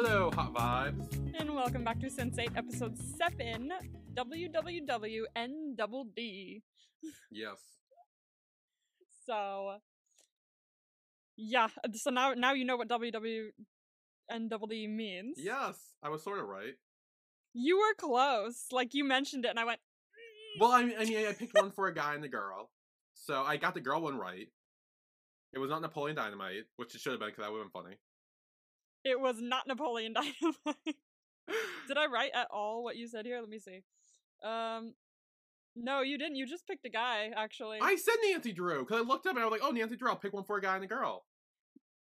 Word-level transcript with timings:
Hello, 0.00 0.30
Hot 0.36 0.54
Vibes. 0.54 1.40
And 1.40 1.52
welcome 1.56 1.82
back 1.82 1.98
to 1.98 2.08
Sense 2.08 2.38
8, 2.38 2.50
episode 2.54 2.96
7, 2.96 3.68
WWWN 4.14 5.76
double 5.76 6.04
D. 6.04 6.62
Yes. 7.32 7.58
So, 9.26 9.78
yeah, 11.36 11.66
uh, 11.82 11.88
so 11.94 12.10
now 12.10 12.34
now 12.34 12.52
you 12.52 12.64
know 12.64 12.76
what 12.76 12.88
WWN 12.88 13.50
double 14.48 14.68
D 14.68 14.86
means. 14.86 15.36
Yes, 15.36 15.74
I 16.00 16.10
was 16.10 16.22
sort 16.22 16.38
of 16.38 16.46
right. 16.46 16.74
You 17.52 17.78
were 17.78 17.94
close. 17.98 18.66
Like, 18.70 18.94
you 18.94 19.02
mentioned 19.02 19.46
it, 19.46 19.48
and 19.48 19.58
I 19.58 19.64
went, 19.64 19.80
mm. 19.80 20.60
Well, 20.60 20.70
I 20.70 20.84
mean, 20.84 20.94
I 20.96 21.06
mean, 21.06 21.26
I 21.26 21.32
picked 21.32 21.60
one 21.60 21.72
for 21.72 21.88
a 21.88 21.94
guy 21.94 22.14
and 22.14 22.24
a 22.24 22.28
girl, 22.28 22.70
so 23.14 23.42
I 23.42 23.56
got 23.56 23.74
the 23.74 23.80
girl 23.80 24.02
one 24.02 24.16
right. 24.16 24.46
It 25.52 25.58
was 25.58 25.70
not 25.70 25.82
Napoleon 25.82 26.14
Dynamite, 26.14 26.66
which 26.76 26.94
it 26.94 27.00
should 27.00 27.10
have 27.10 27.18
been 27.18 27.30
because 27.30 27.42
that 27.42 27.50
would 27.50 27.58
have 27.58 27.72
been 27.72 27.82
funny. 27.82 27.96
It 29.04 29.20
was 29.20 29.36
not 29.40 29.66
Napoleon 29.66 30.12
Dynamite. 30.14 30.96
Did 31.86 31.96
I 31.96 32.06
write 32.06 32.32
at 32.34 32.48
all 32.50 32.84
what 32.84 32.96
you 32.96 33.08
said 33.08 33.24
here? 33.24 33.40
Let 33.40 33.48
me 33.48 33.58
see. 33.58 33.80
Um, 34.44 34.94
no, 35.74 36.02
you 36.02 36.18
didn't. 36.18 36.36
You 36.36 36.46
just 36.46 36.66
picked 36.66 36.84
a 36.84 36.90
guy, 36.90 37.30
actually. 37.34 37.78
I 37.80 37.96
said 37.96 38.14
Nancy 38.28 38.52
Drew 38.52 38.80
because 38.80 38.98
I 38.98 39.04
looked 39.04 39.26
up 39.26 39.34
and 39.34 39.40
I 39.40 39.46
was 39.46 39.52
like, 39.52 39.60
"Oh, 39.62 39.70
Nancy 39.70 39.96
Drew, 39.96 40.08
I'll 40.08 40.16
pick 40.16 40.32
one 40.32 40.44
for 40.44 40.58
a 40.58 40.62
guy 40.62 40.74
and 40.74 40.84
a 40.84 40.88
girl." 40.88 41.24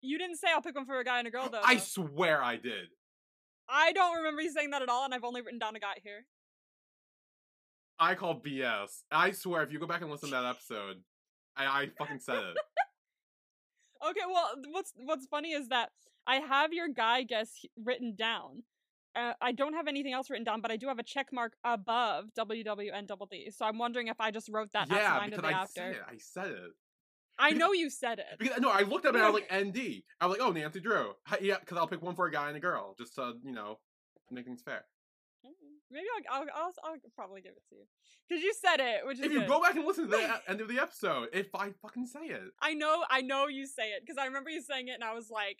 You 0.00 0.18
didn't 0.18 0.36
say 0.36 0.48
I'll 0.52 0.62
pick 0.62 0.74
one 0.74 0.84
for 0.84 0.98
a 0.98 1.04
guy 1.04 1.20
and 1.20 1.28
a 1.28 1.30
girl, 1.30 1.48
though. 1.50 1.60
I 1.64 1.76
swear 1.76 2.42
I 2.42 2.56
did. 2.56 2.88
I 3.68 3.92
don't 3.92 4.16
remember 4.16 4.42
you 4.42 4.50
saying 4.50 4.70
that 4.70 4.82
at 4.82 4.88
all, 4.88 5.04
and 5.04 5.14
I've 5.14 5.24
only 5.24 5.40
written 5.40 5.60
down 5.60 5.76
a 5.76 5.80
guy 5.80 5.94
here. 6.02 6.26
I 7.98 8.16
call 8.16 8.40
BS. 8.40 9.02
I 9.12 9.30
swear, 9.30 9.62
if 9.62 9.72
you 9.72 9.78
go 9.78 9.86
back 9.86 10.02
and 10.02 10.10
listen 10.10 10.30
to 10.30 10.34
that 10.34 10.44
episode, 10.44 10.96
I, 11.56 11.82
I 11.82 11.90
fucking 11.96 12.18
said 12.20 12.38
it. 12.38 12.56
Okay, 14.04 14.22
well, 14.26 14.50
what's 14.72 14.92
what's 14.96 15.26
funny 15.26 15.52
is 15.52 15.68
that 15.68 15.90
I 16.26 16.36
have 16.36 16.72
your 16.72 16.88
guy 16.88 17.22
guess 17.22 17.50
written 17.82 18.14
down. 18.14 18.62
Uh, 19.14 19.34
I 19.40 19.52
don't 19.52 19.74
have 19.74 19.88
anything 19.88 20.12
else 20.14 20.30
written 20.30 20.44
down, 20.44 20.60
but 20.62 20.70
I 20.70 20.76
do 20.76 20.88
have 20.88 20.98
a 20.98 21.02
check 21.02 21.28
mark 21.32 21.52
above 21.64 22.26
WWN 22.38 23.06
double 23.06 23.26
D. 23.26 23.50
So 23.50 23.66
I'm 23.66 23.76
wondering 23.78 24.08
if 24.08 24.20
I 24.20 24.30
just 24.30 24.48
wrote 24.48 24.72
that 24.72 24.88
yeah, 24.90 25.24
because 25.24 25.40
the 25.40 25.46
I 25.48 25.52
after. 25.52 25.80
said 25.80 25.90
it. 25.90 26.02
I 26.08 26.16
said 26.18 26.50
it. 26.50 26.70
I 27.38 27.50
know 27.50 27.72
you 27.72 27.90
said 27.90 28.18
it. 28.20 28.38
Because, 28.38 28.60
no, 28.60 28.70
I 28.70 28.82
looked 28.82 29.06
up 29.06 29.14
and 29.14 29.22
I 29.22 29.28
was 29.30 29.42
like, 29.42 29.52
ND. 29.52 30.02
I 30.20 30.26
was 30.26 30.38
like, 30.38 30.46
oh, 30.46 30.52
Nancy 30.52 30.80
Drew. 30.80 31.12
Yeah, 31.40 31.56
because 31.58 31.76
I'll 31.76 31.86
pick 31.86 32.02
one 32.02 32.14
for 32.14 32.26
a 32.26 32.30
guy 32.30 32.48
and 32.48 32.56
a 32.56 32.60
girl, 32.60 32.94
just 32.96 33.14
to, 33.16 33.34
you 33.44 33.52
know, 33.52 33.78
make 34.30 34.44
things 34.44 34.62
fair. 34.62 34.84
Mm, 35.44 35.50
Maybe 35.90 36.06
I'll, 36.30 36.40
I'll, 36.40 36.46
I'll, 36.54 36.72
I'll 36.84 36.96
probably 37.16 37.40
give 37.42 37.52
it 37.52 37.62
to 37.70 37.74
you 37.74 37.82
because 38.28 38.42
you 38.42 38.54
said 38.54 38.80
it, 38.80 39.04
which 39.06 39.18
is 39.18 39.24
If 39.26 39.32
you 39.32 39.40
good. 39.40 39.48
go 39.48 39.60
back 39.60 39.74
and 39.74 39.84
listen 39.84 40.04
to 40.04 40.10
the 40.10 40.40
end 40.48 40.60
of 40.60 40.68
the 40.68 40.78
episode, 40.78 41.28
if 41.32 41.54
I 41.54 41.70
fucking 41.82 42.06
say 42.06 42.26
it. 42.26 42.42
I 42.60 42.74
know, 42.74 43.02
I 43.10 43.22
know 43.22 43.48
you 43.48 43.66
say 43.66 43.90
it 43.90 44.02
because 44.02 44.18
I 44.18 44.26
remember 44.26 44.50
you 44.50 44.62
saying 44.62 44.88
it, 44.88 44.92
and 44.92 45.04
I 45.04 45.14
was 45.14 45.28
like, 45.30 45.58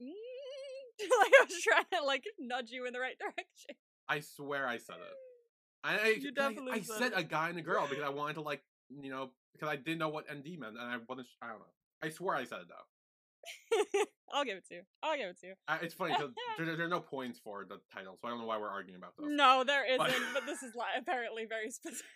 like 0.00 1.32
I 1.40 1.44
was 1.44 1.60
trying 1.62 1.84
to 2.00 2.06
like 2.06 2.24
nudge 2.38 2.70
you 2.70 2.86
in 2.86 2.92
the 2.92 3.00
right 3.00 3.18
direction. 3.18 3.76
I 4.08 4.20
swear 4.20 4.66
I 4.66 4.78
said 4.78 4.96
it. 4.96 5.16
I, 5.84 5.98
I, 5.98 6.08
You 6.18 6.32
definitely 6.32 6.72
I, 6.72 6.80
said 6.80 6.96
said 6.98 7.12
it. 7.12 7.18
a 7.18 7.22
guy 7.22 7.50
and 7.50 7.58
a 7.58 7.62
girl 7.62 7.86
because 7.88 8.04
I 8.04 8.08
wanted 8.20 8.34
to, 8.34 8.40
like, 8.40 8.62
you 8.88 9.10
know, 9.10 9.30
because 9.52 9.68
I 9.68 9.76
didn't 9.76 9.98
know 9.98 10.08
what 10.08 10.24
ND 10.32 10.58
meant, 10.58 10.76
and 10.78 10.90
I 10.90 10.96
wasn't, 11.08 11.28
I 11.42 11.48
don't 11.48 11.58
know. 11.58 11.66
I 12.02 12.08
swear 12.10 12.36
I 12.36 12.44
said 12.44 12.58
it, 12.62 12.68
though. 12.68 14.04
I'll 14.32 14.44
give 14.44 14.56
it 14.56 14.66
to 14.68 14.74
you. 14.76 14.80
I'll 15.02 15.16
give 15.16 15.28
it 15.28 15.38
to 15.40 15.46
you. 15.48 15.54
I, 15.68 15.76
it's 15.82 15.92
funny 15.94 16.14
because 16.14 16.30
there, 16.58 16.74
there 16.76 16.86
are 16.86 16.88
no 16.88 17.00
points 17.00 17.38
for 17.38 17.66
the 17.68 17.76
title, 17.92 18.16
so 18.20 18.26
I 18.26 18.30
don't 18.30 18.40
know 18.40 18.46
why 18.46 18.58
we're 18.58 18.68
arguing 18.70 18.96
about 18.98 19.12
this. 19.18 19.26
No, 19.28 19.62
there 19.64 19.84
isn't, 19.86 19.98
But- 19.98 20.14
but 20.32 20.46
this 20.46 20.62
is 20.62 20.74
li- 20.74 20.82
apparently 20.98 21.44
very 21.46 21.70
specific. 21.70 22.06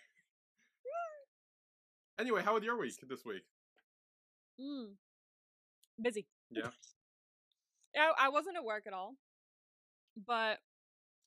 Anyway, 2.19 2.41
how 2.43 2.55
was 2.55 2.63
your 2.63 2.77
week 2.77 2.93
this 3.07 3.23
week? 3.25 3.43
Mm. 4.59 4.95
Busy. 6.01 6.25
Yeah. 6.51 6.69
Yeah, 7.95 8.11
I 8.19 8.29
wasn't 8.29 8.57
at 8.57 8.63
work 8.63 8.83
at 8.87 8.93
all, 8.93 9.15
but 10.27 10.59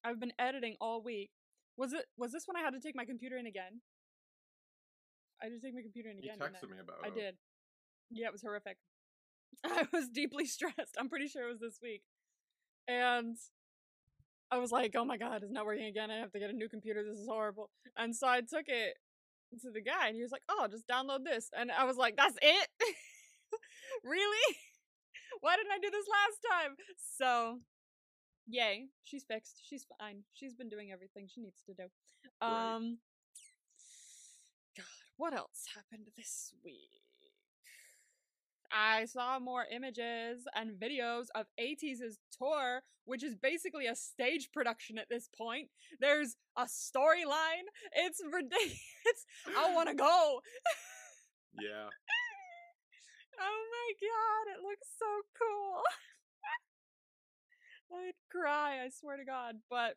I've 0.05 0.21
been 0.21 0.33
editing 0.39 0.77
all 0.81 1.03
week. 1.03 1.31
Was 1.77 1.93
it? 1.93 2.05
Was 2.17 2.33
this 2.33 2.45
when 2.47 2.57
I 2.57 2.61
had 2.61 2.75
to 2.75 2.81
take 2.81 2.95
my 2.95 3.05
computer 3.05 3.37
in 3.37 3.47
again? 3.47 3.81
I 5.41 5.47
had 5.47 5.53
to 5.53 5.61
take 5.61 5.75
my 5.75 5.83
computer 5.83 6.11
in 6.11 6.19
again. 6.19 6.39
didn't 6.39 6.55
texted 6.55 6.71
me 6.71 6.79
about 6.81 6.99
I 7.05 7.09
it. 7.09 7.15
did. 7.15 7.35
Yeah, 8.11 8.27
it 8.27 8.33
was 8.33 8.43
horrific. 8.43 8.77
I 9.65 9.87
was 9.93 10.09
deeply 10.09 10.47
stressed. 10.57 10.97
I'm 10.99 11.09
pretty 11.09 11.29
sure 11.29 11.45
it 11.45 11.51
was 11.51 11.61
this 11.61 11.79
week. 11.83 12.03
And 12.87 13.37
I 14.51 14.59
was 14.59 14.71
like, 14.71 14.95
oh 14.97 15.05
my 15.05 15.17
god, 15.17 15.43
it's 15.43 15.53
not 15.53 15.67
working 15.67 15.87
again. 15.87 16.11
I 16.11 16.19
have 16.19 16.33
to 16.33 16.39
get 16.39 16.51
a 16.51 16.53
new 16.53 16.69
computer. 16.69 17.03
This 17.03 17.19
is 17.19 17.29
horrible. 17.29 17.71
And 17.97 18.15
so 18.15 18.29
I 18.29 18.41
took 18.41 18.69
it 18.69 18.95
to 19.63 19.71
the 19.71 19.81
guy 19.81 20.09
and 20.09 20.17
he 20.17 20.23
was 20.23 20.33
like, 20.33 20.43
oh, 20.49 20.67
just 20.71 20.87
download 20.87 21.25
this. 21.25 21.49
And 21.57 21.71
I 21.71 21.85
was 21.85 21.97
like, 21.97 22.17
that's 22.17 22.37
it? 22.41 22.69
really? 24.05 24.57
Why 25.41 25.57
didn't 25.57 25.73
I 25.73 25.79
do 25.79 25.91
this 25.91 26.07
last 26.09 26.39
time? 26.51 26.77
So, 27.17 27.59
yay. 28.47 28.87
She's 29.05 29.25
fixed. 29.25 29.61
She's 29.65 29.87
fine. 29.99 30.25
She's 30.35 30.55
been 30.55 30.69
doing 30.69 30.91
everything 30.93 31.29
she 31.29 31.41
needs 31.41 31.63
to 31.67 31.75
do. 31.75 31.85
Um, 32.41 32.99
God, 34.77 34.85
what 35.17 35.35
else 35.35 35.67
happened 35.75 36.09
this 36.17 36.53
week? 36.65 37.03
I 38.73 39.05
saw 39.05 39.39
more 39.39 39.67
images 39.71 40.45
and 40.55 40.73
videos 40.73 41.27
of 41.35 41.47
ATEEZ's 41.61 42.19
tour, 42.37 42.83
which 43.05 43.23
is 43.23 43.35
basically 43.35 43.87
a 43.87 43.95
stage 43.95 44.49
production 44.53 44.97
at 44.99 45.09
this 45.11 45.29
point. 45.37 45.69
There's 46.01 46.37
a 46.57 46.63
storyline. 46.65 47.69
It's 47.95 48.21
ridiculous. 48.25 48.79
I 49.59 49.75
want 49.75 49.91
to 49.91 49.95
go. 49.95 50.41
Yeah. 51.61 51.89
Oh 53.41 53.63
my 53.71 53.89
god, 54.01 54.45
it 54.59 54.63
looks 54.63 54.89
so 54.99 55.07
cool. 55.39 55.83
I'd 57.93 58.13
cry, 58.31 58.83
I 58.85 58.89
swear 58.89 59.17
to 59.17 59.25
god. 59.25 59.57
But 59.69 59.95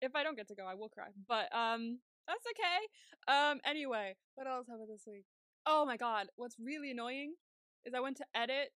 if 0.00 0.14
I 0.14 0.22
don't 0.22 0.36
get 0.36 0.48
to 0.48 0.54
go, 0.54 0.66
I 0.66 0.74
will 0.74 0.88
cry. 0.88 1.08
But 1.28 1.54
um 1.56 1.98
that's 2.26 2.44
okay. 2.52 3.40
Um 3.50 3.60
anyway, 3.64 4.16
what 4.34 4.46
else 4.46 4.66
happened 4.68 4.88
this 4.92 5.04
week? 5.06 5.24
Oh 5.66 5.84
my 5.86 5.96
god, 5.96 6.26
what's 6.36 6.56
really 6.58 6.90
annoying 6.90 7.34
is 7.84 7.94
I 7.94 8.00
went 8.00 8.16
to 8.18 8.24
edit 8.34 8.70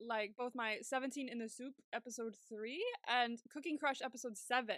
like 0.00 0.32
both 0.38 0.52
my 0.54 0.78
17 0.82 1.28
in 1.28 1.38
the 1.38 1.48
soup 1.48 1.74
episode 1.92 2.34
3 2.48 2.80
and 3.08 3.38
Cooking 3.52 3.76
Crush 3.78 3.98
episode 4.02 4.36
7 4.38 4.76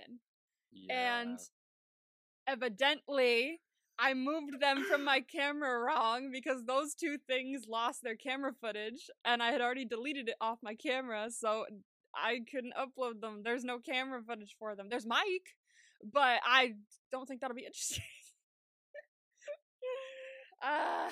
Yeah. 0.73 1.21
and 1.21 1.39
evidently 2.47 3.61
I 4.01 4.15
moved 4.15 4.61
them 4.61 4.85
from 4.89 5.05
my 5.05 5.21
camera 5.21 5.79
wrong 5.79 6.31
because 6.33 6.65
those 6.65 6.95
two 6.95 7.19
things 7.19 7.67
lost 7.69 8.03
their 8.03 8.17
camera 8.17 8.53
footage 8.59 9.11
and 9.27 9.43
I 9.43 9.51
had 9.53 9.61
already 9.61 9.85
deleted 9.85 10.29
it 10.31 10.37
off 10.41 10.59
my 10.63 10.75
camera 10.75 11.31
so 11.31 11.67
I 12.15 12.41
couldn't 12.51 12.73
upload 12.75 13.21
them. 13.21 13.43
There's 13.45 13.63
no 13.63 13.79
camera 13.79 14.23
footage 14.27 14.57
for 14.59 14.75
them. 14.75 14.89
There's 14.89 15.07
Mike, 15.07 15.55
but 16.03 16.41
I 16.47 16.77
don't 17.13 17.27
think 17.27 17.43
that'll 17.43 17.55
be 17.55 17.65
interesting. 17.67 18.05
uh 20.63 21.11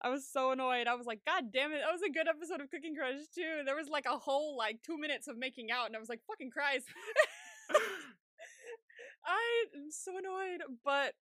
I 0.00 0.10
was 0.10 0.28
so 0.30 0.52
annoyed. 0.52 0.86
I 0.86 0.94
was 0.94 1.06
like, 1.06 1.24
God 1.26 1.46
damn 1.52 1.72
it, 1.72 1.80
that 1.84 1.92
was 1.92 2.02
a 2.02 2.12
good 2.12 2.28
episode 2.28 2.60
of 2.60 2.70
Cooking 2.70 2.94
Crush 2.94 3.26
too. 3.34 3.62
There 3.64 3.74
was 3.74 3.88
like 3.88 4.06
a 4.06 4.16
whole 4.16 4.56
like 4.56 4.80
two 4.82 4.98
minutes 4.98 5.26
of 5.26 5.38
making 5.38 5.70
out 5.70 5.86
and 5.86 5.96
I 5.96 5.98
was 5.98 6.08
like, 6.08 6.20
fucking 6.28 6.50
Christ. 6.50 6.86
I 9.26 9.64
am 9.74 9.90
so 9.90 10.16
annoyed, 10.16 10.62
but 10.84 11.14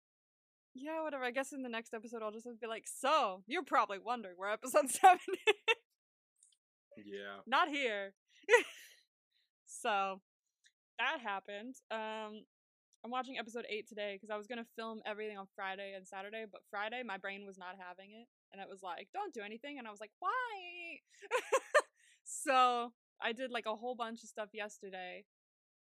yeah, 0.77 1.03
whatever. 1.03 1.25
I 1.25 1.31
guess 1.31 1.53
in 1.53 1.63
the 1.63 1.69
next 1.69 1.95
episode 1.95 2.23
I'll 2.23 2.33
just 2.33 2.47
be 2.61 2.67
like, 2.67 2.85
so 2.87 3.43
you're 3.47 3.65
probably 3.65 3.99
wondering 3.99 4.35
where 4.37 4.51
episode 4.51 4.91
seven 4.91 5.19
is. 5.47 5.77
yeah. 7.05 7.41
Not 7.47 7.69
here. 7.69 8.13
so 9.67 10.21
that 10.99 11.21
happened. 11.23 11.75
Um, 11.91 12.45
I'm 13.05 13.11
watching 13.11 13.39
episode 13.39 13.65
eight 13.71 13.89
today 13.89 14.15
because 14.17 14.31
I 14.31 14.37
was 14.37 14.47
gonna 14.47 14.67
film 14.77 15.01
everything 15.07 15.39
on 15.39 15.47
Friday 15.55 15.95
and 15.97 16.07
Saturday, 16.07 16.45
but 16.51 16.63
Friday 16.71 17.03
my 17.05 17.17
brain 17.19 17.47
was 17.47 17.57
not 17.57 17.77
having 17.79 18.11
it, 18.13 18.27
and 18.53 18.61
it 18.61 18.69
was 18.69 18.83
like, 18.83 19.09
don't 19.13 19.33
do 19.33 19.43
anything, 19.43 19.79
and 19.79 19.87
I 19.87 19.91
was 19.91 20.01
like, 20.01 20.11
why? 20.19 20.99
so 22.25 22.93
I 23.23 23.33
did 23.33 23.51
like 23.51 23.67
a 23.67 23.77
whole 23.77 23.95
bunch 23.95 24.23
of 24.23 24.29
stuff 24.29 24.49
yesterday, 24.53 25.25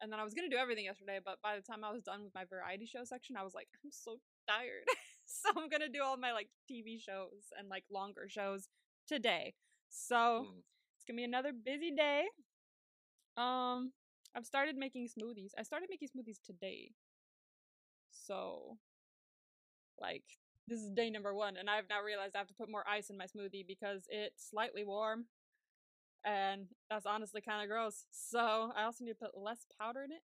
and 0.02 0.12
then 0.12 0.20
I 0.20 0.24
was 0.24 0.34
gonna 0.34 0.50
do 0.50 0.58
everything 0.58 0.84
yesterday, 0.84 1.18
but 1.24 1.38
by 1.42 1.56
the 1.56 1.62
time 1.62 1.84
I 1.84 1.90
was 1.90 2.02
done 2.02 2.22
with 2.22 2.34
my 2.34 2.44
variety 2.44 2.86
show 2.86 3.04
section, 3.04 3.36
I 3.36 3.44
was 3.44 3.54
like, 3.54 3.68
I'm 3.82 3.90
so 3.90 4.18
tired. 4.48 4.84
so 5.26 5.50
I'm 5.56 5.68
gonna 5.68 5.88
do 5.88 6.02
all 6.02 6.16
my 6.16 6.32
like 6.32 6.48
TV 6.68 6.98
shows 6.98 7.52
and 7.58 7.68
like 7.68 7.84
longer 7.90 8.28
shows 8.28 8.68
today. 9.06 9.54
So 9.88 10.46
Mm. 10.48 10.62
it's 10.96 11.04
gonna 11.06 11.16
be 11.16 11.24
another 11.24 11.52
busy 11.52 11.90
day. 11.92 12.26
Um, 13.36 13.92
I've 14.34 14.46
started 14.46 14.76
making 14.76 15.08
smoothies. 15.08 15.52
I 15.58 15.62
started 15.62 15.88
making 15.90 16.08
smoothies 16.08 16.40
today. 16.44 16.92
So, 18.10 18.78
like, 20.00 20.24
this 20.68 20.80
is 20.80 20.90
day 20.90 21.10
number 21.10 21.34
one, 21.34 21.56
and 21.56 21.70
I've 21.70 21.88
now 21.88 22.02
realized 22.02 22.34
I 22.34 22.38
have 22.38 22.48
to 22.48 22.54
put 22.54 22.70
more 22.70 22.84
ice 22.88 23.10
in 23.10 23.16
my 23.16 23.26
smoothie 23.26 23.66
because 23.66 24.02
it's 24.08 24.50
slightly 24.50 24.84
warm, 24.84 25.26
and 26.24 26.66
that's 26.90 27.06
honestly 27.06 27.40
kind 27.40 27.62
of 27.62 27.68
gross. 27.68 28.06
So 28.10 28.72
I 28.76 28.84
also 28.84 29.04
need 29.04 29.12
to 29.12 29.16
put 29.26 29.36
less 29.38 29.66
powder 29.80 30.02
in 30.04 30.12
it. 30.12 30.22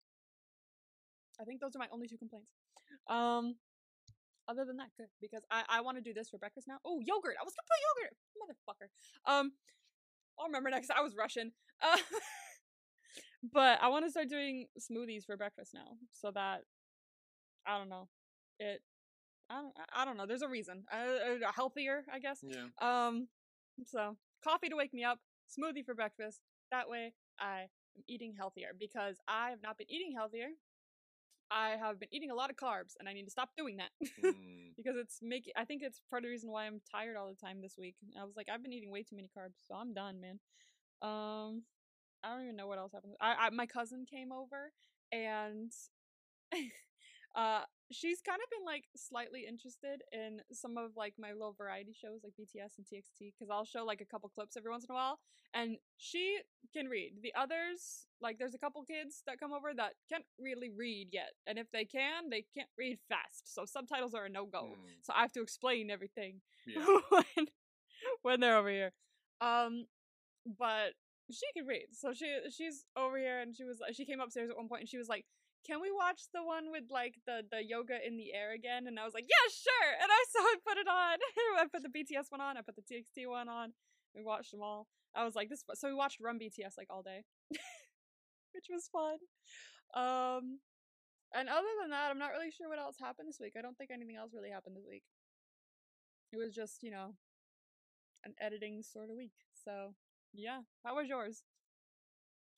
I 1.41 1.45
think 1.45 1.61
those 1.61 1.75
are 1.75 1.79
my 1.79 1.89
only 1.93 2.09
two 2.09 2.17
complaints. 2.19 2.51
Um, 3.09 3.57
other 4.49 4.65
than 4.65 4.77
that, 4.79 4.91
because 5.21 5.43
I 5.51 5.65
I 5.69 5.81
want 5.81 5.97
to 5.99 6.03
do 6.03 6.13
this 6.13 6.31
for 6.31 6.39
breakfast 6.39 6.69
now. 6.69 6.79
Oh, 6.85 7.01
yogurt! 7.01 7.37
I 7.41 7.45
was 7.45 7.55
gonna 7.55 7.69
put 7.69 7.81
yogurt, 7.89 8.15
motherfucker. 8.41 9.31
Um, 9.33 9.53
I'll 10.39 10.47
remember 10.47 10.71
next. 10.71 10.91
I 10.91 11.03
was 11.03 11.15
Russian. 11.17 11.53
Uh, 11.83 11.97
but 13.53 13.79
I 13.81 13.89
want 13.89 14.05
to 14.05 14.11
start 14.11 14.29
doing 14.29 14.67
smoothies 14.79 15.25
for 15.25 15.37
breakfast 15.37 15.73
now, 15.75 15.97
so 16.11 16.31
that 16.35 16.63
I 17.67 17.79
don't 17.79 17.89
know 17.89 18.09
it. 18.59 18.81
I 19.51 19.63
don't. 19.63 19.75
I 19.95 20.05
don't 20.05 20.17
know. 20.17 20.27
There's 20.27 20.43
a 20.43 20.49
reason. 20.49 20.85
Uh, 20.93 21.47
uh, 21.47 21.53
healthier, 21.55 22.05
I 22.13 22.19
guess. 22.19 22.43
Yeah. 22.43 22.67
Um. 22.81 23.29
So 23.87 24.17
coffee 24.45 24.69
to 24.69 24.77
wake 24.77 24.95
me 24.95 25.05
up, 25.05 25.19
smoothie 25.49 25.85
for 25.85 25.95
breakfast. 25.95 26.41
That 26.71 26.89
way, 26.89 27.13
I 27.39 27.63
am 27.97 28.03
eating 28.09 28.35
healthier 28.39 28.71
because 28.79 29.17
I 29.29 29.51
have 29.51 29.63
not 29.63 29.79
been 29.79 29.91
eating 29.91 30.13
healthier. 30.17 30.49
I 31.53 31.77
have 31.77 32.01
been 32.01 32.09
eating 32.13 32.31
a 32.31 32.35
lot 32.35 32.51
of 32.51 32.57
carbs, 32.57 32.95
and 32.99 33.09
I 33.09 33.13
need 33.13 33.25
to 33.25 33.31
stop 33.31 33.51
doing 33.57 33.77
that 33.77 33.91
Mm. 34.25 34.75
because 34.77 34.97
it's 34.97 35.19
making. 35.23 35.53
I 35.57 35.65
think 35.65 35.83
it's 35.83 36.01
part 36.09 36.23
of 36.23 36.25
the 36.25 36.31
reason 36.31 36.51
why 36.51 36.67
I'm 36.67 36.81
tired 36.91 37.17
all 37.17 37.29
the 37.29 37.35
time 37.47 37.61
this 37.61 37.77
week. 37.79 37.97
I 38.19 38.25
was 38.25 38.35
like, 38.37 38.49
I've 38.53 38.63
been 38.63 38.73
eating 38.73 38.91
way 38.91 39.03
too 39.03 39.17
many 39.17 39.29
carbs, 39.37 39.59
so 39.69 39.75
I'm 39.75 39.93
done, 39.93 40.21
man. 40.21 40.41
Um, 41.03 41.63
I 42.25 42.31
don't 42.35 42.45
even 42.45 42.57
know 42.57 42.67
what 42.69 42.79
else 42.79 42.93
happened. 42.93 43.15
I, 43.21 43.35
I 43.39 43.51
my 43.51 43.67
cousin 43.67 44.07
came 44.11 44.33
over, 44.33 44.73
and 45.13 45.71
uh, 47.37 47.63
she's 47.93 48.21
kind 48.21 48.41
of 48.43 48.51
been 48.51 48.65
like 48.67 48.85
slightly 48.97 49.45
interested 49.49 50.03
in 50.13 50.41
some 50.53 50.77
of 50.77 50.93
like 50.97 51.15
my 51.19 51.33
little 51.33 51.55
variety 51.57 51.93
shows 51.93 52.21
like 52.25 52.33
BTS 52.39 52.79
and 52.79 52.87
TXT 52.87 53.33
because 53.33 53.51
I'll 53.51 53.65
show 53.65 53.85
like 53.85 54.01
a 54.01 54.05
couple 54.05 54.29
clips 54.29 54.57
every 54.57 54.71
once 54.71 54.85
in 54.85 54.91
a 54.91 54.95
while, 54.95 55.19
and 55.55 55.77
she 55.97 56.39
can 56.73 56.87
read. 56.87 57.13
The 57.23 57.35
others, 57.39 58.07
like, 58.21 58.39
there's 58.39 58.55
a 58.55 58.59
couple 58.59 58.83
kids 58.85 59.23
that 59.27 59.39
come 59.39 59.53
over 59.53 59.73
that 59.77 59.93
can't 60.09 60.25
really 60.39 60.71
read 60.71 61.09
yet, 61.13 61.33
and 61.47 61.59
if 61.59 61.71
they 61.73 61.85
can, 61.85 62.31
they 62.31 62.45
can't 62.55 62.71
read 62.79 62.99
fast, 63.09 63.55
so 63.55 63.65
subtitles 63.65 64.15
are 64.15 64.25
a 64.25 64.29
no 64.29 64.47
go. 64.47 64.71
Mm. 64.73 65.03
So 65.03 65.13
I 65.15 65.21
have 65.23 65.33
to 65.33 65.43
explain 65.43 65.91
everything 65.91 66.41
Yeah. 66.67 66.85
when 67.11 67.47
when 68.23 68.41
they're 68.41 68.57
over 68.57 68.71
here. 68.71 68.93
Um, 69.41 69.87
but 70.59 70.95
she 71.31 71.47
can 71.57 71.67
read, 71.67 71.87
so 71.93 72.13
she 72.13 72.27
she's 72.51 72.85
over 72.97 73.19
here, 73.19 73.41
and 73.41 73.55
she 73.57 73.65
was 73.65 73.81
she 73.93 74.05
came 74.05 74.21
upstairs 74.21 74.51
at 74.51 74.57
one 74.57 74.69
point, 74.69 74.83
and 74.83 74.89
she 74.89 74.99
was 74.99 75.09
like, 75.09 75.25
"Can 75.67 75.81
we 75.81 75.91
watch 75.91 76.23
the 76.35 76.43
one 76.43 76.71
with 76.71 76.85
like 76.91 77.17
the 77.27 77.43
the 77.51 77.63
yoga 77.65 77.99
in 78.05 78.17
the 78.17 78.33
air 78.35 78.53
again?" 78.53 78.87
And 78.87 78.99
I 78.99 79.05
was 79.05 79.15
like, 79.15 79.27
"Yeah, 79.29 79.47
sure." 79.51 79.91
And 80.01 80.11
I 80.11 80.21
so 80.33 80.41
I 80.41 80.55
put 80.67 80.79
it 80.79 80.89
on. 80.89 81.19
I 81.61 81.67
put 81.73 81.83
the 81.83 81.93
BTS 81.93 82.31
one 82.31 82.41
on. 82.41 82.57
I 82.57 82.63
put 82.63 82.77
the 82.77 82.83
TXT 82.83 83.29
one 83.29 83.49
on. 83.49 83.73
We 84.15 84.23
watched 84.23 84.51
them 84.51 84.63
all. 84.63 84.87
I 85.15 85.25
was 85.25 85.35
like, 85.35 85.49
"This." 85.49 85.65
So 85.75 85.89
we 85.89 85.95
watched 85.95 86.21
Run 86.21 86.39
BTS 86.39 86.77
like 86.77 86.89
all 86.91 87.03
day, 87.03 87.25
which 88.55 88.67
was 88.71 88.89
fun. 88.93 89.19
Um, 89.95 90.59
and 91.35 91.49
other 91.49 91.73
than 91.81 91.91
that, 91.91 92.11
I'm 92.11 92.19
not 92.19 92.33
really 92.33 92.51
sure 92.51 92.69
what 92.69 92.79
else 92.79 92.97
happened 93.01 93.29
this 93.29 93.41
week. 93.41 93.55
I 93.59 93.63
don't 93.63 93.77
think 93.77 93.91
anything 93.91 94.17
else 94.17 94.33
really 94.35 94.51
happened 94.51 94.77
this 94.77 94.87
week. 94.89 95.05
It 96.33 96.39
was 96.39 96.55
just, 96.55 96.83
you 96.83 96.91
know, 96.91 97.15
an 98.25 98.35
editing 98.41 98.83
sort 98.83 99.11
of 99.11 99.17
week. 99.17 99.33
So, 99.65 99.95
yeah. 100.33 100.61
How 100.85 100.97
was 100.97 101.09
yours? 101.09 101.43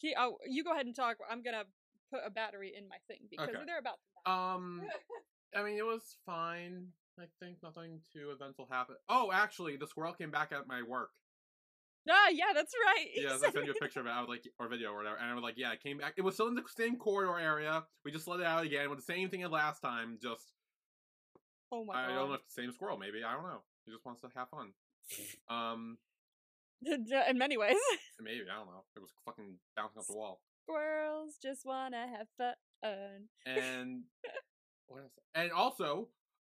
Key, 0.00 0.14
oh, 0.18 0.38
you 0.46 0.64
go 0.64 0.72
ahead 0.72 0.86
and 0.86 0.94
talk. 0.94 1.16
I'm 1.30 1.42
gonna 1.42 1.64
put 2.14 2.22
a 2.26 2.30
battery 2.30 2.72
in 2.76 2.88
my 2.88 2.96
thing 3.08 3.18
because 3.30 3.48
Okay. 3.48 3.58
they're 3.66 3.78
about 3.78 3.98
to 3.98 4.08
die. 4.24 4.54
Um, 4.54 4.82
I 5.56 5.62
mean, 5.62 5.78
it 5.78 5.84
was 5.86 6.16
fine. 6.26 6.88
I 7.18 7.24
think 7.40 7.58
nothing 7.62 8.00
too 8.12 8.30
eventful 8.30 8.66
happened. 8.70 8.98
Oh, 9.08 9.30
actually, 9.32 9.76
the 9.76 9.86
squirrel 9.86 10.12
came 10.14 10.30
back 10.30 10.50
at 10.52 10.66
my 10.66 10.82
work. 10.82 11.10
ah, 12.10 12.28
yeah, 12.32 12.52
that's 12.54 12.74
right. 12.86 13.06
Yeah, 13.14 13.34
I 13.34 13.38
sent 13.38 13.66
you 13.66 13.70
a 13.72 13.74
picture 13.74 14.00
of 14.00 14.06
it. 14.06 14.10
I 14.10 14.20
was 14.24 14.28
like, 14.28 14.44
or 14.58 14.68
video 14.68 14.90
or 14.92 14.96
whatever, 14.96 15.16
and 15.16 15.30
I 15.30 15.34
was 15.34 15.42
like, 15.44 15.54
yeah, 15.56 15.72
it 15.72 15.82
came 15.82 15.98
back. 15.98 16.14
It 16.16 16.22
was 16.22 16.34
still 16.34 16.48
in 16.48 16.54
the 16.54 16.64
same 16.76 16.96
corridor 16.96 17.38
area. 17.38 17.84
We 18.04 18.10
just 18.10 18.26
let 18.26 18.40
it 18.40 18.46
out 18.46 18.64
again 18.64 18.90
with 18.90 18.98
the 18.98 19.04
same 19.04 19.28
thing 19.30 19.42
as 19.44 19.50
last 19.50 19.80
time. 19.80 20.18
Just 20.22 20.52
Oh 21.72 21.84
my 21.84 21.94
I 21.94 22.06
god. 22.08 22.14
don't 22.14 22.28
know 22.28 22.34
if 22.34 22.40
it's 22.40 22.54
the 22.54 22.62
same 22.62 22.72
squirrel. 22.72 22.98
Maybe 22.98 23.22
I 23.24 23.32
don't 23.34 23.42
know. 23.44 23.62
He 23.86 23.92
just 23.92 24.04
wants 24.04 24.20
to 24.22 24.28
have 24.36 24.48
fun. 24.50 24.72
Um, 25.48 25.98
in 26.84 27.38
many 27.38 27.56
ways. 27.56 27.76
maybe 28.20 28.40
I 28.50 28.56
don't 28.58 28.66
know. 28.66 28.84
It 28.96 29.00
was 29.00 29.10
fucking 29.24 29.54
bouncing 29.76 30.00
off 30.00 30.06
the 30.06 30.16
wall. 30.16 30.40
Squirrels 30.64 31.36
just 31.42 31.64
wanna 31.64 32.06
have 32.08 32.26
fun. 32.36 33.28
And 33.46 34.02
what 34.86 35.02
else? 35.02 35.12
And 35.34 35.52
also, 35.52 36.08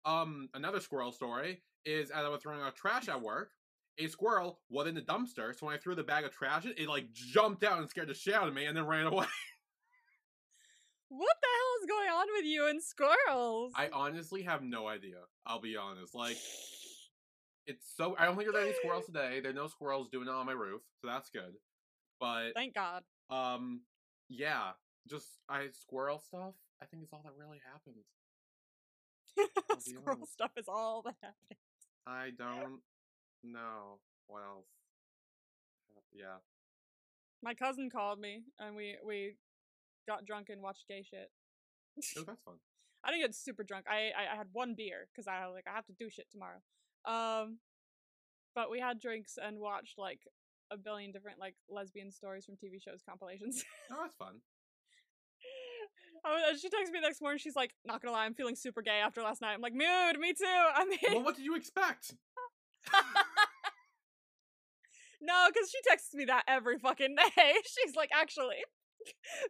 um, 0.06 0.50
another 0.54 0.80
squirrel 0.80 1.12
story 1.12 1.62
is 1.86 2.12
as 2.12 2.26
I 2.26 2.30
was 2.30 2.42
throwing 2.42 2.62
out 2.62 2.76
trash 2.76 3.10
at 3.10 3.22
work, 3.22 3.52
a 3.98 4.08
squirrel 4.08 4.60
was 4.70 4.88
in 4.88 4.96
the 4.96 5.02
dumpster. 5.02 5.58
So 5.58 5.66
when 5.66 5.76
I 5.76 5.78
threw 5.78 5.96
the 5.96 6.04
bag 6.04 6.24
of 6.26 6.32
trash, 6.32 6.66
in, 6.66 6.74
it 6.78 6.88
like 6.88 7.12
jumped 7.12 7.64
out 7.64 7.80
and 7.80 7.90
scared 7.90 8.08
the 8.08 8.14
shit 8.14 8.34
out 8.34 8.48
of 8.48 8.54
me, 8.54 8.66
and 8.66 8.76
then 8.76 8.86
ran 8.86 9.06
away. 9.14 9.26
What 11.10 11.36
the 11.42 11.48
hell 11.48 11.82
is 11.82 11.88
going 11.88 12.10
on 12.10 12.28
with 12.38 12.46
you 12.46 12.68
and 12.68 12.82
squirrels? 12.82 13.74
I 13.76 13.90
honestly 13.92 14.44
have 14.44 14.64
no 14.64 14.88
idea. 14.88 15.18
I'll 15.46 15.60
be 15.60 15.76
honest. 15.76 16.16
Like, 16.16 16.38
it's 17.68 17.86
so. 17.96 18.16
I 18.18 18.26
don't 18.26 18.38
think 18.38 18.52
there's 18.52 18.66
any 18.66 18.76
squirrels 18.76 19.06
today. 19.08 19.42
There 19.42 19.52
are 19.52 19.56
no 19.56 19.68
squirrels 19.68 20.10
doing 20.10 20.28
it 20.28 20.32
on 20.32 20.46
my 20.46 20.54
roof, 20.54 20.82
so 21.02 21.08
that's 21.08 21.30
good. 21.30 21.54
But 22.20 22.54
Thank 22.56 22.76
God. 22.76 23.04
um, 23.30 23.82
yeah, 24.32 24.72
just 25.10 25.28
I 25.50 25.68
squirrel 25.74 26.20
stuff. 26.20 26.56
I 26.82 26.86
think 26.86 27.04
is 27.04 27.10
all 27.14 27.22
that 27.24 27.34
really 27.38 27.60
happened. 27.72 28.04
Squirrel 29.80 30.18
honest. 30.18 30.34
stuff 30.34 30.52
is 30.58 30.66
all 30.68 31.02
that 31.04 31.16
happened. 31.22 31.60
I 32.08 32.30
don't 32.38 32.80
know 33.44 34.00
what 34.28 34.42
else. 34.44 34.66
Yeah. 36.14 36.40
My 37.44 37.54
cousin 37.54 37.90
called 37.90 38.20
me 38.20 38.44
and 38.60 38.76
we 38.76 38.96
we 39.06 39.36
got 40.08 40.26
drunk 40.26 40.50
and 40.50 40.62
watched 40.62 40.88
gay 40.88 41.04
shit. 41.04 41.30
Oh, 42.18 42.24
that's 42.28 42.42
fun. 42.44 42.56
I 43.04 43.12
didn't 43.12 43.24
get 43.24 43.36
super 43.36 43.64
drunk. 43.64 43.86
I 43.90 44.12
I, 44.18 44.34
I 44.34 44.38
had 44.38 44.48
one 44.54 44.76
beer 44.76 45.08
because 45.12 45.28
I 45.28 45.46
was 45.46 45.56
like 45.56 45.68
I 45.70 45.76
have 45.76 45.86
to 45.88 45.94
do 45.94 46.10
shit 46.10 46.28
tomorrow. 46.32 46.62
Um, 47.06 47.60
but 48.56 48.70
we 48.70 48.80
had 48.80 49.00
drinks 49.00 49.38
and 49.42 49.60
watched 49.60 49.98
like 49.98 50.22
a 50.72 50.78
billion 50.78 51.12
different 51.12 51.40
like 51.40 51.56
lesbian 51.70 52.12
stories 52.12 52.46
from 52.46 52.56
TV 52.56 52.82
shows 52.82 53.02
compilations. 53.08 53.64
Oh, 53.92 53.98
that's 54.02 54.16
fun. 54.16 54.40
And 56.24 56.56
uh, 56.56 56.58
she 56.58 56.70
texts 56.70 56.92
me 56.92 57.00
the 57.00 57.08
next 57.08 57.22
morning. 57.22 57.40
She's 57.40 57.56
like, 57.56 57.74
"Not 57.84 58.02
gonna 58.02 58.14
lie, 58.14 58.26
I'm 58.26 58.36
feeling 58.36 58.56
super 58.56 58.82
gay 58.82 59.02
after 59.04 59.22
last 59.22 59.42
night." 59.42 59.54
I'm 59.54 59.62
like, 59.62 59.74
"Mood, 59.74 60.20
me 60.20 60.34
too." 60.34 60.46
I 60.76 60.86
mean, 60.86 61.00
well, 61.14 61.24
what 61.24 61.36
did 61.36 61.46
you 61.46 61.56
expect? 61.56 62.14
no, 65.22 65.48
because 65.48 65.70
she 65.72 65.78
texts 65.88 66.14
me 66.14 66.26
that 66.26 66.44
every 66.48 66.78
fucking 66.78 67.16
day. 67.16 67.54
She's 67.66 67.96
like, 67.96 68.10
actually. 68.14 68.64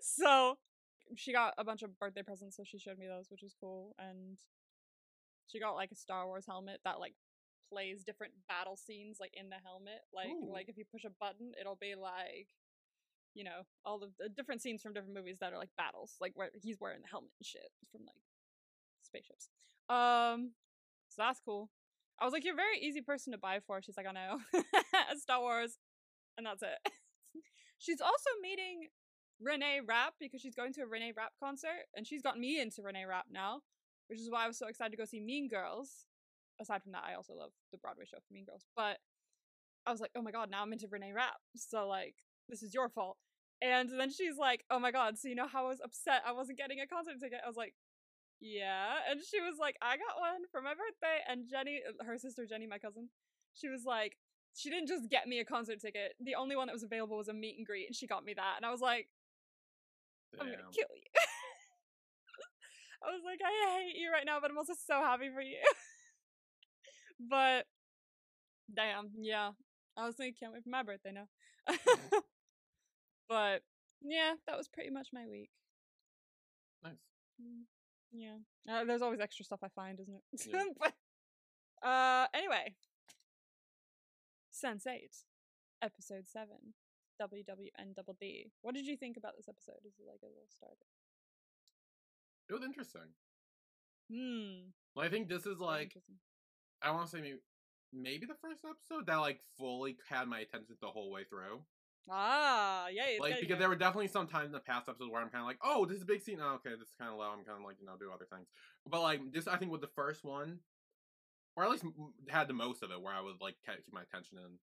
so 0.02 0.58
she 1.16 1.34
got 1.34 1.54
a 1.58 1.64
bunch 1.64 1.82
of 1.84 1.98
birthday 2.00 2.24
presents, 2.24 2.56
so 2.56 2.64
she 2.66 2.80
showed 2.80 2.98
me 2.98 3.08
those, 3.08 3.28
which 3.30 3.44
is 3.44 3.54
cool. 3.60 3.94
And 4.00 4.38
she 5.48 5.60
got 5.60 5.74
like 5.74 5.92
a 5.92 5.96
Star 5.96 6.26
Wars 6.26 6.46
helmet 6.48 6.80
that 6.86 7.00
like 7.00 7.16
plays 7.72 8.04
different 8.04 8.34
battle 8.48 8.76
scenes 8.76 9.18
like 9.20 9.34
in 9.34 9.50
the 9.50 9.62
helmet. 9.64 10.02
Like 10.14 10.30
Ooh. 10.30 10.52
like 10.52 10.70
if 10.70 10.78
you 10.78 10.86
push 10.92 11.06
a 11.06 11.14
button, 11.20 11.54
it'll 11.60 11.80
be 11.80 11.96
like 11.96 12.50
you 13.34 13.44
know 13.44 13.64
all 13.86 14.00
the, 14.00 14.12
the 14.20 14.30
different 14.30 14.62
scenes 14.62 14.82
from 14.82 14.94
different 14.94 15.16
movies 15.16 15.38
that 15.40 15.54
are 15.54 15.58
like 15.58 15.72
battles, 15.78 16.16
like 16.20 16.34
where 16.36 16.50
he's 16.62 16.80
wearing 16.80 17.02
the 17.02 17.08
helmet 17.08 17.32
and 17.40 17.46
shit 17.46 17.72
from 17.92 18.02
like 18.02 18.22
spaceships. 19.04 19.50
Um, 19.90 20.52
so 21.10 21.24
that's 21.24 21.42
cool. 21.44 21.70
I 22.20 22.26
was 22.26 22.34
like, 22.34 22.44
"You're 22.44 22.54
a 22.54 22.58
very 22.58 22.80
easy 22.80 23.02
person 23.02 23.32
to 23.32 23.38
buy 23.38 23.60
for." 23.66 23.82
She's 23.82 23.98
like, 23.98 24.08
"I 24.08 24.12
know, 24.12 24.40
Star 25.18 25.40
Wars," 25.40 25.78
and 26.38 26.46
that's 26.46 26.62
it. 26.62 26.94
she's 27.80 28.02
also 28.02 28.30
meeting 28.42 28.88
Renee 29.42 29.82
Rapp 29.86 30.14
because 30.20 30.42
she's 30.42 30.56
going 30.56 30.74
to 30.74 30.82
a 30.82 30.88
Renee 30.88 31.14
Rapp 31.16 31.34
concert, 31.40 31.90
and 31.96 32.06
she's 32.06 32.22
got 32.22 32.38
me 32.38 32.62
into 32.62 32.82
Renee 32.84 33.06
Rapp 33.06 33.26
now, 33.32 33.62
which 34.08 34.20
is 34.20 34.30
why 34.30 34.46
I 34.46 34.48
was 34.48 34.58
so 34.58 34.68
excited 34.68 34.92
to 34.92 34.98
go 34.98 35.06
see 35.06 35.20
Mean 35.20 35.48
Girls. 35.50 36.06
Aside 36.62 36.84
from 36.84 36.92
that, 36.94 37.04
I 37.08 37.16
also 37.16 37.34
love 37.34 37.52
the 37.72 37.78
Broadway 37.78 38.06
show 38.06 38.18
for 38.18 38.34
Mean 38.34 38.46
Girls, 38.46 38.66
but 38.76 38.98
I 39.86 39.92
was 39.92 40.00
like, 40.00 40.12
"Oh 40.16 40.22
my 40.22 40.32
god, 40.32 40.50
now 40.50 40.62
I'm 40.62 40.74
into 40.74 40.88
Renee 40.88 41.14
Rapp." 41.14 41.42
So 41.56 41.88
like, 41.88 42.16
this 42.48 42.64
is 42.64 42.74
your 42.74 42.90
fault. 42.90 43.18
And 43.62 43.90
then 43.90 44.12
she's 44.12 44.38
like, 44.38 44.64
"Oh 44.70 44.80
my 44.80 44.92
god, 44.92 45.18
so 45.18 45.28
you 45.28 45.36
know 45.36 45.48
how 45.48 45.66
I 45.66 45.70
was 45.70 45.82
upset 45.84 46.24
I 46.26 46.32
wasn't 46.32 46.58
getting 46.58 46.80
a 46.80 46.88
concert 46.88 47.20
ticket?" 47.20 47.42
I 47.44 47.48
was 47.48 47.58
like, 47.58 47.74
yeah. 48.42 49.06
And 49.10 49.22
she 49.22 49.40
was 49.40 49.56
like, 49.62 49.78
I 49.82 49.96
got 49.96 50.20
one 50.20 50.42
for 50.52 50.62
my 50.62 50.74
birthday. 50.74 51.22
And 51.30 51.48
Jenny, 51.48 51.80
uh, 51.88 52.04
her 52.04 52.18
sister 52.18 52.46
Jenny, 52.50 52.66
my 52.66 52.80
cousin, 52.80 53.10
she 53.54 53.70
was 53.70 53.86
like, 53.86 54.18
she 54.56 54.70
didn't 54.70 54.90
just 54.90 55.10
get 55.10 55.28
me 55.28 55.40
a 55.40 55.46
concert 55.46 55.80
ticket. 55.80 56.16
The 56.20 56.36
only 56.36 56.56
one 56.58 56.68
that 56.68 56.74
was 56.74 56.84
available 56.84 57.18
was 57.18 57.30
a 57.30 57.34
meet 57.34 57.58
and 57.58 57.66
greet, 57.66 57.86
and 57.88 57.96
she 57.96 58.08
got 58.08 58.26
me 58.26 58.34
that. 58.34 58.56
And 58.58 58.66
I 58.66 58.72
was 58.72 58.82
like, 58.82 59.08
I'm 60.40 60.48
gonna 60.48 60.58
kill 60.74 60.92
you. 60.92 61.08
I 63.04 63.14
was 63.14 63.22
like, 63.24 63.40
I 63.46 63.80
hate 63.80 63.96
you 63.96 64.12
right 64.12 64.26
now, 64.26 64.40
but 64.42 64.52
I'm 64.52 64.58
also 64.58 64.74
so 64.74 65.00
happy 65.02 65.30
for 65.34 65.42
you. 65.42 65.58
but 67.30 67.66
damn, 68.74 69.10
yeah. 69.20 69.52
I 69.98 70.06
was 70.06 70.16
thinking, 70.16 70.36
can't 70.40 70.54
wait 70.54 70.64
for 70.64 70.70
my 70.70 70.84
birthday 70.84 71.12
now. 71.12 71.28
but 73.30 73.62
yeah, 74.02 74.34
that 74.48 74.58
was 74.58 74.68
pretty 74.68 74.90
much 74.90 75.10
my 75.14 75.28
week. 75.28 75.50
Nice. 76.84 76.94
Mm, 77.42 77.64
Yeah. 78.12 78.38
Uh, 78.70 78.86
there's 78.86 79.02
always 79.02 79.20
extra 79.20 79.46
stuff 79.46 79.60
I 79.64 79.68
find, 79.76 80.00
isn't 80.00 80.14
it? 80.16 80.48
Yeah. 80.48 80.64
but, 80.80 81.88
uh, 81.88 82.28
anyway. 82.34 82.76
Sense 84.52 84.86
8, 84.86 85.10
Episode 85.82 86.28
7, 86.28 86.48
WWN 87.22 87.96
Double 87.96 88.16
D. 88.20 88.52
What 88.62 88.76
did 88.76 88.86
you 88.86 88.96
think 88.98 89.18
about 89.18 89.36
this 89.38 89.48
episode? 89.50 89.80
Is 89.86 89.94
it 90.00 90.08
like 90.08 90.20
a 90.24 90.28
little 90.28 90.50
starter? 90.50 90.76
It 92.50 92.54
was 92.54 92.64
interesting. 92.64 93.14
Hmm. 94.12 94.70
Well, 94.96 95.06
I 95.06 95.10
think 95.10 95.30
this 95.30 95.46
is 95.46 95.60
like. 95.60 95.96
I 96.82 96.92
want 96.92 97.06
to 97.10 97.12
say 97.12 97.22
maybe, 97.22 97.38
maybe 97.94 98.26
the 98.26 98.36
first 98.42 98.62
episode 98.66 99.08
that 99.08 99.16
like 99.18 99.40
fully 99.58 99.98
had 100.10 100.28
my 100.28 100.40
attention 100.40 100.76
the 100.82 100.88
whole 100.88 101.12
way 101.12 101.24
through. 101.24 101.62
Ah, 102.10 102.88
yeah. 102.88 103.04
Like 103.20 103.36
because 103.36 103.48
there. 103.50 103.58
there 103.60 103.70
were 103.70 103.76
definitely 103.76 104.08
some 104.08 104.28
times 104.28 104.48
in 104.48 104.52
the 104.54 104.60
past 104.60 104.90
episodes 104.90 105.12
where 105.12 105.22
I'm 105.22 105.30
kind 105.30 105.42
of 105.42 105.48
like, 105.48 105.60
oh, 105.64 105.86
this 105.86 105.98
is 105.98 106.04
a 106.04 106.06
big 106.08 106.22
scene. 106.22 106.40
Oh, 106.42 106.56
okay, 106.56 106.72
this 106.72 106.88
is 106.90 106.96
kind 107.00 107.12
of 107.12 107.18
low. 107.18 107.30
I'm 107.30 107.46
kind 107.46 107.60
of 107.60 107.64
like, 107.66 107.78
you 107.80 107.86
know, 107.86 107.94
do 108.00 108.10
other 108.12 108.26
things. 108.34 108.48
But 108.90 109.02
like 109.02 109.22
this, 109.32 109.48
I 109.48 109.58
think 109.58 109.72
with 109.72 109.82
the 109.82 109.94
first 109.96 110.24
one, 110.24 110.60
or 111.56 111.64
at 111.64 111.70
least 111.70 111.84
had 112.30 112.48
the 112.48 112.54
most 112.54 112.82
of 112.82 112.92
it, 112.92 113.02
where 113.02 113.14
I 113.14 113.22
would 113.22 113.40
like 113.42 113.56
ke- 113.68 113.84
keep 113.86 113.94
my 113.94 114.02
attention 114.02 114.38
in. 114.40 114.58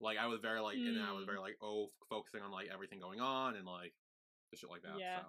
Like 0.00 0.18
I 0.18 0.26
was 0.26 0.40
very 0.40 0.58
like, 0.60 0.76
and 0.76 1.00
I 1.00 1.12
was 1.12 1.22
Mm. 1.24 1.26
very 1.26 1.38
like, 1.38 1.56
oh, 1.62 1.90
focusing 2.10 2.40
on 2.42 2.50
like 2.50 2.68
everything 2.72 2.98
going 2.98 3.20
on 3.20 3.54
and 3.54 3.66
like 3.66 3.94
the 4.50 4.56
shit 4.56 4.68
like 4.70 4.82
that. 4.82 4.98
Yeah. 4.98 5.20
So. 5.20 5.26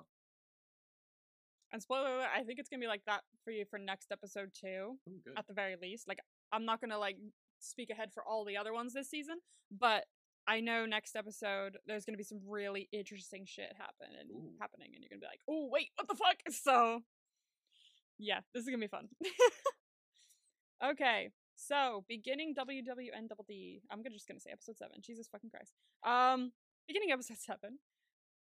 And 1.71 1.81
spoiler 1.81 2.15
alert, 2.15 2.29
I 2.35 2.43
think 2.43 2.59
it's 2.59 2.69
gonna 2.69 2.81
be 2.81 2.87
like 2.87 3.03
that 3.05 3.21
for 3.43 3.51
you 3.51 3.65
for 3.69 3.77
next 3.77 4.11
episode 4.11 4.51
too, 4.53 4.97
Ooh, 5.09 5.33
at 5.37 5.47
the 5.47 5.53
very 5.53 5.75
least. 5.81 6.07
Like 6.07 6.19
I'm 6.51 6.65
not 6.65 6.79
gonna 6.81 6.97
like 6.97 7.17
speak 7.59 7.89
ahead 7.89 8.09
for 8.13 8.23
all 8.23 8.45
the 8.45 8.57
other 8.57 8.73
ones 8.73 8.93
this 8.93 9.09
season, 9.09 9.37
but 9.71 10.05
I 10.47 10.59
know 10.59 10.85
next 10.85 11.15
episode 11.15 11.77
there's 11.87 12.05
gonna 12.05 12.17
be 12.17 12.23
some 12.23 12.39
really 12.47 12.87
interesting 12.91 13.45
shit 13.45 13.73
happen 13.77 14.15
and 14.19 14.29
Ooh. 14.31 14.51
happening, 14.59 14.91
and 14.93 15.03
you're 15.03 15.09
gonna 15.09 15.21
be 15.21 15.27
like, 15.27 15.41
oh 15.49 15.67
wait, 15.71 15.89
what 15.95 16.07
the 16.07 16.15
fuck? 16.15 16.37
So 16.51 17.01
yeah, 18.17 18.39
this 18.53 18.63
is 18.63 18.69
gonna 18.69 18.77
be 18.77 18.87
fun. 18.87 19.09
okay, 20.91 21.29
so 21.55 22.03
beginning 22.07 22.53
WWNDD. 22.55 23.81
I'm 23.91 24.03
gonna 24.03 24.15
just 24.15 24.27
gonna 24.27 24.39
say 24.39 24.51
episode 24.51 24.77
seven. 24.77 24.97
Jesus 25.01 25.27
fucking 25.31 25.49
Christ. 25.49 25.73
Um, 26.05 26.51
beginning 26.87 27.11
episode 27.11 27.37
seven. 27.37 27.79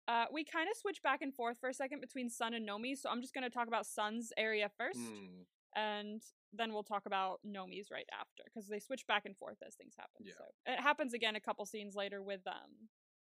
Uh, 0.08 0.24
we 0.32 0.42
kind 0.42 0.68
of 0.70 0.76
switch 0.76 1.02
back 1.02 1.20
and 1.20 1.34
forth 1.34 1.58
for 1.60 1.68
a 1.68 1.74
second 1.74 2.00
between 2.00 2.30
Sun 2.30 2.54
and 2.54 2.66
Nomi, 2.66 2.96
so 2.96 3.10
I'm 3.10 3.20
just 3.20 3.34
gonna 3.34 3.50
talk 3.50 3.68
about 3.68 3.84
Sun's 3.84 4.32
area 4.38 4.70
first, 4.76 4.98
Hmm. 4.98 5.42
and 5.76 6.22
then 6.52 6.72
we'll 6.72 6.82
talk 6.82 7.04
about 7.04 7.40
Nomi's 7.46 7.90
right 7.90 8.08
after 8.10 8.42
because 8.46 8.68
they 8.68 8.78
switch 8.80 9.06
back 9.06 9.26
and 9.26 9.36
forth 9.36 9.58
as 9.66 9.74
things 9.76 9.94
happen. 9.98 10.24
Yeah. 10.24 10.32
So 10.38 10.44
it 10.64 10.80
happens 10.80 11.12
again 11.12 11.36
a 11.36 11.40
couple 11.40 11.66
scenes 11.66 11.94
later 11.94 12.22
with 12.22 12.40
um, 12.46 12.88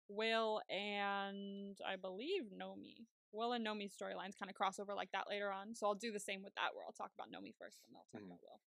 Will 0.09 0.61
and 0.69 1.79
I 1.87 1.95
believe 1.95 2.51
Nomi. 2.53 3.07
Will 3.31 3.53
and 3.53 3.65
Nomi's 3.65 3.97
storylines 3.97 4.37
kind 4.37 4.51
of 4.51 4.55
cross 4.57 4.81
over 4.81 4.95
like 4.95 5.13
that 5.13 5.29
later 5.29 5.53
on, 5.53 5.77
so 5.77 5.87
I'll 5.87 5.95
do 5.95 6.11
the 6.11 6.19
same 6.21 6.43
with 6.43 6.55
that 6.57 6.75
where 6.75 6.85
I'll 6.85 6.93
talk 6.93 7.13
about 7.15 7.31
Nomi 7.31 7.55
first, 7.57 7.83
and 7.87 7.95
then 7.95 8.01
I'll 8.01 8.07
talk 8.13 8.21
Mhm. 8.23 8.27
about 8.33 8.43
Will. 8.43 8.61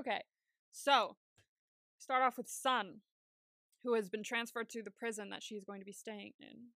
Okay, 0.00 0.22
so 0.72 1.16
start 1.96 2.22
off 2.22 2.36
with 2.36 2.48
Sun, 2.48 3.00
who 3.82 3.94
has 3.94 4.10
been 4.10 4.22
transferred 4.22 4.68
to 4.70 4.82
the 4.82 4.90
prison 4.90 5.30
that 5.30 5.42
she's 5.42 5.64
going 5.64 5.80
to 5.80 5.86
be 5.86 5.92
staying 5.92 6.34
in. 6.38 6.74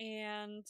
And 0.00 0.66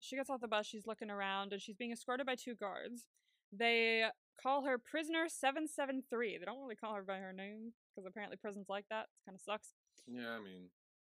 she 0.00 0.16
gets 0.16 0.30
off 0.30 0.40
the 0.40 0.48
bus, 0.48 0.66
she's 0.66 0.86
looking 0.86 1.10
around, 1.10 1.52
and 1.52 1.60
she's 1.62 1.76
being 1.76 1.92
escorted 1.92 2.26
by 2.26 2.34
two 2.34 2.54
guards. 2.54 3.06
They 3.52 4.04
call 4.42 4.64
her 4.64 4.78
Prisoner 4.78 5.26
773. 5.28 6.38
They 6.38 6.44
don't 6.44 6.60
really 6.60 6.76
call 6.76 6.94
her 6.94 7.02
by 7.02 7.18
her 7.18 7.32
name, 7.32 7.72
because 7.94 8.06
apparently 8.06 8.36
prisons 8.36 8.66
like 8.68 8.84
that. 8.90 9.02
It 9.04 9.24
kind 9.30 9.34
of 9.36 9.40
sucks. 9.40 9.68
Yeah, 10.06 10.30
I 10.30 10.38
mean, 10.42 10.68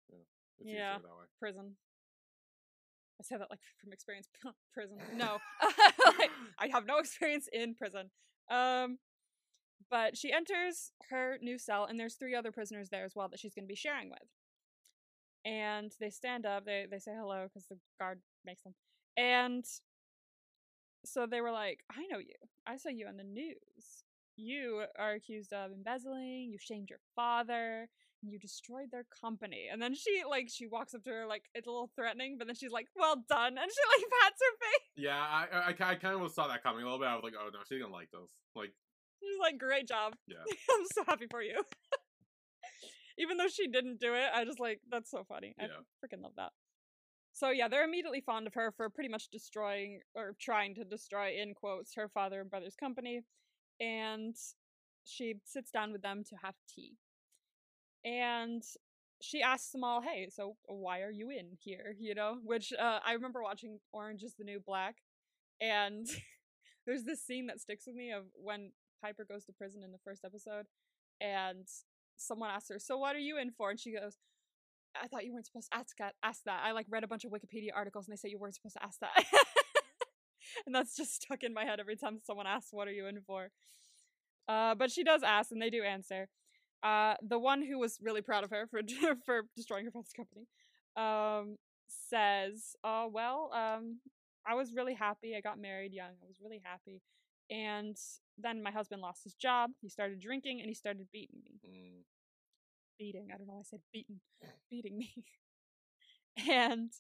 yeah, 0.09 0.17
it's 0.59 0.69
Yeah. 0.69 0.93
that 0.97 1.03
way. 1.03 1.25
Prison. 1.39 1.75
I 3.19 3.23
say 3.23 3.37
that 3.37 3.49
like 3.51 3.59
from 3.79 3.93
experience. 3.93 4.27
prison. 4.73 4.97
No. 5.15 5.37
like, 6.19 6.31
I 6.59 6.67
have 6.71 6.85
no 6.85 6.97
experience 6.97 7.47
in 7.53 7.75
prison. 7.75 8.09
Um, 8.49 8.97
but 9.89 10.17
she 10.17 10.31
enters 10.31 10.91
her 11.09 11.37
new 11.41 11.57
cell, 11.57 11.85
and 11.85 11.99
there's 11.99 12.15
three 12.15 12.33
other 12.35 12.51
prisoners 12.51 12.89
there 12.89 13.05
as 13.05 13.13
well 13.15 13.27
that 13.29 13.39
she's 13.39 13.53
going 13.53 13.65
to 13.65 13.69
be 13.71 13.75
sharing 13.75 14.09
with. 14.09 14.27
And 15.45 15.91
they 15.99 16.09
stand 16.09 16.45
up. 16.45 16.65
They 16.65 16.85
they 16.89 16.99
say 16.99 17.11
hello 17.17 17.47
because 17.47 17.67
the 17.67 17.77
guard 17.99 18.19
makes 18.45 18.63
them. 18.63 18.75
And 19.17 19.65
so 21.05 21.25
they 21.25 21.41
were 21.41 21.51
like, 21.51 21.79
"I 21.91 22.05
know 22.07 22.19
you. 22.19 22.35
I 22.67 22.77
saw 22.77 22.89
you 22.89 23.07
on 23.07 23.17
the 23.17 23.23
news. 23.23 24.03
You 24.37 24.83
are 24.97 25.13
accused 25.13 25.51
of 25.53 25.71
embezzling. 25.71 26.49
You 26.51 26.57
shamed 26.59 26.89
your 26.89 26.99
father." 27.15 27.89
You 28.23 28.37
destroyed 28.37 28.89
their 28.91 29.05
company, 29.19 29.67
and 29.71 29.81
then 29.81 29.95
she 29.95 30.21
like 30.29 30.47
she 30.47 30.67
walks 30.67 30.93
up 30.93 31.03
to 31.05 31.09
her 31.09 31.25
like 31.25 31.45
it's 31.55 31.65
a 31.65 31.71
little 31.71 31.89
threatening, 31.95 32.35
but 32.37 32.45
then 32.45 32.55
she's 32.55 32.71
like, 32.71 32.85
"Well 32.95 33.15
done," 33.27 33.57
and 33.57 33.71
she 33.71 33.99
like 33.99 34.05
pats 34.21 34.37
her 34.39 34.57
face. 34.61 34.89
Yeah, 34.95 35.17
I, 35.17 35.47
I, 35.51 35.89
I 35.89 35.95
kind 35.95 36.21
of 36.21 36.31
saw 36.31 36.47
that 36.47 36.61
coming 36.61 36.83
a 36.83 36.85
little 36.85 36.99
bit. 36.99 37.07
I 37.07 37.15
was 37.15 37.23
like, 37.23 37.33
oh 37.35 37.49
no, 37.51 37.59
she's 37.67 37.81
gonna 37.81 37.91
like 37.91 38.11
this. 38.11 38.29
Like, 38.55 38.73
She's 39.21 39.39
like, 39.39 39.57
great 39.57 39.87
job. 39.87 40.15
Yeah. 40.27 40.37
I'm 40.71 40.85
so 40.93 41.03
happy 41.07 41.27
for 41.29 41.41
you. 41.41 41.61
Even 43.17 43.37
though 43.37 43.47
she 43.47 43.67
didn't 43.67 43.99
do 43.99 44.13
it, 44.13 44.29
I 44.33 44.45
just 44.45 44.59
like, 44.59 44.79
that's 44.89 45.11
so 45.11 45.23
funny. 45.27 45.55
I 45.59 45.65
freaking 46.03 46.21
love 46.23 46.33
that. 46.37 46.51
So 47.33 47.49
yeah, 47.49 47.67
they're 47.67 47.85
immediately 47.85 48.21
fond 48.21 48.47
of 48.47 48.53
her 48.55 48.71
for 48.75 48.89
pretty 48.89 49.09
much 49.09 49.29
destroying 49.29 50.01
or 50.15 50.35
trying 50.39 50.75
to 50.75 50.83
destroy, 50.83 51.35
in 51.41 51.53
quotes, 51.53 51.95
her 51.95 52.09
father 52.09 52.41
and 52.41 52.49
brother's 52.49 52.75
company. 52.75 53.21
And 53.79 54.35
she 55.05 55.35
sits 55.45 55.71
down 55.71 55.91
with 55.91 56.01
them 56.01 56.23
to 56.29 56.35
have 56.43 56.55
tea. 56.73 56.97
And 58.03 58.63
she 59.21 59.41
asks 59.41 59.71
them 59.71 59.83
all, 59.83 60.01
hey, 60.01 60.29
so 60.29 60.55
why 60.65 61.01
are 61.01 61.11
you 61.11 61.29
in 61.29 61.57
here? 61.59 61.95
You 61.99 62.15
know, 62.15 62.37
which 62.43 62.73
uh, 62.73 62.99
I 63.05 63.13
remember 63.13 63.43
watching 63.43 63.79
Orange 63.93 64.23
is 64.23 64.35
the 64.37 64.43
New 64.43 64.59
Black. 64.59 64.95
And 65.61 66.07
there's 66.85 67.03
this 67.03 67.23
scene 67.23 67.47
that 67.47 67.61
sticks 67.61 67.85
with 67.85 67.95
me 67.95 68.11
of 68.11 68.23
when 68.33 68.71
Piper 69.01 69.25
goes 69.25 69.45
to 69.45 69.53
prison 69.53 69.83
in 69.83 69.91
the 69.91 69.97
first 70.03 70.23
episode, 70.23 70.65
and 71.19 71.67
someone 72.21 72.49
asks 72.49 72.69
her, 72.69 72.79
"So 72.79 72.97
what 72.97 73.15
are 73.15 73.19
you 73.19 73.37
in 73.37 73.51
for?" 73.51 73.69
And 73.69 73.79
she 73.79 73.91
goes, 73.91 74.17
"I 74.95 75.07
thought 75.07 75.25
you 75.25 75.33
weren't 75.33 75.45
supposed 75.45 75.71
to 75.71 75.77
ask 75.77 75.97
that. 75.97 76.15
Ask 76.23 76.43
that. 76.45 76.61
I 76.63 76.71
like 76.71 76.87
read 76.89 77.03
a 77.03 77.07
bunch 77.07 77.25
of 77.25 77.31
Wikipedia 77.31 77.69
articles, 77.75 78.07
and 78.07 78.13
they 78.13 78.19
say 78.19 78.29
you 78.29 78.39
weren't 78.39 78.55
supposed 78.55 78.75
to 78.75 78.83
ask 78.83 78.99
that." 78.99 79.13
and 80.65 80.75
that's 80.75 80.95
just 80.95 81.21
stuck 81.21 81.43
in 81.43 81.53
my 81.53 81.65
head 81.65 81.79
every 81.79 81.95
time 81.95 82.19
someone 82.23 82.47
asks, 82.47 82.73
"What 82.73 82.87
are 82.87 82.91
you 82.91 83.07
in 83.07 83.21
for?" 83.21 83.51
Uh, 84.47 84.75
but 84.75 84.91
she 84.91 85.03
does 85.03 85.23
ask, 85.23 85.51
and 85.51 85.61
they 85.61 85.69
do 85.69 85.83
answer. 85.83 86.29
Uh, 86.83 87.15
the 87.21 87.37
one 87.39 87.61
who 87.61 87.77
was 87.77 87.99
really 88.01 88.21
proud 88.21 88.43
of 88.43 88.49
her 88.49 88.67
for 88.67 88.81
for 89.25 89.43
destroying 89.55 89.85
her 89.85 89.91
father's 89.91 90.13
company, 90.13 90.47
um, 90.95 91.57
says, 91.87 92.75
"Oh 92.83 93.07
well, 93.11 93.51
um, 93.53 93.99
I 94.45 94.55
was 94.55 94.73
really 94.73 94.95
happy. 94.95 95.35
I 95.35 95.41
got 95.41 95.59
married 95.59 95.93
young. 95.93 96.11
I 96.21 96.25
was 96.27 96.37
really 96.41 96.61
happy. 96.63 97.01
And 97.49 97.97
then 98.37 98.63
my 98.63 98.71
husband 98.71 99.01
lost 99.01 99.23
his 99.23 99.33
job. 99.35 99.71
He 99.81 99.89
started 99.89 100.19
drinking 100.21 100.59
and 100.61 100.69
he 100.69 100.73
started 100.73 101.07
beating 101.11 101.39
me. 101.43 101.59
mm, 101.67 102.03
Beating. 102.97 103.27
I 103.33 103.37
don't 103.37 103.47
know 103.47 103.53
why 103.55 103.59
I 103.61 103.63
said 103.63 103.81
beaten. 103.91 104.21
beating 104.69 104.97
me. 104.97 105.13
and 106.49 106.91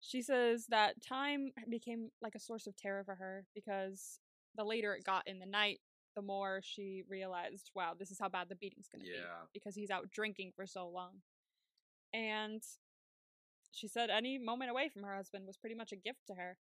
she 0.00 0.22
says 0.22 0.66
that 0.68 1.00
time 1.02 1.52
became 1.70 2.10
like 2.20 2.34
a 2.34 2.40
source 2.40 2.66
of 2.66 2.76
terror 2.76 3.04
for 3.04 3.14
her 3.14 3.44
because 3.54 4.18
the 4.56 4.64
later 4.64 4.94
it 4.94 5.04
got 5.04 5.26
in 5.26 5.38
the 5.38 5.46
night, 5.46 5.80
the 6.16 6.22
more 6.22 6.60
she 6.62 7.02
realized, 7.08 7.70
wow, 7.74 7.92
this 7.98 8.10
is 8.10 8.18
how 8.20 8.28
bad 8.28 8.48
the 8.48 8.54
beating's 8.56 8.88
going 8.88 9.00
to 9.04 9.10
be 9.10 9.16
yeah, 9.16 9.46
because 9.52 9.74
he's 9.74 9.90
out 9.90 10.10
drinking 10.10 10.52
for 10.54 10.66
so 10.66 10.88
long. 10.88 11.10
And 12.12 12.62
she 13.72 13.88
said 13.88 14.10
any 14.10 14.38
moment 14.38 14.70
away 14.70 14.88
from 14.88 15.02
her 15.02 15.14
husband 15.16 15.46
was 15.46 15.56
pretty 15.56 15.74
much 15.74 15.92
a 15.92 15.96
gift 15.96 16.20
to 16.28 16.34
her. 16.34 16.56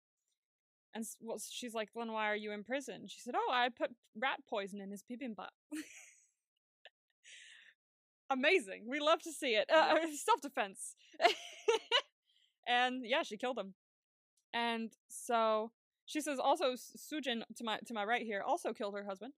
And 0.95 1.05
well, 1.21 1.39
she's 1.51 1.75
like, 1.75 1.91
then 1.95 2.13
why 2.13 2.31
are 2.31 2.37
you 2.37 2.53
in 2.53 2.65
prison? 2.65 3.05
She 3.09 3.21
said, 3.21 3.35
oh, 3.37 3.53
I 3.53 3.69
put 3.69 3.91
rat 4.17 4.39
poison 4.49 4.81
in 4.81 4.91
his 4.91 5.03
bibimbap. 5.03 5.49
Amazing. 8.31 8.85
We 8.87 9.01
love 9.01 9.23
to 9.23 9.33
see 9.33 9.55
it. 9.55 9.71
Uh, 9.75 9.95
Self 10.15 10.41
defense. 10.41 10.95
and 12.69 13.03
yeah, 13.05 13.23
she 13.23 13.37
killed 13.37 13.59
him. 13.59 13.75
And 14.53 14.91
so 15.09 15.73
she 16.07 16.21
says 16.21 16.39
also 16.39 16.75
Sujin 16.75 17.43
to 17.57 17.65
my 17.65 17.79
to 17.87 17.95
my 17.95 18.05
right 18.05 18.23
here 18.23 18.43
also 18.47 18.73
killed 18.73 18.95
her 18.95 19.05
husband. 19.05 19.33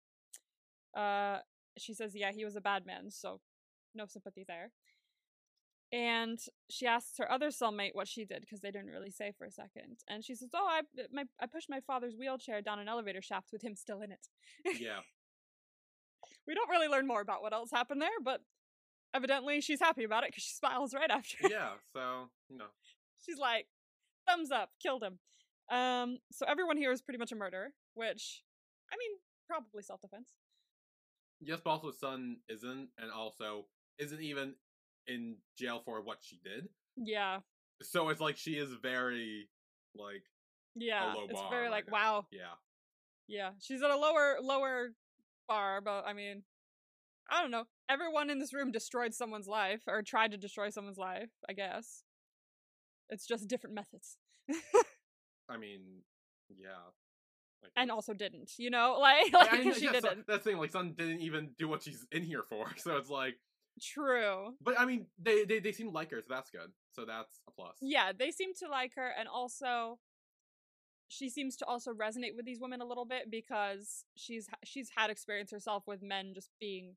Uh, 0.97 1.38
she 1.78 1.95
says 1.95 2.12
yeah 2.14 2.33
he 2.33 2.45
was 2.45 2.57
a 2.57 2.61
bad 2.61 2.87
man, 2.87 3.11
so 3.11 3.40
no 3.95 4.07
sympathy 4.07 4.45
there. 4.47 4.71
And 5.93 6.39
she 6.71 6.87
asks 6.87 7.19
her 7.19 7.31
other 7.31 7.49
cellmate 7.49 7.95
what 7.95 8.07
she 8.07 8.25
did 8.25 8.43
because 8.43 8.61
they 8.61 8.71
didn't 8.71 8.91
really 8.91 9.11
say 9.11 9.33
for 9.37 9.45
a 9.45 9.51
second. 9.51 9.99
And 10.09 10.25
she 10.25 10.37
says, 10.37 10.51
"Oh, 10.55 10.67
I 10.69 10.83
my 11.13 11.25
I 11.41 11.47
pushed 11.47 11.69
my 11.69 11.81
father's 11.81 12.15
wheelchair 12.17 12.63
down 12.63 12.79
an 12.79 12.89
elevator 12.89 13.21
shaft 13.21 13.49
with 13.53 13.63
him 13.63 13.75
still 13.75 14.01
in 14.01 14.13
it." 14.13 14.27
yeah. 14.81 15.01
We 16.47 16.55
don't 16.55 16.69
really 16.69 16.89
learn 16.89 17.07
more 17.07 17.21
about 17.21 17.43
what 17.43 17.53
else 17.53 17.71
happened 17.71 18.03
there, 18.03 18.09
but 18.25 18.41
evidently 19.15 19.61
she's 19.61 19.81
happy 19.81 20.05
about 20.05 20.25
it 20.25 20.31
because 20.31 20.43
she 20.45 20.55
smiles 20.55 20.95
right 20.95 21.11
after. 21.11 21.49
yeah, 21.49 21.73
so 21.93 22.29
you 22.49 22.57
know, 22.59 22.67
she's 23.25 23.39
like, 23.39 23.67
thumbs 24.29 24.51
up, 24.51 24.71
killed 24.83 25.03
him. 25.03 25.19
Um, 25.71 26.19
so 26.33 26.45
everyone 26.49 26.77
here 26.77 26.93
is 26.93 27.03
pretty 27.03 27.19
much 27.19 27.31
a 27.33 27.37
murderer, 27.37 27.69
which, 27.95 28.43
I 28.93 28.97
mean, 28.97 29.19
probably 29.49 29.83
self 29.83 30.01
defense. 30.01 30.31
yes, 31.41 31.61
but 31.63 31.71
also 31.71 31.91
Sun 31.93 32.39
isn't, 32.49 32.89
and 32.99 33.11
also 33.13 33.67
isn't 33.99 34.21
even 34.21 34.55
in 35.07 35.37
jail 35.59 35.80
for 35.85 36.00
what 36.02 36.19
she 36.21 36.38
did. 36.45 36.69
Yeah, 36.97 37.40
So 37.83 38.09
it's 38.11 38.21
like 38.21 38.37
she 38.37 38.52
is 38.52 38.71
very 38.83 39.49
like 39.95 40.23
yeah. 40.75 41.12
low 41.14 41.26
It's 41.28 41.40
very 41.50 41.62
right 41.64 41.71
like, 41.71 41.87
now. 41.87 41.92
wow, 41.92 42.26
yeah, 42.30 42.54
yeah. 43.26 43.50
She's 43.61 43.83
at 43.83 43.90
a 43.90 43.97
lower 43.97 44.37
lower 44.42 44.90
bar, 45.49 45.80
but 45.80 46.04
I 46.07 46.12
mean, 46.12 46.42
I 47.30 47.40
don't 47.42 47.50
know. 47.50 47.64
Everyone 47.88 48.30
in 48.30 48.38
this 48.38 48.52
room 48.52 48.71
destroyed 48.71 49.14
someone's 49.14 49.49
life 49.49 49.83
or 49.87 50.02
tried 50.02 50.30
to 50.33 50.37
destroy 50.37 50.71
someone's 50.71 50.99
life. 50.99 51.30
I 51.49 51.52
guess 51.54 52.02
it's 53.09 53.26
just 53.26 53.49
different 53.49 53.75
methods, 53.75 54.19
I 55.49 55.57
mean, 55.57 55.80
yeah. 56.49 56.69
Like, 57.62 57.73
and 57.76 57.90
also 57.90 58.14
didn't. 58.14 58.52
You 58.59 58.71
know, 58.71 58.99
like, 59.00 59.33
like 59.33 59.52
I 59.52 59.59
mean, 59.59 59.75
she 59.75 59.85
yeah, 59.85 59.90
uh, 59.90 59.92
didn't. 60.00 60.26
that's 60.26 60.45
the 60.45 60.50
thing. 60.50 60.59
Like, 60.59 60.71
Sun 60.73 60.95
didn't 60.97 61.21
even 61.21 61.50
do 61.59 61.69
what 61.69 61.83
she's 61.83 62.07
in 62.12 62.23
here 62.23 62.42
for. 62.49 62.66
So 62.78 62.97
it's 62.97 63.11
like, 63.11 63.35
True. 63.81 64.55
But 64.61 64.79
I 64.79 64.85
mean, 64.85 65.07
they 65.19 65.45
they 65.45 65.59
they 65.61 65.73
seem 65.73 65.89
to 65.89 65.93
like 65.93 66.11
her, 66.11 66.21
so 66.21 66.27
that's 66.31 66.51
good. 66.51 66.71
So 66.93 67.05
that's 67.05 67.41
a 67.49 67.51
plus. 67.51 67.77
Yeah, 67.81 68.13
they 68.17 68.31
seem 68.31 68.53
to 68.61 68.69
like 68.69 68.93
her, 68.97 69.11
and 69.19 69.29
also 69.29 69.99
she 71.09 71.29
seems 71.29 71.57
to 71.57 71.65
also 71.67 71.93
resonate 71.93 72.37
with 72.37 72.45
these 72.45 72.61
women 72.61 72.81
a 72.81 72.85
little 72.87 73.05
bit 73.07 73.31
because 73.31 74.05
she's 74.17 74.49
she's 74.65 74.91
had 74.97 75.11
experience 75.11 75.51
herself 75.51 75.85
with 75.87 76.03
men 76.03 76.33
just 76.35 76.51
being 76.61 76.95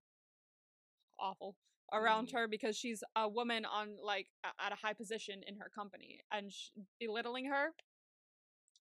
awful 1.20 1.56
around 1.92 2.28
Mm. 2.30 2.34
her 2.34 2.48
because 2.48 2.76
she's 2.78 3.04
a 3.16 3.28
woman 3.30 3.66
on 3.66 3.98
like 4.04 4.28
at 4.60 4.72
a 4.72 4.76
high 4.76 4.94
position 4.94 5.42
in 5.48 5.56
her 5.58 5.70
company 5.70 6.20
and 6.32 6.52
sh- 6.52 6.70
belittling 7.00 7.46
her 7.46 7.74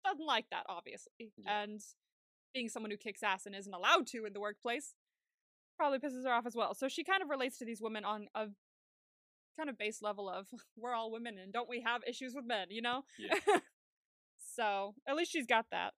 doesn't 0.04 0.26
like 0.26 0.46
that 0.50 0.64
obviously 0.68 1.32
Yeah. 1.38 1.62
and 1.62 1.80
being 2.54 2.68
someone 2.68 2.90
who 2.90 2.96
kicks 2.96 3.22
ass 3.22 3.46
and 3.46 3.54
isn't 3.54 3.72
allowed 3.72 4.06
to 4.08 4.24
in 4.26 4.32
the 4.32 4.40
workplace 4.40 4.94
probably 5.78 5.98
pisses 5.98 6.24
her 6.24 6.32
off 6.32 6.44
as 6.44 6.54
well. 6.54 6.74
So 6.74 6.88
she 6.88 7.04
kind 7.04 7.22
of 7.22 7.30
relates 7.30 7.56
to 7.58 7.64
these 7.64 7.80
women 7.80 8.04
on 8.04 8.26
a 8.34 8.48
kind 9.56 9.70
of 9.70 9.78
base 9.78 10.02
level 10.02 10.28
of 10.28 10.46
we're 10.76 10.94
all 10.94 11.10
women 11.10 11.38
and 11.38 11.52
don't 11.52 11.68
we 11.68 11.80
have 11.80 12.02
issues 12.06 12.34
with 12.34 12.44
men 12.44 12.66
you 12.70 12.82
know? 12.82 13.02
Yeah. 13.18 13.38
so 14.38 14.94
at 15.08 15.16
least 15.16 15.32
she's 15.32 15.46
got 15.46 15.66
that. 15.70 15.94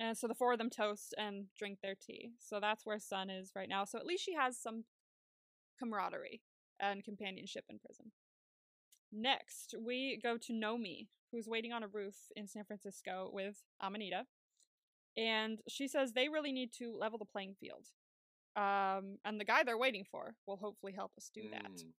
And 0.00 0.16
so 0.16 0.26
the 0.26 0.34
four 0.34 0.52
of 0.52 0.58
them 0.58 0.70
toast 0.70 1.14
and 1.16 1.46
drink 1.56 1.78
their 1.80 1.94
tea. 1.94 2.32
So 2.40 2.58
that's 2.60 2.84
where 2.84 2.98
sun 2.98 3.30
is 3.30 3.52
right 3.54 3.68
now. 3.68 3.84
So 3.84 3.98
at 3.98 4.06
least 4.06 4.24
she 4.24 4.34
has 4.34 4.58
some 4.58 4.84
camaraderie 5.78 6.40
and 6.80 7.04
companionship 7.04 7.64
in 7.68 7.78
prison. 7.78 8.12
Next 9.12 9.74
we 9.78 10.18
go 10.20 10.38
to 10.38 10.52
nomi 10.52 11.08
who's 11.30 11.46
waiting 11.46 11.72
on 11.72 11.82
a 11.82 11.88
roof 11.88 12.16
in 12.34 12.48
san 12.48 12.64
francisco 12.64 13.30
with 13.32 13.62
amanita. 13.82 14.24
And 15.14 15.60
she 15.68 15.88
says 15.88 16.12
they 16.12 16.28
really 16.30 16.52
need 16.52 16.70
to 16.78 16.96
level 16.98 17.18
the 17.18 17.26
playing 17.26 17.54
field 17.60 17.88
um, 18.56 19.18
and 19.24 19.40
the 19.40 19.44
guy 19.44 19.62
they're 19.64 19.78
waiting 19.78 20.04
for 20.10 20.34
will 20.46 20.56
hopefully 20.56 20.92
help 20.92 21.12
us 21.16 21.30
do 21.34 21.42
that 21.50 21.70
Mm. 21.70 21.92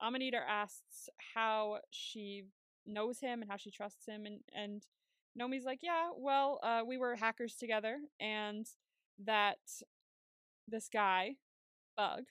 Amanita 0.00 0.38
asks 0.46 1.08
how 1.34 1.78
she 1.90 2.44
knows 2.86 3.20
him 3.20 3.40
and 3.42 3.50
how 3.50 3.56
she 3.56 3.70
trusts 3.70 4.06
him 4.06 4.26
and 4.26 4.40
and 4.54 4.82
Nomi's 5.38 5.64
like, 5.64 5.80
"Yeah, 5.82 6.10
well, 6.16 6.60
uh 6.62 6.82
we 6.86 6.96
were 6.98 7.16
hackers 7.16 7.54
together 7.56 7.98
and 8.20 8.66
that 9.24 9.58
this 10.68 10.88
guy, 10.88 11.36
Bug, 11.96 12.24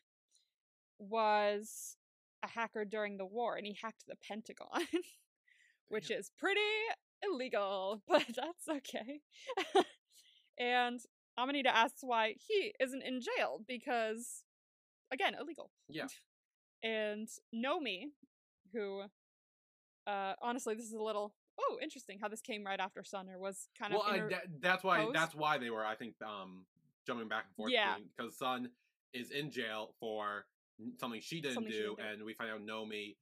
was 1.00 1.98
a 2.44 2.48
hacker 2.48 2.86
during 2.86 3.18
the 3.18 3.26
war 3.26 3.56
and 3.58 3.66
he 3.66 3.78
hacked 3.82 4.06
the 4.08 4.16
Pentagon, 4.28 4.88
which 5.90 6.12
is 6.12 6.32
pretty 6.38 6.60
illegal, 7.24 8.02
but 8.08 8.26
that's 8.28 8.68
okay." 8.70 9.22
and 10.60 11.00
Amanita 11.38 11.76
asks 11.76 12.00
why 12.02 12.36
he 12.48 12.74
isn't 12.80 13.04
in 13.04 13.20
jail 13.22 13.62
because 13.68 14.44
again, 15.12 15.36
illegal 15.40 15.72
Yeah. 15.90 16.08
and 16.84 17.28
Nomi, 17.54 18.06
who, 18.74 19.04
uh, 20.08 20.34
honestly, 20.42 20.76
this 20.76 20.86
is 20.86 20.94
a 20.94 21.02
little 21.02 21.34
oh 21.60 21.78
interesting 21.82 22.20
how 22.22 22.28
this 22.28 22.42
came 22.42 22.66
right 22.66 22.80
after 22.80 23.04
Sunner 23.04 23.40
was 23.40 23.70
kind 23.80 23.94
Well, 23.94 24.04
of 24.04 24.12
I, 24.12 24.16
inter- 24.16 24.30
that, 24.30 24.42
that's 24.62 24.84
why 24.84 25.04
posed. 25.04 25.16
that's 25.16 25.36
why 25.36 25.58
they 25.58 25.70
were 25.70 25.86
I 25.86 25.96
think 25.96 26.16
um 26.26 26.66
jumping 27.08 27.28
back 27.28 27.46
and 27.48 27.56
forth. 27.56 27.72
Yeah. 27.72 27.96
Because 28.18 28.38
Sun 28.38 28.70
is 29.14 29.32
in 29.32 29.52
jail 29.52 29.94
for 30.00 30.46
something 31.00 31.22
she 31.22 31.40
didn't 31.42 31.54
Something 31.56 31.72
she 31.72 31.78
do, 31.80 31.96
didn't 31.96 31.98
do. 31.98 32.04
and 32.14 32.24
we 32.26 32.34
find 32.34 32.52
out 32.52 32.60
Nomi 32.66 33.16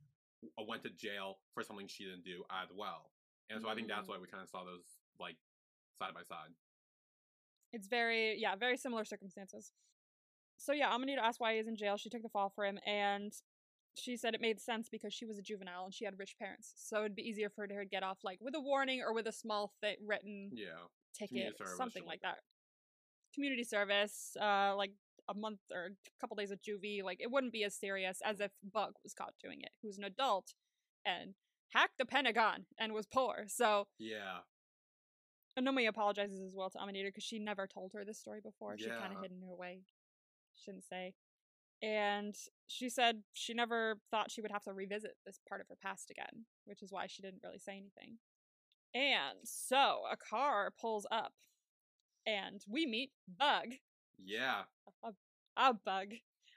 uh, 0.59 0.63
went 0.67 0.83
to 0.83 0.89
jail 0.89 1.37
for 1.53 1.61
something 1.63 1.87
she 1.87 2.03
didn't 2.05 2.23
do 2.23 2.43
as 2.49 2.69
well. 2.75 3.11
And 3.49 3.61
so 3.61 3.69
I 3.69 3.75
think 3.75 3.87
that's 3.87 4.07
Mm. 4.07 4.11
why 4.11 4.17
we 4.19 4.27
kind 4.27 4.41
of 4.41 4.49
saw 4.49 4.63
those 4.63 4.85
like 5.19 5.35
side 5.99 6.13
by 6.15 6.23
side. 6.23 6.49
It's 7.73 7.87
very 7.87 8.37
yeah 8.39 8.55
very 8.55 8.77
similar 8.77 9.03
circumstances. 9.05 9.71
So 10.57 10.71
yeah, 10.71 10.93
Amanita 10.95 11.23
asked 11.23 11.39
why 11.39 11.57
he's 11.57 11.67
in 11.67 11.75
jail. 11.75 11.97
She 11.97 12.09
took 12.09 12.21
the 12.23 12.29
fall 12.29 12.49
for 12.55 12.63
him, 12.65 12.79
and 12.85 13.33
she 13.95 14.15
said 14.15 14.33
it 14.33 14.41
made 14.41 14.59
sense 14.61 14.87
because 14.89 15.13
she 15.13 15.25
was 15.25 15.37
a 15.37 15.41
juvenile 15.41 15.85
and 15.85 15.93
she 15.93 16.05
had 16.05 16.17
rich 16.17 16.35
parents, 16.39 16.73
so 16.77 16.99
it'd 16.99 17.15
be 17.15 17.21
easier 17.23 17.49
for 17.49 17.61
her 17.69 17.83
to 17.83 17.85
get 17.85 18.01
off 18.03 18.19
like 18.23 18.39
with 18.41 18.55
a 18.55 18.59
warning 18.61 19.01
or 19.05 19.13
with 19.13 19.27
a 19.27 19.31
small 19.31 19.73
th- 19.83 19.99
written 20.05 20.49
Yeah. 20.53 20.87
ticket, 21.13 21.53
something 21.77 22.05
like 22.05 22.21
that. 22.21 22.37
Community 23.35 23.63
service, 23.63 24.35
uh, 24.39 24.75
like 24.75 24.91
a 25.27 25.33
month 25.33 25.59
or 25.71 25.85
a 25.85 26.19
couple 26.19 26.35
days 26.35 26.51
of 26.51 26.59
juvie, 26.61 27.03
like 27.03 27.19
it 27.21 27.29
wouldn't 27.31 27.53
be 27.53 27.63
as 27.63 27.75
serious 27.75 28.19
as 28.25 28.39
if 28.39 28.51
Bug 28.63 28.93
was 29.03 29.13
caught 29.13 29.33
doing 29.43 29.61
it, 29.61 29.71
who's 29.81 29.97
an 29.97 30.03
adult 30.03 30.53
and 31.05 31.33
hacked 31.73 31.97
the 31.97 32.05
Pentagon 32.05 32.65
and 32.79 32.93
was 32.93 33.05
poor. 33.07 33.45
So 33.47 33.87
Yeah. 33.99 34.39
Anomi 35.59 35.87
apologizes 35.87 36.41
as 36.41 36.55
well 36.55 36.69
to 36.69 36.79
Amanita 36.79 37.09
because 37.09 37.23
she 37.23 37.39
never 37.39 37.67
told 37.67 37.91
her 37.93 38.03
this 38.03 38.19
story 38.19 38.39
before. 38.43 38.77
She 38.77 38.87
kind 38.87 39.13
of 39.15 39.21
hid 39.21 39.31
in 39.31 39.47
her 39.47 39.55
way. 39.55 39.81
Shouldn't 40.63 40.83
say. 40.83 41.13
And 41.81 42.33
she 42.67 42.89
said 42.89 43.23
she 43.33 43.53
never 43.53 43.97
thought 44.09 44.31
she 44.31 44.41
would 44.41 44.51
have 44.51 44.63
to 44.63 44.73
revisit 44.73 45.15
this 45.25 45.39
part 45.47 45.59
of 45.59 45.67
her 45.67 45.75
past 45.81 46.09
again, 46.09 46.45
which 46.65 46.81
is 46.81 46.91
why 46.91 47.07
she 47.07 47.21
didn't 47.21 47.41
really 47.43 47.59
say 47.59 47.73
anything. 47.73 48.19
And 48.95 49.39
so 49.43 50.03
a 50.09 50.15
car 50.15 50.71
pulls 50.79 51.05
up, 51.11 51.33
and 52.25 52.61
we 52.69 52.85
meet 52.85 53.11
Bug. 53.27 53.73
Yeah. 54.23 54.61
A, 55.03 55.11
a 55.57 55.73
Bug. 55.73 56.13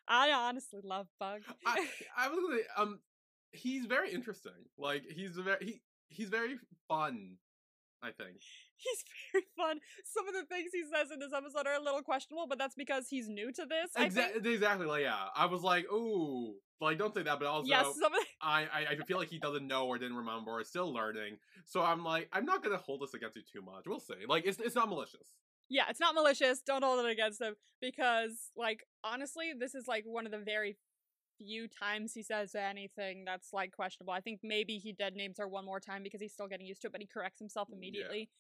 I 0.07 0.31
honestly 0.31 0.81
love 0.85 1.09
Bug. 1.19 1.43
I 1.67 1.89
I 2.17 2.29
was 2.29 2.39
gonna 2.39 2.59
say, 2.59 2.65
um 2.77 3.01
he's 3.53 3.87
very 3.87 4.13
interesting. 4.13 4.53
Like 4.79 5.03
he's 5.09 5.37
very 5.37 5.65
he 5.65 5.81
he's 6.09 6.29
very 6.29 6.57
fun, 6.89 7.37
I 8.03 8.11
think. 8.13 8.43
He's 8.77 9.05
very 9.33 9.45
fun. 9.57 9.81
Some 10.05 10.29
of 10.29 10.35
the 10.35 10.45
things 10.45 10.71
he 10.73 10.83
says 10.85 11.11
in 11.11 11.19
this 11.19 11.33
episode 11.33 11.67
are 11.67 11.75
a 11.75 11.83
little 11.83 12.03
questionable, 12.03 12.47
but 12.47 12.59
that's 12.59 12.75
because 12.75 13.09
he's 13.09 13.29
new 13.29 13.53
to 13.53 13.67
this. 13.67 13.91
Exactly 13.97 14.55
exactly 14.55 14.87
like 14.87 15.03
yeah. 15.03 15.27
I 15.35 15.47
was 15.47 15.63
like, 15.63 15.91
ooh, 15.93 16.55
like 16.81 16.99
don't 16.99 17.15
say 17.15 17.23
that, 17.23 17.39
but 17.39 17.47
also 17.49 17.69
Yes, 17.69 17.87
the- 17.95 18.11
I, 18.43 18.63
I 18.73 18.87
I 18.91 18.97
feel 19.07 19.19
like 19.19 19.29
he 19.29 19.39
doesn't 19.39 19.67
know 19.67 19.87
or 19.87 19.99
didn't 19.99 20.17
remember 20.17 20.53
or 20.53 20.61
is 20.61 20.69
still 20.69 20.93
learning. 20.93 21.39
So 21.65 21.83
I'm 21.83 22.05
like, 22.05 22.29
I'm 22.33 22.45
not 22.45 22.63
gonna 22.63 22.77
hold 22.77 23.01
this 23.03 23.15
against 23.15 23.37
you 23.37 23.43
too 23.51 23.63
much. 23.63 23.85
We'll 23.87 24.01
see. 24.01 24.27
Like 24.29 24.47
it's 24.47 24.59
it's 24.61 24.75
not 24.75 24.89
malicious. 24.89 25.29
yeah, 25.69 25.85
it's 25.89 26.01
not 26.01 26.15
malicious. 26.15 26.61
Don't 26.63 26.85
hold 26.85 27.05
it 27.05 27.11
against 27.11 27.41
him 27.41 27.55
because, 27.81 28.51
like, 28.57 28.85
honestly, 29.03 29.53
this 29.59 29.75
is 29.75 29.89
like 29.89 30.05
one 30.07 30.25
of 30.27 30.33
the 30.33 30.39
very 30.39 30.77
few 31.39 31.69
times 31.69 32.15
he 32.15 32.23
says 32.23 32.55
anything 32.55 33.25
that's 33.27 33.53
like 33.53 33.71
questionable. 33.73 34.13
I 34.15 34.21
think 34.21 34.41
maybe 34.43 34.79
he 34.79 34.93
dead 34.93 35.15
names 35.15 35.37
her 35.39 35.47
one 35.49 35.67
more 35.67 35.81
time 35.81 36.03
because 36.03 36.21
he's 36.21 36.33
still 36.33 36.47
getting 36.49 36.67
used 36.67 36.81
to 36.83 36.89
it, 36.89 36.93
but 36.93 37.01
he 37.03 37.07
corrects 37.07 37.39
himself 37.41 37.69
immediately. 37.73 38.31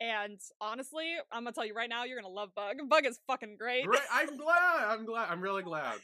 And 0.00 0.38
honestly, 0.60 1.14
I'm 1.32 1.44
gonna 1.44 1.52
tell 1.52 1.64
you 1.64 1.74
right 1.74 1.88
now, 1.88 2.04
you're 2.04 2.20
gonna 2.20 2.32
love 2.32 2.50
Bug. 2.54 2.76
Bug 2.88 3.06
is 3.06 3.18
fucking 3.26 3.56
great. 3.58 3.86
I'm 4.12 4.36
glad. 4.36 4.84
I'm 4.88 5.06
glad. 5.06 5.28
I'm 5.30 5.40
really 5.40 5.62
glad. 5.62 5.98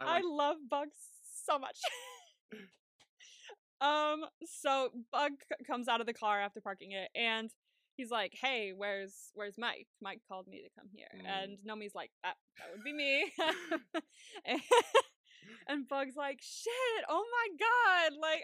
I 0.00 0.18
I 0.18 0.20
love 0.22 0.56
Bug 0.68 0.88
so 1.44 1.58
much. 1.58 1.78
um, 3.80 4.24
so 4.44 4.90
Bug 5.10 5.32
c- 5.40 5.64
comes 5.66 5.88
out 5.88 6.00
of 6.00 6.06
the 6.06 6.12
car 6.12 6.40
after 6.40 6.60
parking 6.60 6.92
it, 6.92 7.08
and 7.14 7.50
he's 7.96 8.10
like, 8.10 8.34
"Hey, 8.38 8.72
where's 8.76 9.14
where's 9.34 9.56
Mike? 9.56 9.86
Mike 10.02 10.20
called 10.28 10.46
me 10.46 10.62
to 10.62 10.68
come 10.78 10.88
here." 10.94 11.08
Mm. 11.16 11.42
And 11.44 11.58
Nomi's 11.64 11.94
like, 11.94 12.10
"That 12.22 12.34
that 12.58 12.66
would 12.74 12.84
be 12.84 12.92
me." 12.92 13.32
and, 14.44 14.60
and 15.68 15.88
Bug's 15.88 16.16
like, 16.16 16.40
"Shit! 16.42 17.04
Oh 17.08 17.24
my 17.24 17.56
god! 17.58 18.18
Like, 18.20 18.42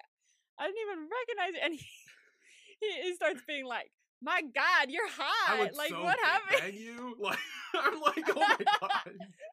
I 0.59 0.67
didn't 0.67 0.81
even 0.89 1.09
recognize 1.11 1.61
it." 1.61 1.67
And 1.67 1.75
he, 1.75 3.03
he 3.03 3.15
starts 3.15 3.43
being 3.47 3.67
like, 3.67 3.91
"My 4.23 4.43
god, 4.43 4.91
you're 4.91 5.09
hot! 5.09 5.75
Like, 5.77 5.91
so 5.91 6.03
what 6.03 6.19
happened?" 6.23 6.61
bang 6.61 6.75
you. 6.75 7.17
Like 7.21 7.39
I'm 7.75 8.01
like, 8.01 8.25
oh 8.37 8.41
my 8.41 8.57
god, 8.81 9.13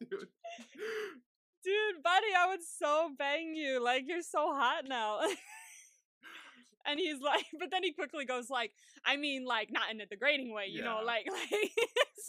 dude. 0.09 0.27
Dude, 1.63 2.03
buddy, 2.03 2.27
I 2.37 2.47
would 2.47 2.63
so 2.63 3.09
bang 3.17 3.55
you. 3.55 3.83
Like, 3.83 4.03
you're 4.07 4.21
so 4.21 4.53
hot 4.53 4.83
now. 4.87 5.19
and 6.85 6.99
he's 6.99 7.19
like, 7.19 7.45
but 7.59 7.71
then 7.71 7.83
he 7.83 7.91
quickly 7.91 8.23
goes 8.23 8.49
like, 8.49 8.71
I 9.03 9.17
mean, 9.17 9.45
like, 9.45 9.69
not 9.71 9.91
in 9.91 9.99
a 9.99 10.05
degrading 10.05 10.53
way, 10.53 10.67
you 10.69 10.83
know, 10.83 11.01
like, 11.03 11.25
like, 11.31 11.71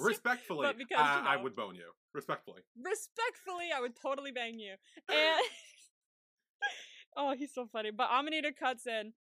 Respectfully, 0.01 0.67
But 0.67 0.79
because, 0.79 0.99
I, 0.99 1.21
you 1.21 1.27
I 1.27 1.37
would 1.43 1.55
bone 1.55 1.75
you. 1.75 1.91
Respectfully. 2.15 2.63
respectfully, 2.83 3.67
I 3.77 3.81
would 3.81 3.95
totally 4.01 4.33
bang 4.33 4.59
you. 4.59 4.75
And 5.09 5.41
oh, 7.17 7.35
he's 7.37 7.53
so 7.53 7.67
funny. 7.71 7.91
But 7.91 8.09
Amanita 8.11 8.53
cuts 8.59 8.87
in 8.87 9.13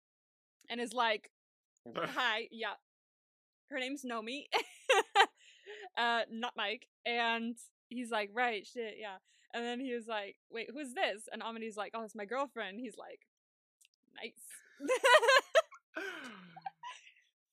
and 0.70 0.80
is 0.80 0.94
like, 0.94 1.30
hi, 1.94 2.48
yeah, 2.50 2.74
her 3.70 3.78
name's 3.78 4.04
Nomi, 4.04 4.44
uh, 5.98 6.22
not 6.30 6.54
Mike. 6.56 6.86
And 7.04 7.56
he's 7.88 8.10
like, 8.10 8.30
right, 8.34 8.66
shit, 8.66 8.96
yeah. 9.00 9.16
And 9.54 9.64
then 9.64 9.80
he 9.80 9.94
was 9.94 10.06
like, 10.06 10.36
wait, 10.50 10.68
who's 10.72 10.92
this? 10.92 11.28
And 11.32 11.42
Amanita's 11.42 11.76
like, 11.76 11.92
oh, 11.94 12.04
it's 12.04 12.14
my 12.14 12.24
girlfriend. 12.26 12.78
He's 12.80 12.96
like, 12.98 13.20
nice. 14.14 14.32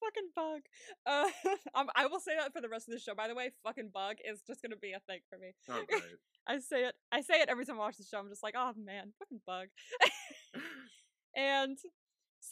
fucking 0.03 0.29
bug. 0.35 0.61
Uh, 1.05 1.29
um, 1.75 1.89
I 1.95 2.07
will 2.07 2.19
say 2.19 2.35
that 2.37 2.53
for 2.53 2.61
the 2.61 2.69
rest 2.69 2.87
of 2.87 2.93
the 2.93 2.99
show. 2.99 3.15
By 3.15 3.27
the 3.27 3.35
way, 3.35 3.51
fucking 3.63 3.91
bug 3.93 4.17
is 4.29 4.41
just 4.45 4.61
gonna 4.61 4.75
be 4.75 4.91
a 4.91 4.99
thing 4.99 5.19
for 5.29 5.37
me. 5.37 5.53
oh. 5.69 5.83
I 6.47 6.59
say 6.59 6.85
it. 6.85 6.95
I 7.11 7.21
say 7.21 7.35
it 7.35 7.49
every 7.49 7.65
time 7.65 7.77
I 7.77 7.79
watch 7.79 7.97
the 7.97 8.03
show. 8.03 8.19
I'm 8.19 8.29
just 8.29 8.43
like, 8.43 8.55
oh 8.57 8.73
man, 8.77 9.13
fucking 9.19 9.41
bug. 9.45 9.67
and 11.35 11.77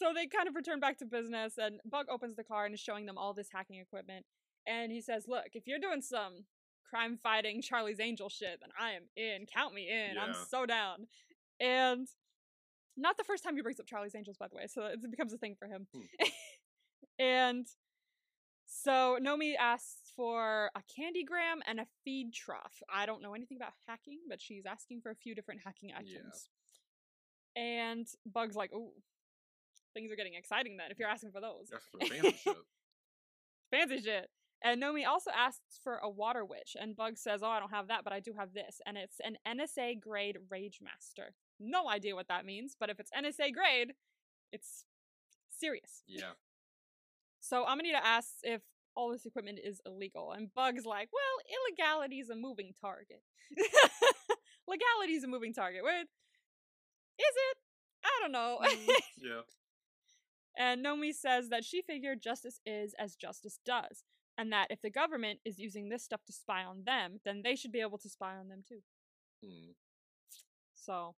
so 0.02 0.12
they 0.12 0.26
kind 0.26 0.48
of 0.48 0.54
return 0.54 0.80
back 0.80 0.98
to 0.98 1.04
business, 1.04 1.58
and 1.58 1.80
Bug 1.84 2.06
opens 2.10 2.36
the 2.36 2.44
car 2.44 2.64
and 2.64 2.74
is 2.74 2.80
showing 2.80 3.06
them 3.06 3.18
all 3.18 3.34
this 3.34 3.48
hacking 3.52 3.78
equipment. 3.78 4.26
And 4.66 4.90
he 4.90 5.00
says, 5.00 5.26
"Look, 5.28 5.54
if 5.54 5.66
you're 5.66 5.78
doing 5.78 6.02
some 6.02 6.44
crime 6.88 7.16
fighting 7.16 7.62
Charlie's 7.62 8.00
Angel 8.00 8.28
shit, 8.28 8.60
then 8.60 8.70
I 8.78 8.92
am 8.92 9.04
in. 9.16 9.46
Count 9.46 9.74
me 9.74 9.88
in. 9.88 10.18
I'm 10.18 10.34
so 10.48 10.66
down. 10.66 11.06
And 11.60 12.06
not 12.96 13.16
the 13.16 13.24
first 13.24 13.42
time 13.42 13.56
he 13.56 13.62
brings 13.62 13.80
up 13.80 13.86
Charlie's 13.86 14.14
Angels, 14.14 14.36
by 14.36 14.48
the 14.48 14.56
way, 14.56 14.66
so 14.66 14.84
it 14.86 15.10
becomes 15.10 15.32
a 15.32 15.38
thing 15.38 15.56
for 15.58 15.66
him. 15.66 15.86
Hmm. 15.94 16.26
and 17.18 17.66
so 18.66 19.18
Nomi 19.22 19.54
asks 19.58 20.12
for 20.14 20.70
a 20.74 20.80
candygram 20.80 21.60
and 21.66 21.80
a 21.80 21.86
feed 22.04 22.32
trough. 22.34 22.82
I 22.92 23.06
don't 23.06 23.22
know 23.22 23.34
anything 23.34 23.56
about 23.56 23.72
hacking, 23.86 24.20
but 24.28 24.40
she's 24.40 24.64
asking 24.66 25.00
for 25.02 25.10
a 25.10 25.16
few 25.16 25.34
different 25.34 25.62
hacking 25.64 25.92
items. 25.96 26.48
And 27.54 28.06
Bug's 28.26 28.56
like, 28.56 28.70
"Oh, 28.74 28.92
things 29.94 30.12
are 30.12 30.16
getting 30.16 30.34
exciting 30.34 30.76
then 30.76 30.90
if 30.90 30.98
you're 30.98 31.08
asking 31.08 31.32
for 31.32 31.40
those." 31.40 31.68
That's 31.70 31.86
for 31.86 31.98
fancy 32.00 32.38
shit. 32.42 32.56
fancy 33.70 34.00
shit. 34.00 34.30
And 34.64 34.80
Nomi 34.80 35.06
also 35.06 35.30
asks 35.36 35.80
for 35.82 35.96
a 35.96 36.08
water 36.08 36.44
witch, 36.44 36.76
and 36.80 36.94
Bug 36.94 37.18
says, 37.18 37.42
"Oh, 37.42 37.48
I 37.48 37.58
don't 37.58 37.72
have 37.72 37.88
that, 37.88 38.04
but 38.04 38.12
I 38.12 38.20
do 38.20 38.32
have 38.38 38.52
this, 38.52 38.80
and 38.86 38.96
it's 38.96 39.18
an 39.24 39.36
NSA 39.46 40.00
grade 40.00 40.38
Rage 40.50 40.78
Master. 40.80 41.34
No 41.58 41.88
idea 41.88 42.14
what 42.14 42.28
that 42.28 42.44
means, 42.46 42.76
but 42.78 42.88
if 42.88 43.00
it's 43.00 43.10
NSA 43.10 43.52
grade, 43.52 43.94
it's 44.52 44.84
serious. 45.50 46.04
Yeah. 46.06 46.32
So 47.40 47.64
Amanita 47.64 48.04
asks 48.04 48.38
if 48.44 48.62
all 48.94 49.10
this 49.10 49.26
equipment 49.26 49.58
is 49.62 49.80
illegal, 49.84 50.30
and 50.30 50.54
Bug's 50.54 50.84
like, 50.84 51.08
"Well, 51.12 51.58
illegality 51.58 52.20
is 52.20 52.30
a 52.30 52.36
moving 52.36 52.72
target. 52.80 53.22
Legality 54.68 55.14
is 55.14 55.24
a 55.24 55.28
moving 55.28 55.52
target. 55.52 55.82
Wait, 55.82 56.06
is 57.18 57.34
it? 57.50 57.56
I 58.04 58.18
don't 58.20 58.32
know." 58.32 58.58
Mm, 58.62 58.86
yeah. 59.18 59.40
And 60.58 60.84
Nomi 60.84 61.14
says 61.14 61.48
that 61.48 61.64
she 61.64 61.82
figured 61.82 62.20
justice 62.22 62.60
is 62.66 62.94
as 62.98 63.14
justice 63.16 63.58
does, 63.64 64.04
and 64.36 64.52
that 64.52 64.68
if 64.70 64.82
the 64.82 64.90
government 64.90 65.40
is 65.44 65.58
using 65.58 65.88
this 65.88 66.02
stuff 66.04 66.20
to 66.26 66.32
spy 66.32 66.62
on 66.64 66.84
them, 66.84 67.20
then 67.24 67.42
they 67.42 67.56
should 67.56 67.72
be 67.72 67.80
able 67.80 67.98
to 67.98 68.08
spy 68.08 68.36
on 68.36 68.48
them 68.48 68.62
too. 68.68 68.80
Hmm. 69.42 69.72
So, 70.74 71.14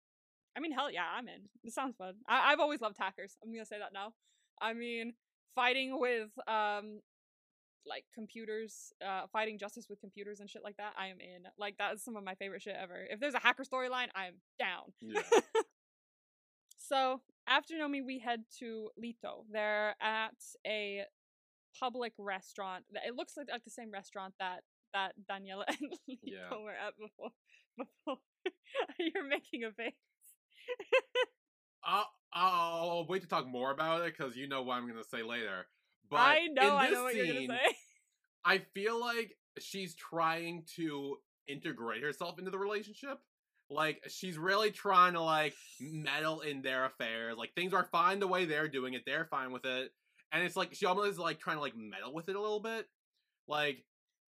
I 0.56 0.60
mean, 0.60 0.72
hell 0.72 0.92
yeah, 0.92 1.06
I'm 1.16 1.28
in. 1.28 1.50
This 1.64 1.74
sounds 1.74 1.96
fun. 1.96 2.16
I- 2.28 2.52
I've 2.52 2.60
always 2.60 2.82
loved 2.82 2.98
hackers. 3.00 3.38
I'm 3.44 3.52
gonna 3.52 3.66
say 3.66 3.80
that 3.80 3.94
now. 3.94 4.14
I 4.62 4.74
mean, 4.74 5.14
fighting 5.56 6.00
with 6.00 6.30
um, 6.48 7.02
like 7.86 8.06
computers, 8.14 8.94
uh, 9.06 9.24
fighting 9.32 9.58
justice 9.58 9.88
with 9.90 10.00
computers 10.00 10.40
and 10.40 10.50
shit 10.50 10.64
like 10.64 10.78
that. 10.78 10.94
I 10.98 11.08
am 11.08 11.20
in. 11.20 11.44
Like 11.58 11.78
that 11.78 11.96
is 11.96 12.04
some 12.04 12.16
of 12.16 12.24
my 12.24 12.36
favorite 12.36 12.62
shit 12.62 12.76
ever. 12.80 13.06
If 13.10 13.20
there's 13.20 13.34
a 13.34 13.40
hacker 13.40 13.64
storyline, 13.64 14.08
I 14.16 14.28
am 14.28 14.36
down. 14.60 14.94
Yeah. 15.02 15.22
So 16.78 17.22
after 17.48 17.76
Nomi, 17.76 18.06
we 18.06 18.20
head 18.20 18.44
to 18.60 18.90
Lito. 19.02 19.44
They're 19.52 19.96
at 20.02 20.36
a 20.66 21.04
public 21.80 22.14
restaurant. 22.18 22.86
It 23.06 23.16
looks 23.16 23.34
like, 23.38 23.48
like 23.52 23.64
the 23.64 23.72
same 23.72 23.92
restaurant 23.92 24.34
that 24.40 24.62
that 24.94 25.14
Daniela 25.30 25.64
and 25.68 25.94
Lito 26.10 26.20
Yeah. 26.24 26.50
were 26.64 26.72
at 26.72 26.94
before. 27.00 27.30
Before 27.76 28.18
you're 29.00 29.28
making 29.28 29.64
a 29.64 29.72
face. 29.72 29.94
I'll, 31.84 32.08
I'll 32.32 33.06
wait 33.08 33.24
to 33.24 33.28
talk 33.28 33.48
more 33.48 33.72
about 33.72 34.02
it 34.06 34.16
because 34.16 34.36
you 34.38 34.48
know 34.48 34.62
what 34.62 34.76
I'm 34.76 34.88
going 34.88 35.02
to 35.02 35.10
say 35.10 35.24
later. 35.24 35.66
But 36.10 36.20
I 36.20 36.48
know, 36.52 36.78
in 36.78 36.84
I 36.84 36.90
know 36.92 37.04
what 37.04 37.16
you're 37.16 37.26
scene, 37.26 37.48
gonna 37.48 37.60
say. 37.68 37.76
I 38.46 38.58
feel 38.76 39.00
like 39.00 39.36
she's 39.60 39.96
trying 39.96 40.66
to 40.76 41.18
integrate 41.48 42.04
herself 42.04 42.38
into 42.38 42.52
the 42.52 42.60
relationship. 42.60 43.18
Like 43.74 44.04
she's 44.08 44.38
really 44.38 44.72
trying 44.72 45.14
to 45.14 45.22
like 45.22 45.54
meddle 45.80 46.42
in 46.42 46.62
their 46.62 46.86
affairs. 46.86 47.36
Like 47.38 47.54
things 47.56 47.74
are 47.74 47.86
fine 47.92 48.20
the 48.20 48.28
way 48.28 48.46
they're 48.46 48.68
doing 48.68 48.94
it. 48.94 49.04
They're 49.06 49.26
fine 49.26 49.52
with 49.52 49.66
it. 49.66 49.92
And 50.32 50.44
it's 50.44 50.56
like 50.56 50.74
she 50.74 50.86
almost 50.86 51.12
is 51.12 51.20
like 51.20 51.40
trying 51.40 51.58
to 51.58 51.62
like 51.62 51.76
meddle 51.76 52.14
with 52.14 52.30
it 52.30 52.36
a 52.36 52.42
little 52.42 52.60
bit. 52.60 52.86
Like 53.48 53.84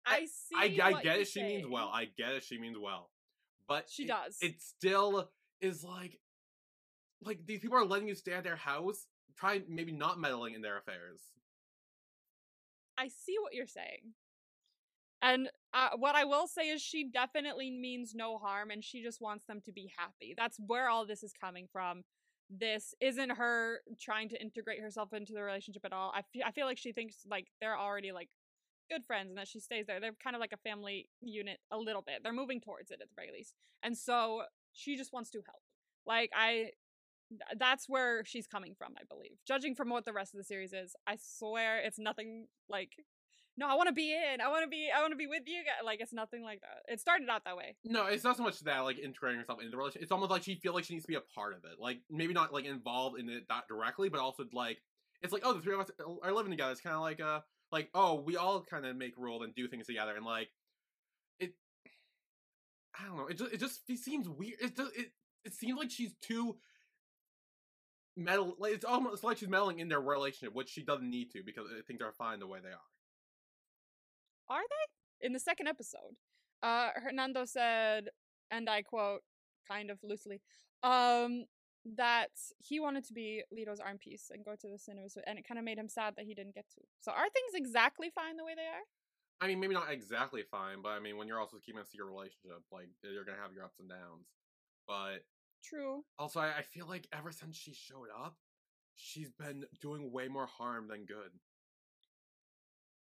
I 0.05 0.25
see. 0.25 0.81
I, 0.81 0.87
I 0.87 0.91
what 0.91 1.03
get 1.03 1.19
it. 1.19 1.27
She 1.27 1.43
means 1.43 1.67
well. 1.69 1.89
I 1.93 2.05
get 2.17 2.33
it. 2.33 2.43
She 2.43 2.59
means 2.59 2.77
well. 2.81 3.09
But 3.67 3.89
She 3.89 4.03
it- 4.03 4.07
does. 4.07 4.37
It 4.41 4.61
still 4.61 5.29
is 5.61 5.83
like, 5.83 6.19
like 7.23 7.45
these 7.45 7.59
people 7.59 7.77
are 7.77 7.85
letting 7.85 8.07
you 8.07 8.15
stay 8.15 8.33
at 8.33 8.43
their 8.43 8.55
house. 8.55 9.05
Try 9.37 9.61
maybe 9.69 9.91
not 9.91 10.19
meddling 10.19 10.53
in 10.55 10.61
their 10.61 10.77
affairs. 10.77 11.21
I 12.97 13.07
see 13.07 13.35
what 13.41 13.53
you're 13.53 13.67
saying. 13.67 14.13
And 15.21 15.49
uh, 15.73 15.89
what 15.97 16.15
I 16.15 16.25
will 16.25 16.47
say 16.47 16.69
is 16.69 16.81
she 16.81 17.09
definitely 17.09 17.69
means 17.69 18.13
no 18.15 18.37
harm 18.37 18.71
and 18.71 18.83
she 18.83 19.03
just 19.03 19.21
wants 19.21 19.45
them 19.45 19.61
to 19.65 19.71
be 19.71 19.91
happy. 19.97 20.33
That's 20.35 20.57
where 20.65 20.89
all 20.89 21.05
this 21.05 21.23
is 21.23 21.33
coming 21.39 21.67
from. 21.71 22.03
This 22.49 22.93
isn't 22.99 23.29
her 23.37 23.79
trying 23.99 24.29
to 24.29 24.41
integrate 24.41 24.81
herself 24.81 25.13
into 25.13 25.33
the 25.33 25.43
relationship 25.43 25.85
at 25.85 25.93
all. 25.93 26.11
I 26.13 26.21
fe- 26.33 26.43
I 26.45 26.51
feel 26.51 26.65
like 26.65 26.77
she 26.77 26.91
thinks 26.91 27.17
like 27.29 27.47
they're 27.61 27.77
already 27.77 28.11
like 28.11 28.29
good 28.89 29.05
friends 29.05 29.29
and 29.29 29.37
that 29.37 29.47
she 29.47 29.59
stays 29.59 29.85
there. 29.87 29.99
They're 30.01 30.11
kind 30.21 30.35
of 30.35 30.41
like 30.41 30.51
a 30.51 30.57
family 30.57 31.07
unit 31.21 31.59
a 31.71 31.77
little 31.77 32.01
bit. 32.01 32.21
They're 32.23 32.33
moving 32.33 32.59
towards 32.59 32.91
it 32.91 32.99
at 33.01 33.07
the 33.07 33.15
very 33.15 33.31
least. 33.31 33.53
And 33.83 33.97
so 33.97 34.43
she 34.73 34.97
just 34.97 35.13
wants 35.13 35.29
to 35.31 35.37
help. 35.45 35.61
Like 36.05 36.31
I 36.35 36.71
that's 37.57 37.87
where 37.87 38.25
she's 38.25 38.47
coming 38.47 38.75
from, 38.77 38.93
I 38.99 39.03
believe. 39.09 39.37
Judging 39.47 39.75
from 39.75 39.89
what 39.89 40.03
the 40.03 40.13
rest 40.13 40.33
of 40.33 40.37
the 40.37 40.43
series 40.43 40.73
is, 40.73 40.95
I 41.07 41.17
swear 41.21 41.79
it's 41.79 41.99
nothing 41.99 42.47
like 42.69 42.91
no, 43.57 43.67
I 43.67 43.75
want 43.75 43.87
to 43.87 43.93
be 43.93 44.13
in. 44.13 44.41
I 44.41 44.47
want 44.49 44.63
to 44.63 44.69
be 44.69 44.89
I 44.95 45.01
want 45.01 45.11
to 45.11 45.17
be 45.17 45.27
with 45.27 45.43
you 45.45 45.59
guys. 45.63 45.85
Like 45.85 45.99
it's 45.99 46.13
nothing 46.13 46.43
like 46.43 46.61
that. 46.61 46.91
It 46.91 46.99
started 46.99 47.29
out 47.29 47.43
that 47.45 47.57
way. 47.57 47.75
No, 47.83 48.05
it's 48.05 48.23
not 48.23 48.37
so 48.37 48.43
much 48.43 48.59
that 48.61 48.79
like 48.79 48.97
integrating 48.97 49.39
herself 49.39 49.59
into 49.59 49.71
the 49.71 49.77
relationship. 49.77 50.03
It's 50.03 50.11
almost 50.11 50.31
like 50.31 50.43
she 50.43 50.55
feels 50.55 50.75
like 50.75 50.85
she 50.85 50.93
needs 50.93 51.05
to 51.05 51.09
be 51.09 51.15
a 51.15 51.21
part 51.35 51.53
of 51.53 51.59
it. 51.65 51.79
Like 51.79 51.99
maybe 52.09 52.33
not 52.33 52.53
like 52.53 52.65
involved 52.65 53.19
in 53.19 53.29
it 53.29 53.43
that 53.49 53.67
directly, 53.67 54.09
but 54.09 54.19
also 54.19 54.45
like 54.53 54.81
it's 55.21 55.33
like 55.33 55.43
oh 55.45 55.53
the 55.53 55.61
three 55.61 55.73
of 55.73 55.81
us 55.81 55.91
are 56.23 56.33
living 56.33 56.51
together. 56.51 56.71
It's 56.71 56.81
kind 56.81 56.95
of 56.95 57.01
like 57.01 57.19
uh 57.19 57.41
like 57.71 57.89
oh 57.93 58.21
we 58.21 58.37
all 58.37 58.61
kind 58.61 58.85
of 58.85 58.95
make 58.95 59.17
rules 59.17 59.43
and 59.43 59.53
do 59.53 59.67
things 59.67 59.87
together 59.87 60.15
and 60.15 60.25
like 60.25 60.49
it. 61.39 61.53
I 62.97 63.05
don't 63.05 63.17
know. 63.17 63.27
It 63.27 63.37
just 63.37 63.53
it 63.53 63.59
just 63.59 63.81
it 63.89 63.99
seems 63.99 64.29
weird. 64.29 64.59
It 64.61 64.77
just 64.77 64.95
it 64.95 65.11
it 65.43 65.53
seems 65.53 65.77
like 65.77 65.91
she's 65.91 66.13
too 66.21 66.55
meddle. 68.15 68.55
Like 68.57 68.73
it's 68.73 68.85
almost 68.85 69.23
like 69.23 69.37
she's 69.37 69.49
meddling 69.49 69.79
in 69.79 69.89
their 69.89 70.01
relationship, 70.01 70.55
which 70.55 70.69
she 70.69 70.83
doesn't 70.83 71.09
need 71.09 71.31
to 71.31 71.43
because 71.45 71.65
uh, 71.65 71.81
things 71.87 72.01
are 72.01 72.11
fine 72.13 72.39
the 72.39 72.47
way 72.47 72.59
they 72.63 72.69
are. 72.69 72.90
Are 74.51 74.59
they? 74.59 75.25
In 75.25 75.33
the 75.33 75.39
second 75.39 75.67
episode, 75.67 76.15
uh 76.61 76.89
Hernando 76.95 77.45
said, 77.45 78.09
and 78.51 78.69
I 78.69 78.81
quote 78.81 79.21
kind 79.67 79.89
of 79.89 79.97
loosely, 80.03 80.41
um 80.83 81.45
that 81.95 82.35
he 82.59 82.79
wanted 82.79 83.03
to 83.05 83.13
be 83.13 83.41
Lito's 83.51 83.79
arm 83.79 83.97
piece 83.97 84.29
and 84.31 84.45
go 84.45 84.55
to 84.55 84.67
the 84.67 84.77
cinemas, 84.77 85.17
and 85.25 85.39
it 85.39 85.47
kind 85.47 85.57
of 85.57 85.65
made 85.65 85.79
him 85.79 85.89
sad 85.89 86.13
that 86.17 86.25
he 86.25 86.35
didn't 86.35 86.53
get 86.53 86.65
to. 86.75 86.81
So 86.99 87.11
are 87.11 87.29
things 87.29 87.53
exactly 87.55 88.09
fine 88.13 88.37
the 88.37 88.45
way 88.45 88.53
they 88.55 88.61
are? 88.61 88.85
I 89.39 89.47
mean, 89.47 89.59
maybe 89.59 89.73
not 89.73 89.91
exactly 89.91 90.43
fine, 90.43 90.83
but 90.83 90.89
I 90.89 90.99
mean, 90.99 91.17
when 91.17 91.27
you're 91.27 91.39
also 91.39 91.57
keeping 91.65 91.81
a 91.81 91.85
secret 91.85 92.05
relationship, 92.05 92.61
like 92.71 92.89
you're 93.03 93.25
gonna 93.25 93.41
have 93.41 93.53
your 93.53 93.63
ups 93.63 93.79
and 93.79 93.89
downs. 93.89 94.27
But 94.87 95.25
True. 95.63 96.03
also, 96.19 96.39
I, 96.41 96.57
I 96.57 96.61
feel 96.61 96.87
like 96.87 97.07
ever 97.13 97.31
since 97.31 97.55
she 97.55 97.73
showed 97.73 98.09
up, 98.23 98.35
she's 98.95 99.31
been 99.31 99.63
doing 99.79 100.11
way 100.11 100.27
more 100.27 100.45
harm 100.45 100.87
than 100.87 101.05
good. 101.05 101.31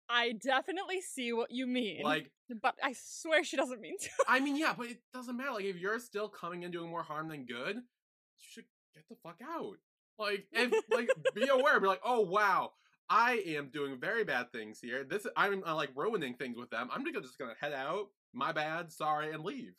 I 0.09 0.33
definitely 0.33 1.01
see 1.01 1.33
what 1.33 1.51
you 1.51 1.67
mean. 1.67 2.03
Like, 2.03 2.31
but 2.61 2.75
I 2.83 2.93
swear 2.93 3.43
she 3.43 3.57
doesn't 3.57 3.81
mean 3.81 3.97
to. 3.99 4.09
I 4.27 4.39
mean, 4.39 4.55
yeah, 4.55 4.73
but 4.77 4.87
it 4.87 4.99
doesn't 5.13 5.35
matter. 5.35 5.51
Like, 5.51 5.65
if 5.65 5.77
you're 5.77 5.99
still 5.99 6.29
coming 6.29 6.63
in 6.63 6.71
doing 6.71 6.89
more 6.89 7.03
harm 7.03 7.27
than 7.27 7.45
good, 7.45 7.75
you 7.75 8.47
should 8.49 8.65
get 8.95 9.03
the 9.09 9.15
fuck 9.21 9.39
out. 9.43 9.77
Like, 10.17 10.47
if 10.51 10.71
like, 10.89 11.09
be 11.35 11.47
aware. 11.47 11.79
Be 11.79 11.87
like, 11.87 12.01
oh 12.05 12.21
wow, 12.21 12.71
I 13.09 13.43
am 13.47 13.69
doing 13.69 13.99
very 13.99 14.23
bad 14.23 14.51
things 14.51 14.79
here. 14.81 15.03
This, 15.03 15.27
I'm 15.35 15.63
uh, 15.65 15.75
like 15.75 15.89
ruining 15.95 16.35
things 16.35 16.57
with 16.57 16.69
them. 16.69 16.89
I'm 16.91 17.03
just 17.05 17.25
just 17.25 17.37
gonna 17.37 17.53
head 17.59 17.73
out. 17.73 18.07
My 18.33 18.51
bad. 18.51 18.91
Sorry, 18.91 19.31
and 19.33 19.43
leave. 19.43 19.73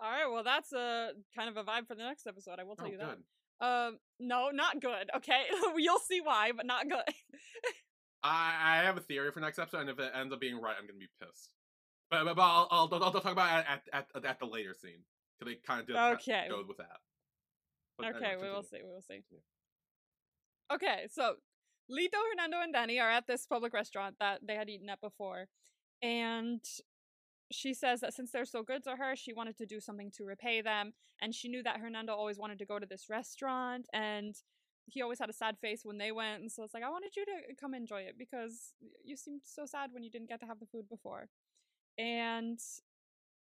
All 0.00 0.10
right, 0.10 0.30
well 0.30 0.44
that's 0.44 0.72
a 0.72 1.10
kind 1.36 1.48
of 1.48 1.56
a 1.56 1.64
vibe 1.64 1.86
for 1.88 1.94
the 1.94 2.02
next 2.04 2.26
episode. 2.26 2.58
I 2.58 2.64
will 2.64 2.76
tell 2.76 2.86
Oh, 2.86 2.90
you 2.90 2.98
that. 2.98 3.18
Um, 3.60 3.98
no, 4.20 4.50
not 4.50 4.80
good. 4.80 5.10
Okay, 5.16 5.42
you'll 5.76 5.98
see 5.98 6.20
why, 6.20 6.52
but 6.56 6.66
not 6.66 6.88
good. 6.88 7.02
I, 8.22 8.54
I 8.60 8.76
have 8.84 8.96
a 8.96 9.00
theory 9.00 9.30
for 9.30 9.40
next 9.40 9.58
episode, 9.58 9.80
and 9.80 9.90
if 9.90 9.98
it 9.98 10.12
ends 10.14 10.32
up 10.32 10.40
being 10.40 10.60
right, 10.60 10.74
I'm 10.78 10.86
gonna 10.86 10.98
be 10.98 11.08
pissed. 11.20 11.50
But, 12.10 12.24
but, 12.24 12.36
but 12.36 12.42
I'll, 12.42 12.68
I'll, 12.70 13.04
I'll, 13.04 13.12
talk 13.12 13.32
about 13.32 13.60
it 13.60 13.66
at, 13.68 14.06
at, 14.14 14.24
at, 14.24 14.38
the 14.38 14.46
later 14.46 14.74
scene 14.74 15.04
because 15.38 15.52
they 15.52 15.60
kind 15.60 15.88
of 15.88 16.14
Okay. 16.14 16.46
goes 16.48 16.66
with 16.66 16.78
that. 16.78 16.98
But 17.98 18.14
okay, 18.14 18.26
anyway, 18.32 18.42
we 18.42 18.50
will 18.50 18.62
see. 18.62 18.78
We 18.82 18.90
will 18.90 19.02
see. 19.02 19.20
Okay, 20.72 21.06
so 21.10 21.34
Lito, 21.90 22.18
Hernando, 22.30 22.60
and 22.62 22.72
Danny 22.72 22.98
are 22.98 23.10
at 23.10 23.26
this 23.26 23.46
public 23.46 23.72
restaurant 23.72 24.16
that 24.20 24.40
they 24.46 24.54
had 24.54 24.68
eaten 24.68 24.88
at 24.88 25.00
before, 25.00 25.46
and 26.02 26.60
she 27.50 27.74
says 27.74 28.00
that 28.00 28.14
since 28.14 28.30
they're 28.30 28.44
so 28.44 28.62
good 28.62 28.84
to 28.84 28.96
her, 28.96 29.16
she 29.16 29.32
wanted 29.32 29.56
to 29.58 29.66
do 29.66 29.80
something 29.80 30.10
to 30.16 30.24
repay 30.24 30.60
them, 30.60 30.92
and 31.20 31.34
she 31.34 31.48
knew 31.48 31.62
that 31.62 31.80
Hernando 31.80 32.14
always 32.14 32.38
wanted 32.38 32.58
to 32.58 32.66
go 32.66 32.78
to 32.78 32.86
this 32.86 33.06
restaurant, 33.08 33.86
and 33.92 34.34
he 34.88 35.02
always 35.02 35.18
had 35.18 35.30
a 35.30 35.34
sad 35.34 35.58
face 35.60 35.82
when 35.84 35.98
they 35.98 36.12
went, 36.12 36.42
and 36.42 36.50
so 36.52 36.62
it's 36.64 36.74
like 36.74 36.82
I 36.84 36.90
wanted 36.90 37.16
you 37.16 37.24
to 37.26 37.54
come 37.60 37.74
enjoy 37.74 38.02
it 38.02 38.16
because 38.18 38.72
you 39.04 39.16
seemed 39.16 39.42
so 39.44 39.66
sad 39.66 39.90
when 39.92 40.02
you 40.02 40.10
didn't 40.10 40.28
get 40.28 40.40
to 40.40 40.46
have 40.46 40.60
the 40.60 40.66
food 40.66 40.88
before, 40.88 41.28
and 41.98 42.58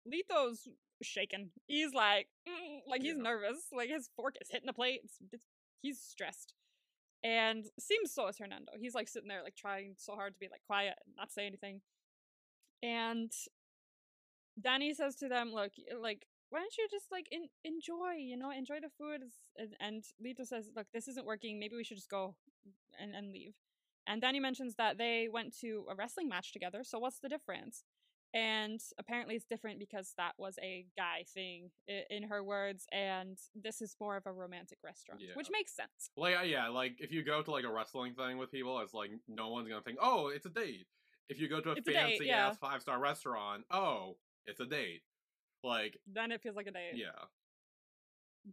Lito's 0.05 0.67
shaken. 1.03 1.51
He's 1.67 1.93
like, 1.93 2.27
mm, 2.47 2.79
like 2.87 3.01
he's 3.01 3.15
Yeah. 3.15 3.23
nervous, 3.23 3.67
like 3.71 3.89
his 3.89 4.09
fork 4.15 4.35
is 4.41 4.49
hitting 4.49 4.67
the 4.67 4.73
plate. 4.73 5.01
It's, 5.03 5.17
it's, 5.31 5.45
he's 5.81 5.99
stressed, 6.01 6.53
and 7.23 7.65
seems 7.79 8.13
so 8.13 8.27
is 8.27 8.37
Hernando. 8.39 8.73
He's 8.79 8.95
like 8.95 9.07
sitting 9.09 9.29
there, 9.29 9.43
like 9.43 9.55
trying 9.55 9.95
so 9.97 10.15
hard 10.15 10.33
to 10.33 10.39
be 10.39 10.49
like 10.49 10.63
quiet 10.67 10.95
and 11.05 11.15
not 11.17 11.31
say 11.31 11.45
anything. 11.47 11.81
And 12.83 13.31
Danny 14.59 14.93
says 14.93 15.15
to 15.17 15.27
them, 15.27 15.51
"Look, 15.53 15.73
like, 15.99 16.27
why 16.51 16.59
don't 16.59 16.77
you 16.77 16.87
just 16.91 17.11
like 17.11 17.27
in- 17.31 17.49
enjoy? 17.63 18.13
You 18.19 18.37
know, 18.37 18.51
enjoy 18.51 18.79
the 18.79 18.89
food." 18.89 19.23
And, 19.57 19.75
and 19.79 20.03
Lito 20.23 20.45
says, 20.45 20.69
"Look, 20.75 20.87
this 20.93 21.07
isn't 21.07 21.25
working. 21.25 21.59
Maybe 21.59 21.75
we 21.75 21.83
should 21.83 21.97
just 21.97 22.09
go 22.09 22.35
and 22.99 23.15
and 23.15 23.31
leave." 23.31 23.55
And 24.07 24.21
Danny 24.21 24.39
mentions 24.39 24.75
that 24.75 24.97
they 24.97 25.27
went 25.31 25.57
to 25.61 25.85
a 25.89 25.95
wrestling 25.95 26.27
match 26.29 26.51
together. 26.53 26.83
So 26.83 26.99
what's 26.99 27.19
the 27.19 27.29
difference? 27.29 27.83
And 28.33 28.79
apparently, 28.97 29.35
it's 29.35 29.45
different 29.45 29.77
because 29.77 30.13
that 30.17 30.33
was 30.37 30.57
a 30.63 30.85
guy 30.97 31.25
thing, 31.33 31.69
in 32.09 32.23
her 32.23 32.41
words, 32.41 32.85
and 32.91 33.37
this 33.53 33.81
is 33.81 33.97
more 33.99 34.15
of 34.15 34.25
a 34.25 34.31
romantic 34.31 34.77
restaurant, 34.85 35.21
which 35.35 35.49
makes 35.51 35.75
sense. 35.75 36.11
Like 36.15 36.37
uh, 36.39 36.43
yeah, 36.43 36.69
like 36.69 36.95
if 36.99 37.11
you 37.11 37.23
go 37.23 37.41
to 37.41 37.51
like 37.51 37.65
a 37.65 37.71
wrestling 37.71 38.13
thing 38.13 38.37
with 38.37 38.49
people, 38.49 38.79
it's 38.79 38.93
like 38.93 39.11
no 39.27 39.49
one's 39.49 39.67
gonna 39.67 39.81
think, 39.81 39.97
oh, 40.01 40.29
it's 40.29 40.45
a 40.45 40.49
date. 40.49 40.87
If 41.27 41.41
you 41.41 41.49
go 41.49 41.59
to 41.59 41.71
a 41.71 41.73
It's 41.73 41.87
a 41.87 41.91
date, 41.91 41.97
fancy 41.97 42.25
yeah. 42.27 42.47
ass 42.47 42.57
five 42.57 42.81
star 42.81 42.99
restaurant, 42.99 43.65
oh, 43.69 44.15
it's 44.45 44.61
a 44.61 44.65
date. 44.65 45.01
Like 45.63 45.97
Then 46.11 46.31
it 46.31 46.41
feels 46.41 46.55
like 46.55 46.67
a 46.67 46.71
date. 46.71 46.93
yeah, 46.95 47.09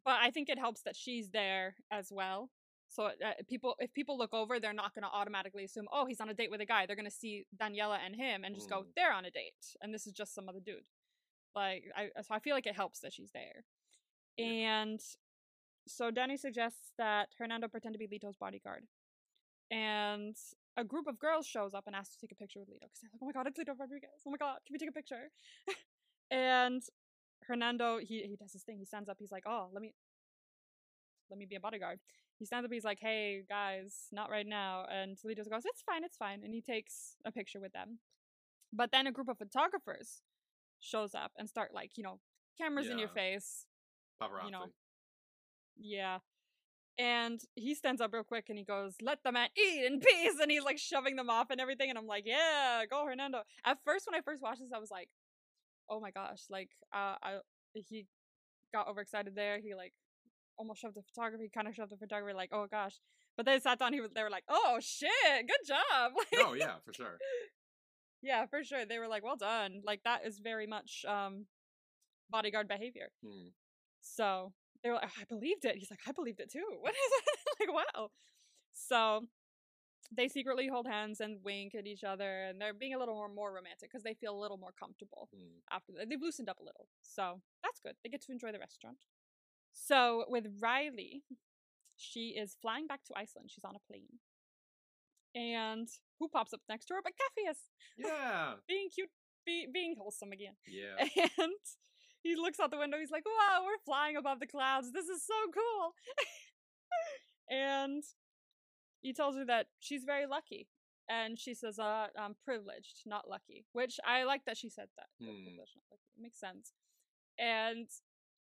but 0.04 0.18
I 0.20 0.30
think 0.30 0.48
it 0.48 0.58
helps 0.58 0.82
that 0.82 0.94
she's 0.96 1.30
there 1.30 1.74
as 1.90 2.08
well. 2.12 2.50
So 2.90 3.04
uh, 3.06 3.10
people, 3.48 3.74
if 3.80 3.92
people 3.92 4.16
look 4.16 4.32
over, 4.32 4.58
they're 4.58 4.72
not 4.72 4.94
going 4.94 5.02
to 5.02 5.10
automatically 5.10 5.64
assume, 5.64 5.86
oh, 5.92 6.06
he's 6.06 6.20
on 6.22 6.30
a 6.30 6.34
date 6.34 6.50
with 6.50 6.62
a 6.62 6.66
guy. 6.66 6.86
They're 6.86 6.96
going 6.96 7.04
to 7.04 7.10
see 7.10 7.44
Daniela 7.54 7.98
and 8.04 8.16
him 8.16 8.44
and 8.44 8.54
just 8.54 8.70
go, 8.70 8.80
Mm. 8.80 8.86
they're 8.96 9.12
on 9.12 9.26
a 9.26 9.30
date, 9.30 9.76
and 9.82 9.92
this 9.92 10.06
is 10.06 10.12
just 10.14 10.34
some 10.34 10.48
other 10.48 10.60
dude. 10.64 10.86
Like, 11.54 11.84
I 11.96 12.08
so 12.22 12.34
I 12.34 12.38
feel 12.38 12.54
like 12.54 12.66
it 12.66 12.76
helps 12.76 13.00
that 13.00 13.12
she's 13.12 13.30
there. 13.32 13.64
Yeah. 14.38 14.46
And 14.46 15.00
so 15.86 16.10
Danny 16.10 16.36
suggests 16.36 16.92
that 16.98 17.28
Hernando 17.38 17.68
pretend 17.68 17.94
to 17.94 17.98
be 17.98 18.06
Lito's 18.08 18.36
bodyguard, 18.36 18.84
and 19.70 20.36
a 20.76 20.84
group 20.84 21.06
of 21.08 21.18
girls 21.18 21.46
shows 21.46 21.74
up 21.74 21.84
and 21.86 21.96
asks 21.96 22.14
to 22.16 22.20
take 22.26 22.32
a 22.32 22.36
picture 22.36 22.60
with 22.60 22.68
Lito 22.68 22.82
because 22.86 23.00
they're 23.02 23.10
like, 23.12 23.20
oh 23.22 23.26
my 23.26 23.32
god, 23.32 23.46
it's 23.48 23.58
Lito 23.58 23.78
Rodriguez. 23.78 24.22
Oh 24.26 24.30
my 24.30 24.36
god, 24.38 24.58
can 24.66 24.72
we 24.72 24.78
take 24.78 24.88
a 24.90 24.92
picture? 24.92 25.30
and 26.30 26.82
Hernando, 27.46 27.98
he 27.98 28.22
he 28.22 28.36
does 28.36 28.52
his 28.52 28.62
thing. 28.62 28.78
He 28.78 28.84
stands 28.84 29.08
up. 29.08 29.16
He's 29.18 29.32
like, 29.32 29.44
"Oh, 29.46 29.68
let 29.72 29.82
me 29.82 29.94
let 31.30 31.38
me 31.38 31.46
be 31.46 31.56
a 31.56 31.60
bodyguard." 31.60 32.00
He 32.38 32.44
stands 32.44 32.64
up. 32.64 32.72
He's 32.72 32.84
like, 32.84 33.00
"Hey 33.00 33.42
guys, 33.48 34.08
not 34.12 34.30
right 34.30 34.46
now." 34.46 34.84
And 34.90 35.16
Toledo 35.18 35.44
goes, 35.44 35.64
"It's 35.64 35.82
fine, 35.82 36.04
it's 36.04 36.16
fine," 36.16 36.42
and 36.44 36.54
he 36.54 36.60
takes 36.60 37.16
a 37.24 37.32
picture 37.32 37.60
with 37.60 37.72
them. 37.72 37.98
But 38.72 38.90
then 38.92 39.06
a 39.06 39.12
group 39.12 39.28
of 39.28 39.38
photographers 39.38 40.22
shows 40.80 41.14
up 41.14 41.32
and 41.36 41.48
start 41.48 41.74
like, 41.74 41.96
you 41.96 42.04
know, 42.04 42.20
cameras 42.58 42.88
in 42.88 42.98
your 42.98 43.08
face. 43.08 43.66
paparazzi. 44.20 44.50
know, 44.50 44.66
Yeah. 45.76 46.18
And 46.98 47.40
he 47.54 47.74
stands 47.76 48.00
up 48.00 48.12
real 48.12 48.24
quick 48.24 48.46
and 48.48 48.58
he 48.58 48.64
goes, 48.64 48.96
"Let 49.00 49.22
the 49.22 49.30
man 49.30 49.48
eat 49.56 49.84
in 49.84 50.00
peace," 50.00 50.38
and 50.40 50.50
he's 50.50 50.64
like 50.64 50.78
shoving 50.78 51.14
them 51.16 51.30
off 51.30 51.50
and 51.50 51.60
everything. 51.60 51.90
And 51.90 51.98
I'm 51.98 52.06
like, 52.08 52.26
"Yeah, 52.26 52.84
go 52.90 53.04
Hernando." 53.06 53.44
At 53.64 53.78
first, 53.84 54.06
when 54.06 54.18
I 54.18 54.22
first 54.22 54.42
watched 54.42 54.60
this, 54.60 54.72
I 54.74 54.78
was 54.78 54.90
like, 54.90 55.08
"Oh 55.88 56.00
my 56.00 56.10
gosh!" 56.10 56.44
Like, 56.50 56.70
uh, 56.92 57.16
I 57.22 57.38
he 57.74 58.06
got 58.72 58.88
overexcited 58.88 59.34
there. 59.34 59.58
He 59.60 59.74
like 59.74 59.92
almost 60.58 60.80
shoved 60.80 60.96
the 60.96 61.02
photography, 61.02 61.50
kind 61.52 61.68
of 61.68 61.74
shoved 61.74 61.92
the 61.92 61.96
photographer. 61.96 62.36
Like, 62.36 62.50
"Oh 62.52 62.66
gosh!" 62.70 62.98
But 63.36 63.46
then 63.46 63.60
sat 63.60 63.78
down. 63.78 63.92
He 63.92 64.00
was. 64.00 64.10
They 64.14 64.22
were 64.22 64.30
like, 64.30 64.44
"Oh 64.48 64.78
shit, 64.80 65.10
good 65.46 65.66
job!" 65.66 66.12
Like, 66.16 66.44
oh 66.46 66.54
yeah, 66.54 66.74
for 66.84 66.92
sure. 66.92 67.18
yeah, 68.22 68.46
for 68.46 68.64
sure. 68.64 68.84
They 68.84 68.98
were 68.98 69.08
like, 69.08 69.24
"Well 69.24 69.36
done." 69.36 69.82
Like 69.84 70.02
that 70.04 70.26
is 70.26 70.38
very 70.38 70.66
much 70.66 71.04
um 71.06 71.46
bodyguard 72.30 72.68
behavior. 72.68 73.08
Hmm. 73.24 73.48
So 74.00 74.52
they 74.82 74.90
were 74.90 74.96
like, 74.96 75.08
"Oh, 75.08 75.20
I 75.22 75.24
believed 75.24 75.64
it. 75.64 75.76
He's 75.76 75.90
like, 75.90 76.00
I 76.06 76.12
believed 76.12 76.40
it 76.40 76.50
too. 76.50 76.64
What 76.80 76.92
is 76.92 76.98
it? 76.98 77.68
like, 77.68 77.72
wow. 77.74 78.10
So 78.72 79.26
they 80.10 80.28
secretly 80.28 80.68
hold 80.68 80.86
hands 80.86 81.20
and 81.20 81.38
wink 81.44 81.74
at 81.74 81.86
each 81.86 82.02
other, 82.04 82.44
and 82.44 82.60
they're 82.60 82.72
being 82.74 82.94
a 82.94 82.98
little 82.98 83.14
more, 83.14 83.28
more 83.28 83.52
romantic 83.52 83.90
because 83.90 84.02
they 84.02 84.14
feel 84.14 84.34
a 84.36 84.40
little 84.40 84.56
more 84.56 84.72
comfortable 84.78 85.28
Hmm. 85.34 85.58
after 85.70 85.92
that. 85.92 86.08
They've 86.08 86.20
loosened 86.20 86.48
up 86.48 86.60
a 86.60 86.64
little. 86.64 86.88
So 87.02 87.42
that's 87.62 87.80
good. 87.80 87.96
They 88.02 88.08
get 88.10 88.22
to 88.22 88.32
enjoy 88.32 88.52
the 88.52 88.58
restaurant. 88.58 88.96
So 89.74 90.24
with 90.28 90.46
Riley, 90.60 91.22
she 91.96 92.28
is 92.30 92.56
flying 92.62 92.86
back 92.86 93.04
to 93.04 93.14
Iceland. 93.16 93.50
She's 93.50 93.64
on 93.64 93.76
a 93.76 93.80
plane. 93.86 94.18
And 95.34 95.88
who 96.18 96.28
pops 96.28 96.52
up 96.54 96.60
next 96.68 96.86
to 96.86 96.94
her 96.94 97.00
but 97.04 97.12
Capheus, 97.12 97.58
Yeah, 97.98 98.54
being 98.68 98.88
cute, 98.94 99.10
be, 99.44 99.66
being 99.72 99.94
wholesome 99.98 100.32
again. 100.32 100.54
yeah. 100.66 100.96
And 101.38 101.52
he 102.22 102.34
looks 102.34 102.58
out 102.58 102.70
the 102.70 102.78
window. 102.78 102.98
He's 102.98 103.10
like, 103.10 103.24
wow, 103.26 103.62
we're 103.64 103.78
flying 103.84 104.16
above 104.16 104.40
the 104.40 104.46
clouds. 104.46 104.90
This 104.90 105.06
is 105.06 105.22
so 105.24 105.34
cool. 105.54 105.92
and 107.50 108.02
he 109.00 109.12
tells 109.12 109.36
her 109.36 109.44
that 109.46 109.66
she's 109.80 110.04
very 110.04 110.26
lucky. 110.26 110.68
And 111.10 111.38
she 111.38 111.54
says, 111.54 111.78
uh, 111.78 112.08
I'm 112.18 112.36
privileged, 112.44 113.02
not 113.06 113.28
lucky. 113.28 113.64
Which 113.72 113.98
I 114.06 114.24
like 114.24 114.42
that 114.46 114.58
she 114.58 114.68
said 114.68 114.88
that. 114.96 115.06
Hmm. 115.18 115.30
privileged, 115.44 115.76
not 115.76 115.84
lucky. 115.90 116.02
It 116.16 116.22
makes 116.22 116.38
sense. 116.38 116.72
And 117.38 117.88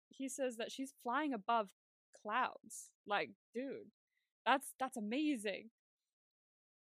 he 0.09 0.29
says 0.29 0.57
that 0.57 0.73
she's 0.73 0.95
flying 1.03 1.35
above 1.35 1.69
clouds. 2.23 2.91
Like, 3.07 3.31
dude, 3.55 3.91
that's 4.47 4.73
that's 4.81 4.97
amazing. 4.97 5.71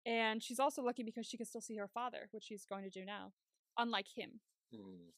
And 0.06 0.42
she's 0.42 0.58
also 0.60 0.82
lucky 0.82 1.02
because 1.02 1.26
she 1.26 1.36
can 1.38 1.46
still 1.46 1.62
see 1.62 1.76
her 1.76 1.88
father, 1.88 2.28
which 2.30 2.44
she's 2.44 2.66
going 2.66 2.84
to 2.84 2.90
do 2.90 3.04
now. 3.04 3.32
Unlike 3.78 4.08
him, 4.14 4.40
Hmm. 4.74 5.10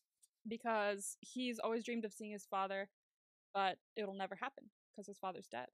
because 0.47 1.17
he's 1.21 1.59
always 1.59 1.85
dreamed 1.85 2.05
of 2.05 2.13
seeing 2.13 2.31
his 2.33 2.47
father, 2.47 2.89
but 3.53 3.79
it'll 3.97 4.15
never 4.15 4.37
happen 4.37 4.71
because 4.93 5.07
his 5.09 5.19
father's 5.19 5.49
dead. 5.49 5.69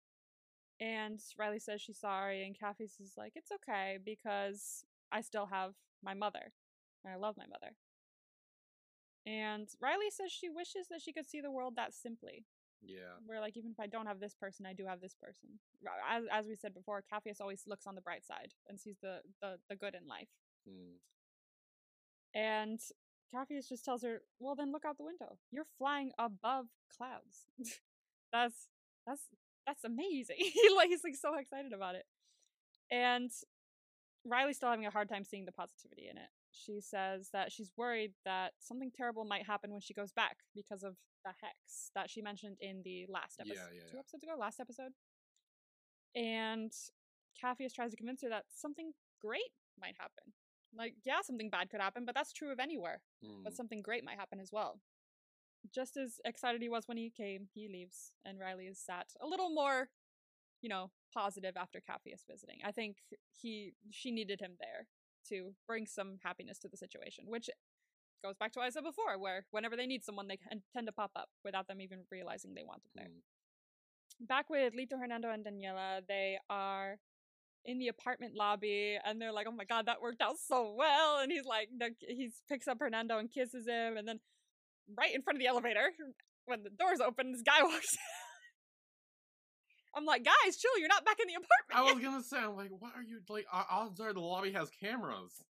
And 0.82 1.20
Riley 1.38 1.60
says 1.60 1.80
she's 1.80 2.00
sorry, 2.00 2.44
and 2.44 2.58
Capheus 2.58 3.00
is 3.00 3.12
like, 3.16 3.34
it's 3.36 3.52
okay 3.52 3.98
because 4.04 4.84
I 5.12 5.20
still 5.20 5.46
have 5.46 5.74
my 6.02 6.12
mother, 6.14 6.52
and 7.04 7.14
I 7.14 7.16
love 7.16 7.36
my 7.38 7.46
mother. 7.46 7.76
And 9.24 9.68
Riley 9.80 10.10
says 10.10 10.32
she 10.32 10.48
wishes 10.50 10.88
that 10.90 11.00
she 11.00 11.12
could 11.12 11.28
see 11.28 11.40
the 11.40 11.52
world 11.52 11.74
that 11.76 11.94
simply, 11.94 12.46
Yeah. 12.82 13.14
where 13.24 13.38
like 13.40 13.56
even 13.56 13.70
if 13.70 13.78
I 13.78 13.86
don't 13.86 14.06
have 14.06 14.18
this 14.18 14.34
person, 14.34 14.66
I 14.66 14.72
do 14.72 14.84
have 14.86 15.00
this 15.00 15.14
person. 15.14 15.60
As 16.10 16.24
as 16.32 16.46
we 16.48 16.56
said 16.56 16.74
before, 16.74 17.00
Capheus 17.12 17.40
always 17.40 17.62
looks 17.68 17.86
on 17.86 17.94
the 17.94 18.00
bright 18.00 18.24
side 18.26 18.52
and 18.68 18.80
sees 18.80 18.96
the 19.00 19.20
the, 19.40 19.58
the 19.68 19.76
good 19.76 19.94
in 19.94 20.08
life. 20.08 20.30
Hmm. 20.68 20.96
And 22.34 22.80
Capheus 23.32 23.68
just 23.68 23.84
tells 23.84 24.02
her, 24.02 24.22
"Well, 24.40 24.56
then 24.56 24.72
look 24.72 24.84
out 24.84 24.96
the 24.98 25.04
window. 25.04 25.38
You're 25.52 25.66
flying 25.78 26.10
above 26.18 26.66
clouds. 26.96 27.46
that's 28.32 28.66
that's 29.06 29.28
that's 29.66 29.84
amazing." 29.84 30.36
he 30.38 30.68
like 30.76 30.88
he's 30.88 31.04
like 31.04 31.16
so 31.16 31.36
excited 31.38 31.72
about 31.72 31.94
it. 31.94 32.04
And 32.90 33.30
Riley's 34.24 34.56
still 34.56 34.70
having 34.70 34.86
a 34.86 34.90
hard 34.90 35.08
time 35.08 35.24
seeing 35.24 35.44
the 35.44 35.52
positivity 35.52 36.08
in 36.10 36.16
it. 36.16 36.28
She 36.52 36.80
says 36.80 37.30
that 37.32 37.50
she's 37.50 37.72
worried 37.76 38.12
that 38.24 38.52
something 38.60 38.90
terrible 38.94 39.24
might 39.24 39.46
happen 39.46 39.70
when 39.72 39.80
she 39.80 39.94
goes 39.94 40.12
back 40.12 40.36
because 40.54 40.82
of 40.82 40.96
the 41.24 41.32
hex 41.42 41.90
that 41.94 42.10
she 42.10 42.20
mentioned 42.20 42.56
in 42.60 42.82
the 42.84 43.06
last 43.08 43.36
Yeah, 43.38 43.52
episode. 43.52 43.74
yeah, 43.74 43.80
two 43.88 43.94
yeah. 43.94 44.00
episodes 44.00 44.22
ago, 44.24 44.32
last 44.38 44.60
episode. 44.60 44.92
And 46.14 46.72
Capheus 47.42 47.72
tries 47.74 47.90
to 47.92 47.96
convince 47.96 48.22
her 48.22 48.28
that 48.28 48.44
something 48.54 48.92
great 49.20 49.50
might 49.80 49.94
happen. 49.98 50.34
Like, 50.76 50.94
yeah, 51.04 51.20
something 51.22 51.50
bad 51.50 51.70
could 51.70 51.80
happen, 51.80 52.04
but 52.04 52.14
that's 52.14 52.32
true 52.32 52.52
of 52.52 52.58
anywhere. 52.58 53.00
Hmm. 53.24 53.42
But 53.44 53.54
something 53.54 53.82
great 53.82 54.04
might 54.04 54.18
happen 54.18 54.40
as 54.40 54.50
well. 54.52 54.80
Just 55.70 55.96
as 55.96 56.20
excited 56.24 56.60
he 56.62 56.68
was 56.68 56.88
when 56.88 56.96
he 56.96 57.10
came, 57.10 57.48
he 57.54 57.68
leaves, 57.68 58.12
and 58.24 58.38
Riley 58.40 58.66
is 58.66 58.78
sat 58.78 59.12
a 59.20 59.26
little 59.26 59.50
more, 59.50 59.90
you 60.60 60.68
know, 60.68 60.90
positive 61.14 61.56
after 61.56 61.80
Capheus 61.80 62.24
visiting. 62.28 62.58
I 62.64 62.72
think 62.72 62.96
he 63.30 63.74
she 63.90 64.10
needed 64.10 64.40
him 64.40 64.56
there 64.58 64.88
to 65.28 65.54
bring 65.66 65.86
some 65.86 66.18
happiness 66.22 66.58
to 66.60 66.68
the 66.68 66.76
situation, 66.76 67.26
which 67.28 67.48
goes 68.22 68.36
back 68.36 68.52
to 68.52 68.58
what 68.60 68.66
I 68.66 68.70
said 68.70 68.84
before, 68.84 69.18
where 69.18 69.46
whenever 69.50 69.76
they 69.76 69.86
need 69.86 70.04
someone, 70.04 70.28
they 70.28 70.36
can- 70.36 70.62
tend 70.72 70.86
to 70.86 70.92
pop 70.92 71.12
up 71.16 71.30
without 71.44 71.68
them 71.68 71.80
even 71.80 72.06
realizing 72.10 72.54
they 72.54 72.64
want 72.64 72.82
them 72.84 72.92
there 72.94 73.08
Hmm. 73.08 74.26
back 74.26 74.48
with 74.50 74.74
Lito 74.74 74.98
Hernando 74.98 75.30
and 75.30 75.44
Daniela, 75.44 76.06
they 76.06 76.38
are 76.48 77.00
in 77.64 77.78
the 77.78 77.88
apartment 77.88 78.34
lobby 78.34 78.98
and 79.04 79.20
they're 79.20 79.32
like, 79.32 79.46
"Oh 79.46 79.52
my 79.52 79.64
god, 79.64 79.86
that 79.86 80.00
worked 80.00 80.20
out 80.20 80.38
so 80.38 80.72
well!" 80.74 81.18
And 81.18 81.30
he's 81.32 81.44
like, 81.44 81.70
he 82.00 82.30
picks 82.48 82.68
up 82.68 82.78
Hernando 82.80 83.18
and 83.18 83.30
kisses 83.30 83.66
him, 83.66 83.96
and 83.96 84.06
then 84.08 84.20
right 84.96 85.14
in 85.14 85.22
front 85.22 85.36
of 85.36 85.40
the 85.40 85.46
elevator, 85.46 85.90
when 86.46 86.62
the 86.62 86.70
doors 86.70 87.00
open, 87.00 87.32
this 87.32 87.42
guy 87.42 87.62
walks. 87.62 87.96
I'm 89.94 90.04
like, 90.06 90.24
guys, 90.24 90.56
chill. 90.56 90.78
You're 90.78 90.88
not 90.88 91.04
back 91.04 91.18
in 91.20 91.28
the 91.28 91.34
apartment. 91.34 91.74
I 91.74 91.82
was 91.92 92.02
gonna 92.02 92.22
say, 92.22 92.38
I'm 92.38 92.56
like, 92.56 92.70
what 92.70 92.92
are 92.96 93.02
you 93.02 93.20
like? 93.28 93.46
Odds 93.52 94.00
are 94.00 94.12
the 94.12 94.20
lobby 94.20 94.52
has 94.52 94.70
cameras. 94.80 95.44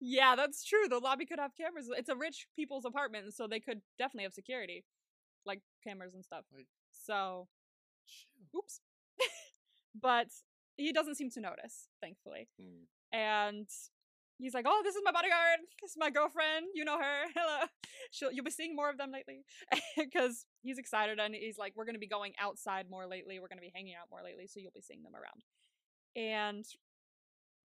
Yeah, 0.00 0.34
that's 0.36 0.64
true. 0.64 0.88
The 0.88 0.98
lobby 0.98 1.24
could 1.24 1.38
have 1.38 1.52
cameras. 1.56 1.88
It's 1.96 2.08
a 2.08 2.16
rich 2.16 2.46
people's 2.56 2.84
apartment, 2.84 3.32
so 3.34 3.46
they 3.46 3.60
could 3.60 3.80
definitely 3.98 4.24
have 4.24 4.32
security, 4.34 4.84
like 5.46 5.60
cameras 5.86 6.14
and 6.14 6.24
stuff. 6.24 6.44
Like- 6.52 6.66
So 6.92 7.46
Chill. 8.06 8.58
oops. 8.60 8.80
but 10.00 10.26
he 10.76 10.92
doesn't 10.92 11.14
seem 11.14 11.30
to 11.30 11.40
notice, 11.40 11.88
thankfully. 12.02 12.48
Hmm. 12.60 12.84
And 13.16 13.68
he's 14.44 14.54
like, 14.54 14.66
"Oh, 14.68 14.80
this 14.84 14.94
is 14.94 15.02
my 15.04 15.12
bodyguard. 15.12 15.60
This 15.80 15.92
is 15.92 15.96
my 15.98 16.10
girlfriend. 16.10 16.66
You 16.74 16.84
know 16.84 16.98
her. 16.98 17.18
Hello. 17.34 17.66
She'll 18.10 18.32
you'll 18.32 18.44
be 18.44 18.50
seeing 18.50 18.76
more 18.76 18.90
of 18.90 18.98
them 18.98 19.10
lately." 19.10 19.44
Because 19.96 20.46
he's 20.62 20.78
excited 20.78 21.18
and 21.18 21.34
he's 21.34 21.58
like, 21.58 21.72
"We're 21.76 21.84
gonna 21.84 21.98
be 21.98 22.08
going 22.08 22.32
outside 22.40 22.90
more 22.90 23.06
lately. 23.06 23.40
We're 23.40 23.48
gonna 23.48 23.60
be 23.60 23.72
hanging 23.74 23.94
out 23.94 24.08
more 24.10 24.22
lately, 24.22 24.46
so 24.46 24.60
you'll 24.60 24.74
be 24.74 24.80
seeing 24.82 25.02
them 25.02 25.14
around." 25.14 25.42
And 26.16 26.64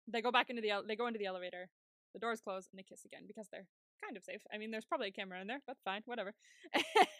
they 0.07 0.23
go 0.23 0.33
back 0.33 0.51
into 0.51 0.62
the 0.62 0.73
they 0.87 0.97
go 0.97 1.07
into 1.07 1.19
the 1.19 1.27
elevator. 1.27 1.69
The 2.14 2.21
doors 2.21 2.41
close 2.41 2.69
and 2.71 2.79
they 2.79 2.83
kiss 2.83 3.05
again 3.05 3.25
because 3.27 3.49
they're 3.53 3.67
kind 4.03 4.17
of 4.17 4.25
safe. 4.25 4.41
I 4.53 4.59
mean, 4.59 4.71
there's 4.71 4.87
probably 4.87 5.09
a 5.09 5.12
camera 5.12 5.41
in 5.41 5.47
there, 5.47 5.61
but 5.67 5.77
fine, 5.85 6.03
whatever. 6.07 6.33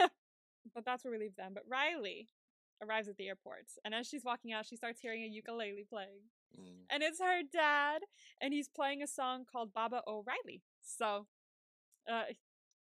but 0.75 0.85
that's 0.85 1.05
where 1.05 1.12
we 1.12 1.18
leave 1.18 1.37
them. 1.37 1.53
But 1.53 1.64
Riley 1.68 2.29
arrives 2.83 3.09
at 3.09 3.17
the 3.17 3.29
airport, 3.29 3.67
and 3.85 3.95
as 3.95 4.07
she's 4.07 4.25
walking 4.25 4.53
out, 4.53 4.67
she 4.67 4.77
starts 4.77 5.01
hearing 5.01 5.25
a 5.25 5.27
ukulele 5.27 5.85
playing. 5.88 6.23
Mm. 6.59 6.87
And 6.91 7.03
it's 7.03 7.21
her 7.21 7.43
dad, 7.53 8.03
and 8.41 8.53
he's 8.53 8.69
playing 8.69 9.03
a 9.03 9.07
song 9.07 9.45
called 9.51 9.75
Baba 9.75 10.03
O'Riley. 10.07 10.62
So, 10.83 11.27
uh, 12.11 12.25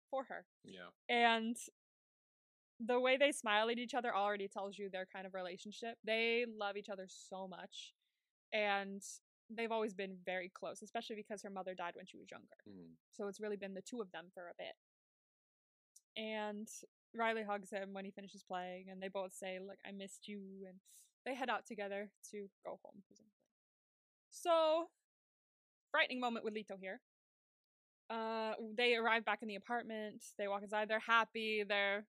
for 0.09 0.25
her. 0.25 0.45
Yeah. 0.63 0.89
And 1.09 1.55
the 2.85 2.99
way 2.99 3.17
they 3.17 3.31
smile 3.31 3.69
at 3.69 3.77
each 3.77 3.93
other 3.93 4.15
already 4.15 4.47
tells 4.47 4.77
you 4.77 4.89
their 4.89 5.07
kind 5.11 5.25
of 5.25 5.33
relationship. 5.33 5.97
They 6.03 6.45
love 6.57 6.77
each 6.77 6.89
other 6.89 7.05
so 7.07 7.47
much. 7.47 7.93
And 8.53 9.01
they've 9.49 9.71
always 9.71 9.93
been 9.93 10.17
very 10.25 10.49
close, 10.53 10.81
especially 10.81 11.15
because 11.15 11.41
her 11.43 11.49
mother 11.49 11.73
died 11.73 11.93
when 11.95 12.05
she 12.05 12.17
was 12.17 12.29
younger. 12.31 12.47
Mm. 12.67 12.95
So 13.11 13.27
it's 13.27 13.39
really 13.39 13.57
been 13.57 13.73
the 13.73 13.81
two 13.81 14.01
of 14.01 14.11
them 14.11 14.25
for 14.33 14.43
a 14.43 14.57
bit. 14.57 14.75
And 16.17 16.67
Riley 17.15 17.43
hugs 17.43 17.69
him 17.71 17.93
when 17.93 18.05
he 18.05 18.11
finishes 18.11 18.43
playing, 18.43 18.85
and 18.89 19.01
they 19.01 19.07
both 19.07 19.33
say, 19.33 19.59
Look, 19.59 19.77
I 19.85 19.91
missed 19.91 20.27
you. 20.27 20.39
And 20.67 20.77
they 21.25 21.35
head 21.35 21.49
out 21.49 21.65
together 21.65 22.09
to 22.31 22.37
go 22.65 22.79
home, 22.83 23.03
presumably. 23.07 23.31
So, 24.29 24.87
frightening 25.91 26.19
moment 26.19 26.45
with 26.45 26.53
Lito 26.55 26.79
here. 26.79 27.01
Uh, 28.09 28.53
they 28.75 28.95
arrive 28.95 29.23
back 29.23 29.39
in 29.41 29.47
the 29.47 29.55
apartment. 29.55 30.23
They 30.37 30.47
walk 30.47 30.63
inside. 30.63 30.89
They're 30.89 30.99
happy. 30.99 31.63
They're 31.67 32.05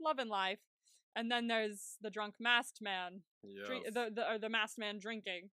loving 0.00 0.28
life. 0.28 0.58
And 1.16 1.30
then 1.30 1.46
there's 1.48 1.96
the 2.02 2.10
drunk 2.10 2.34
masked 2.38 2.80
man, 2.82 3.22
Yes. 3.42 3.66
drink, 3.66 3.84
the 3.86 4.10
the 4.14 4.38
the 4.40 4.48
masked 4.48 4.78
man 4.78 4.98
drinking, 4.98 5.50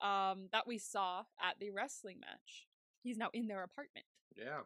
um, 0.00 0.48
that 0.52 0.66
we 0.66 0.78
saw 0.78 1.24
at 1.42 1.56
the 1.60 1.70
wrestling 1.70 2.20
match. 2.20 2.66
He's 3.02 3.18
now 3.18 3.28
in 3.34 3.46
their 3.48 3.62
apartment, 3.64 4.06
yeah. 4.36 4.60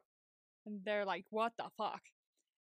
and 0.65 0.85
they're 0.85 1.05
like, 1.05 1.25
"What 1.31 1.55
the 1.57 1.71
fuck?" 1.77 2.03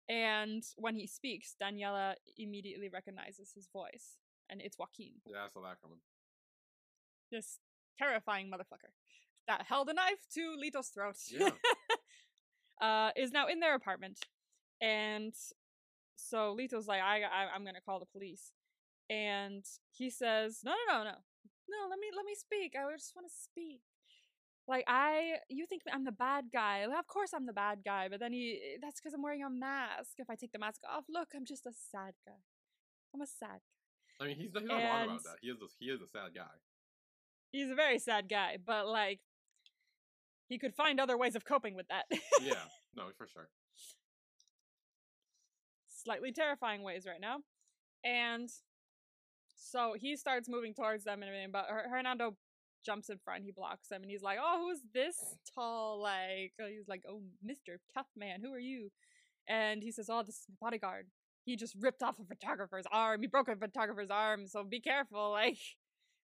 And 0.10 0.64
when 0.78 0.96
he 0.96 1.08
speaks, 1.08 1.56
Daniela 1.62 2.16
immediately 2.38 2.90
recognizes 2.90 3.52
his 3.56 3.68
voice, 3.72 4.18
and 4.50 4.62
it's 4.62 4.78
Joaquin, 4.78 5.14
Yeah, 5.26 5.46
I 5.46 5.50
saw 5.54 5.62
that 5.62 5.82
coming. 5.82 6.00
this 7.32 7.60
terrifying 7.98 8.52
motherfucker 8.52 8.92
that 9.48 9.64
held 9.68 9.90
a 9.90 9.94
knife 9.94 10.28
to 10.34 10.56
Lito's 10.62 10.88
throat. 10.90 11.16
Yeah. 11.30 11.50
uh, 12.82 13.12
is 13.16 13.32
now 13.32 13.48
in 13.48 13.60
their 13.60 13.76
apartment, 13.76 14.20
and 14.82 15.34
so 16.16 16.54
Lito's 16.58 16.88
like, 16.88 17.02
I, 17.02 17.22
I 17.22 17.50
I'm 17.56 17.64
gonna 17.66 17.82
call 17.82 18.00
the 18.00 18.06
police, 18.06 18.52
and 19.10 19.64
he 19.92 20.10
says, 20.10 20.60
No, 20.64 20.74
no, 20.88 20.98
no, 20.98 21.04
no, 21.04 21.12
no. 21.70 21.88
Let 21.90 22.00
me 22.00 22.08
let 22.16 22.26
me 22.26 22.36
speak. 22.36 22.74
I 22.76 22.92
just 22.96 23.14
want 23.16 23.28
to 23.28 23.34
speak. 23.34 23.82
Like 24.68 24.86
I, 24.88 25.34
you 25.50 25.66
think 25.66 25.82
I'm 25.92 26.06
the 26.06 26.12
bad 26.12 26.46
guy? 26.54 26.86
Well, 26.88 27.00
Of 27.00 27.08
course 27.08 27.32
I'm 27.36 27.46
the 27.46 27.54
bad 27.54 27.80
guy, 27.84 28.08
but 28.10 28.20
then 28.20 28.32
he, 28.32 28.78
that's 28.82 29.02
because 29.02 29.14
I'm 29.14 29.22
wearing 29.22 29.44
a 29.44 29.50
mask. 29.50 30.14
If 30.18 30.30
I 30.30 30.36
take 30.36 30.54
the 30.54 30.60
mask 30.60 30.82
off, 30.90 31.04
look, 31.10 31.30
I'm 31.36 31.46
just 31.46 31.66
a 31.66 31.74
sad 31.92 32.14
guy. 32.26 32.40
I'm 33.14 33.22
a 33.22 33.28
sad. 33.28 33.60
guy. 33.60 34.26
I 34.26 34.28
mean, 34.28 34.38
he's, 34.38 34.52
he's 34.54 34.64
not 34.68 34.76
wrong 34.76 35.04
about 35.04 35.24
that. 35.24 35.36
He 35.42 35.50
is 35.50 35.58
a, 35.62 35.68
he 35.80 35.86
is 35.88 36.00
a 36.02 36.08
sad 36.08 36.34
guy. 36.34 36.56
He's 37.52 37.70
a 37.70 37.76
very 37.76 38.00
sad 38.00 38.30
guy, 38.30 38.58
but 38.66 38.88
like, 38.88 39.20
he 40.48 40.58
could 40.58 40.76
find 40.76 41.00
other 41.00 41.18
ways 41.18 41.36
of 41.36 41.44
coping 41.46 41.76
with 41.76 41.88
that. 41.90 42.06
Yeah. 42.42 42.54
No, 42.96 43.06
for 43.18 43.28
sure. 43.28 43.50
slightly 46.04 46.32
terrifying 46.32 46.84
ways 46.84 47.06
right 47.06 47.22
now. 47.22 47.38
And 48.04 48.50
so 49.56 49.96
he 49.98 50.16
starts 50.18 50.50
moving 50.50 50.74
towards 50.74 51.04
them 51.04 51.22
and 51.22 51.30
everything, 51.30 51.52
but 51.52 51.66
Hernando 51.68 52.36
jumps 52.86 53.10
in 53.10 53.18
front. 53.24 53.44
He 53.44 53.52
blocks 53.52 53.92
him, 53.92 54.02
and 54.02 54.12
he's 54.12 54.22
like, 54.22 54.40
"Oh, 54.42 54.66
who's 54.68 54.82
this 54.94 55.16
tall? 55.54 56.02
Like, 56.02 56.54
oh, 56.62 56.68
he's 56.68 56.88
like, 56.88 57.04
oh, 57.08 57.22
Mister 57.44 57.80
Tough 57.94 58.08
Man, 58.16 58.42
who 58.42 58.54
are 58.54 58.60
you?" 58.60 58.92
And 59.48 59.84
he 59.84 59.92
says, 59.92 60.10
"Oh, 60.10 60.24
this 60.24 60.36
is 60.36 60.46
my 60.50 60.56
bodyguard. 60.68 61.08
He 61.46 61.56
just 61.56 61.76
ripped 61.80 62.04
off 62.04 62.20
a 62.20 62.26
photographer's 62.26 62.86
arm. 62.92 63.22
He 63.22 63.28
broke 63.28 63.50
a 63.50 63.56
photographer's 63.56 64.10
arm, 64.12 64.48
so 64.48 64.64
be 64.64 64.80
careful. 64.82 65.32
Like, 65.32 65.58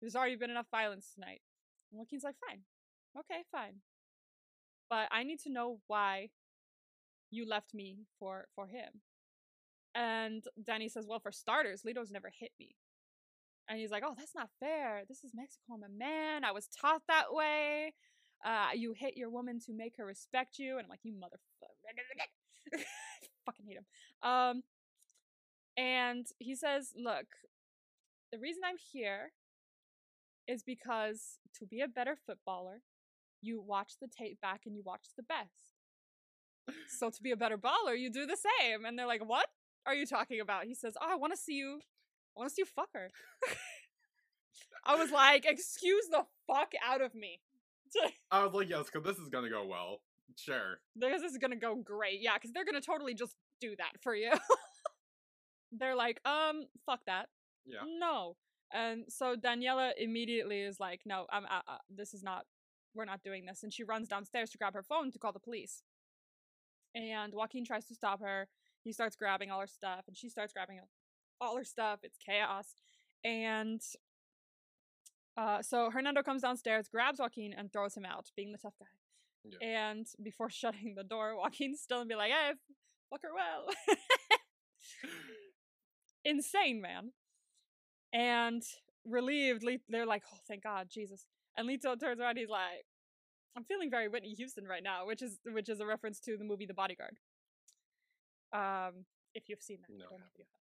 there's 0.01 0.17
already 0.17 0.37
been 0.37 0.51
enough 0.51 0.71
violence 0.71 1.13
tonight." 1.15 1.41
And 1.91 1.99
Joaquin's 1.99 2.25
like, 2.25 2.37
"Fine, 2.49 2.63
okay, 3.19 3.43
fine, 3.53 3.81
but 4.91 5.09
I 5.11 5.23
need 5.25 5.41
to 5.41 5.51
know 5.53 5.81
why 5.87 6.31
you 7.31 7.49
left 7.49 7.75
me 7.75 8.07
for 8.19 8.47
for 8.55 8.67
him." 8.67 9.03
And 9.97 10.45
Dani 10.63 10.91
says, 10.91 11.07
Well, 11.09 11.21
for 11.21 11.33
starters, 11.33 11.83
Lito's 11.83 12.11
never 12.11 12.31
hit 12.39 12.51
me. 12.61 12.77
And 13.69 13.79
he's 13.79 13.91
like, 13.91 14.03
Oh, 14.07 14.15
that's 14.17 14.35
not 14.35 14.49
fair. 14.61 15.03
This 15.09 15.25
is 15.25 15.33
Mexico. 15.35 15.75
I'm 15.75 15.83
a 15.83 15.89
man. 15.89 16.45
I 16.45 16.53
was 16.53 16.69
taught 16.69 17.03
that 17.09 17.33
way. 17.33 17.95
Uh, 18.45 18.69
you 18.75 18.93
hit 18.97 19.17
your 19.17 19.31
woman 19.31 19.59
to 19.67 19.73
make 19.73 19.95
her 19.99 20.05
respect 20.07 20.59
you. 20.59 20.79
And 20.79 20.85
I'm 20.85 20.91
like, 20.91 21.01
You 21.03 21.13
motherfucker. 21.13 22.81
Fucking 23.47 23.67
hate 23.67 23.79
him. 23.79 23.87
Um, 24.23 24.63
and 25.77 26.27
he 26.39 26.55
says, 26.55 26.93
Look, 26.97 27.27
the 28.33 28.39
reason 28.39 28.63
I'm 28.65 28.77
here 28.93 29.33
is 30.49 30.63
because 30.63 31.39
to 31.59 31.67
be 31.67 31.81
a 31.81 31.89
better 31.89 32.17
footballer, 32.27 32.83
you 33.43 33.61
watch 33.61 33.95
the 34.01 34.09
tape 34.09 34.41
back 34.41 34.63
and 34.67 34.75
you 34.75 34.83
watch 34.85 35.07
the 35.17 35.23
best. 35.23 35.51
So 36.89 37.11
to 37.11 37.23
be 37.23 37.31
a 37.31 37.37
better 37.37 37.59
baller, 37.59 37.97
you 37.97 38.11
do 38.11 38.27
the 38.27 38.37
same. 38.37 38.85
And 38.85 38.99
they're 38.99 39.07
like, 39.07 39.27
What 39.27 39.47
are 39.87 39.95
you 39.95 40.07
talking 40.07 40.41
about? 40.41 40.65
He 40.65 40.75
says, 40.75 40.95
Oh, 41.01 41.07
I 41.09 41.17
want 41.17 41.33
to 41.33 41.39
see 41.39 41.55
you. 41.55 41.81
I 42.37 42.41
want 42.41 42.51
to 42.51 42.55
see 42.55 42.63
you 42.63 42.67
fuck 42.67 42.89
her. 42.95 43.11
I 44.85 44.97
was 44.97 45.11
like, 45.11 45.47
Excuse 45.47 46.07
the 46.11 46.25
fuck 46.47 46.73
out 46.87 47.01
of 47.01 47.15
me. 47.15 47.41
I 48.31 48.45
was 48.45 48.53
like, 48.53 48.69
yes, 48.69 48.87
because 48.93 49.07
this 49.07 49.19
is 49.23 49.29
gonna 49.29 49.51
go 49.51 49.65
well. 49.67 50.01
Sure. 50.37 50.81
because 50.99 51.23
this 51.23 51.33
is 51.33 51.39
gonna 51.39 51.57
go 51.57 51.77
great. 51.77 52.21
Yeah, 52.21 52.35
because 52.35 52.53
they're 52.53 52.65
gonna 52.65 52.81
totally 52.81 53.15
just 53.15 53.35
do 53.61 53.75
that 53.79 53.93
for 54.03 54.15
you. 54.15 54.33
they're 55.73 55.97
like, 55.97 56.21
um, 56.27 56.65
fuck 56.85 57.01
that. 57.07 57.29
Yeah. 57.65 57.81
No. 57.99 58.37
And 58.73 59.05
so 59.09 59.37
Daniela 59.37 59.93
immediately 59.97 60.61
is 60.61 60.79
like, 60.81 61.03
no, 61.07 61.27
I'm, 61.31 61.45
uh, 61.45 61.61
uh, 61.69 61.79
this 61.89 62.13
is 62.15 62.23
not, 62.23 62.45
we're 62.95 63.05
not 63.05 63.23
doing 63.23 63.47
this. 63.47 63.63
And 63.63 63.73
she 63.73 63.85
runs 63.85 64.09
downstairs 64.09 64.51
to 64.51 64.59
grab 64.59 64.75
her 64.75 64.83
phone 64.83 65.11
to 65.13 65.19
call 65.19 65.33
the 65.33 65.39
police. 65.39 65.83
And 66.95 67.33
Joaquin 67.33 67.65
tries 67.65 67.87
to 67.87 67.95
stop 67.95 68.21
her. 68.21 68.49
He 68.83 68.93
starts 68.93 69.17
grabbing 69.17 69.51
all 69.51 69.61
her 69.61 69.67
stuff, 69.67 70.05
and 70.07 70.17
she 70.17 70.29
starts 70.29 70.53
grabbing 70.53 70.79
all 71.41 71.57
her 71.57 71.65
stuff. 71.65 72.01
It's 72.03 72.19
chaos. 72.19 72.67
And 73.25 73.81
uh, 75.37 75.63
so 75.63 75.91
Hernando 75.91 76.23
comes 76.23 76.43
downstairs, 76.43 76.89
grabs 76.89 77.19
Joaquin, 77.19 77.53
and 77.53 77.73
throws 77.73 77.97
him 77.97 78.05
out, 78.05 78.27
being 78.37 78.53
the 78.53 78.59
tough 78.59 78.75
guy. 78.79 78.87
Yeah. 79.61 79.91
And 79.91 80.07
before 80.23 80.51
shutting 80.61 80.95
the 80.97 81.05
door, 81.05 81.37
Joaquin's 81.37 81.81
still 81.81 82.01
and 82.01 82.09
be 82.09 82.15
like, 82.15 82.33
hey, 82.33 82.53
fuck 83.11 83.23
her 83.23 83.35
well. 83.35 83.67
Insane, 86.25 86.81
man. 86.81 87.13
And 88.13 88.63
relieved, 89.05 89.63
Le- 89.63 89.79
they're 89.89 90.07
like, 90.07 90.23
oh, 90.33 90.39
thank 90.49 90.63
God, 90.63 90.89
Jesus. 90.91 91.27
And 91.57 91.69
Lito 91.69 91.99
turns 91.99 92.21
around, 92.21 92.39
he's 92.39 92.49
like, 92.49 92.87
I'm 93.57 93.65
feeling 93.65 93.91
very 93.91 94.09
Whitney 94.09 94.35
Houston 94.35 94.67
right 94.67 94.83
now, 94.83 95.07
which 95.07 95.23
is 95.23 95.39
which 95.47 95.71
is 95.71 95.81
a 95.81 95.87
reference 95.87 96.21
to 96.21 96.37
the 96.37 96.45
movie 96.45 96.67
The 96.67 96.75
Bodyguard. 96.75 97.17
Um, 98.53 99.07
if 99.35 99.49
you've 99.49 99.63
seen 99.63 99.79
that, 99.81 99.97
No, 99.97 100.05
I 100.05 100.07
I 100.07 100.11
don't 100.11 100.21
know 100.21 100.27
if 100.33 100.39
you 100.39 100.45
have. 100.45 100.66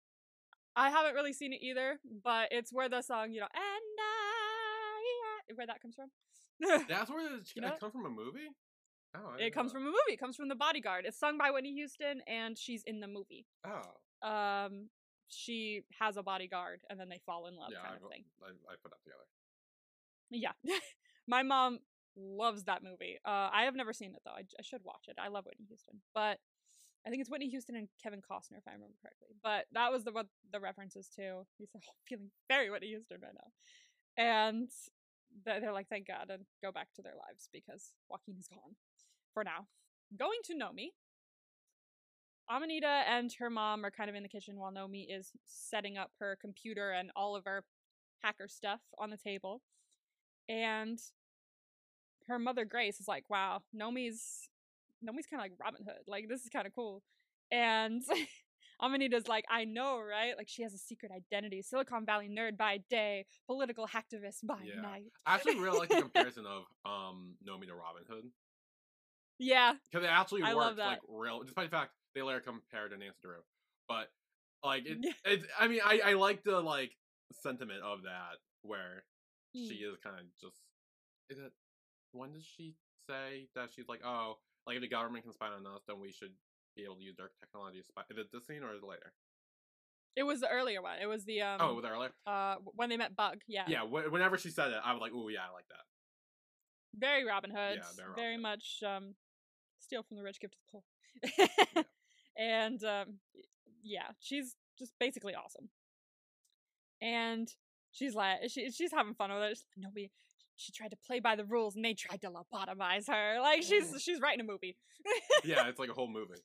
I 0.76 0.90
haven't 0.90 1.14
really 1.14 1.32
seen 1.32 1.52
it 1.52 1.62
either, 1.62 1.98
but 2.22 2.48
it's 2.50 2.72
where 2.72 2.88
the 2.88 3.02
song, 3.02 3.32
you 3.32 3.40
know, 3.40 3.48
and 3.54 3.98
I, 3.98 5.54
where 5.54 5.66
that 5.66 5.80
comes 5.80 5.94
from. 5.96 6.10
That's 6.88 7.10
where 7.10 7.26
it 7.26 7.32
You 7.54 7.62
know 7.62 7.68
it 7.68 7.80
come 7.80 7.90
from 7.90 8.06
a 8.06 8.10
movie? 8.10 8.48
Oh, 9.14 9.34
It 9.38 9.54
comes 9.54 9.72
know 9.72 9.78
from 9.78 9.82
a 9.82 9.86
movie. 9.86 10.12
It 10.12 10.20
comes 10.20 10.36
from 10.36 10.48
The 10.48 10.54
Bodyguard. 10.54 11.04
It's 11.06 11.18
sung 11.18 11.38
by 11.38 11.50
Whitney 11.50 11.72
Houston, 11.72 12.20
and 12.26 12.58
she's 12.58 12.82
in 12.84 13.00
the 13.00 13.08
movie. 13.08 13.46
Oh. 13.64 14.28
Um, 14.28 14.88
she 15.28 15.82
has 15.98 16.16
a 16.16 16.22
bodyguard, 16.22 16.80
and 16.90 17.00
then 17.00 17.08
they 17.08 17.20
fall 17.24 17.46
in 17.46 17.56
love, 17.56 17.70
yeah, 17.72 17.80
kind 17.80 17.98
I, 18.00 18.04
of 18.04 18.10
thing. 18.10 18.24
I, 18.42 18.48
I 18.48 18.74
put 18.82 18.92
that 18.92 19.02
together. 19.02 19.24
Yeah, 20.30 20.78
my 21.26 21.42
mom 21.42 21.80
loves 22.16 22.64
that 22.64 22.82
movie. 22.82 23.18
Uh, 23.24 23.48
I 23.52 23.62
have 23.64 23.74
never 23.74 23.92
seen 23.92 24.14
it 24.14 24.22
though. 24.24 24.32
I, 24.32 24.42
I 24.58 24.62
should 24.62 24.82
watch 24.84 25.06
it. 25.08 25.16
I 25.18 25.28
love 25.28 25.44
Whitney 25.46 25.66
Houston, 25.68 26.00
but 26.14 26.38
I 27.06 27.10
think 27.10 27.20
it's 27.20 27.30
Whitney 27.30 27.48
Houston 27.48 27.76
and 27.76 27.88
Kevin 28.02 28.20
Costner, 28.20 28.58
if 28.58 28.66
I 28.66 28.72
remember 28.72 28.96
correctly. 29.00 29.28
But 29.42 29.66
that 29.72 29.92
was 29.92 30.02
the 30.04 30.12
what 30.12 30.26
the 30.52 30.58
references 30.58 31.08
to. 31.16 31.46
He's 31.56 31.68
feeling 32.08 32.30
very 32.48 32.70
Whitney 32.70 32.88
Houston 32.88 33.18
right 33.22 33.32
now, 33.34 34.22
and 34.22 34.68
they're 35.44 35.72
like, 35.72 35.88
thank 35.88 36.08
God, 36.08 36.30
and 36.30 36.44
go 36.62 36.72
back 36.72 36.88
to 36.96 37.02
their 37.02 37.14
lives 37.14 37.48
because 37.52 37.92
Joaquin 38.08 38.36
is 38.38 38.48
gone 38.48 38.74
for 39.32 39.44
now. 39.44 39.66
Going 40.18 40.38
to 40.44 40.54
Nomi. 40.54 40.88
Amanita 42.48 43.02
and 43.08 43.32
her 43.40 43.50
mom 43.50 43.84
are 43.84 43.90
kind 43.90 44.08
of 44.08 44.14
in 44.14 44.22
the 44.22 44.28
kitchen 44.28 44.56
while 44.56 44.72
Nomi 44.72 45.06
is 45.08 45.32
setting 45.46 45.98
up 45.98 46.12
her 46.20 46.38
computer 46.40 46.92
and 46.92 47.10
all 47.16 47.34
of 47.34 47.44
her 47.44 47.64
hacker 48.22 48.46
stuff 48.46 48.80
on 48.98 49.10
the 49.10 49.16
table. 49.16 49.62
And 50.48 50.98
her 52.28 52.38
mother 52.38 52.64
Grace 52.64 53.00
is 53.00 53.08
like, 53.08 53.28
"Wow, 53.28 53.62
Nomi's 53.74 54.48
Nomi's 55.06 55.26
kind 55.26 55.40
of 55.40 55.44
like 55.44 55.52
Robin 55.62 55.82
Hood. 55.84 56.02
Like 56.06 56.28
this 56.28 56.42
is 56.42 56.48
kind 56.50 56.66
of 56.66 56.74
cool." 56.74 57.02
And 57.50 58.02
Amanita's 58.82 59.28
like, 59.28 59.44
"I 59.50 59.64
know, 59.64 60.00
right? 60.00 60.36
Like 60.36 60.48
she 60.48 60.62
has 60.62 60.74
a 60.74 60.78
secret 60.78 61.12
identity: 61.12 61.62
Silicon 61.62 62.04
Valley 62.04 62.28
nerd 62.28 62.56
by 62.56 62.80
day, 62.90 63.24
political 63.46 63.86
hacktivist 63.86 64.44
by 64.44 64.58
Yeah. 64.64 64.80
night." 64.82 65.04
I 65.24 65.34
actually 65.36 65.58
really 65.60 65.78
like 65.78 65.88
the 65.88 66.02
comparison 66.02 66.44
of 66.46 66.64
um 66.84 67.34
Nomi 67.48 67.66
to 67.66 67.74
Robin 67.74 68.02
Hood. 68.08 68.24
Yeah. 69.38 69.74
because 69.90 70.04
it 70.04 70.10
actually 70.10 70.42
I 70.42 70.54
works 70.54 70.64
love 70.66 70.76
that. 70.76 70.86
like 70.88 71.00
real. 71.08 71.42
Despite 71.42 71.70
the 71.70 71.76
fact 71.76 71.92
they 72.14 72.22
later 72.22 72.40
compared 72.40 72.90
to 72.92 72.96
Nancy 72.98 73.18
Drew, 73.22 73.36
but 73.88 74.08
like 74.64 74.86
it, 74.86 74.98
Yeah. 75.00 75.12
it's. 75.24 75.44
I 75.58 75.68
mean, 75.68 75.80
I 75.84 76.00
I 76.04 76.12
like 76.14 76.42
the 76.42 76.60
like 76.60 76.92
sentiment 77.42 77.82
of 77.82 78.02
that 78.02 78.38
where 78.62 79.04
Mm. 79.56 79.68
she 79.68 79.74
is 79.76 79.96
kind 80.02 80.16
of 80.18 80.26
just. 80.40 80.60
Is 81.30 81.38
it? 81.38 81.52
When 82.12 82.32
does 82.32 82.44
she 82.44 82.74
say 83.08 83.48
that 83.54 83.70
she's 83.74 83.88
like, 83.88 84.00
oh, 84.04 84.38
like 84.66 84.76
if 84.76 84.82
the 84.82 84.88
government 84.88 85.24
can 85.24 85.32
spy 85.32 85.46
on 85.48 85.66
us, 85.66 85.82
then 85.86 86.00
we 86.00 86.12
should 86.12 86.32
be 86.76 86.84
able 86.84 86.96
to 86.96 87.02
use 87.02 87.16
their 87.16 87.30
technology 87.40 87.78
to 87.78 87.84
spy. 87.84 88.02
Is 88.10 88.18
it 88.18 88.26
this 88.32 88.46
scene 88.46 88.62
or 88.62 88.72
is 88.74 88.82
it 88.82 88.86
later? 88.88 89.12
It 90.16 90.22
was 90.24 90.40
the 90.40 90.48
earlier 90.48 90.80
one. 90.82 90.98
It 91.00 91.06
was 91.06 91.24
the 91.24 91.42
um 91.42 91.58
oh, 91.60 91.70
it 91.70 91.76
was 91.76 91.84
earlier. 91.84 92.10
uh 92.26 92.56
when 92.74 92.88
they 92.88 92.96
met 92.96 93.14
Bug. 93.16 93.38
Yeah. 93.46 93.64
Yeah. 93.68 93.82
wh- 93.82 94.10
whenever 94.12 94.38
she 94.38 94.50
said 94.50 94.70
it, 94.70 94.78
I 94.84 94.92
was 94.92 95.00
like, 95.00 95.12
"Oh 95.14 95.28
yeah, 95.28 95.40
I 95.48 95.52
like 95.52 95.68
that. 95.68 95.84
Very 96.98 97.24
Robin 97.26 97.50
Hood. 97.50 97.80
very 97.96 98.08
Robin 98.08 98.14
very 98.16 98.34
Hood. 98.34 98.42
much 98.42 98.82
um 98.86 99.14
steal 99.78 100.02
from 100.02 100.16
the 100.16 100.22
rich, 100.22 100.40
give 100.40 100.50
to 100.50 100.56
the 100.58 100.80
poor. 101.76 101.84
and 102.38 102.82
um 102.84 103.18
yeah, 103.82 104.08
she's 104.20 104.56
just 104.78 104.94
basically 104.98 105.34
awesome. 105.34 105.68
And 107.02 107.48
she's 107.92 108.14
like 108.14 108.38
she, 108.48 108.70
she's 108.70 108.92
having 108.92 109.14
fun 109.14 109.30
with 109.32 109.42
it. 109.42 109.48
She's 109.56 109.64
like, 109.76 109.84
Nobody 109.84 110.10
she 110.56 110.72
tried 110.72 110.90
to 110.90 110.96
play 111.06 111.20
by 111.20 111.36
the 111.36 111.44
rules 111.44 111.76
and 111.76 111.84
they 111.84 111.94
tried 111.94 112.20
to 112.22 112.28
lobotomize 112.30 113.06
her. 113.08 113.40
Like 113.40 113.62
she's 113.62 113.94
she's 114.02 114.20
writing 114.20 114.40
a 114.40 114.44
movie. 114.44 114.76
yeah, 115.44 115.66
it's 115.68 115.78
like 115.78 115.90
a 115.90 115.94
whole 115.94 116.08
movie. 116.08 116.40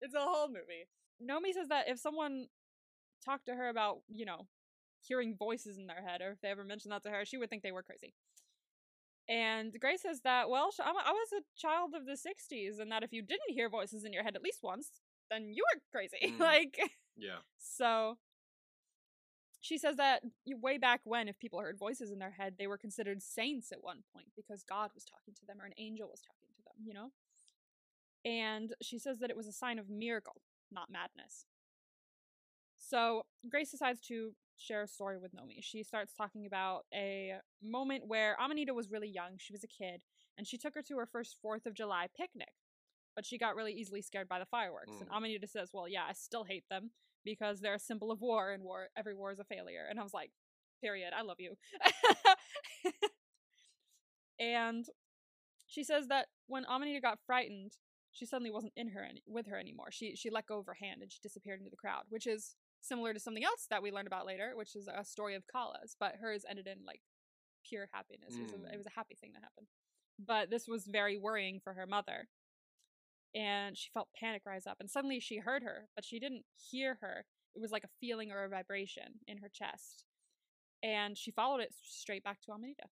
It's 0.00 0.14
a 0.14 0.20
whole 0.20 0.48
movie. 0.48 0.88
Nomi 1.22 1.52
says 1.52 1.68
that 1.68 1.88
if 1.88 1.98
someone 1.98 2.46
talked 3.24 3.46
to 3.46 3.54
her 3.54 3.68
about, 3.68 3.98
you 4.08 4.24
know, 4.24 4.46
hearing 5.02 5.36
voices 5.38 5.76
in 5.76 5.86
their 5.86 6.02
head, 6.02 6.20
or 6.22 6.32
if 6.32 6.40
they 6.40 6.48
ever 6.48 6.64
mentioned 6.64 6.92
that 6.92 7.02
to 7.02 7.10
her, 7.10 7.24
she 7.24 7.36
would 7.36 7.50
think 7.50 7.62
they 7.62 7.72
were 7.72 7.82
crazy. 7.82 8.14
And 9.28 9.72
Grace 9.80 10.02
says 10.02 10.22
that, 10.24 10.50
well, 10.50 10.70
I 10.82 10.90
was 11.12 11.28
a 11.32 11.42
child 11.56 11.94
of 11.94 12.04
the 12.06 12.12
60s, 12.12 12.80
and 12.80 12.90
that 12.90 13.02
if 13.04 13.12
you 13.12 13.22
didn't 13.22 13.50
hear 13.54 13.68
voices 13.68 14.04
in 14.04 14.12
your 14.12 14.24
head 14.24 14.34
at 14.34 14.42
least 14.42 14.58
once, 14.62 14.90
then 15.30 15.52
you 15.52 15.62
were 15.74 15.80
crazy. 15.92 16.18
Mm. 16.36 16.40
like, 16.40 16.80
Yeah. 17.16 17.38
so 17.58 18.18
she 19.60 19.76
says 19.78 19.96
that 19.96 20.22
way 20.46 20.78
back 20.78 21.00
when, 21.04 21.28
if 21.28 21.38
people 21.38 21.60
heard 21.60 21.78
voices 21.78 22.10
in 22.10 22.18
their 22.18 22.30
head, 22.32 22.54
they 22.58 22.66
were 22.66 22.78
considered 22.78 23.22
saints 23.22 23.72
at 23.72 23.82
one 23.82 24.02
point 24.14 24.28
because 24.36 24.62
God 24.62 24.90
was 24.94 25.04
talking 25.04 25.34
to 25.34 25.46
them 25.46 25.60
or 25.60 25.66
an 25.66 25.74
angel 25.78 26.08
was 26.08 26.20
talking 26.20 26.48
to 26.56 26.62
them, 26.64 26.84
you 26.86 26.94
know? 26.94 27.10
And 28.24 28.74
she 28.82 28.98
says 28.98 29.18
that 29.18 29.30
it 29.30 29.36
was 29.36 29.46
a 29.46 29.52
sign 29.52 29.78
of 29.78 29.88
miracle, 29.88 30.40
not 30.72 30.90
madness. 30.90 31.46
So 32.78 33.22
Grace 33.48 33.70
decides 33.70 34.00
to 34.08 34.32
share 34.56 34.82
a 34.82 34.88
story 34.88 35.18
with 35.18 35.32
Nomi. 35.34 35.58
She 35.62 35.82
starts 35.82 36.14
talking 36.14 36.46
about 36.46 36.84
a 36.94 37.34
moment 37.62 38.04
where 38.06 38.36
Amanita 38.40 38.74
was 38.74 38.90
really 38.90 39.08
young. 39.08 39.32
She 39.38 39.52
was 39.52 39.64
a 39.64 39.68
kid, 39.68 40.00
and 40.36 40.46
she 40.46 40.58
took 40.58 40.74
her 40.74 40.82
to 40.82 40.96
her 40.96 41.06
first 41.06 41.36
4th 41.44 41.66
of 41.66 41.74
July 41.74 42.06
picnic. 42.16 42.52
But 43.16 43.26
she 43.26 43.38
got 43.38 43.56
really 43.56 43.72
easily 43.72 44.02
scared 44.02 44.28
by 44.28 44.38
the 44.38 44.46
fireworks. 44.46 44.92
And 45.00 45.08
Mm. 45.10 45.16
Amanita 45.16 45.46
says, 45.46 45.70
Well, 45.72 45.88
yeah, 45.88 46.04
I 46.08 46.12
still 46.12 46.44
hate 46.44 46.64
them 46.70 46.90
because 47.24 47.60
they're 47.60 47.74
a 47.74 47.78
symbol 47.78 48.10
of 48.10 48.20
war, 48.20 48.52
and 48.52 48.62
war 48.62 48.88
every 48.96 49.14
war 49.14 49.32
is 49.32 49.38
a 49.38 49.44
failure. 49.44 49.86
And 49.88 49.98
I 49.98 50.02
was 50.02 50.14
like, 50.14 50.30
Period. 50.82 51.12
I 51.14 51.20
love 51.22 51.36
you. 51.40 51.56
and 54.38 54.86
she 55.66 55.84
says 55.84 56.08
that 56.08 56.26
when 56.46 56.64
Amanita 56.68 57.00
got 57.00 57.18
frightened, 57.26 57.72
she 58.12 58.26
suddenly 58.26 58.50
wasn't 58.50 58.72
in 58.76 58.88
her 58.90 59.04
any- 59.04 59.22
with 59.26 59.46
her 59.46 59.58
anymore. 59.58 59.90
She 59.90 60.16
she 60.16 60.30
let 60.30 60.46
go 60.46 60.58
of 60.58 60.66
her 60.66 60.76
hand 60.80 61.02
and 61.02 61.12
she 61.12 61.20
disappeared 61.22 61.60
into 61.60 61.70
the 61.70 61.76
crowd, 61.76 62.04
which 62.08 62.26
is 62.26 62.56
similar 62.80 63.12
to 63.14 63.20
something 63.20 63.44
else 63.44 63.66
that 63.70 63.82
we 63.82 63.92
learned 63.92 64.06
about 64.08 64.26
later, 64.26 64.52
which 64.56 64.74
is 64.74 64.88
a 64.88 65.04
story 65.04 65.34
of 65.34 65.44
Kala's, 65.46 65.96
but 66.00 66.16
hers 66.20 66.44
ended 66.48 66.66
in 66.66 66.78
like 66.86 67.00
pure 67.68 67.88
happiness. 67.92 68.34
It, 68.36 68.42
was 68.42 68.52
a, 68.52 68.56
Mm. 68.56 68.72
it 68.74 68.78
was 68.78 68.86
a 68.86 68.98
happy 68.98 69.16
thing 69.20 69.32
that 69.34 69.42
happened. 69.42 69.66
But 70.18 70.50
this 70.50 70.66
was 70.66 70.86
very 70.86 71.16
worrying 71.18 71.60
for 71.62 71.74
her 71.74 71.86
mother. 71.86 72.28
And 73.34 73.76
she 73.76 73.90
felt 73.94 74.08
panic 74.18 74.42
rise 74.44 74.66
up, 74.66 74.78
and 74.80 74.90
suddenly 74.90 75.20
she 75.20 75.38
heard 75.38 75.62
her, 75.62 75.88
but 75.94 76.04
she 76.04 76.18
didn't 76.18 76.44
hear 76.56 76.98
her. 77.00 77.24
It 77.54 77.60
was 77.60 77.70
like 77.70 77.84
a 77.84 77.96
feeling 78.00 78.32
or 78.32 78.44
a 78.44 78.48
vibration 78.48 79.20
in 79.26 79.38
her 79.38 79.48
chest. 79.52 80.04
And 80.82 81.16
she 81.16 81.30
followed 81.30 81.60
it 81.60 81.74
straight 81.82 82.24
back 82.24 82.40
to 82.42 82.52
Amanita. 82.52 82.84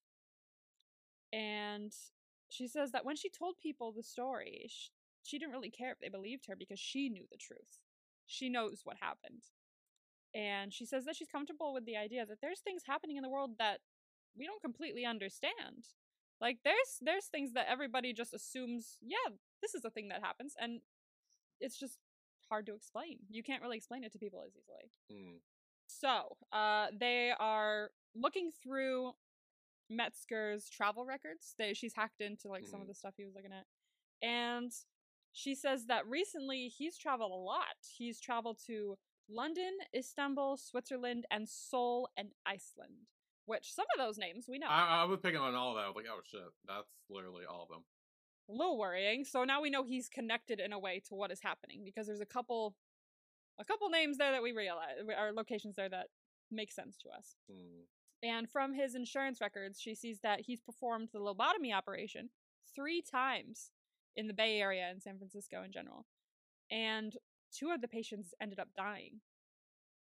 And 1.33 1.93
she 2.49 2.69
says 2.69 2.93
that 2.93 3.05
when 3.05 3.17
she 3.17 3.31
told 3.31 3.57
people 3.63 3.93
the 3.93 4.03
story, 4.03 4.67
she, 4.69 4.91
she 5.23 5.39
didn't 5.39 5.53
really 5.53 5.71
care 5.71 5.93
if 5.93 5.99
they 5.99 6.09
believed 6.09 6.47
her 6.49 6.57
because 6.57 6.79
she 6.79 7.09
knew 7.09 7.25
the 7.31 7.37
truth. 7.39 7.81
She 8.27 8.49
knows 8.49 8.83
what 8.85 8.97
happened. 9.01 9.43
And 10.35 10.73
she 10.73 10.85
says 10.85 11.05
that 11.05 11.17
she's 11.17 11.29
comfortable 11.29 11.73
with 11.73 11.87
the 11.87 11.97
idea 11.97 12.27
that 12.27 12.39
there's 12.41 12.61
things 12.61 12.83
happening 12.87 13.17
in 13.17 13.23
the 13.23 13.31
world 13.31 13.53
that 13.59 13.81
we 14.37 14.47
don't 14.47 14.63
completely 14.63 15.05
understand. 15.05 15.87
Like 16.41 16.59
there's 16.65 16.99
there's 17.01 17.27
things 17.27 17.55
that 17.55 17.67
everybody 17.69 18.13
just 18.13 18.35
assumes, 18.35 18.99
yeah, 19.03 19.35
this 19.63 19.75
is 19.75 19.85
a 19.85 19.91
thing 19.91 20.09
that 20.09 20.23
happens 20.23 20.55
and 20.61 20.81
it's 21.61 21.79
just 21.79 21.99
hard 22.49 22.67
to 22.67 22.75
explain. 22.75 23.19
You 23.31 23.43
can't 23.43 23.63
really 23.63 23.77
explain 23.77 24.05
it 24.05 24.13
to 24.13 24.19
people 24.19 24.43
as 24.47 24.53
easily. 24.57 24.91
Mm. 25.13 25.39
So, 25.89 26.37
uh, 26.53 26.87
they 26.99 27.33
are 27.39 27.91
looking 28.15 28.51
through 28.63 29.13
Metzger's 29.91 30.69
travel 30.69 31.05
records. 31.05 31.55
They, 31.59 31.75
she's 31.75 31.95
hacked 31.95 32.21
into 32.21 32.49
like 32.49 32.67
some 32.67 32.81
of 32.81 32.87
Mhm. 32.87 32.91
the 32.91 32.95
stuff 32.95 33.15
he 33.17 33.25
was 33.25 33.35
looking 33.35 33.53
at, 33.53 33.67
and 34.23 34.73
she 35.33 35.55
says 35.55 35.87
that 35.87 36.07
recently 36.07 36.69
he's 36.69 36.99
traveled 36.99 37.33
a 37.33 37.35
lot. 37.35 37.77
He's 37.97 38.21
traveled 38.21 38.59
to 38.67 38.99
London, 39.29 39.77
Istanbul, 39.95 40.57
Switzerland, 40.57 41.27
and 41.31 41.49
Seoul 41.49 42.09
and 42.17 42.31
Iceland. 42.47 43.07
Which 43.47 43.73
some 43.73 43.87
of 43.95 43.99
those 43.99 44.19
names 44.19 44.47
we 44.47 44.59
know. 44.59 44.67
I, 44.69 45.03
I 45.03 45.05
was 45.05 45.21
picking 45.21 45.41
on 45.41 45.55
all 45.55 45.71
of 45.71 45.77
that. 45.77 45.85
I 45.85 45.89
was 45.89 45.97
like, 45.97 46.05
oh 46.11 46.21
shit, 46.23 46.41
that's 46.67 46.91
literally 47.09 47.45
all 47.47 47.63
of 47.63 47.69
them. 47.71 47.85
A 48.49 48.53
little 48.53 48.79
worrying. 48.79 49.25
So 49.25 49.45
now 49.45 49.61
we 49.61 49.71
know 49.71 49.85
he's 49.85 50.09
connected 50.09 50.61
in 50.61 50.73
a 50.73 50.79
way 50.79 51.03
to 51.09 51.15
what 51.15 51.31
is 51.31 51.41
happening 51.43 51.83
because 51.85 52.07
there's 52.07 52.21
a 52.21 52.27
couple, 52.27 52.75
a 53.59 53.65
couple 53.65 53.89
names 53.91 54.17
there 54.19 54.33
that 54.33 54.43
we 54.43 54.53
realize 54.53 54.97
are 55.17 55.33
locations 55.33 55.77
there 55.77 55.89
that 55.89 56.07
make 56.51 56.73
sense 56.73 56.97
to 56.99 57.09
us. 57.11 57.37
Mm. 57.51 57.85
And 58.23 58.51
from 58.51 58.73
his 58.73 58.95
insurance 58.95 59.41
records, 59.41 59.81
she 59.81 59.95
sees 59.95 60.21
that 60.23 60.41
he's 60.41 60.61
performed 60.61 61.11
the 61.13 61.21
lobotomy 61.21 61.75
operation 61.75 62.31
three 62.75 63.03
times 63.03 63.71
in 64.17 64.27
the 64.27 64.35
Bay 64.35 64.61
Area 64.61 64.89
and 64.91 65.03
San 65.03 65.19
Francisco 65.19 65.63
in 65.63 65.71
general. 65.71 66.07
And 66.71 67.17
two 67.57 67.71
of 67.71 67.81
the 67.81 67.89
patients 67.89 68.35
ended 68.41 68.59
up 68.59 68.69
dying. 68.77 69.21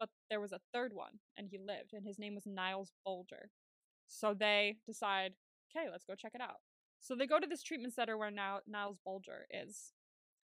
But 0.01 0.11
there 0.31 0.41
was 0.41 0.53
a 0.53 0.61
third 0.73 0.93
one, 0.93 1.19
and 1.37 1.49
he 1.49 1.59
lived, 1.59 1.93
and 1.93 2.07
his 2.07 2.19
name 2.19 2.35
was 2.35 2.47
Niles 2.47 2.93
Bolger. 3.07 3.51
So 4.07 4.33
they 4.33 4.77
decide, 4.87 5.33
okay, 5.77 5.89
let's 5.91 6.05
go 6.05 6.15
check 6.15 6.33
it 6.35 6.41
out. 6.41 6.61
So 7.01 7.15
they 7.15 7.27
go 7.27 7.39
to 7.39 7.47
this 7.47 7.63
treatment 7.63 7.95
center 7.95 8.17
where 8.19 8.31
now 8.31 8.61
Niles 8.67 8.99
Bolger 9.07 9.43
is 9.51 9.93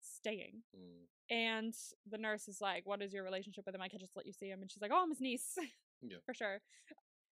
staying. 0.01 0.63
Mm. 0.75 1.05
And 1.29 1.73
the 2.09 2.17
nurse 2.17 2.47
is 2.47 2.59
like, 2.61 2.85
What 2.85 3.01
is 3.01 3.13
your 3.13 3.23
relationship 3.23 3.65
with 3.65 3.75
him? 3.75 3.81
I 3.81 3.89
can 3.89 3.99
just 3.99 4.15
let 4.15 4.25
you 4.25 4.33
see 4.33 4.47
him. 4.47 4.61
And 4.61 4.71
she's 4.71 4.81
like, 4.81 4.91
Oh, 4.93 5.03
I'm 5.03 5.09
his 5.09 5.21
niece. 5.21 5.57
Yeah. 6.01 6.17
For 6.25 6.33
sure. 6.33 6.59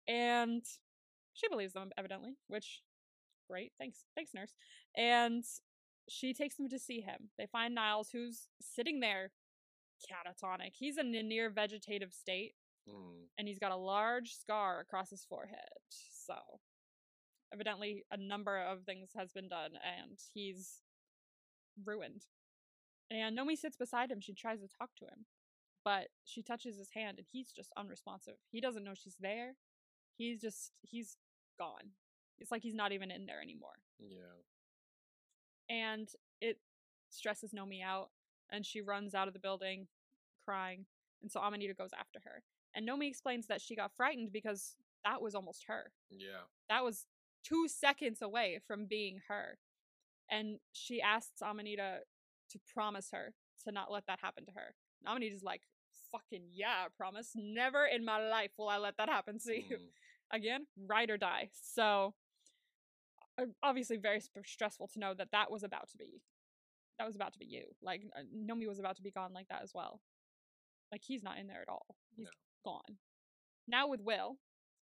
And 0.08 0.64
she 1.34 1.48
believes 1.50 1.74
them, 1.74 1.92
evidently, 1.98 2.36
which 2.48 2.82
great. 3.50 3.72
Thanks. 3.80 4.06
Thanks, 4.16 4.32
nurse. 4.34 4.54
And 4.98 5.44
she 6.10 6.34
takes 6.34 6.56
them 6.58 6.70
to 6.70 6.80
see 6.80 7.02
him. 7.02 7.30
They 7.38 7.46
find 7.46 7.74
Niles, 7.76 8.10
who's 8.12 8.48
sitting 8.62 9.00
there 9.00 9.32
catatonic. 10.10 10.72
He's 10.74 10.98
in 10.98 11.14
a 11.16 11.24
near 11.24 11.50
vegetative 11.50 12.14
state, 12.14 12.54
Mm. 12.88 13.28
and 13.38 13.48
he's 13.48 13.60
got 13.60 13.72
a 13.72 13.76
large 13.76 14.34
scar 14.36 14.80
across 14.80 15.10
his 15.12 15.24
forehead. 15.26 15.70
So, 15.90 16.36
evidently, 17.54 18.04
a 18.12 18.18
number 18.18 18.58
of 18.58 18.84
things 18.84 19.10
has 19.16 19.32
been 19.32 19.50
done, 19.50 19.72
and 19.84 20.18
he's 20.34 20.82
ruined. 21.86 22.26
And 23.12 23.38
Nomi 23.38 23.58
sits 23.58 23.76
beside 23.78 24.12
him. 24.12 24.20
She 24.22 24.34
tries 24.34 24.60
to 24.62 24.68
talk 24.68 24.90
to 24.98 25.06
him, 25.06 25.26
but 25.84 26.08
she 26.26 26.44
touches 26.44 26.78
his 26.78 26.90
hand, 26.94 27.18
and 27.18 27.28
he's 27.32 27.52
just 27.52 27.72
unresponsive. 27.78 28.36
He 28.52 28.62
doesn't 28.62 28.84
know 28.84 28.94
she's 28.94 29.18
there. 29.20 29.54
He's 30.18 30.42
just, 30.42 30.72
he's 30.82 31.18
gone. 31.58 31.92
It's 32.38 32.52
like 32.52 32.62
he's 32.64 32.76
not 32.76 32.92
even 32.92 33.12
in 33.12 33.26
there 33.26 33.42
anymore 33.42 33.80
Yeah. 34.00 34.40
and 35.70 36.10
it 36.42 36.58
stresses 37.10 37.52
Nomi 37.52 37.84
out, 37.84 38.10
and 38.52 38.66
she 38.66 38.82
runs 38.82 39.14
out 39.16 39.28
of 39.28 39.34
the 39.34 39.40
building 39.40 39.88
crying. 40.46 40.86
And 41.22 41.30
so 41.32 41.40
Amanita 41.42 41.74
goes 41.74 41.90
after 41.98 42.20
her. 42.24 42.44
And 42.74 42.88
Nomi 42.88 43.10
explains 43.10 43.48
that 43.48 43.62
she 43.62 43.76
got 43.76 43.92
frightened 43.96 44.32
because 44.32 44.76
that 45.04 45.22
was 45.22 45.36
almost 45.36 45.66
her. 45.68 45.92
Yeah. 46.10 46.44
That 46.70 46.84
was 46.84 47.06
two 47.44 47.68
seconds 47.68 48.22
away 48.22 48.60
from 48.68 48.86
being 48.86 49.20
her. 49.28 49.58
And 50.32 50.60
she 50.74 51.02
asks 51.02 51.42
Amanita 51.42 52.00
to 52.52 52.60
promise 52.74 53.10
her 53.14 53.34
to 53.66 53.72
not 53.72 53.92
let 53.92 54.06
that 54.08 54.20
happen 54.22 54.46
to 54.46 54.52
her. 54.52 54.76
And 55.02 55.10
Amanita's 55.12 55.44
like, 55.44 55.62
fucking 56.12 56.44
yeah, 56.52 56.86
I 56.86 56.88
promise. 56.96 57.32
Never 57.36 57.86
in 57.86 58.06
my 58.06 58.30
life 58.30 58.52
will 58.58 58.70
I 58.70 58.78
let 58.78 58.98
that 58.98 59.10
happen 59.10 59.40
to 59.46 59.54
you 59.56 59.78
Mm. 59.78 59.90
again, 60.32 60.68
ride 60.88 61.10
or 61.10 61.18
die. 61.18 61.50
So, 61.74 62.14
uh, 63.40 63.46
obviously, 63.64 63.98
very 63.98 64.20
sp- 64.22 64.46
stressful 64.46 64.88
to 64.94 65.00
know 65.00 65.14
that 65.14 65.30
that 65.32 65.50
was 65.52 65.64
about 65.64 65.90
to 65.90 65.98
be, 65.98 66.22
that 66.98 67.06
was 67.08 67.16
about 67.16 67.34
to 67.34 67.40
be 67.40 67.46
you. 67.46 67.64
Like 67.82 68.04
uh, 68.16 68.22
Nomi 68.36 68.68
was 68.68 68.80
about 68.80 68.98
to 68.98 69.02
be 69.04 69.12
gone 69.12 69.34
like 69.34 69.48
that 69.50 69.62
as 69.64 69.72
well. 69.74 70.02
Like 70.92 71.02
he's 71.04 71.24
not 71.24 71.38
in 71.38 71.48
there 71.48 71.62
at 71.62 71.70
all. 71.70 71.86
He's 72.16 72.26
No. 72.26 72.32
gone. 72.72 72.98
Now 73.68 73.88
with 73.88 74.02
Will, 74.02 74.38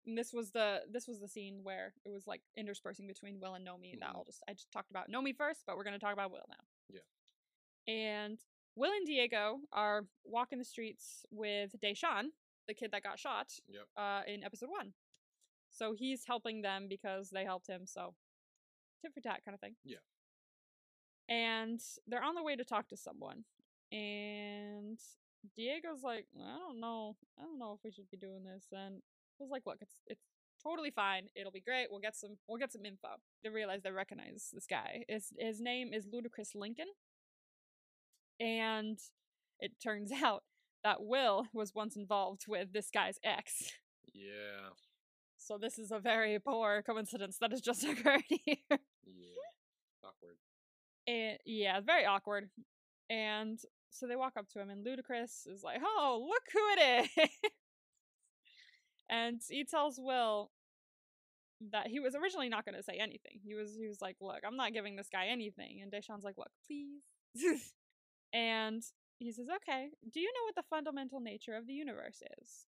And 0.06 0.18
this 0.18 0.32
was 0.32 0.50
the 0.50 0.82
this 0.90 1.06
was 1.08 1.20
the 1.20 1.28
scene 1.28 1.60
where 1.62 1.94
it 2.04 2.10
was 2.10 2.26
like 2.26 2.42
interspersing 2.56 3.06
between 3.06 3.40
Will 3.40 3.54
and 3.54 3.66
Nomi. 3.66 3.98
That 4.00 4.10
Mhm. 4.10 4.14
I'll 4.16 4.24
just 4.24 4.42
I 4.48 4.52
just 4.52 4.70
talked 4.70 4.90
about 4.90 5.08
Nomi 5.10 5.34
first, 5.34 5.64
but 5.66 5.76
we're 5.76 5.84
gonna 5.84 5.98
talk 5.98 6.12
about 6.12 6.30
Will 6.30 6.44
now. 6.48 6.64
Yeah. 6.88 7.92
And 7.92 8.38
Will 8.76 8.92
and 8.92 9.06
Diego 9.06 9.60
are 9.72 10.06
walking 10.24 10.58
the 10.58 10.64
streets 10.64 11.24
with 11.30 11.74
Deshawn, 11.80 12.32
the 12.66 12.74
kid 12.74 12.90
that 12.90 13.02
got 13.02 13.18
shot, 13.18 13.60
Yep. 13.68 13.88
uh, 13.96 14.22
in 14.26 14.42
episode 14.44 14.68
one. 14.70 14.94
So 15.70 15.92
he's 15.92 16.24
helping 16.26 16.60
them 16.62 16.88
because 16.88 17.30
they 17.30 17.44
helped 17.44 17.66
him. 17.68 17.86
So 17.86 18.14
tit 19.00 19.12
for 19.14 19.20
tat 19.20 19.42
kind 19.44 19.54
of 19.54 19.60
thing. 19.60 19.76
Yeah. 19.84 19.98
And 21.28 21.80
they're 22.06 22.22
on 22.22 22.34
the 22.34 22.42
way 22.42 22.56
to 22.56 22.64
talk 22.64 22.88
to 22.88 22.96
someone, 22.98 23.44
and 23.90 25.00
Diego's 25.56 26.02
like, 26.02 26.26
I 26.38 26.58
don't 26.58 26.80
know, 26.80 27.16
I 27.38 27.42
don't 27.42 27.58
know 27.58 27.72
if 27.72 27.80
we 27.82 27.90
should 27.90 28.10
be 28.10 28.18
doing 28.18 28.44
this. 28.44 28.66
And 28.72 29.02
was 29.38 29.50
like, 29.50 29.62
look, 29.66 29.78
it's 29.80 30.00
it's 30.06 30.24
totally 30.62 30.90
fine. 30.90 31.28
It'll 31.34 31.52
be 31.52 31.60
great. 31.60 31.88
We'll 31.90 32.00
get 32.00 32.16
some 32.16 32.36
we'll 32.48 32.58
get 32.58 32.72
some 32.72 32.84
info. 32.84 33.08
They 33.42 33.50
realize 33.50 33.82
they 33.82 33.90
recognize 33.90 34.50
this 34.52 34.66
guy. 34.68 35.04
His 35.08 35.32
his 35.38 35.60
name 35.60 35.92
is 35.92 36.06
Ludacris 36.06 36.54
Lincoln. 36.54 36.88
And 38.40 38.98
it 39.60 39.72
turns 39.82 40.10
out 40.24 40.42
that 40.82 41.02
Will 41.02 41.46
was 41.52 41.74
once 41.74 41.96
involved 41.96 42.42
with 42.48 42.72
this 42.72 42.90
guy's 42.92 43.18
ex. 43.24 43.72
Yeah. 44.12 44.70
So 45.36 45.58
this 45.58 45.78
is 45.78 45.90
a 45.90 45.98
very 45.98 46.38
poor 46.38 46.82
coincidence 46.82 47.38
that 47.40 47.50
has 47.50 47.60
just 47.60 47.84
occurred 47.84 48.22
here. 48.28 48.56
Yeah. 48.70 50.04
Awkward. 50.04 50.36
And 51.06 51.38
yeah, 51.44 51.80
very 51.80 52.06
awkward. 52.06 52.48
And 53.10 53.58
so 53.90 54.06
they 54.06 54.16
walk 54.16 54.34
up 54.38 54.48
to 54.50 54.60
him, 54.60 54.70
and 54.70 54.84
Ludacris 54.84 55.46
is 55.46 55.62
like, 55.62 55.80
"Oh, 55.82 56.26
look 56.26 56.42
who 56.52 56.60
it 56.76 57.04
is!" 57.18 57.28
and 59.14 59.40
he 59.48 59.64
tells 59.64 59.98
Will 59.98 60.50
that 61.72 61.86
he 61.86 62.00
was 62.00 62.14
originally 62.14 62.48
not 62.48 62.64
going 62.64 62.74
to 62.76 62.82
say 62.82 62.98
anything. 63.00 63.40
He 63.44 63.54
was 63.54 63.76
he 63.76 63.86
was 63.88 64.00
like, 64.00 64.16
"Look, 64.20 64.40
I'm 64.46 64.56
not 64.56 64.72
giving 64.72 64.96
this 64.96 65.08
guy 65.10 65.26
anything." 65.26 65.80
And 65.82 65.92
Deshawn's 65.92 66.24
like, 66.24 66.38
"Look, 66.38 66.50
please." 66.66 67.04
and 68.32 68.82
he 69.18 69.32
says, 69.32 69.46
"Okay. 69.56 69.88
Do 70.12 70.20
you 70.20 70.26
know 70.34 70.44
what 70.46 70.56
the 70.56 70.68
fundamental 70.68 71.20
nature 71.20 71.54
of 71.56 71.66
the 71.66 71.74
universe 71.74 72.22
is? 72.40 72.66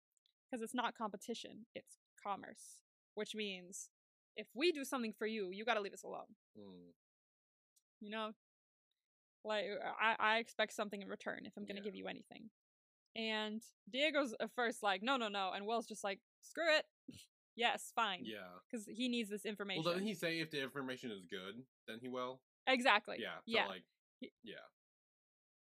Because 0.49 0.63
it's 0.63 0.73
not 0.73 0.97
competition; 0.97 1.65
it's 1.75 1.97
commerce. 2.23 2.81
Which 3.15 3.35
means 3.35 3.89
if 4.35 4.47
we 4.55 4.71
do 4.71 4.83
something 4.85 5.13
for 5.17 5.27
you, 5.27 5.49
you 5.51 5.65
got 5.65 5.75
to 5.75 5.81
leave 5.81 5.93
us 5.93 6.03
alone." 6.03 6.35
Mm. 6.57 6.93
you 8.01 8.09
know 8.09 8.31
like 9.43 9.65
uh, 9.83 9.91
i 10.01 10.35
i 10.35 10.37
expect 10.39 10.73
something 10.73 11.01
in 11.01 11.07
return 11.07 11.41
if 11.45 11.53
i'm 11.57 11.65
gonna 11.65 11.79
Yeah. 11.79 11.85
give 11.85 11.95
you 11.95 12.07
anything 12.07 12.49
and 13.15 13.61
diego's 13.91 14.33
at 14.39 14.51
first 14.55 14.83
like 14.83 15.01
no 15.03 15.17
no 15.17 15.27
no 15.27 15.51
and 15.55 15.65
will's 15.65 15.85
just 15.87 16.03
like 16.03 16.19
screw 16.41 16.75
it. 16.77 16.85
Yes 17.55 17.91
fine. 17.93 18.21
Yeah. 18.23 18.37
because 18.71 18.85
he 18.87 19.09
needs 19.09 19.29
this 19.29 19.43
information 19.43 19.83
Well, 19.83 19.91
doesn't 19.93 20.07
he 20.07 20.13
say 20.13 20.39
if 20.39 20.49
the 20.49 20.63
information 20.63 21.11
is 21.11 21.25
good, 21.29 21.55
then 21.89 21.97
he 22.01 22.07
will? 22.07 22.39
exactly. 22.67 23.17
Yeah. 23.19 23.35
So 23.39 23.41
yeah. 23.47 23.67
like, 23.67 23.83
yeah, 24.43 24.63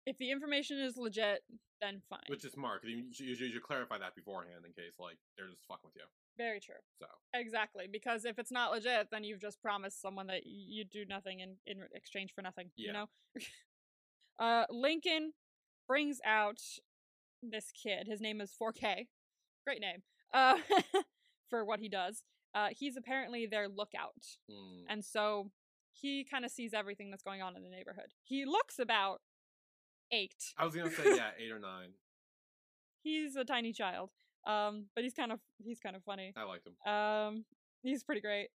if 0.04 0.18
the 0.18 0.32
information 0.32 0.78
is 0.80 0.96
legit 0.96 1.44
then 1.80 2.02
fine. 2.10 2.26
which 2.26 2.44
is 2.44 2.50
smart 2.52 2.82
you, 2.84 3.04
should- 3.12 3.26
you, 3.26 3.36
you 3.36 3.52
should 3.52 3.62
clarify 3.62 3.96
that 3.98 4.16
beforehand 4.16 4.64
in 4.66 4.72
case 4.72 4.94
like 4.98 5.18
they're 5.36 5.46
just 5.46 5.62
fucking 5.68 5.84
with 5.84 5.94
you. 5.94 6.02
very 6.36 6.58
true. 6.58 6.74
So. 6.98 7.06
Exactly 7.32 7.86
because 7.90 8.24
if 8.24 8.40
it's 8.40 8.50
not 8.50 8.72
legit 8.72 9.06
then 9.12 9.22
you've 9.22 9.40
just 9.40 9.62
promised 9.62 10.00
someone 10.02 10.26
that 10.26 10.46
you 10.46 10.84
do 10.84 11.04
nothing 11.08 11.40
in 11.40 11.56
in 11.64 11.78
exchange 11.94 12.32
for 12.34 12.42
nothing 12.42 12.70
Yeah. 12.76 12.86
you 12.88 12.92
know? 12.92 13.06
Uh 14.40 14.64
lincoln 14.68 15.32
brings 15.86 16.18
out 16.26 16.60
this 17.40 17.70
kid. 17.70 18.08
His 18.08 18.20
name 18.20 18.40
is 18.40 18.50
4k 18.60 19.06
great 19.64 19.80
name 19.80 20.02
uh 20.34 20.56
for 21.48 21.64
what 21.64 21.80
he 21.80 21.88
does 21.88 22.22
uh 22.54 22.68
he's 22.76 22.96
apparently 22.96 23.46
their 23.46 23.68
lookout 23.68 24.22
mm, 24.50 24.82
and 24.88 25.04
so 25.04 25.50
he 25.92 26.24
kind 26.24 26.44
of 26.44 26.50
sees 26.50 26.74
everything 26.74 27.10
that's 27.10 27.22
going 27.22 27.40
on 27.40 27.56
in 27.56 27.62
the 27.62 27.70
neighborhood 27.70 28.12
he 28.22 28.44
looks 28.44 28.78
about 28.78 29.20
eight 30.12 30.52
I 30.58 30.64
was 30.64 30.74
gonna 30.74 30.90
say 30.90 31.02
yeah, 31.16 31.30
eight 31.38 31.50
or 31.50 31.58
nine. 31.58 31.90
he's 33.02 33.36
a 33.36 33.44
tiny 33.44 33.72
child 33.72 34.10
um 34.46 34.86
but 34.94 35.04
he's 35.04 35.14
kind 35.14 35.32
of 35.32 35.40
he's 35.62 35.80
kind 35.80 35.96
of 35.96 36.02
funny 36.04 36.32
I 36.36 36.42
like 36.44 36.62
him. 36.66 36.92
Um, 36.92 37.44
he's 37.82 38.02
pretty 38.04 38.20
great. 38.20 38.48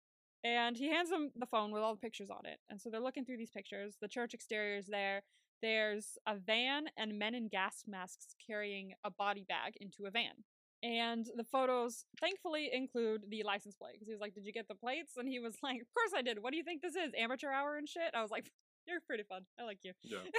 And 0.43 0.77
he 0.77 0.87
hands 0.89 1.09
them 1.09 1.31
the 1.35 1.45
phone 1.45 1.71
with 1.71 1.81
all 1.81 1.93
the 1.93 1.99
pictures 1.99 2.29
on 2.29 2.45
it. 2.45 2.59
And 2.69 2.79
so 2.79 2.89
they're 2.89 3.01
looking 3.01 3.25
through 3.25 3.37
these 3.37 3.49
pictures. 3.51 3.97
The 4.01 4.07
church 4.07 4.33
exterior 4.33 4.77
is 4.77 4.87
there. 4.87 5.23
There's 5.61 6.17
a 6.25 6.35
van 6.37 6.85
and 6.97 7.19
men 7.19 7.35
in 7.35 7.49
gas 7.49 7.83
masks 7.87 8.35
carrying 8.47 8.93
a 9.03 9.11
body 9.11 9.45
bag 9.49 9.73
into 9.81 10.05
a 10.05 10.11
van. 10.11 10.45
And 10.81 11.25
the 11.35 11.43
photos 11.43 12.05
thankfully 12.21 12.69
include 12.71 13.23
the 13.29 13.43
license 13.43 13.75
plate 13.75 13.93
because 13.93 14.07
he 14.07 14.13
was 14.13 14.21
like, 14.21 14.33
Did 14.33 14.45
you 14.45 14.53
get 14.53 14.67
the 14.67 14.75
plates? 14.75 15.13
And 15.17 15.27
he 15.27 15.39
was 15.39 15.55
like, 15.63 15.81
Of 15.81 15.87
course 15.93 16.11
I 16.15 16.21
did. 16.21 16.41
What 16.41 16.51
do 16.51 16.57
you 16.57 16.63
think 16.63 16.81
this 16.81 16.95
is? 16.95 17.11
Amateur 17.17 17.49
hour 17.51 17.75
and 17.77 17.87
shit? 17.87 18.13
I 18.15 18.21
was 18.21 18.31
like, 18.31 18.49
You're 18.87 19.01
pretty 19.05 19.23
fun. 19.23 19.43
I 19.59 19.63
like 19.63 19.79
you. 19.83 19.93
Yeah. 20.03 20.19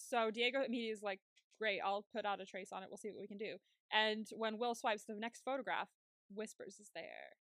So 0.00 0.30
Diego 0.30 0.58
immediately 0.64 0.92
is 0.92 1.02
like, 1.02 1.20
Great, 1.58 1.80
I'll 1.84 2.04
put 2.14 2.24
out 2.24 2.40
a 2.40 2.46
trace 2.46 2.68
on 2.72 2.82
it. 2.84 2.88
We'll 2.88 2.98
see 2.98 3.10
what 3.10 3.20
we 3.20 3.26
can 3.26 3.38
do. 3.38 3.56
And 3.92 4.26
when 4.36 4.58
Will 4.58 4.76
swipes 4.76 5.04
the 5.04 5.14
next 5.14 5.42
photograph, 5.44 5.88
Whispers 6.32 6.78
is 6.78 6.90
there 6.94 7.34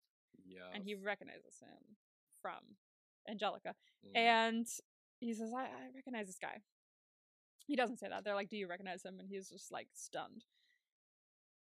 Yeah. 0.46 0.70
and 0.74 0.82
he 0.82 0.94
recognizes 0.94 1.58
him 1.60 1.96
from 2.40 2.76
Angelica. 3.28 3.74
Mm. 4.06 4.16
And 4.16 4.66
he 5.20 5.34
says, 5.34 5.52
I, 5.54 5.64
I 5.64 5.90
recognize 5.94 6.28
this 6.28 6.38
guy. 6.40 6.62
He 7.66 7.76
doesn't 7.76 7.98
say 7.98 8.08
that. 8.08 8.24
They're 8.24 8.34
like, 8.34 8.48
Do 8.48 8.56
you 8.56 8.68
recognize 8.68 9.04
him? 9.04 9.16
And 9.18 9.28
he's 9.28 9.50
just 9.50 9.70
like 9.70 9.88
stunned. 9.92 10.44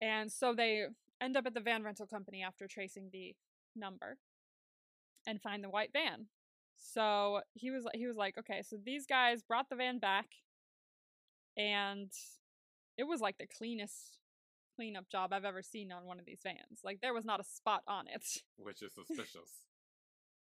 And 0.03 0.29
so 0.29 0.53
they 0.53 0.83
end 1.21 1.37
up 1.37 1.45
at 1.45 1.53
the 1.53 1.61
van 1.61 1.81
rental 1.83 2.05
company 2.05 2.43
after 2.43 2.67
tracing 2.67 3.09
the 3.13 3.35
number 3.73 4.17
and 5.25 5.41
find 5.41 5.63
the 5.63 5.69
white 5.69 5.91
van. 5.93 6.25
So 6.75 7.39
he 7.53 7.71
was 7.71 7.85
he 7.93 8.05
was 8.05 8.17
like, 8.17 8.37
okay, 8.37 8.61
so 8.63 8.75
these 8.83 9.05
guys 9.05 9.41
brought 9.41 9.69
the 9.69 9.77
van 9.77 9.99
back, 9.99 10.25
and 11.55 12.11
it 12.97 13.05
was 13.05 13.21
like 13.21 13.37
the 13.37 13.47
cleanest 13.47 14.17
cleanup 14.75 15.07
job 15.09 15.31
I've 15.31 15.45
ever 15.45 15.63
seen 15.63 15.93
on 15.93 16.03
one 16.03 16.19
of 16.19 16.25
these 16.25 16.41
vans. 16.43 16.81
Like 16.83 16.99
there 17.01 17.13
was 17.13 17.23
not 17.23 17.39
a 17.39 17.45
spot 17.45 17.83
on 17.87 18.07
it. 18.07 18.25
which 18.57 18.81
is 18.81 18.91
suspicious. 18.93 19.49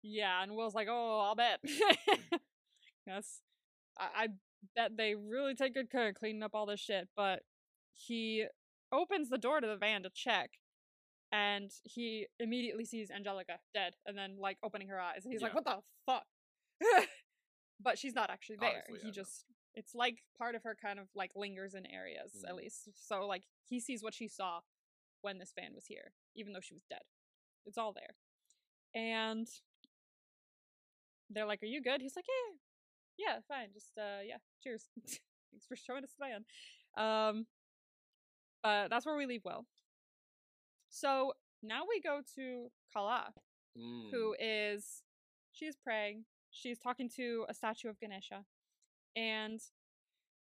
Yeah, 0.04 0.44
and 0.44 0.56
Will's 0.56 0.76
like, 0.76 0.88
oh, 0.90 1.26
I'll 1.26 1.36
bet. 1.36 1.60
Hmm. 1.68 2.36
yes. 3.08 3.40
I, 3.98 4.08
I 4.16 4.28
bet 4.76 4.96
they 4.96 5.16
really 5.16 5.56
take 5.56 5.74
good 5.74 5.90
care 5.90 6.10
of 6.10 6.16
cleaning 6.16 6.44
up 6.44 6.52
all 6.54 6.68
this 6.68 6.80
shit, 6.80 7.10
but 7.18 7.42
he 7.94 8.46
opens 8.92 9.30
the 9.30 9.38
door 9.38 9.62
to 9.62 9.68
the 9.68 9.78
van 9.78 10.04
to 10.04 10.10
check, 10.10 10.52
and 11.32 11.72
he 11.84 12.28
immediately 12.40 12.86
sees 12.86 13.12
Angelica 13.12 13.60
dead, 13.74 13.94
and 14.06 14.18
then, 14.18 14.38
like, 14.40 14.58
opening 14.64 14.88
her 14.90 15.00
eyes, 15.00 15.24
and 15.24 15.34
he's 15.34 15.42
like, 15.42 15.54
what 15.54 15.66
the 15.66 15.78
fuck? 16.06 16.26
but 17.80 17.98
she's 17.98 18.16
not 18.16 18.30
actually 18.30 18.58
there. 18.58 18.84
Obviously, 18.88 19.00
he 19.00 19.08
yeah, 19.08 19.10
no. 19.10 19.24
just, 19.24 19.46
it's 19.76 19.94
like 19.96 20.24
part 20.38 20.56
of 20.56 20.64
her 20.64 20.76
kind 20.82 21.00
of, 21.00 21.08
like, 21.16 21.32
lingers 21.36 21.74
in 21.76 21.86
areas, 21.86 22.44
at 22.48 22.54
Mhm. 22.54 22.58
least. 22.58 22.90
So, 22.96 23.26
like, 23.28 23.44
he 23.66 23.80
sees 23.80 24.02
what 24.04 24.14
she 24.14 24.28
saw 24.28 24.62
when 25.22 25.38
this 25.38 25.54
van 25.54 25.74
was 25.76 25.86
here, 25.86 26.14
even 26.36 26.54
though 26.54 26.62
she 26.62 26.74
was 26.74 26.86
dead. 26.90 27.04
It's 27.66 27.78
all 27.78 27.94
there. 27.94 28.16
And 28.96 29.48
they're 31.30 31.46
like, 31.46 31.62
"Are 31.62 31.68
you 31.68 31.82
good?" 31.82 32.02
He's 32.02 32.16
like, 32.16 32.26
"Yeah, 32.28 32.56
yeah, 33.18 33.40
fine. 33.48 33.72
Just 33.74 33.98
uh, 33.98 34.22
yeah, 34.26 34.38
cheers. 34.64 34.90
Thanks 35.52 35.68
for 35.68 35.76
showing 35.76 36.04
us 36.04 36.14
the 36.18 36.26
van." 36.26 36.46
Um, 36.98 37.48
but 38.64 38.90
that's 38.90 39.06
where 39.06 39.16
we 39.18 39.26
leave 39.26 39.44
Will. 39.46 39.66
So 40.90 41.34
now 41.62 41.84
we 41.88 42.02
go 42.02 42.22
to 42.36 42.72
Kala, 42.94 43.34
Mm. 43.78 44.10
who 44.12 44.36
is 44.40 45.04
she's 45.52 45.76
praying. 45.76 46.26
She's 46.50 46.80
talking 46.80 47.08
to 47.18 47.46
a 47.48 47.54
statue 47.54 47.88
of 47.90 48.00
Ganesha, 48.00 48.44
and 49.16 49.62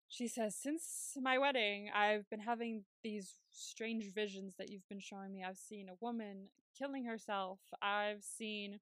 she 0.09 0.27
says, 0.29 0.57
"Since 0.57 1.17
my 1.21 1.37
wedding, 1.39 1.91
I've 1.91 2.29
been 2.31 2.41
having 2.41 2.87
these 3.03 3.39
strange 3.51 4.11
visions 4.13 4.55
that 4.57 4.71
you've 4.71 4.89
been 4.89 4.99
showing 5.01 5.31
me. 5.33 5.45
I've 5.45 5.59
seen 5.59 5.89
a 5.91 5.95
woman 5.97 6.51
killing 6.75 7.05
herself. 7.05 7.61
I've 7.83 8.25
seen 8.25 8.81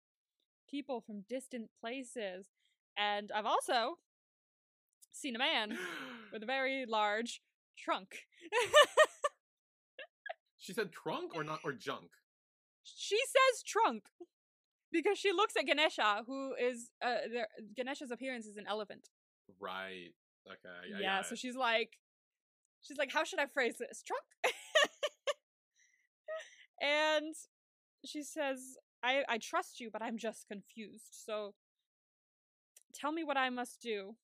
people 0.69 1.01
from 1.01 1.23
distant 1.23 1.71
places, 1.81 2.47
and 2.97 3.33
I've 3.33 3.47
also 3.47 3.99
seen 5.13 5.35
a 5.35 5.39
man 5.41 5.77
with 6.33 6.45
a 6.45 6.47
very 6.47 6.87
large 6.87 7.43
trunk." 7.83 8.09
she 10.59 10.73
said 10.73 10.93
trunk 10.93 11.35
or 11.35 11.45
not 11.45 11.61
or 11.65 11.73
junk. 11.73 12.11
she 12.85 13.17
says 13.19 13.63
trunk 13.63 14.05
because 14.93 15.19
she 15.19 15.33
looks 15.33 15.55
at 15.57 15.67
Ganesha, 15.67 16.23
who 16.27 16.55
is 16.55 16.91
uh, 17.03 17.17
there, 17.33 17.49
Ganesha's 17.77 18.11
appearance 18.11 18.47
is 18.47 18.57
an 18.57 18.67
elephant. 18.69 19.09
Right. 19.61 20.11
Okay. 20.47 20.97
I- 20.97 21.01
yeah, 21.01 21.23
so 21.23 21.35
it. 21.35 21.39
she's 21.39 21.57
like, 21.57 21.99
she's 22.83 22.99
like, 22.99 23.13
how 23.13 23.25
should 23.25 23.39
I 23.39 23.47
phrase 23.47 23.77
this? 23.79 24.03
Trunk. 24.03 24.25
and 26.81 27.35
she 28.05 28.23
says, 28.23 28.77
I 29.03 29.23
I 29.29 29.39
trust 29.39 29.81
you, 29.81 29.91
but 29.93 30.03
I'm 30.03 30.19
just 30.19 30.47
confused. 30.49 31.09
So 31.13 31.55
tell 32.95 33.13
me 33.13 33.25
what 33.25 33.37
I 33.37 33.51
must 33.51 33.81
do 33.81 34.17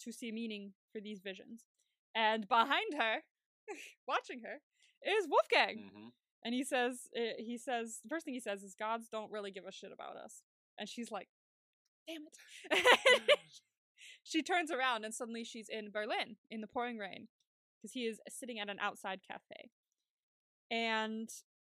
to 0.00 0.12
see 0.12 0.32
meaning 0.32 0.72
for 0.92 1.00
these 1.00 1.20
visions. 1.20 1.64
And 2.14 2.48
behind 2.48 2.94
her, 2.98 3.18
watching 4.08 4.40
her, 4.42 4.60
is 5.04 5.28
Wolfgang. 5.28 5.90
Mhm. 5.94 6.12
And 6.44 6.54
he 6.54 6.64
says, 6.64 7.08
eh, 7.14 7.34
he 7.38 7.58
says, 7.58 8.00
the 8.02 8.08
first 8.08 8.24
thing 8.24 8.34
he 8.34 8.40
says 8.40 8.62
is, 8.62 8.74
gods 8.74 9.08
don't 9.10 9.30
really 9.30 9.50
give 9.50 9.66
a 9.66 9.72
shit 9.72 9.92
about 9.92 10.16
us. 10.16 10.42
And 10.78 10.88
she's 10.88 11.10
like, 11.10 11.28
damn 12.08 12.22
it. 12.26 13.38
she 14.22 14.42
turns 14.42 14.70
around 14.70 15.04
and 15.04 15.14
suddenly 15.14 15.44
she's 15.44 15.68
in 15.68 15.90
Berlin 15.90 16.36
in 16.50 16.60
the 16.60 16.66
pouring 16.66 16.98
rain 16.98 17.28
because 17.76 17.92
he 17.92 18.06
is 18.06 18.20
sitting 18.28 18.58
at 18.58 18.70
an 18.70 18.78
outside 18.80 19.20
cafe. 19.26 19.70
And 20.70 21.28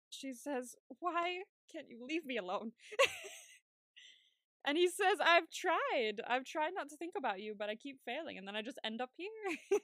she 0.10 0.34
says, 0.34 0.76
Why 1.00 1.42
can't 1.72 1.90
you 1.90 2.04
leave 2.06 2.26
me 2.26 2.38
alone? 2.38 2.72
and 4.66 4.78
he 4.78 4.88
says, 4.88 5.18
I've 5.24 5.50
tried. 5.52 6.22
I've 6.28 6.46
tried 6.46 6.72
not 6.74 6.90
to 6.90 6.98
think 6.98 7.14
about 7.18 7.40
you, 7.42 7.56
but 7.58 7.70
I 7.70 7.76
keep 7.76 8.00
failing. 8.06 8.38
And 8.38 8.48
then 8.48 8.56
I 8.56 8.62
just 8.62 8.80
end 8.84 9.02
up 9.02 9.12
here. 9.18 9.80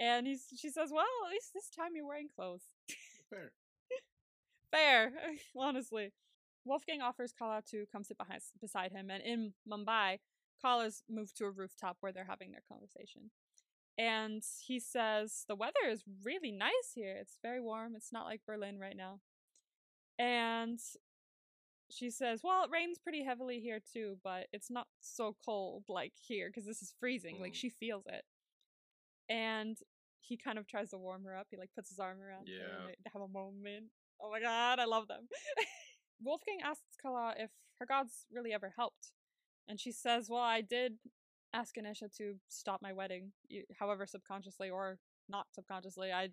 And 0.00 0.26
he's, 0.26 0.46
she 0.56 0.70
says, 0.70 0.90
Well, 0.92 1.04
at 1.26 1.30
least 1.30 1.50
this 1.54 1.70
time 1.70 1.90
you're 1.94 2.06
wearing 2.08 2.28
clothes. 2.34 2.64
Fair. 3.30 3.52
Fair, 4.72 5.12
honestly. 5.56 6.12
Wolfgang 6.64 7.00
offers 7.00 7.32
Kala 7.38 7.62
to 7.70 7.86
come 7.92 8.04
sit 8.04 8.18
behind, 8.18 8.42
beside 8.60 8.92
him, 8.92 9.10
and 9.10 9.22
in 9.22 9.52
Mumbai, 9.70 10.18
Kala's 10.60 11.02
moved 11.08 11.36
to 11.38 11.44
a 11.46 11.50
rooftop 11.50 11.96
where 12.00 12.12
they're 12.12 12.26
having 12.28 12.50
their 12.50 12.62
conversation. 12.68 13.30
And 13.96 14.42
he 14.66 14.78
says, 14.80 15.44
The 15.48 15.56
weather 15.56 15.86
is 15.88 16.02
really 16.24 16.52
nice 16.52 16.92
here. 16.94 17.16
It's 17.20 17.38
very 17.42 17.60
warm. 17.60 17.94
It's 17.96 18.12
not 18.12 18.26
like 18.26 18.42
Berlin 18.46 18.78
right 18.78 18.96
now. 18.96 19.20
And 20.18 20.78
she 21.90 22.10
says, 22.10 22.40
Well, 22.44 22.64
it 22.64 22.70
rains 22.70 22.98
pretty 22.98 23.24
heavily 23.24 23.60
here 23.60 23.80
too, 23.92 24.18
but 24.22 24.46
it's 24.52 24.70
not 24.70 24.86
so 25.00 25.34
cold 25.44 25.84
like 25.88 26.12
here 26.20 26.48
because 26.48 26.66
this 26.66 26.82
is 26.82 26.94
freezing. 27.00 27.40
Like 27.40 27.52
Mm. 27.52 27.56
she 27.56 27.68
feels 27.70 28.04
it. 28.06 28.24
And 29.30 29.78
he 30.20 30.36
kind 30.36 30.58
of 30.58 30.66
tries 30.66 30.90
to 30.90 30.98
warm 30.98 31.24
her 31.24 31.36
up. 31.36 31.46
He 31.50 31.56
like 31.56 31.70
puts 31.74 31.88
his 31.88 31.98
arm 31.98 32.18
around 32.20 32.48
her 32.48 32.52
Yeah. 32.54 32.84
and 32.86 32.88
they 33.04 33.10
have 33.12 33.22
a 33.22 33.28
moment. 33.28 33.86
Oh 34.20 34.30
my 34.30 34.40
god, 34.40 34.78
I 34.78 34.84
love 34.84 35.08
them. 35.08 35.28
Wolfgang 36.22 36.58
asks 36.62 36.96
Kala 37.00 37.34
if 37.38 37.50
her 37.78 37.86
gods 37.86 38.26
really 38.30 38.52
ever 38.52 38.72
helped. 38.76 39.12
And 39.68 39.80
she 39.80 39.92
says, 39.92 40.28
Well, 40.28 40.42
I 40.42 40.60
did 40.60 40.94
ask 41.54 41.74
Ganesha 41.74 42.08
to 42.18 42.34
stop 42.48 42.82
my 42.82 42.92
wedding, 42.92 43.32
however 43.78 44.06
subconsciously 44.06 44.68
or 44.68 44.98
not 45.28 45.46
subconsciously. 45.52 46.12
I 46.12 46.30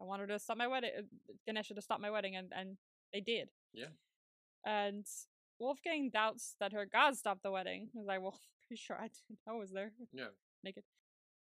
I 0.00 0.04
wanted 0.04 0.26
to 0.26 0.38
stop 0.40 0.56
my 0.56 0.66
wedding, 0.66 0.90
uh, 0.98 1.02
Ganesha 1.46 1.74
to 1.74 1.80
stop 1.82 2.00
my 2.00 2.10
wedding, 2.10 2.34
and 2.36 2.52
and 2.54 2.76
they 3.12 3.20
did. 3.20 3.48
Yeah. 3.72 3.92
And 4.66 5.06
Wolfgang 5.60 6.10
doubts 6.10 6.56
that 6.60 6.72
her 6.72 6.84
gods 6.84 7.20
stopped 7.20 7.42
the 7.44 7.50
wedding. 7.52 7.88
He's 7.94 8.06
like, 8.06 8.20
well, 8.20 8.38
pretty 8.66 8.80
sure 8.82 8.96
I 8.96 9.04
did. 9.04 9.38
I 9.48 9.52
was 9.52 9.70
there 9.70 9.92
Yeah. 10.12 10.28
naked. 10.64 10.84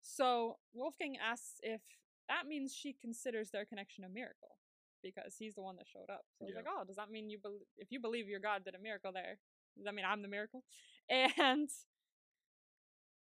So 0.07 0.57
Wolfgang 0.72 1.16
asks 1.18 1.59
if 1.62 1.80
that 2.28 2.46
means 2.46 2.72
she 2.74 2.92
considers 2.92 3.50
their 3.50 3.64
connection 3.64 4.04
a 4.04 4.09
miracle 4.09 4.57
because 5.02 5.34
he's 5.38 5.54
the 5.54 5.62
one 5.62 5.76
that 5.76 5.86
showed 5.88 6.11
up. 6.11 6.24
So 6.38 6.46
Yeah. 6.48 6.57
like, 6.57 6.66
oh, 6.68 6.84
does 6.84 6.96
that 6.96 7.11
mean 7.11 7.28
you 7.28 7.38
believe 7.38 7.66
if 7.76 7.90
you 7.90 8.00
believe 8.00 8.28
your 8.28 8.40
God 8.40 8.64
did 8.64 8.74
a 8.74 8.78
miracle 8.78 9.12
there? 9.12 9.38
Does 9.76 9.84
that 9.84 9.94
mean 9.94 10.04
I'm 10.04 10.22
the 10.22 10.28
miracle? 10.28 10.64
And 11.38 11.70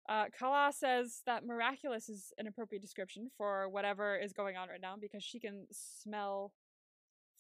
uh, 0.08 0.26
Kala 0.38 0.74
says 0.74 1.22
that 1.26 1.46
miraculous 1.46 2.10
is 2.10 2.34
an 2.38 2.48
appropriate 2.48 2.82
description 2.82 3.30
for 3.38 3.70
whatever 3.70 4.18
is 4.18 4.34
going 4.34 4.58
on 4.58 4.68
right 4.70 4.82
now 4.82 4.96
because 5.00 5.24
she 5.24 5.40
can 5.40 5.68
smell 5.72 6.54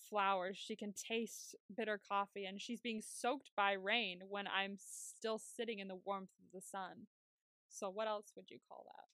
flowers, 0.09 0.57
she 0.57 0.75
can 0.75 0.93
taste 0.93 1.55
bitter 1.75 1.97
coffee, 1.97 2.45
and 2.45 2.61
she's 2.61 2.81
being 2.81 3.01
soaked 3.01 3.51
by 3.55 3.73
rain 3.73 4.21
when 4.27 4.47
I'm 4.47 4.77
still 4.77 5.37
sitting 5.37 5.79
in 5.79 5.87
the 5.87 5.99
warmth 6.05 6.31
of 6.39 6.51
the 6.53 6.61
sun. 6.61 7.07
So, 7.69 7.89
what 7.89 8.07
else 8.07 8.31
would 8.35 8.49
you 8.49 8.59
call 8.69 8.85
that? 8.85 9.12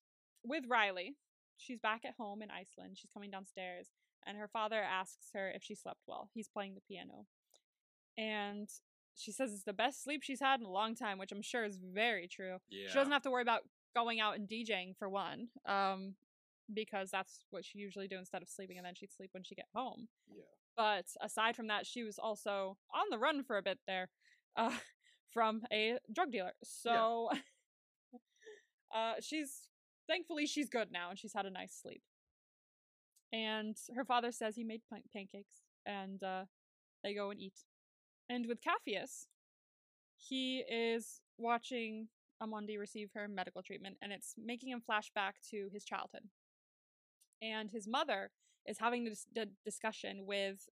With 0.49 0.63
Riley, 0.67 1.15
she's 1.57 1.79
back 1.79 2.01
at 2.05 2.15
home 2.17 2.41
in 2.41 2.49
Iceland. 2.49 2.97
She's 2.97 3.11
coming 3.13 3.29
downstairs, 3.29 3.87
and 4.25 4.37
her 4.37 4.47
father 4.47 4.81
asks 4.81 5.27
her 5.33 5.49
if 5.49 5.63
she 5.63 5.75
slept 5.75 6.01
well. 6.07 6.29
He's 6.33 6.47
playing 6.49 6.73
the 6.73 6.81
piano. 6.81 7.27
And 8.17 8.67
she 9.15 9.31
says 9.31 9.53
it's 9.53 9.63
the 9.63 9.73
best 9.73 10.03
sleep 10.03 10.21
she's 10.23 10.39
had 10.39 10.59
in 10.59 10.65
a 10.65 10.71
long 10.71 10.95
time, 10.95 11.19
which 11.19 11.31
I'm 11.31 11.41
sure 11.41 11.65
is 11.65 11.77
very 11.77 12.27
true. 12.27 12.57
Yeah. 12.69 12.87
She 12.89 12.95
doesn't 12.95 13.13
have 13.13 13.21
to 13.23 13.31
worry 13.31 13.43
about 13.43 13.61
going 13.95 14.19
out 14.19 14.35
and 14.37 14.47
DJing 14.47 14.97
for 14.97 15.07
one, 15.07 15.49
um, 15.65 16.15
because 16.73 17.09
that's 17.11 17.45
what 17.51 17.63
she 17.63 17.77
usually 17.77 18.07
do 18.07 18.17
instead 18.17 18.41
of 18.41 18.49
sleeping, 18.49 18.77
and 18.77 18.85
then 18.85 18.95
she'd 18.95 19.13
sleep 19.13 19.29
when 19.33 19.43
she 19.43 19.55
get 19.55 19.67
home. 19.75 20.07
yeah. 20.27 20.43
But 20.75 21.05
aside 21.21 21.55
from 21.57 21.67
that, 21.67 21.85
she 21.85 22.03
was 22.03 22.17
also 22.17 22.77
on 22.93 23.05
the 23.11 23.17
run 23.17 23.43
for 23.43 23.57
a 23.57 23.61
bit 23.61 23.79
there, 23.85 24.09
uh, 24.55 24.71
from 25.33 25.61
a 25.71 25.97
drug 26.13 26.31
dealer. 26.31 26.53
So, 26.63 27.29
uh, 28.95 29.13
she's 29.19 29.68
thankfully 30.09 30.45
she's 30.45 30.67
good 30.69 30.91
now, 30.91 31.09
and 31.11 31.17
she's 31.19 31.33
had 31.33 31.45
a 31.45 31.49
nice 31.51 31.73
sleep. 31.81 32.01
And 33.31 33.77
her 33.95 34.03
father 34.03 34.31
says 34.31 34.55
he 34.55 34.63
made 34.63 34.81
pan- 34.91 35.03
pancakes, 35.13 35.61
and 35.85 36.21
uh, 36.23 36.45
they 37.03 37.13
go 37.13 37.29
and 37.29 37.39
eat. 37.39 37.59
And 38.27 38.45
with 38.47 38.59
Capheus, 38.61 39.27
he 40.17 40.59
is 40.69 41.21
watching 41.37 42.07
Amondi 42.41 42.77
receive 42.79 43.11
her 43.13 43.27
medical 43.27 43.61
treatment, 43.61 43.97
and 44.01 44.11
it's 44.11 44.33
making 44.37 44.69
him 44.71 44.81
flashback 44.81 45.33
to 45.51 45.69
his 45.71 45.85
childhood. 45.85 46.23
And 47.41 47.69
his 47.69 47.87
mother 47.87 48.31
is 48.67 48.79
having 48.79 49.05
this 49.05 49.25
the 49.33 49.47
discussion 49.63 50.25
with 50.25 50.67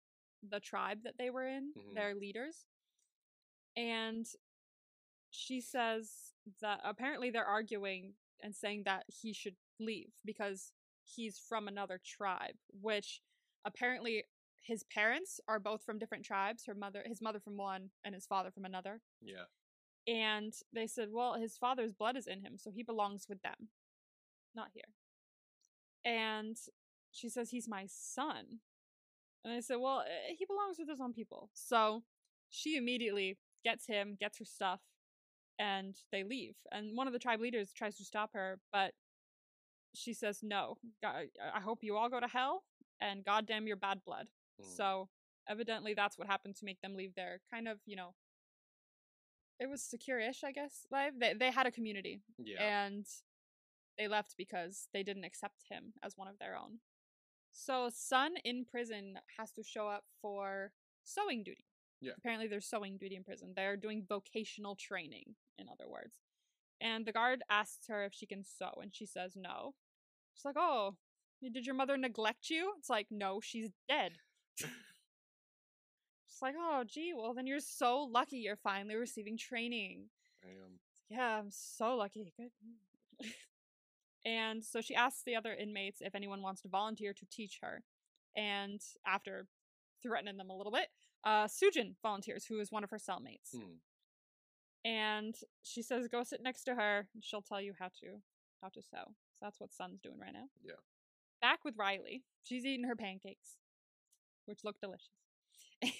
the 0.49 0.61
tribe 0.61 0.99
that 1.05 1.15
they 1.19 1.31
were 1.31 1.47
in, 1.47 1.73
Mhm. 1.77 1.95
their 1.95 2.15
leaders. 2.15 2.67
And 3.77 4.27
she 5.31 5.61
says 5.61 6.35
that 6.61 6.81
apparently 6.85 7.31
they're 7.31 7.45
arguing 7.45 8.15
and 8.43 8.55
saying 8.55 8.83
that 8.85 9.05
he 9.09 9.33
should 9.33 9.57
leave 9.81 10.13
because 10.25 10.73
he's 11.05 11.39
from 11.39 11.69
another 11.69 12.01
tribe, 12.05 12.55
which 12.81 13.21
apparently 13.65 14.25
his 14.61 14.83
parents 14.85 15.41
are 15.47 15.61
both 15.61 15.85
from 15.85 15.99
different 15.99 16.25
tribes. 16.25 16.65
Her 16.67 16.75
mother, 16.75 17.03
his 17.05 17.21
mother 17.21 17.41
from 17.41 17.57
one, 17.57 17.91
and 18.05 18.15
his 18.15 18.27
father 18.27 18.51
from 18.51 18.65
another. 18.65 19.01
Yeah. 19.21 19.45
And 20.07 20.53
they 20.73 20.87
said, 20.87 21.09
well, 21.13 21.35
his 21.35 21.57
father's 21.57 21.93
blood 21.93 22.17
is 22.17 22.27
in 22.27 22.41
him, 22.41 22.59
so 22.59 22.71
he 22.71 22.83
belongs 22.83 23.27
with 23.29 23.41
them, 23.43 23.69
not 24.55 24.69
here. 24.73 24.83
And 26.05 26.57
she 27.11 27.29
says, 27.29 27.51
he's 27.51 27.69
my 27.69 27.87
son. 27.89 28.61
And 29.45 29.55
I 29.55 29.61
said, 29.61 29.77
well, 29.81 30.01
eh, 30.01 30.35
he 30.37 30.45
belongs 30.47 30.79
with 30.79 30.89
his 30.89 31.01
own 31.01 31.13
people. 31.13 31.51
So 31.55 32.03
she 32.51 32.77
immediately 32.77 33.39
gets 33.65 33.87
him, 33.87 34.17
gets 34.19 34.39
her 34.39 34.45
stuff, 34.45 34.81
and 35.59 35.95
they 36.13 36.25
leave. 36.25 36.55
And 36.73 36.97
one 36.97 37.07
of 37.07 37.13
the 37.13 37.19
tribe 37.19 37.41
leaders 37.41 37.73
tries 37.73 37.97
to 37.97 38.05
stop 38.05 38.31
her, 38.35 38.59
but 38.73 38.93
she 39.95 40.13
says, 40.13 40.41
no, 40.43 40.77
God, 41.03 41.27
I 41.55 41.61
hope 41.61 41.79
you 41.83 41.97
all 41.97 42.09
go 42.09 42.21
to 42.21 42.27
hell, 42.27 42.65
and 43.01 43.25
goddamn 43.25 43.67
your 43.67 43.77
bad 43.77 44.01
blood. 44.05 44.27
Mm. 44.61 44.77
So 44.77 45.09
evidently 45.49 45.95
that's 45.95 46.19
what 46.19 46.27
happened 46.29 46.57
to 46.57 46.65
make 46.65 46.81
them 46.81 46.95
leave 46.97 47.15
their 47.15 47.41
kind 47.53 47.69
of, 47.69 47.79
you 47.87 47.97
know, 47.97 48.15
it 49.61 49.69
was 49.71 49.83
secure-ish, 49.83 50.43
I 50.43 50.51
guess, 50.53 50.87
life. 50.91 51.13
They 51.19 51.35
they 51.35 51.51
had 51.53 51.67
a 51.67 51.71
community 51.71 52.21
Yeah. 52.39 52.61
and 52.63 53.07
they 53.97 54.09
left 54.09 54.35
because 54.37 54.89
they 54.93 55.05
didn't 55.05 55.25
accept 55.25 55.65
him 55.71 55.93
as 56.03 56.15
one 56.17 56.27
of 56.27 56.39
their 56.41 56.57
own. 56.57 56.81
So 57.53 57.89
Sun 57.93 58.35
in 58.45 58.65
prison 58.65 59.15
has 59.39 59.53
to 59.53 59.63
show 59.63 59.87
up 59.87 60.03
for 60.21 60.73
sewing 61.05 61.45
duty. 61.45 61.67
Yeah. 62.01 62.13
Apparently 62.19 62.49
there's 62.49 62.67
sewing 62.67 62.99
duty 62.99 63.15
in 63.15 63.23
prison. 63.23 63.53
They're 63.55 63.77
doing 63.77 64.05
vocational 64.09 64.75
training, 64.75 65.37
in 65.59 65.69
other 65.69 65.89
words. 65.91 66.17
And 66.81 67.07
the 67.07 67.13
guard 67.13 67.43
asks 67.49 67.87
her 67.89 68.05
if 68.05 68.13
she 68.15 68.27
can 68.27 68.45
sew, 68.45 68.71
and 68.83 68.95
she 68.95 69.07
says 69.07 69.35
no. 69.37 69.75
She's 70.35 70.45
like, 70.45 70.57
Oh, 70.59 70.97
did 71.53 71.67
your 71.67 71.75
mother 71.75 71.97
neglect 71.97 72.51
you? 72.51 72.73
It's 72.79 72.91
like, 72.91 73.09
no, 73.11 73.41
she's 73.43 73.71
dead. 73.89 74.13
It's 76.35 76.43
like, 76.43 76.57
oh, 76.59 76.83
gee, 76.85 77.13
well, 77.17 77.33
then 77.33 77.47
you're 77.47 77.61
so 77.61 78.09
lucky 78.11 78.39
you're 78.39 78.57
finally 78.57 78.97
receiving 78.97 79.39
training. 79.39 80.07
Damn. 80.43 80.81
Yeah, 81.09 81.39
I'm 81.39 81.51
so 81.51 81.95
lucky. 81.95 82.33
Good. 82.37 83.31
and 84.25 84.65
so 84.65 84.81
she 84.81 84.97
asks 84.97 85.23
the 85.25 85.37
other 85.37 85.55
inmates 85.55 86.01
if 86.01 86.17
anyone 86.17 86.43
wants 86.43 86.63
to 86.63 86.69
volunteer 86.69 87.13
to 87.13 87.27
teach 87.31 87.59
her. 87.63 87.85
And 88.37 88.81
after 89.07 89.47
threatening 90.03 90.37
them 90.37 90.51
a 90.51 90.57
little 90.57 90.73
bit, 90.73 90.89
uh, 91.25 91.47
Sujin 91.47 91.95
volunteers, 92.03 92.47
who 92.47 92.59
is 92.59 92.73
one 92.73 92.83
of 92.83 92.91
her 92.91 92.99
cellmates. 92.99 93.53
Hmm. 93.55 93.75
And 94.85 95.35
she 95.63 95.83
says, 95.83 96.09
"Go 96.09 96.23
sit 96.25 96.43
next 96.43 96.65
to 96.65 96.75
her, 96.75 97.09
and 97.15 97.25
she'll 97.25 97.43
tell 97.43 97.61
you 97.61 97.73
how 97.79 97.89
to 98.01 98.21
how 98.63 98.69
to 98.69 98.83
sew." 98.83 99.15
So 99.35 99.39
that's 99.41 99.61
what 99.61 99.73
Sun's 99.73 100.01
doing 100.01 100.19
right 100.19 100.33
now. 100.33 100.49
Yeah. 100.63 100.75
Back 101.41 101.65
with 101.65 101.75
Riley, 101.77 102.25
she's 102.43 102.65
eating 102.65 102.87
her 102.87 102.97
pancakes, 102.97 103.57
which 104.47 104.65
look 104.65 104.77
delicious. 104.81 105.11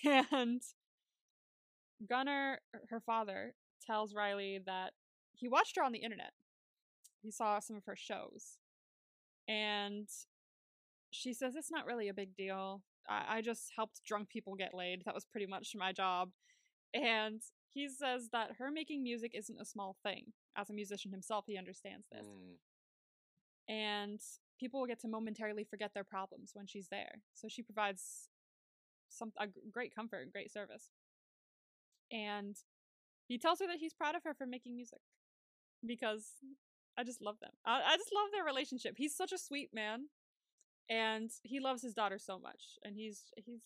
And 0.33 0.63
Gunnar, 2.09 2.61
her 2.89 3.01
father, 3.01 3.55
tells 3.85 4.15
Riley 4.15 4.61
that 4.67 4.93
he 5.33 5.49
watched 5.49 5.77
her 5.77 5.83
on 5.83 5.93
the 5.93 5.99
internet. 5.99 6.33
He 7.23 7.31
saw 7.31 7.59
some 7.59 7.77
of 7.77 7.85
her 7.87 7.97
shows. 7.97 8.59
And 9.49 10.09
she 11.11 11.33
says, 11.33 11.55
It's 11.57 11.71
not 11.71 11.87
really 11.87 12.09
a 12.09 12.15
big 12.15 12.37
deal. 12.37 12.83
I, 13.09 13.39
I 13.39 13.41
just 13.43 13.73
helped 13.77 14.05
drunk 14.07 14.29
people 14.29 14.55
get 14.55 14.75
laid. 14.75 15.03
That 15.05 15.15
was 15.15 15.25
pretty 15.25 15.47
much 15.47 15.73
my 15.77 15.93
job. 15.93 16.31
And 16.93 17.41
he 17.75 17.89
says 17.89 18.29
that 18.33 18.53
her 18.59 18.71
making 18.71 19.03
music 19.03 19.33
isn't 19.35 19.61
a 19.61 19.65
small 19.65 19.97
thing. 20.05 20.33
As 20.57 20.71
a 20.71 20.73
musician 20.73 21.11
himself, 21.11 21.45
he 21.49 21.59
understands 21.59 22.07
this. 22.11 22.23
Mm. 22.23 23.75
And 23.75 24.21
people 24.61 24.79
will 24.79 24.87
get 24.87 25.01
to 25.01 25.09
momentarily 25.09 25.65
forget 25.65 25.93
their 25.93 26.05
problems 26.05 26.53
when 26.55 26.69
she's 26.69 26.87
there. 26.89 27.23
So 27.35 27.49
she 27.49 27.63
provides 27.63 28.29
some 29.09 29.33
a 29.39 29.49
great 29.73 29.95
comfort 29.95 30.23
and 30.23 30.33
great 30.33 30.53
service. 30.53 30.91
And 32.13 32.57
he 33.27 33.39
tells 33.39 33.59
her 33.59 33.67
that 33.67 33.79
he's 33.79 33.93
proud 33.93 34.15
of 34.15 34.23
her 34.23 34.35
for 34.35 34.47
making 34.47 34.77
music 34.77 35.01
because 35.85 36.25
I 36.97 37.03
just 37.03 37.21
love 37.21 37.41
them. 37.41 37.53
I, 37.67 37.81
I 37.87 37.97
just 37.97 38.11
love 38.15 38.29
their 38.33 38.45
relationship. 38.45 38.95
He's 38.97 39.17
such 39.17 39.33
a 39.33 39.39
sweet 39.39 39.71
man, 39.73 40.07
and 40.89 41.31
he 41.43 41.59
loves 41.59 41.83
his 41.83 41.95
daughter 41.95 42.19
so 42.19 42.39
much. 42.39 42.79
And 42.85 42.95
he's 42.95 43.33
he's 43.35 43.63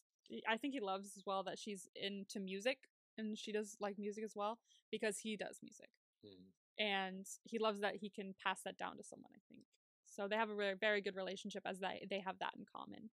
I 0.48 0.56
think 0.56 0.72
he 0.72 0.80
loves 0.80 1.16
as 1.16 1.24
well 1.26 1.42
that 1.42 1.58
she's 1.58 1.88
into 1.94 2.40
music 2.40 2.78
and 3.18 3.36
she 3.36 3.52
does 3.52 3.76
like 3.80 3.98
music 3.98 4.24
as 4.24 4.32
well 4.34 4.58
because 4.90 5.18
he 5.18 5.36
does 5.36 5.58
music. 5.62 5.88
Hmm. 6.24 6.50
and 6.78 7.26
he 7.44 7.58
loves 7.58 7.80
that 7.80 7.96
he 7.96 8.10
can 8.10 8.34
pass 8.44 8.60
that 8.64 8.76
down 8.76 8.96
to 8.96 9.04
someone 9.04 9.30
i 9.34 9.42
think. 9.48 9.64
So 10.06 10.26
they 10.26 10.36
have 10.36 10.50
a 10.50 10.56
very, 10.56 10.74
very 10.74 11.00
good 11.00 11.14
relationship 11.14 11.62
as 11.64 11.78
they, 11.78 12.06
they 12.10 12.20
have 12.20 12.38
that 12.40 12.54
in 12.56 12.64
common. 12.74 13.10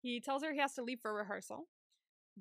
He 0.00 0.20
tells 0.20 0.42
her 0.42 0.52
he 0.52 0.60
has 0.60 0.74
to 0.74 0.82
leave 0.82 1.00
for 1.02 1.12
rehearsal 1.12 1.66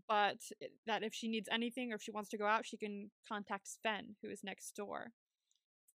but 0.07 0.37
that 0.85 1.03
if 1.03 1.13
she 1.13 1.27
needs 1.27 1.49
anything 1.51 1.91
or 1.91 1.95
if 1.95 2.01
she 2.01 2.11
wants 2.11 2.29
to 2.29 2.37
go 2.37 2.45
out 2.45 2.65
she 2.65 2.77
can 2.77 3.09
contact 3.27 3.67
sven 3.67 4.15
who 4.21 4.29
is 4.29 4.43
next 4.43 4.75
door. 4.75 5.11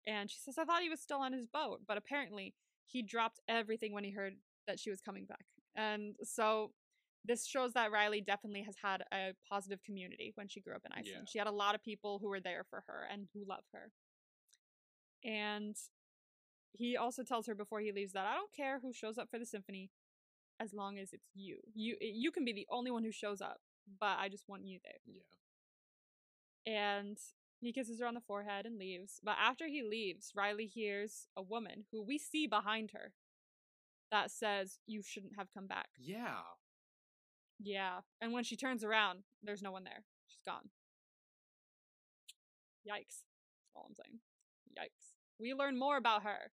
And 0.07 0.31
she 0.31 0.39
says 0.41 0.59
i 0.59 0.65
thought 0.65 0.83
he 0.83 0.91
was 0.91 1.01
still 1.01 1.21
on 1.21 1.33
his 1.33 1.47
boat 1.47 1.81
but 1.87 1.97
apparently 1.97 2.55
he 2.87 3.03
dropped 3.03 3.41
everything 3.49 3.93
when 3.93 4.05
he 4.05 4.11
heard 4.11 4.35
that 4.67 4.79
she 4.79 4.91
was 4.91 5.01
coming 5.01 5.25
back. 5.25 5.47
And 5.75 6.17
so 6.23 6.73
this 7.25 7.47
shows 7.47 7.73
that 7.73 7.91
Riley 7.91 8.21
definitely 8.21 8.63
has 8.63 8.77
had 8.83 9.03
a 9.13 9.33
positive 9.49 9.83
community 9.83 10.33
when 10.35 10.49
she 10.49 10.61
grew 10.61 10.75
up 10.75 10.83
in 10.85 10.93
Iceland. 10.93 11.25
Yeah. 11.27 11.31
She 11.31 11.39
had 11.39 11.47
a 11.47 11.53
lot 11.53 11.75
of 11.75 11.83
people 11.83 12.19
who 12.21 12.29
were 12.29 12.41
there 12.41 12.65
for 12.69 12.85
her 12.87 13.07
and 13.11 13.27
who 13.33 13.45
love 13.49 13.65
her. 13.73 13.91
And 15.25 15.77
he 16.73 16.97
also 16.97 17.23
tells 17.23 17.47
her 17.47 17.55
before 17.55 17.81
he 17.81 17.93
leaves 17.93 18.13
that 18.13 18.27
I 18.27 18.35
don't 18.35 18.53
care 18.53 18.81
who 18.81 18.93
shows 18.93 19.17
up 19.17 19.31
for 19.31 19.39
the 19.39 19.47
symphony 19.47 19.91
as 20.61 20.75
long 20.75 20.99
as 20.99 21.13
it's 21.13 21.31
you. 21.35 21.59
You 21.75 21.95
eh, 22.01 22.13
you 22.13 22.31
can 22.31 22.45
be 22.45 22.53
the 22.53 22.67
only 22.71 22.91
one 22.91 23.05
who 23.05 23.13
shows 23.13 23.41
up, 23.41 23.61
but 24.01 24.19
I 24.19 24.29
just 24.29 24.49
want 24.49 24.67
you 24.67 24.79
there. 24.85 25.01
Yeah. 25.07 25.23
And 26.67 27.19
he 27.61 27.73
kisses 27.73 28.01
her 28.01 28.07
on 28.07 28.15
the 28.15 28.21
forehead 28.21 28.67
and 28.67 28.79
leaves. 28.79 29.21
But 29.23 29.37
after 29.41 29.67
he 29.67 29.83
leaves, 29.83 30.33
Riley 30.35 30.67
hears 30.67 31.29
a 31.37 31.43
woman 31.43 31.85
who 31.91 32.03
we 32.03 32.19
see 32.19 32.47
behind 32.47 32.91
her 32.93 33.13
that 34.11 34.31
says, 34.31 34.79
You 34.87 35.03
shouldn't 35.03 35.37
have 35.37 35.49
come 35.53 35.67
back. 35.67 35.89
Yeah. 35.99 36.43
Yeah. 37.61 38.01
And 38.21 38.33
when 38.33 38.45
she 38.45 38.57
turns 38.57 38.85
around, 38.85 39.21
there's 39.43 39.63
no 39.63 39.73
one 39.73 39.85
there. 39.85 40.05
She's 40.27 40.43
gone. 40.45 40.69
Yikes. 42.87 43.25
That's 43.25 43.77
all 43.77 43.87
I'm 43.89 43.95
saying. 43.95 44.21
Yikes. 44.79 45.13
We 45.41 45.55
learn 45.55 45.79
more 45.79 45.97
about 45.97 46.23
her. 46.25 46.51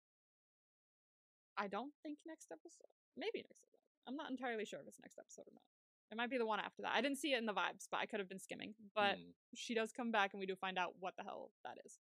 I 1.58 1.68
don't 1.68 1.94
think 2.04 2.18
next 2.26 2.48
episode. 2.52 2.90
Maybe 3.16 3.40
next 3.40 3.64
episode. 3.64 3.80
I'm 4.08 4.16
not 4.16 4.30
entirely 4.30 4.66
sure 4.66 4.80
if 4.82 4.88
it's 4.88 5.00
next 5.02 5.18
episode 5.20 5.44
or 5.48 5.54
not. 5.54 5.64
It 6.12 6.18
might 6.18 6.30
be 6.30 6.38
the 6.38 6.46
one 6.46 6.60
after 6.60 6.82
that. 6.84 6.92
I 6.94 7.02
didn't 7.02 7.18
see 7.18 7.34
it 7.34 7.38
in 7.40 7.46
the 7.46 7.54
vibes, 7.54 7.88
but 7.90 7.98
I 8.00 8.06
could 8.06 8.20
have 8.20 8.30
been 8.30 8.40
skimming. 8.40 8.76
But 8.96 9.18
Hmm. 9.18 9.32
she 9.56 9.74
does 9.74 9.92
come 9.92 10.12
back, 10.12 10.34
and 10.34 10.40
we 10.40 10.46
do 10.46 10.56
find 10.56 10.78
out 10.78 10.96
what 11.00 11.16
the 11.18 11.24
hell 11.24 11.52
that 11.64 11.78
is. 11.86 12.00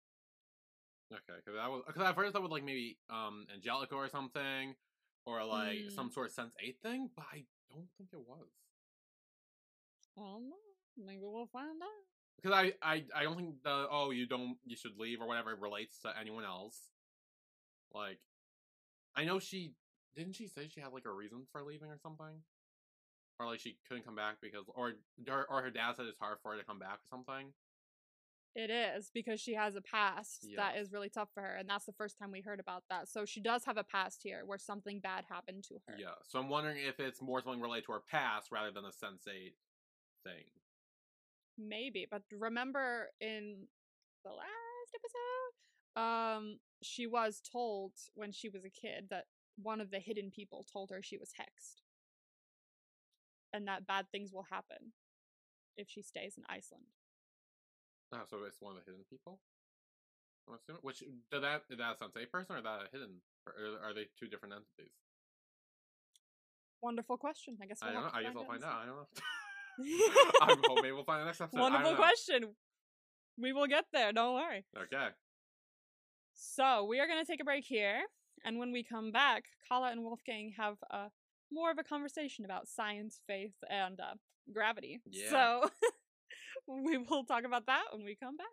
Okay, 1.11 1.35
because 1.37 1.55
I 1.57 1.67
was 1.67 1.83
because 1.87 2.01
at 2.03 2.15
first 2.15 2.35
I 2.35 2.39
was 2.39 2.51
like 2.51 2.63
maybe 2.63 2.97
um 3.09 3.47
Angelica 3.53 3.95
or 3.95 4.09
something, 4.09 4.75
or 5.25 5.43
like 5.43 5.77
Mm. 5.77 5.91
some 5.91 6.11
sort 6.11 6.27
of 6.27 6.33
Sense 6.33 6.53
Eight 6.59 6.81
thing, 6.81 7.09
but 7.15 7.25
I 7.31 7.45
don't 7.69 7.89
think 7.97 8.09
it 8.13 8.19
was 8.19 8.49
Maybe 10.17 11.19
we'll 11.21 11.47
find 11.47 11.81
out. 11.81 12.05
because 12.41 12.53
I, 12.57 12.73
I 12.81 13.03
I 13.15 13.23
don't 13.23 13.35
think 13.35 13.63
the 13.63 13.87
oh 13.91 14.11
you 14.11 14.25
don't 14.27 14.57
you 14.65 14.75
should 14.77 14.97
leave 14.97 15.21
or 15.21 15.27
whatever 15.27 15.55
relates 15.55 15.99
to 16.01 16.13
anyone 16.19 16.45
else. 16.45 16.77
Like, 17.93 18.19
I 19.15 19.25
know 19.25 19.39
she 19.39 19.73
didn't 20.15 20.33
she 20.35 20.47
say 20.47 20.67
she 20.67 20.79
had 20.81 20.93
like 20.93 21.05
a 21.05 21.11
reason 21.11 21.45
for 21.51 21.63
leaving 21.63 21.89
or 21.89 21.97
something, 22.01 22.43
or 23.39 23.45
like 23.47 23.59
she 23.59 23.77
couldn't 23.87 24.05
come 24.05 24.15
back 24.15 24.37
because 24.41 24.63
or 24.73 24.93
or, 25.29 25.45
or 25.49 25.61
her 25.61 25.69
dad 25.71 25.95
said 25.97 26.05
it's 26.05 26.19
hard 26.19 26.37
for 26.41 26.53
her 26.53 26.57
to 26.57 26.65
come 26.65 26.79
back 26.79 26.99
or 27.03 27.07
something. 27.09 27.53
It 28.57 28.69
is 28.69 29.11
because 29.13 29.41
she 29.41 29.55
has 29.55 29.75
a 29.75 29.81
past 29.81 30.47
that 30.55 30.75
Yes. 30.75 30.85
is 30.85 30.93
really 30.93 31.09
tough 31.09 31.27
for 31.33 31.41
her, 31.43 31.55
and 31.57 31.67
that's 31.67 31.83
the 31.85 31.91
first 31.91 32.17
time 32.17 32.31
we 32.31 32.39
heard 32.39 32.61
about 32.61 32.83
that. 32.89 33.09
So 33.09 33.25
she 33.25 33.41
does 33.41 33.65
have 33.65 33.75
a 33.75 33.83
past 33.83 34.21
here 34.23 34.43
where 34.45 34.57
something 34.57 35.01
bad 35.01 35.25
happened 35.27 35.65
to 35.65 35.81
her. 35.85 35.95
Yeah, 35.99 36.15
so 36.23 36.39
I'm 36.39 36.47
wondering 36.47 36.77
if 36.77 37.01
it's 37.01 37.21
more 37.21 37.41
something 37.41 37.59
related 37.61 37.87
to 37.87 37.91
her 37.91 37.99
past 38.09 38.53
rather 38.53 38.71
than 38.71 38.85
a 38.85 38.91
Eight 39.29 39.55
thing. 40.25 40.43
Maybe, 41.57 42.05
but 42.09 42.23
remember 42.37 43.11
in 43.21 43.67
the 44.25 44.31
last 44.31 44.91
episode, 44.93 46.01
um, 46.01 46.59
she 46.83 47.07
was 47.07 47.41
told 47.49 47.93
when 48.13 48.31
she 48.31 48.49
was 48.49 48.65
a 48.65 48.69
kid 48.69 49.07
that 49.09 49.25
one 49.55 49.79
of 49.79 49.91
the 49.91 49.99
hidden 49.99 50.31
people 50.35 50.65
told 50.71 50.89
her 50.89 51.01
she 51.01 51.17
was 51.17 51.31
hexed, 51.39 51.79
and 53.53 53.67
that 53.67 53.87
bad 53.87 54.07
things 54.11 54.33
will 54.33 54.47
happen 54.51 54.91
if 55.77 55.87
she 55.89 56.01
stays 56.01 56.35
in 56.37 56.43
Iceland. 56.49 56.91
Oh, 58.13 58.23
so 58.29 58.37
it's 58.45 58.59
one 58.59 58.75
of 58.75 58.83
the 58.83 58.91
hidden 58.91 59.05
people. 59.09 59.39
I'm 60.47 60.55
assuming. 60.55 60.81
Which 60.83 60.99
did 60.99 61.41
that 61.41 61.63
is 61.69 61.77
that 61.77 61.97
a 62.01 62.25
person 62.27 62.55
or 62.55 62.61
that 62.61 62.81
a 62.81 62.89
hidden? 62.91 63.21
Or 63.47 63.53
are 63.87 63.93
they 63.93 64.07
two 64.19 64.27
different 64.27 64.53
entities? 64.53 64.93
Wonderful 66.81 67.17
question. 67.17 67.57
I 67.61 67.65
guess 67.65 67.79
I 67.81 67.85
we'll 67.85 67.93
don't 67.95 68.03
know. 68.03 68.19
I 68.19 68.23
guess 68.23 68.33
I'll 68.35 68.45
find 68.45 68.63
out. 68.63 68.81
I 68.83 68.85
don't 68.85 68.95
know. 68.95 69.07
I'm 70.41 70.57
hoping 70.65 70.93
we'll 70.93 71.03
find 71.03 71.21
the 71.21 71.25
next 71.25 71.41
episode. 71.41 71.59
Wonderful 71.59 71.95
question. 71.95 72.55
We 73.37 73.53
will 73.53 73.67
get 73.67 73.85
there. 73.91 74.13
Don't 74.13 74.35
worry. 74.35 74.65
Okay. 74.77 75.07
So 76.33 76.85
we 76.85 76.99
are 76.99 77.07
going 77.07 77.23
to 77.23 77.29
take 77.29 77.41
a 77.41 77.45
break 77.45 77.65
here, 77.65 78.01
and 78.43 78.59
when 78.59 78.71
we 78.71 78.83
come 78.83 79.11
back, 79.11 79.43
Kala 79.67 79.91
and 79.91 80.03
Wolfgang 80.03 80.53
have 80.57 80.77
uh, 80.91 81.07
more 81.51 81.71
of 81.71 81.77
a 81.77 81.83
conversation 81.83 82.45
about 82.45 82.67
science, 82.67 83.19
faith, 83.27 83.53
and 83.69 83.99
uh, 83.99 84.15
gravity. 84.53 85.01
Yeah. 85.05 85.29
So 85.29 85.69
we 86.67 86.97
will 86.97 87.23
talk 87.23 87.43
about 87.45 87.65
that 87.67 87.83
when 87.91 88.05
we 88.05 88.15
come 88.15 88.37
back. 88.37 88.47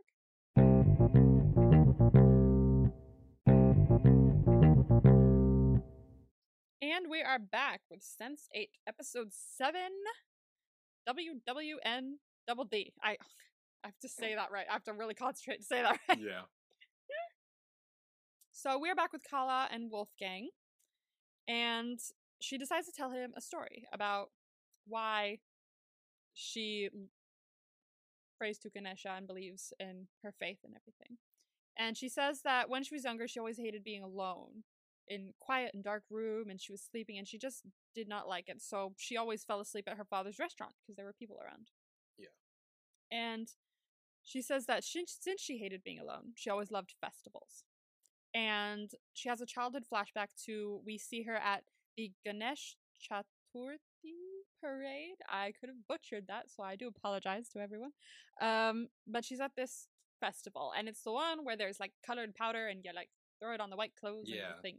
And 6.83 7.07
we 7.09 7.23
are 7.23 7.39
back 7.39 7.81
with 7.91 8.03
Sense 8.03 8.49
8, 8.55 8.69
Episode 8.87 9.29
7, 9.33 9.81
WWN 11.09 12.15
Double 12.47 12.65
D. 12.65 12.93
I, 13.03 13.17
I 13.85 13.89
have 13.89 13.99
to 14.01 14.09
say 14.09 14.35
that 14.35 14.51
right. 14.51 14.67
I 14.69 14.73
have 14.73 14.85
to 14.85 14.93
really 14.93 15.15
concentrate 15.15 15.59
to 15.59 15.65
say 15.65 15.83
that 15.83 15.99
right. 16.09 16.19
Yeah. 16.19 16.43
So 18.53 18.79
we're 18.79 18.95
back 18.95 19.13
with 19.13 19.23
Kala 19.29 19.69
and 19.73 19.91
Wolfgang, 19.91 20.51
and 21.49 21.99
she 22.41 22.59
decides 22.59 22.87
to 22.87 22.93
tell 22.93 23.11
him 23.11 23.33
a 23.37 23.41
story 23.41 23.87
about 23.93 24.29
why 24.87 25.39
she 26.35 26.91
prays 28.39 28.59
to 28.59 28.71
Ganesha 28.71 29.15
and 29.17 29.27
believes 29.27 29.73
in 29.81 30.07
her 30.23 30.33
faith 30.39 30.59
and 30.65 30.75
everything. 30.75 31.19
And 31.79 31.97
she 31.97 32.09
says 32.09 32.43
that 32.45 32.69
when 32.69 32.85
she 32.85 32.95
was 32.95 33.05
younger, 33.05 33.27
she 33.27 33.39
always 33.39 33.59
hated 33.59 33.85
being 33.85 34.03
alone 34.03 34.65
in 35.13 35.33
quiet 35.41 35.73
and 35.75 35.85
dark 35.85 36.05
room, 36.11 36.51
and 36.51 36.61
she 36.61 36.73
was 36.73 36.83
sleeping, 36.83 37.19
and 37.19 37.27
she 37.29 37.39
just 37.39 37.63
did 37.95 38.09
not 38.09 38.29
like 38.29 38.49
it. 38.49 38.61
So 38.63 38.95
she 38.99 39.17
always 39.17 39.45
fell 39.45 39.61
asleep 39.61 39.85
at 39.89 39.97
her 39.97 40.05
father's 40.05 40.39
restaurant 40.39 40.75
because 40.83 40.97
there 40.97 41.07
were 41.07 41.13
people 41.13 41.39
around. 41.45 41.69
Yeah. 42.19 42.29
And 43.11 43.49
she 44.25 44.41
says 44.43 44.67
that 44.67 44.85
she, 44.85 45.05
since 45.07 45.41
she 45.41 45.59
hated 45.59 45.83
being 45.85 45.99
alone, 45.99 46.33
she 46.37 46.49
always 46.51 46.71
loved 46.71 46.95
festivals 47.01 47.65
and 48.35 48.91
she 49.13 49.29
has 49.29 49.41
a 49.41 49.47
childhood 49.47 49.85
flashback 49.93 50.29
to 50.47 50.81
we 50.87 50.97
see 50.99 51.23
her 51.25 51.37
at 51.37 51.65
the 51.97 52.13
Ganesh 52.25 52.77
Chaturthi 52.99 53.77
parade. 54.63 55.17
I 55.29 55.53
could 55.59 55.69
have 55.69 55.87
butchered 55.89 56.27
that, 56.29 56.47
so 56.51 56.63
I 56.63 56.77
do 56.77 56.89
apologize 56.89 57.49
to 57.51 57.59
everyone. 57.61 57.91
Um, 58.41 58.89
but 59.07 59.25
she's 59.25 59.41
at 59.41 59.53
this 59.57 59.89
festival, 60.21 60.73
and 60.77 60.89
it's 60.89 61.03
the 61.03 61.13
one 61.13 61.45
where 61.45 61.57
there's 61.57 61.81
like 61.81 61.93
colored 62.07 62.35
powder, 62.35 62.69
and 62.69 62.81
you 62.85 62.93
like 62.95 63.11
throw 63.41 63.53
it 63.55 63.61
on 63.61 63.71
the 63.71 63.77
white 63.77 63.93
clothes 64.01 64.29
and 64.29 64.37
Yeah. 64.37 64.53
the 64.57 64.63
thing. 64.63 64.79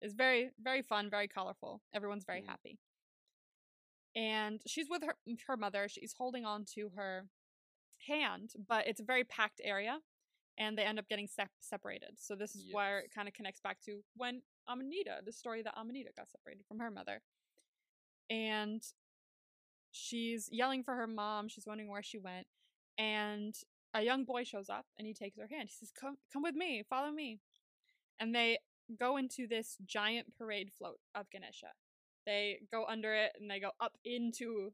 It's 0.00 0.14
very, 0.14 0.50
very 0.60 0.82
fun, 0.82 1.08
very 1.10 1.28
colorful. 1.28 1.82
Everyone's 1.92 2.24
very 2.24 2.42
Mhm. 2.42 2.46
happy. 2.46 2.78
And 4.14 4.62
she's 4.66 4.88
with 4.88 5.02
her 5.02 5.16
her 5.46 5.56
mother. 5.56 5.88
She's 5.88 6.14
holding 6.14 6.44
on 6.44 6.64
to 6.74 6.90
her 6.90 7.28
hand, 7.98 8.54
but 8.56 8.86
it's 8.86 9.00
a 9.00 9.04
very 9.04 9.24
packed 9.24 9.60
area 9.62 10.02
and 10.58 10.76
they 10.78 10.84
end 10.84 10.98
up 10.98 11.08
getting 11.08 11.26
sep- 11.26 11.50
separated. 11.60 12.18
So 12.18 12.34
this 12.34 12.54
is 12.54 12.72
where 12.72 13.00
it 13.00 13.10
kind 13.10 13.28
of 13.28 13.34
connects 13.34 13.60
back 13.60 13.80
to 13.82 14.02
when 14.14 14.42
Amanita, 14.68 15.22
the 15.22 15.32
story 15.32 15.62
that 15.62 15.76
Amanita 15.76 16.12
got 16.16 16.28
separated 16.28 16.64
from 16.66 16.78
her 16.78 16.90
mother. 16.90 17.22
And 18.30 18.82
she's 19.92 20.48
yelling 20.50 20.82
for 20.82 20.94
her 20.96 21.06
mom. 21.06 21.48
She's 21.48 21.66
wondering 21.66 21.90
where 21.90 22.02
she 22.02 22.18
went. 22.18 22.46
And 22.96 23.54
a 23.92 24.02
young 24.02 24.24
boy 24.24 24.44
shows 24.44 24.70
up 24.70 24.86
and 24.96 25.06
he 25.06 25.12
takes 25.14 25.36
her 25.36 25.46
hand. 25.46 25.68
He 25.68 25.74
says, 25.74 25.90
"Come, 25.92 26.18
come 26.32 26.42
with 26.42 26.54
me. 26.54 26.82
Follow 26.82 27.10
me." 27.12 27.40
And 28.18 28.34
they 28.34 28.58
go 28.98 29.16
into 29.16 29.46
this 29.46 29.76
giant 29.84 30.34
parade 30.36 30.70
float 30.76 30.98
of 31.14 31.30
Ganesha. 31.30 31.72
They 32.24 32.60
go 32.72 32.84
under 32.86 33.14
it 33.14 33.32
and 33.40 33.50
they 33.50 33.60
go 33.60 33.70
up 33.80 33.94
into 34.04 34.72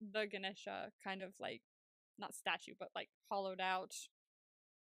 the 0.00 0.26
Ganesha 0.26 0.90
kind 1.02 1.22
of 1.22 1.32
like 1.40 1.62
not 2.18 2.34
statue, 2.34 2.74
but 2.78 2.88
like 2.94 3.08
hollowed 3.30 3.60
out 3.60 3.94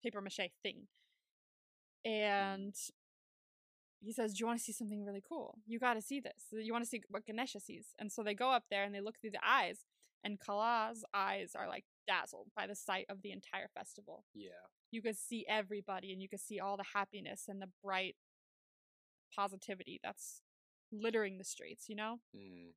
paper 0.03 0.21
mache 0.21 0.51
thing. 0.63 0.87
And 2.03 2.75
he 4.01 4.11
says, 4.11 4.33
Do 4.33 4.41
you 4.41 4.47
want 4.47 4.59
to 4.59 4.63
see 4.63 4.73
something 4.73 5.05
really 5.05 5.23
cool? 5.27 5.59
You 5.65 5.79
got 5.79 5.93
to 5.93 6.01
see 6.01 6.19
this. 6.19 6.45
You 6.51 6.73
want 6.73 6.83
to 6.83 6.89
see 6.89 7.01
what 7.09 7.25
Ganesha 7.25 7.59
sees. 7.59 7.87
And 7.99 8.11
so 8.11 8.23
they 8.23 8.33
go 8.33 8.51
up 8.51 8.63
there 8.69 8.83
and 8.83 8.93
they 8.93 9.01
look 9.01 9.19
through 9.19 9.31
the 9.31 9.45
eyes, 9.47 9.85
and 10.23 10.39
Kala's 10.39 11.05
eyes 11.13 11.51
are 11.55 11.67
like 11.67 11.85
dazzled 12.07 12.47
by 12.55 12.67
the 12.67 12.75
sight 12.75 13.05
of 13.09 13.21
the 13.21 13.31
entire 13.31 13.67
festival. 13.75 14.23
Yeah. 14.33 14.49
You 14.91 15.01
could 15.01 15.17
see 15.17 15.45
everybody 15.47 16.11
and 16.11 16.21
you 16.21 16.27
could 16.27 16.41
see 16.41 16.59
all 16.59 16.77
the 16.77 16.85
happiness 16.93 17.45
and 17.47 17.61
the 17.61 17.69
bright 17.83 18.15
positivity 19.35 19.99
that's 20.03 20.41
littering 20.91 21.37
the 21.37 21.43
streets, 21.43 21.87
you 21.89 21.95
know? 21.95 22.19
Mm. 22.35 22.71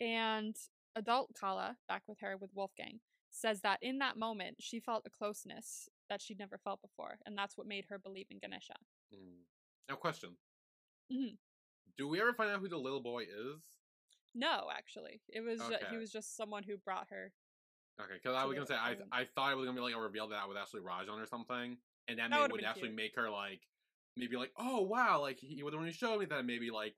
And 0.00 0.56
adult 0.96 1.30
Kala, 1.38 1.76
back 1.88 2.02
with 2.06 2.18
her 2.20 2.36
with 2.36 2.50
Wolfgang, 2.54 3.00
says 3.30 3.60
that 3.62 3.78
in 3.82 3.98
that 3.98 4.16
moment 4.18 4.56
she 4.60 4.80
felt 4.80 5.06
a 5.06 5.10
closeness 5.10 5.88
that 6.10 6.20
she'd 6.20 6.38
never 6.38 6.58
felt 6.58 6.82
before, 6.82 7.18
and 7.24 7.36
that's 7.38 7.56
what 7.56 7.66
made 7.66 7.86
her 7.88 7.98
believe 7.98 8.26
in 8.30 8.38
Ganesha. 8.38 8.74
Mm. 9.14 9.44
Now, 9.88 9.96
question. 9.96 10.36
Mhm. 11.10 11.38
Do 11.96 12.08
we 12.08 12.20
ever 12.20 12.32
find 12.34 12.50
out 12.50 12.60
who 12.60 12.68
the 12.68 12.78
little 12.78 13.00
boy 13.00 13.24
is? 13.24 13.70
No, 14.34 14.70
actually, 14.74 15.20
it 15.28 15.40
was 15.40 15.60
ju- 15.60 15.76
he 15.90 15.96
was 15.96 16.10
just 16.10 16.36
someone 16.36 16.62
who 16.62 16.76
brought 16.78 17.08
her. 17.10 17.32
Okay, 18.00 18.14
because 18.14 18.34
I 18.34 18.44
was 18.44 18.54
gonna 18.54 18.66
say 18.66 18.74
I. 18.74 18.96
I 19.12 19.24
thought 19.26 19.52
it 19.52 19.56
was 19.56 19.66
gonna 19.66 19.76
be 19.76 19.82
like 19.82 19.94
a 19.94 20.00
reveal 20.00 20.28
that 20.28 20.48
was 20.48 20.56
actually 20.56 20.80
Rajan 20.80 21.22
or 21.22 21.26
something, 21.26 21.76
and 22.08 22.18
that, 22.18 22.30
That 22.30 22.40
would've 22.40 22.52
would 22.52 22.64
actually 22.64 22.88
cute. 22.88 22.94
make 22.94 23.14
her 23.16 23.28
like 23.30 23.60
maybe 24.16 24.36
like 24.36 24.52
oh 24.58 24.80
wow 24.82 25.20
like 25.20 25.38
he 25.38 25.62
would 25.62 25.74
when 25.74 25.86
he 25.86 25.92
showed 25.92 26.18
me 26.20 26.26
that 26.26 26.44
maybe 26.44 26.70
like 26.70 26.94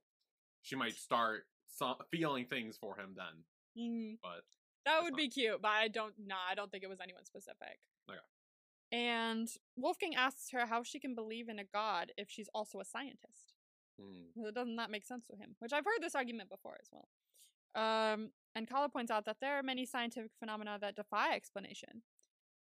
she 0.61 0.75
might 0.75 0.95
start 0.95 1.43
some, 1.67 1.95
feeling 2.11 2.45
things 2.45 2.77
for 2.77 2.95
him 2.97 3.15
then, 3.15 3.43
Mm, 3.77 4.17
but 4.23 4.43
that 4.85 5.01
would 5.03 5.11
fine. 5.11 5.17
be 5.17 5.29
cute, 5.29 5.61
but 5.61 5.69
I 5.71 5.87
don't. 5.89 6.13
Nah, 6.17 6.35
I 6.49 6.55
don't 6.55 6.71
think 6.71 6.83
it 6.83 6.89
was 6.89 6.99
anyone 7.01 7.25
specific. 7.25 7.79
Okay. 8.09 8.19
And 8.91 9.49
Wolfgang 9.75 10.15
asks 10.15 10.51
her 10.51 10.65
how 10.65 10.83
she 10.83 10.99
can 10.99 11.13
believe 11.15 11.49
in 11.49 11.59
a 11.59 11.63
god 11.65 12.11
if 12.17 12.29
she's 12.29 12.47
also 12.53 12.79
a 12.79 12.85
scientist. 12.85 13.53
mm, 13.99 14.53
Doesn't 14.53 14.75
that 14.77 14.91
make 14.91 15.03
sense 15.05 15.25
to 15.27 15.35
him? 15.35 15.55
Which 15.59 15.73
I've 15.73 15.83
heard 15.85 16.01
this 16.01 16.15
argument 16.15 16.49
before 16.49 16.77
as 16.81 16.89
well. 16.91 17.07
Um, 17.75 18.29
and 18.55 18.69
Kala 18.69 18.87
points 18.89 19.11
out 19.11 19.25
that 19.25 19.37
there 19.41 19.57
are 19.59 19.63
many 19.63 19.85
scientific 19.85 20.31
phenomena 20.39 20.77
that 20.79 20.95
defy 20.95 21.33
explanation. 21.35 22.03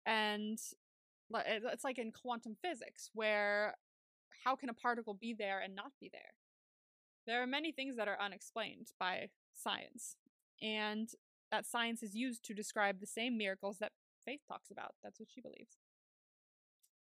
And 0.05 0.59
it's 1.33 1.85
like 1.85 1.99
in 1.99 2.11
quantum 2.13 2.57
physics, 2.61 3.11
where 3.15 3.75
how 4.45 4.57
can 4.57 4.69
a 4.69 4.75
particle 4.75 5.15
be 5.15 5.35
there 5.35 5.61
and 5.61 5.75
not 5.75 5.93
be 6.01 6.11
there? 6.13 6.35
There 7.27 7.43
are 7.43 7.47
many 7.47 7.73
things 7.73 7.97
that 7.97 8.09
are 8.09 8.21
unexplained 8.21 8.89
by 8.99 9.29
science, 9.55 10.17
and 10.63 11.09
that 11.51 11.67
science 11.67 12.03
is 12.03 12.15
used 12.15 12.45
to 12.45 12.55
describe 12.55 13.01
the 13.01 13.07
same 13.07 13.37
miracles 13.37 13.79
that 13.79 13.93
faith 14.25 14.41
talks 14.49 14.71
about. 14.71 14.95
That's 15.03 15.19
what 15.19 15.29
she 15.33 15.41
believes. 15.41 15.77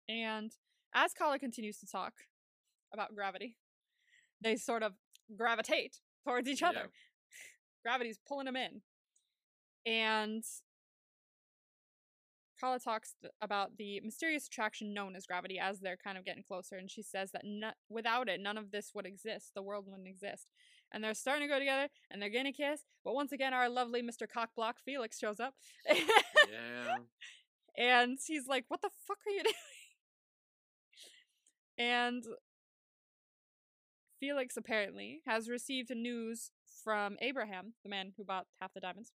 And 0.08 0.52
as 0.94 1.12
Kala 1.12 1.38
continues 1.38 1.78
to 1.80 1.86
talk 1.86 2.12
about 2.92 3.14
gravity, 3.14 3.56
they 4.42 4.56
sort 4.56 4.82
of 4.82 4.92
gravitate 5.36 6.00
towards 6.26 6.48
each 6.48 6.62
other. 6.62 6.78
Yeah. 6.78 6.86
Gravity's 7.84 8.18
pulling 8.26 8.46
them 8.46 8.56
in. 8.56 8.80
And 9.86 10.44
Kala 12.64 12.80
talks 12.80 13.14
about 13.42 13.76
the 13.76 14.00
mysterious 14.00 14.46
attraction 14.46 14.94
known 14.94 15.14
as 15.14 15.26
gravity 15.26 15.58
as 15.58 15.80
they're 15.80 15.98
kind 16.02 16.16
of 16.16 16.24
getting 16.24 16.42
closer. 16.42 16.76
And 16.76 16.90
she 16.90 17.02
says 17.02 17.30
that 17.32 17.42
no- 17.44 17.72
without 17.90 18.28
it, 18.28 18.40
none 18.40 18.56
of 18.56 18.70
this 18.70 18.92
would 18.94 19.04
exist. 19.04 19.52
The 19.54 19.62
world 19.62 19.84
wouldn't 19.86 20.08
exist. 20.08 20.46
And 20.90 21.04
they're 21.04 21.12
starting 21.12 21.46
to 21.46 21.52
go 21.52 21.58
together 21.58 21.88
and 22.10 22.22
they're 22.22 22.30
to 22.30 22.52
kiss. 22.52 22.80
But 23.04 23.14
once 23.14 23.32
again, 23.32 23.52
our 23.52 23.68
lovely 23.68 24.02
Mr. 24.02 24.26
Cockblock 24.26 24.74
Felix 24.82 25.18
shows 25.18 25.40
up. 25.40 25.54
yeah, 25.86 26.96
and 27.76 28.18
he's 28.26 28.46
like, 28.46 28.64
What 28.68 28.80
the 28.80 28.90
fuck 29.06 29.18
are 29.26 29.30
you 29.30 29.42
doing? 29.42 29.54
And 31.76 32.24
Felix 34.20 34.56
apparently 34.56 35.20
has 35.26 35.50
received 35.50 35.90
news 35.94 36.50
from 36.82 37.18
Abraham, 37.20 37.74
the 37.82 37.90
man 37.90 38.12
who 38.16 38.24
bought 38.24 38.46
half 38.60 38.72
the 38.72 38.80
diamonds, 38.80 39.12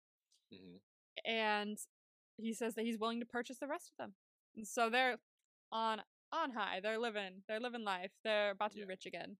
hmm 0.53 0.75
and 1.25 1.77
he 2.41 2.53
says 2.53 2.75
that 2.75 2.85
he's 2.85 2.97
willing 2.99 3.19
to 3.19 3.25
purchase 3.25 3.57
the 3.59 3.67
rest 3.67 3.91
of 3.91 3.97
them. 3.97 4.13
And 4.55 4.67
so 4.67 4.89
they're 4.89 5.17
on 5.71 6.01
on 6.31 6.51
high. 6.51 6.79
They're 6.81 6.99
living 6.99 7.43
they're 7.47 7.59
living 7.59 7.83
life. 7.83 8.11
They're 8.23 8.51
about 8.51 8.71
to 8.73 8.79
Yeah. 8.79 8.85
be 8.85 8.89
rich 8.89 9.05
again. 9.05 9.37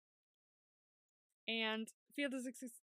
And 1.48 1.88
Felix 2.16 2.46
is 2.46 2.48
ex- 2.48 2.82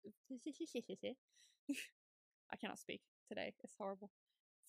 I 2.52 2.56
cannot 2.58 2.80
speak 2.80 3.02
today. 3.28 3.54
It's 3.64 3.76
horrible. 3.78 4.12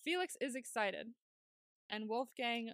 Felix 0.03 0.35
is 0.41 0.55
excited, 0.55 1.13
and 1.89 2.07
Wolfgang. 2.09 2.73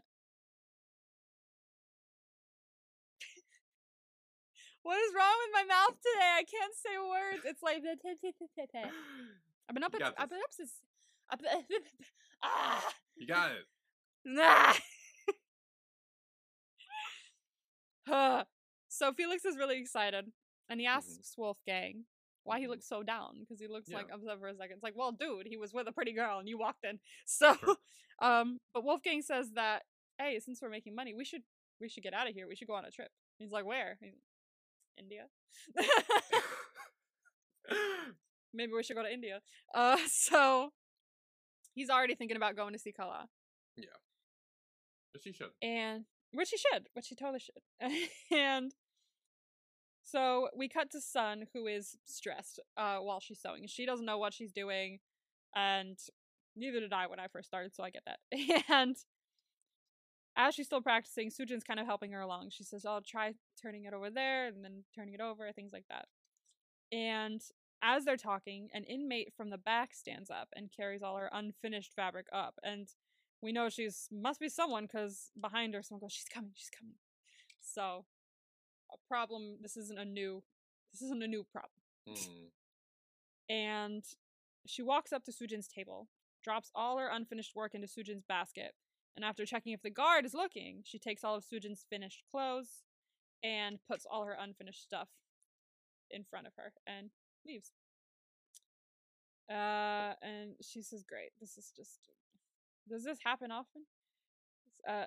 what 4.84 4.98
is 4.98 5.14
wrong 5.16 5.36
with 5.46 5.54
my 5.54 5.64
mouth 5.64 5.96
today? 6.02 6.32
I 6.40 6.44
can't 6.44 6.74
say 6.76 6.98
words. 6.98 7.46
It's 7.46 7.64
like 7.64 7.84
I've 9.70 9.74
been 9.76 9.84
up. 9.84 9.94
At, 9.96 10.14
I've 10.18 10.30
been 10.30 10.40
up 10.40 10.52
since. 10.52 10.82
Ah, 12.44 12.84
you 13.16 13.28
got 13.28 13.52
it. 13.52 13.66
nah. 14.26 14.74
So 18.90 19.14
Felix 19.14 19.46
is 19.46 19.58
really 19.58 19.80
excited, 19.80 20.26
and 20.70 20.80
he 20.80 20.86
asks 20.86 21.34
Wolfgang 21.38 22.06
why 22.44 22.60
he 22.60 22.66
Mhm. 22.66 22.70
looks 22.70 22.88
so 22.88 23.04
down 23.04 23.40
because 23.40 23.60
he 23.60 23.68
looks 23.68 23.90
like 23.90 24.08
Yeah. 24.08 24.16
upset 24.16 24.40
for 24.40 24.48
a 24.48 24.56
second. 24.56 24.76
It's 24.78 24.84
like, 24.84 24.96
well, 24.96 25.12
dude, 25.12 25.48
he 25.48 25.58
was 25.58 25.74
with 25.74 25.88
a 25.88 25.92
pretty 25.92 26.12
girl, 26.14 26.40
and 26.40 26.48
you 26.50 26.58
walked 26.58 26.84
in. 26.84 27.00
So, 27.26 27.56
Sure. 27.56 27.78
um, 28.20 28.60
but 28.74 28.84
Wolfgang 28.84 29.22
says 29.22 29.52
that 29.54 29.86
hey, 30.20 30.40
since 30.40 30.62
we're 30.62 30.70
making 30.70 30.94
money, 30.96 31.14
we 31.16 31.26
should 31.26 31.44
we 31.80 31.90
should 31.90 32.04
get 32.04 32.14
out 32.14 32.28
of 32.28 32.34
here. 32.36 32.48
We 32.48 32.56
should 32.56 32.68
go 32.68 32.76
on 32.76 32.86
a 32.86 32.92
trip. 32.92 33.12
He's 33.40 33.52
like, 33.52 33.66
where? 33.66 33.98
He's, 34.02 34.14
India. 34.98 35.28
Maybe 38.54 38.74
we 38.74 38.84
should 38.84 38.96
go 38.98 39.04
to 39.04 39.12
India. 39.12 39.42
Uh, 39.74 39.98
so 40.08 40.74
he's 41.74 41.90
already 41.90 42.16
thinking 42.16 42.38
about 42.38 42.56
going 42.56 42.74
to 42.74 42.80
see 42.80 42.92
Kala. 42.92 43.28
Yeah. 43.78 43.86
But 45.14 45.24
she 45.24 45.34
should. 45.34 45.52
and 45.62 46.06
which 46.34 46.50
he 46.50 46.58
should, 46.58 46.88
which 46.94 47.08
he 47.08 47.16
totally 47.16 47.40
should. 47.40 47.62
and 48.32 48.74
so 50.04 50.50
we 50.56 50.68
cut 50.70 50.90
to 50.92 51.02
Sun, 51.02 51.48
who 51.54 51.68
is 51.68 51.98
stressed 52.06 52.60
uh, 52.78 52.98
while 52.98 53.20
she's 53.20 53.40
sewing. 53.42 53.68
She 53.68 53.86
doesn't 53.86 54.06
know 54.06 54.18
what 54.18 54.34
she's 54.34 54.52
doing, 54.52 55.00
and 55.56 55.98
neither 56.56 56.80
did 56.80 56.94
I 56.94 57.08
when 57.08 57.20
I 57.20 57.28
first 57.28 57.48
started, 57.48 57.76
so 57.76 57.84
I 57.84 57.90
get 57.90 58.04
that. 58.06 58.64
and 58.70 58.96
as 60.38 60.56
she's 60.56 60.66
still 60.66 60.82
practicing, 60.82 61.30
Sujin's 61.30 61.64
kind 61.64 61.80
of 61.80 61.86
helping 61.86 62.12
her 62.14 62.22
along. 62.22 62.50
She 62.52 62.64
says, 62.64 62.86
"I'll 62.86 63.02
try 63.02 63.34
turning 63.62 63.86
it 63.86 63.94
over 63.94 64.10
there, 64.10 64.48
and 64.48 64.64
then 64.64 64.84
turning 64.96 65.14
it 65.14 65.22
over, 65.22 65.52
things 65.52 65.74
like 65.74 65.86
that." 65.90 66.06
And 66.92 67.42
as 67.82 68.06
they're 68.06 68.18
talking, 68.18 68.70
an 68.74 68.84
inmate 68.84 69.34
from 69.36 69.50
the 69.50 69.58
back 69.58 69.94
stands 69.94 70.30
up 70.30 70.50
and 70.56 70.70
carries 70.76 71.02
all 71.02 71.18
her 71.18 71.30
unfinished 71.32 71.94
fabric 71.96 72.28
up, 72.32 72.56
and 72.64 72.88
we 73.42 73.52
know 73.52 73.70
she's 73.70 74.08
must 74.12 74.40
be 74.40 74.50
someone 74.50 74.84
because 74.86 75.32
behind 75.40 75.74
her 75.74 75.82
someone 75.82 76.02
goes 76.02 76.12
she's 76.14 76.26
coming 76.32 76.52
she's 76.54 76.70
coming 76.70 76.94
so 77.60 78.06
a 78.94 78.98
problem 79.08 79.58
this 79.64 79.76
isn't 79.78 79.98
a 80.00 80.06
new 80.06 80.44
this 80.94 81.02
isn't 81.02 81.24
a 81.24 81.28
new 81.28 81.44
problem 81.52 81.72
Mm. 82.08 82.50
and 83.50 84.04
she 84.66 84.82
walks 84.82 85.14
up 85.14 85.24
to 85.26 85.32
sujin's 85.32 85.68
table 85.68 86.08
drops 86.44 86.72
all 86.74 86.98
her 86.98 87.08
unfinished 87.08 87.56
work 87.56 87.76
into 87.76 87.88
sujin's 87.88 88.24
basket 88.28 88.74
and 89.16 89.24
after 89.24 89.46
checking 89.46 89.72
if 89.74 89.82
the 89.84 89.90
guard 89.92 90.26
is 90.26 90.34
looking 90.34 90.82
she 90.84 90.98
takes 90.98 91.24
all 91.24 91.36
of 91.36 91.44
sujin's 91.44 91.86
finished 91.90 92.24
clothes 92.32 92.84
and 93.44 93.80
puts 93.88 94.06
all 94.10 94.26
her 94.26 94.36
unfinished 94.40 94.82
stuff 94.82 95.10
in 96.10 96.24
front 96.24 96.48
of 96.48 96.54
her 96.58 96.74
and 96.88 97.12
leaves 97.46 97.72
uh 99.50 100.14
and 100.22 100.54
she 100.62 100.82
says 100.82 101.04
great 101.08 101.32
this 101.40 101.58
is 101.58 101.72
just 101.76 102.10
does 102.90 103.04
this 103.04 103.20
happen 103.24 103.52
often 103.52 103.84
uh 104.88 105.06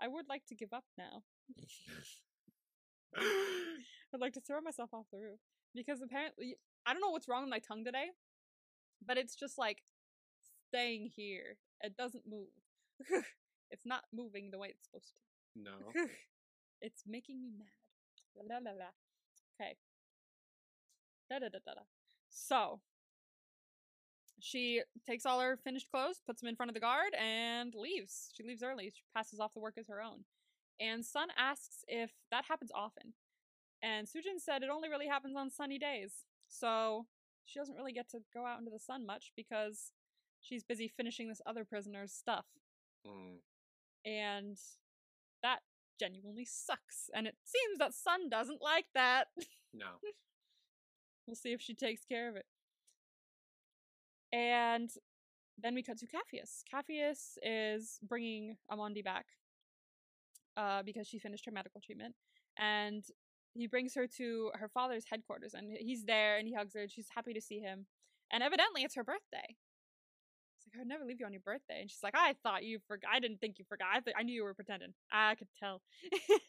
i 0.00 0.08
would 0.08 0.28
like 0.28 0.46
to 0.46 0.54
give 0.54 0.72
up 0.72 0.84
now 0.96 1.22
i'd 4.14 4.20
like 4.20 4.32
to 4.32 4.40
throw 4.40 4.60
myself 4.60 4.90
off 4.92 5.06
the 5.12 5.18
roof 5.18 5.40
because 5.74 6.00
apparently 6.02 6.56
i 6.86 6.92
don't 6.92 7.00
know 7.00 7.10
what's 7.10 7.28
wrong 7.28 7.42
with 7.42 7.50
my 7.50 7.58
tongue 7.58 7.84
today 7.84 8.06
but 9.06 9.18
it's 9.18 9.34
just 9.34 9.58
like 9.58 9.82
staying 10.68 11.10
here 11.14 11.56
it 11.82 11.96
doesn't 11.96 12.24
move 12.28 12.48
it's 13.70 13.86
not 13.86 14.04
moving 14.12 14.50
the 14.50 14.58
way 14.58 14.68
it's 14.68 14.84
supposed 14.84 15.12
to 15.14 15.20
no. 15.58 15.70
it's 16.80 17.02
making 17.06 17.42
me 17.42 17.50
mad. 17.56 17.68
La 18.48 18.58
la 18.58 18.70
la. 18.70 18.90
Okay. 19.60 19.76
Da 21.30 21.38
da 21.38 21.48
da 21.48 21.58
da 21.64 21.74
da. 21.74 21.80
So 22.30 22.80
she 24.40 24.82
takes 25.06 25.26
all 25.26 25.40
her 25.40 25.56
finished 25.64 25.90
clothes, 25.90 26.20
puts 26.24 26.40
them 26.40 26.48
in 26.48 26.56
front 26.56 26.70
of 26.70 26.74
the 26.74 26.80
guard, 26.80 27.12
and 27.18 27.74
leaves. 27.74 28.30
She 28.36 28.44
leaves 28.44 28.62
early. 28.62 28.90
She 28.94 29.02
passes 29.14 29.40
off 29.40 29.52
the 29.54 29.60
work 29.60 29.74
as 29.78 29.88
her 29.88 30.00
own. 30.00 30.24
And 30.80 31.04
Sun 31.04 31.28
asks 31.36 31.84
if 31.88 32.12
that 32.30 32.44
happens 32.48 32.70
often. 32.74 33.14
And 33.82 34.06
Sujin 34.06 34.38
said 34.38 34.62
it 34.62 34.70
only 34.70 34.88
really 34.88 35.08
happens 35.08 35.36
on 35.36 35.50
sunny 35.50 35.78
days. 35.78 36.24
So 36.48 37.06
she 37.46 37.58
doesn't 37.58 37.76
really 37.76 37.92
get 37.92 38.08
to 38.10 38.18
go 38.32 38.46
out 38.46 38.58
into 38.58 38.70
the 38.70 38.78
sun 38.78 39.04
much 39.06 39.32
because 39.36 39.92
she's 40.40 40.62
busy 40.64 40.88
finishing 40.88 41.28
this 41.28 41.40
other 41.46 41.64
prisoner's 41.64 42.12
stuff 42.12 42.46
Mm. 43.06 43.38
and 44.04 44.58
that 45.42 45.60
genuinely 45.98 46.44
sucks. 46.44 47.10
And 47.14 47.26
it 47.26 47.36
seems 47.44 47.78
that 47.78 47.94
Sun 47.94 48.28
doesn't 48.30 48.62
like 48.62 48.86
that. 48.94 49.28
No. 49.74 49.86
we'll 51.26 51.36
see 51.36 51.52
if 51.52 51.60
she 51.60 51.74
takes 51.74 52.04
care 52.04 52.28
of 52.28 52.36
it. 52.36 52.46
And 54.32 54.90
then 55.60 55.74
we 55.74 55.82
cut 55.82 55.98
to 55.98 56.06
Capheus. 56.06 56.62
Capheus 56.72 57.36
is 57.42 57.98
bringing 58.02 58.56
Amondi 58.70 59.04
back 59.04 59.26
uh, 60.56 60.82
because 60.82 61.06
she 61.06 61.18
finished 61.18 61.44
her 61.46 61.52
medical 61.52 61.80
treatment. 61.80 62.14
And 62.58 63.04
he 63.54 63.66
brings 63.66 63.94
her 63.94 64.06
to 64.18 64.50
her 64.54 64.68
father's 64.68 65.04
headquarters. 65.10 65.54
And 65.54 65.76
he's 65.78 66.04
there 66.04 66.38
and 66.38 66.46
he 66.46 66.54
hugs 66.54 66.74
her. 66.74 66.82
And 66.82 66.90
she's 66.90 67.08
happy 67.14 67.32
to 67.32 67.40
see 67.40 67.60
him. 67.60 67.86
And 68.32 68.42
evidently, 68.42 68.82
it's 68.82 68.94
her 68.94 69.04
birthday. 69.04 69.56
Like, 70.68 70.76
I 70.76 70.78
would 70.80 70.88
never 70.88 71.04
leave 71.04 71.20
you 71.20 71.26
on 71.26 71.32
your 71.32 71.42
birthday. 71.44 71.80
And 71.80 71.90
she's 71.90 72.02
like, 72.02 72.14
I 72.16 72.34
thought 72.42 72.64
you 72.64 72.78
forgot. 72.86 73.10
I 73.12 73.20
didn't 73.20 73.40
think 73.40 73.58
you 73.58 73.64
forgot. 73.68 73.88
I, 73.94 74.00
th- 74.00 74.16
I 74.18 74.22
knew 74.22 74.34
you 74.34 74.44
were 74.44 74.54
pretending. 74.54 74.92
I 75.10 75.34
could 75.34 75.48
tell. 75.58 75.80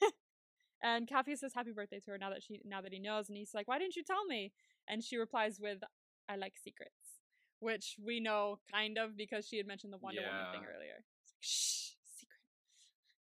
and 0.84 1.08
Capheus 1.08 1.40
says 1.40 1.54
happy 1.56 1.72
birthday 1.72 2.00
to 2.00 2.12
her 2.12 2.18
now 2.18 2.30
that 2.30 2.44
she 2.44 2.62
now 2.66 2.82
that 2.82 2.92
he 2.94 3.00
knows. 3.00 3.30
And 3.30 3.38
he's 3.38 3.54
like, 3.54 3.68
Why 3.68 3.80
didn't 3.80 3.96
you 3.96 4.04
tell 4.04 4.26
me? 4.26 4.52
And 4.88 5.04
she 5.04 5.18
replies 5.18 5.60
with, 5.60 5.80
I 6.28 6.36
like 6.36 6.54
secrets 6.62 7.20
which 7.60 7.96
we 8.04 8.20
know 8.20 8.60
kind 8.72 8.98
of 8.98 9.18
because 9.18 9.46
she 9.48 9.58
had 9.58 9.68
mentioned 9.68 9.94
the 9.94 9.98
Wonder 9.98 10.22
Woman 10.22 10.52
thing 10.54 10.62
earlier. 10.62 11.04
It's 11.24 11.34
like, 11.34 11.42
shh, 11.42 11.96
secret. 12.18 12.40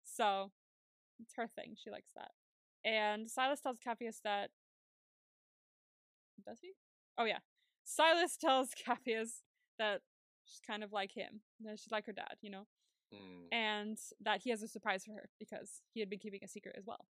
So 0.04 0.50
it's 1.20 1.34
her 1.36 1.48
thing. 1.48 1.74
She 1.76 1.90
likes 1.90 2.12
that. 2.14 2.30
And 2.88 3.28
Silas 3.28 3.60
tells 3.60 3.78
Capheus 3.78 4.20
that. 4.24 4.50
Does 6.46 6.58
he? 6.62 6.72
Oh, 7.18 7.24
yeah. 7.24 7.38
Silas 7.84 8.36
tells 8.36 8.68
Capheus 8.86 9.42
that 9.78 10.02
she's 10.48 10.60
kind 10.66 10.82
of 10.82 10.92
like 10.92 11.12
him. 11.12 11.40
She's 11.76 11.92
like 11.92 12.06
her 12.06 12.12
dad, 12.12 12.36
you 12.40 12.50
know? 12.50 12.66
Mm. 13.10 13.48
and 13.52 13.96
that 14.20 14.42
he 14.42 14.50
has 14.50 14.62
a 14.62 14.68
surprise 14.68 15.02
for 15.06 15.12
her 15.14 15.30
because 15.38 15.80
he 15.94 16.00
had 16.00 16.10
been 16.10 16.18
keeping 16.18 16.40
a 16.44 16.48
secret 16.48 16.74
as 16.76 16.84
well. 16.86 17.06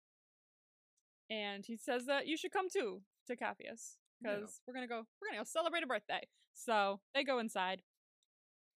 And 1.28 1.64
he 1.66 1.76
says 1.76 2.06
that 2.06 2.28
you 2.28 2.36
should 2.36 2.52
come 2.52 2.68
too 2.72 3.02
to 3.26 3.34
Capheus 3.34 3.96
Yeah. 4.22 4.36
because 4.36 4.60
we're 4.64 4.74
gonna 4.74 4.86
go 4.86 5.02
we're 5.20 5.28
gonna 5.28 5.40
go 5.40 5.44
celebrate 5.44 5.82
a 5.82 5.88
birthday. 5.88 6.20
So 6.54 7.00
they 7.16 7.24
go 7.24 7.40
inside, 7.40 7.82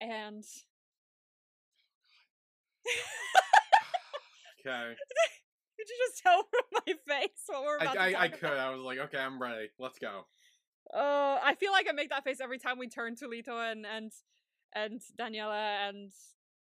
and 0.01 0.43
Okay. 4.66 4.95
did 5.78 5.88
you 5.89 5.95
just 6.09 6.22
tell 6.24 6.43
from 6.49 6.82
my 6.88 6.93
face 7.07 7.30
what 7.47 7.64
we're 7.64 7.80
I, 7.80 7.84
about 7.84 7.97
I, 7.97 8.12
to 8.12 8.20
I 8.22 8.28
talk 8.30 8.39
could. 8.39 8.49
about? 8.53 8.59
I 8.59 8.70
was 8.76 8.82
like, 8.82 8.99
okay, 8.99 9.18
I'm 9.18 9.41
ready. 9.41 9.70
Let's 9.80 9.99
go. 9.99 10.26
Uh, 10.93 11.39
I 11.43 11.55
feel 11.59 11.72
like 11.72 11.88
I 11.89 11.93
make 11.93 12.09
that 12.09 12.24
face 12.24 12.39
every 12.41 12.59
time 12.59 12.78
we 12.78 12.88
turn 12.88 13.16
to 13.18 13.26
Lito 13.28 13.72
and 13.72 13.86
and 13.86 14.12
and 14.76 15.01
Daniela 15.19 15.89
and 15.89 16.11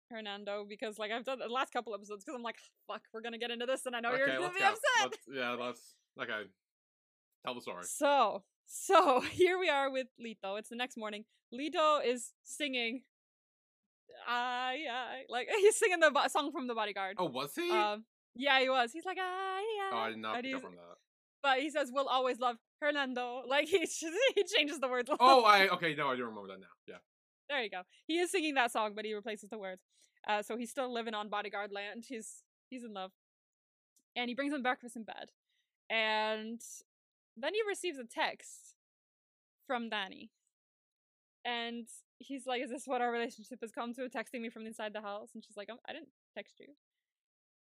Hernando 0.10 0.66
because 0.68 1.00
like 1.00 1.12
I've 1.12 1.24
done 1.24 1.40
the 1.40 1.48
last 1.48 1.72
couple 1.72 1.94
episodes 1.94 2.24
because 2.24 2.36
I'm 2.36 2.44
like 2.44 2.58
fuck 2.88 3.02
we're 3.14 3.22
gonna 3.22 3.38
get 3.38 3.52
into 3.52 3.66
this 3.66 3.86
and 3.86 3.96
I 3.96 4.00
know 4.00 4.10
okay, 4.10 4.20
you're 4.20 4.28
gonna 4.40 4.54
be 4.54 4.60
go. 4.60 4.66
upset. 4.68 4.82
Let's, 5.02 5.18
yeah, 5.34 5.52
let's. 5.52 5.96
Okay. 6.22 6.50
Tell 7.46 7.56
the 7.56 7.62
story. 7.62 7.84
So, 7.84 8.44
so 8.66 9.22
here 9.32 9.58
we 9.58 9.70
are 9.70 9.92
with 9.92 10.08
Lito. 10.24 10.60
It's 10.60 10.70
the 10.70 10.76
next 10.76 10.98
morning. 10.98 11.26
Lito 11.54 12.06
is 12.06 12.34
singing. 12.44 13.02
I, 14.28 14.78
I 14.92 15.24
like 15.30 15.48
he's 15.58 15.76
singing 15.76 16.00
the 16.00 16.12
bo- 16.12 16.28
song 16.28 16.52
from 16.52 16.68
The 16.68 16.76
Bodyguard. 16.76 17.16
Oh, 17.18 17.26
was 17.26 17.54
he? 17.56 17.72
Um, 17.72 18.06
yeah, 18.36 18.60
he 18.60 18.70
was. 18.70 18.92
He's 18.94 19.06
like, 19.06 19.18
I, 19.20 19.90
oh, 19.92 19.98
I. 19.98 20.10
Did 20.10 20.20
not 20.20 20.42
pick 20.42 20.56
up 20.56 20.66
on 20.66 20.72
that. 20.76 20.98
But 21.44 21.60
he 21.60 21.72
says, 21.72 21.90
"We'll 21.92 22.08
always 22.08 22.40
love 22.40 22.58
Hernando." 22.80 23.42
Like 23.48 23.68
he 23.68 23.80
he 24.36 24.44
changes 24.44 24.80
the 24.80 24.88
words. 24.88 25.10
Oh, 25.20 25.44
I 25.44 25.68
okay. 25.70 25.96
No, 25.96 26.10
I 26.10 26.16
do 26.16 26.26
remember 26.26 26.48
that 26.50 26.60
now. 26.60 26.68
Yeah. 26.88 26.96
There 27.52 27.62
you 27.62 27.70
go. 27.70 27.82
He 28.08 28.18
is 28.18 28.32
singing 28.32 28.54
that 28.54 28.72
song, 28.72 28.94
but 28.96 29.04
he 29.04 29.14
replaces 29.14 29.50
the 29.50 29.58
words. 29.58 29.82
Uh, 30.26 30.42
so 30.42 30.56
he's 30.56 30.70
still 30.72 30.92
living 30.92 31.14
on 31.14 31.28
bodyguard 31.28 31.74
land. 31.74 32.06
He's 32.08 32.44
he's 32.70 32.86
in 32.86 32.94
love, 32.94 33.12
and 34.16 34.30
he 34.30 34.36
brings 34.36 34.54
him 34.54 34.64
breakfast 34.64 34.96
in 34.96 35.04
bed, 35.04 35.32
and 35.90 36.62
then 37.36 37.54
he 37.54 37.60
receives 37.68 37.98
a 37.98 38.06
text 38.06 38.76
from 39.68 39.90
Dani, 39.90 40.30
and 41.44 41.88
he's 42.20 42.48
like, 42.48 42.62
"Is 42.64 42.70
this 42.70 42.88
what 42.88 43.02
our 43.02 43.12
relationship 43.12 43.60
has 43.62 43.72
come 43.74 43.94
to?" 43.96 44.08
Texting 44.08 44.40
me 44.40 44.50
from 44.50 44.66
inside 44.66 44.94
the 44.94 45.02
house, 45.02 45.32
and 45.34 45.44
she's 45.44 45.58
like, 45.58 45.70
"Um, 45.70 45.80
"I 45.90 45.92
didn't 45.92 46.14
text 46.34 46.58
you," 46.58 46.68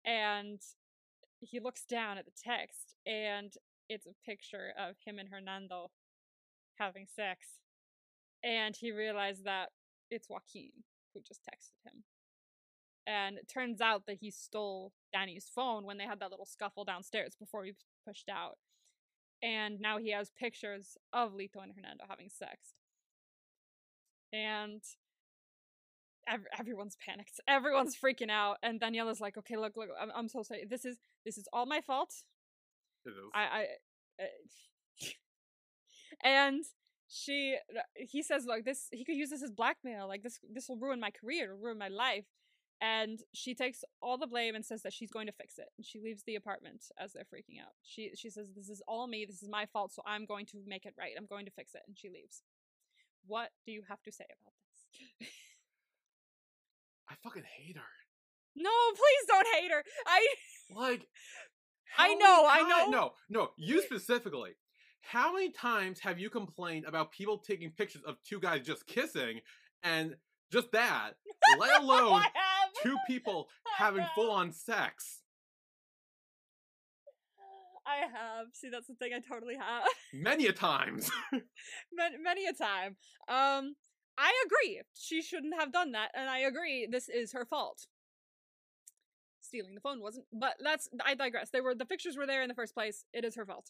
and 0.06 0.62
he 1.42 1.60
looks 1.60 1.84
down 1.84 2.18
at 2.18 2.24
the 2.24 2.32
text, 2.42 2.96
and 3.06 3.54
it's 3.90 4.06
a 4.06 4.14
picture 4.26 4.72
of 4.78 4.96
him 5.06 5.20
and 5.20 5.28
Hernando 5.28 5.92
having 6.80 7.06
sex, 7.06 7.60
and 8.44 8.76
he 8.76 8.92
realized 8.92 9.46
that 9.46 9.70
it's 10.10 10.30
Joaquin 10.30 10.72
who 11.14 11.22
just 11.22 11.42
texted 11.42 11.78
him. 11.86 12.04
And 13.06 13.38
it 13.38 13.50
turns 13.54 13.82
out 13.82 14.04
that 14.08 14.18
he 14.22 14.32
stole 14.32 14.94
Dani's 15.12 15.50
phone 15.54 15.86
when 15.86 15.98
they 15.98 16.06
had 16.06 16.20
that 16.20 16.32
little 16.32 16.46
scuffle 16.46 16.86
downstairs 16.86 17.36
before 17.38 17.66
he 17.66 17.74
pushed 18.08 18.30
out. 18.30 18.58
And 19.42 19.80
now 19.82 19.98
he 19.98 20.12
has 20.12 20.32
pictures 20.40 20.98
of 21.12 21.34
Lito 21.34 21.62
and 21.62 21.74
Hernando 21.76 22.06
having 22.08 22.30
sex. 22.30 22.76
And 24.32 24.82
ev- 26.28 26.48
everyone's 26.58 26.98
panicked. 27.06 27.40
Everyone's 27.48 27.98
freaking 27.98 28.30
out. 28.30 28.58
And 28.64 28.80
Daniela's 28.80 29.20
like, 29.20 29.38
"Okay, 29.38 29.58
look, 29.58 29.74
look. 29.76 29.90
I'm, 30.02 30.12
I'm 30.16 30.30
so 30.30 30.44
sorry. 30.44 30.66
This 30.70 30.86
is 30.86 30.98
this 31.26 31.38
is 31.38 31.48
all 31.52 31.66
my 31.66 31.82
fault. 31.82 32.14
It 33.06 33.10
is. 33.10 33.16
I, 33.34 33.42
I 33.42 33.66
uh, 34.24 35.06
and 36.24 36.64
she 37.14 37.56
uh, 37.78 37.82
he 37.96 38.24
says 38.24 38.46
like 38.46 38.66
this 38.66 38.88
he 38.92 39.04
could 39.06 39.16
use 39.16 39.30
this 39.30 39.44
as 39.44 39.52
blackmail 39.52 40.08
like 40.08 40.24
this 40.24 40.40
this 40.52 40.68
will 40.68 40.78
ruin 40.78 41.00
my 41.00 41.12
career 41.12 41.46
it'll 41.46 41.58
ruin 41.58 41.78
my 41.78 41.88
life 41.88 42.26
and 42.82 43.20
she 43.34 43.54
takes 43.54 43.84
all 44.02 44.18
the 44.18 44.26
blame 44.28 44.56
and 44.56 44.66
says 44.66 44.82
that 44.82 44.92
she's 44.92 45.12
going 45.12 45.28
to 45.28 45.32
fix 45.32 45.60
it 45.60 45.70
and 45.78 45.86
she 45.86 46.00
leaves 46.00 46.24
the 46.26 46.36
apartment 46.36 46.82
as 46.98 47.14
they're 47.14 47.24
freaking 47.24 47.62
out 47.62 47.74
she 47.84 48.12
she 48.16 48.30
says 48.32 48.48
this 48.56 48.68
is 48.68 48.82
all 48.88 49.06
me 49.08 49.26
this 49.26 49.44
is 49.44 49.50
my 49.50 49.66
fault 49.68 49.92
so 49.94 50.02
i'm 50.08 50.26
going 50.26 50.46
to 50.46 50.58
make 50.66 50.86
it 50.88 50.96
right 50.98 51.12
i'm 51.18 51.28
going 51.28 51.46
to 51.46 51.52
fix 51.52 51.76
it 51.76 51.82
and 51.88 51.96
she 51.98 52.10
leaves 52.10 52.42
what 53.28 53.50
do 53.66 53.72
you 53.72 53.84
have 53.88 54.02
to 54.02 54.12
say 54.12 54.26
about 54.42 54.54
this 55.20 55.30
I 57.10 57.16
fucking 57.22 57.44
hate 57.58 57.76
her. 57.78 57.92
no 58.56 58.72
please 58.96 59.26
don't 59.28 59.48
hate 59.56 59.72
her 59.72 59.84
i 60.08 60.28
Like, 60.76 61.08
I 61.98 62.16
know, 62.16 62.48
I 62.50 62.64
know. 62.64 62.90
No, 62.90 63.12
no, 63.30 63.50
you 63.56 63.82
specifically. 63.90 64.52
How 65.04 65.34
many 65.34 65.50
times 65.50 66.00
have 66.00 66.18
you 66.18 66.30
complained 66.30 66.86
about 66.86 67.12
people 67.12 67.38
taking 67.38 67.70
pictures 67.70 68.02
of 68.08 68.16
two 68.24 68.40
guys 68.40 68.66
just 68.66 68.88
kissing 68.88 69.42
and 69.84 70.16
just 70.52 70.72
that, 70.72 71.12
let 71.60 71.82
alone 71.82 72.24
two 72.82 72.96
people 73.06 73.50
having 73.78 74.06
full 74.16 74.32
on 74.32 74.52
sex? 74.52 75.20
I 77.86 77.98
have. 77.98 78.48
See, 78.54 78.70
that's 78.70 78.88
the 78.88 78.96
thing. 78.96 79.12
I 79.14 79.20
totally 79.20 79.56
have. 79.56 79.84
Many 80.14 80.48
a 80.48 80.54
times. 80.54 81.12
many, 81.94 82.18
many 82.18 82.46
a 82.46 82.54
time. 82.54 82.96
Um, 83.28 83.76
I 84.18 84.32
agree. 84.46 84.82
She 84.94 85.22
shouldn't 85.22 85.54
have 85.60 85.74
done 85.74 85.92
that, 85.92 86.12
and 86.16 86.30
I 86.30 86.40
agree. 86.40 86.88
This 86.90 87.10
is 87.10 87.34
her 87.34 87.46
fault. 87.46 87.88
Stealing 89.42 89.76
the 89.76 89.82
phone 89.82 90.02
wasn't, 90.02 90.26
but 90.32 90.54
that's. 90.64 90.88
I 91.06 91.14
digress. 91.14 91.50
They 91.50 91.60
were 91.60 91.76
the 91.76 91.86
pictures 91.86 92.16
were 92.16 92.26
there 92.26 92.42
in 92.42 92.48
the 92.48 92.56
first 92.56 92.74
place. 92.74 93.04
It 93.14 93.26
is 93.26 93.36
her 93.36 93.46
fault. 93.46 93.70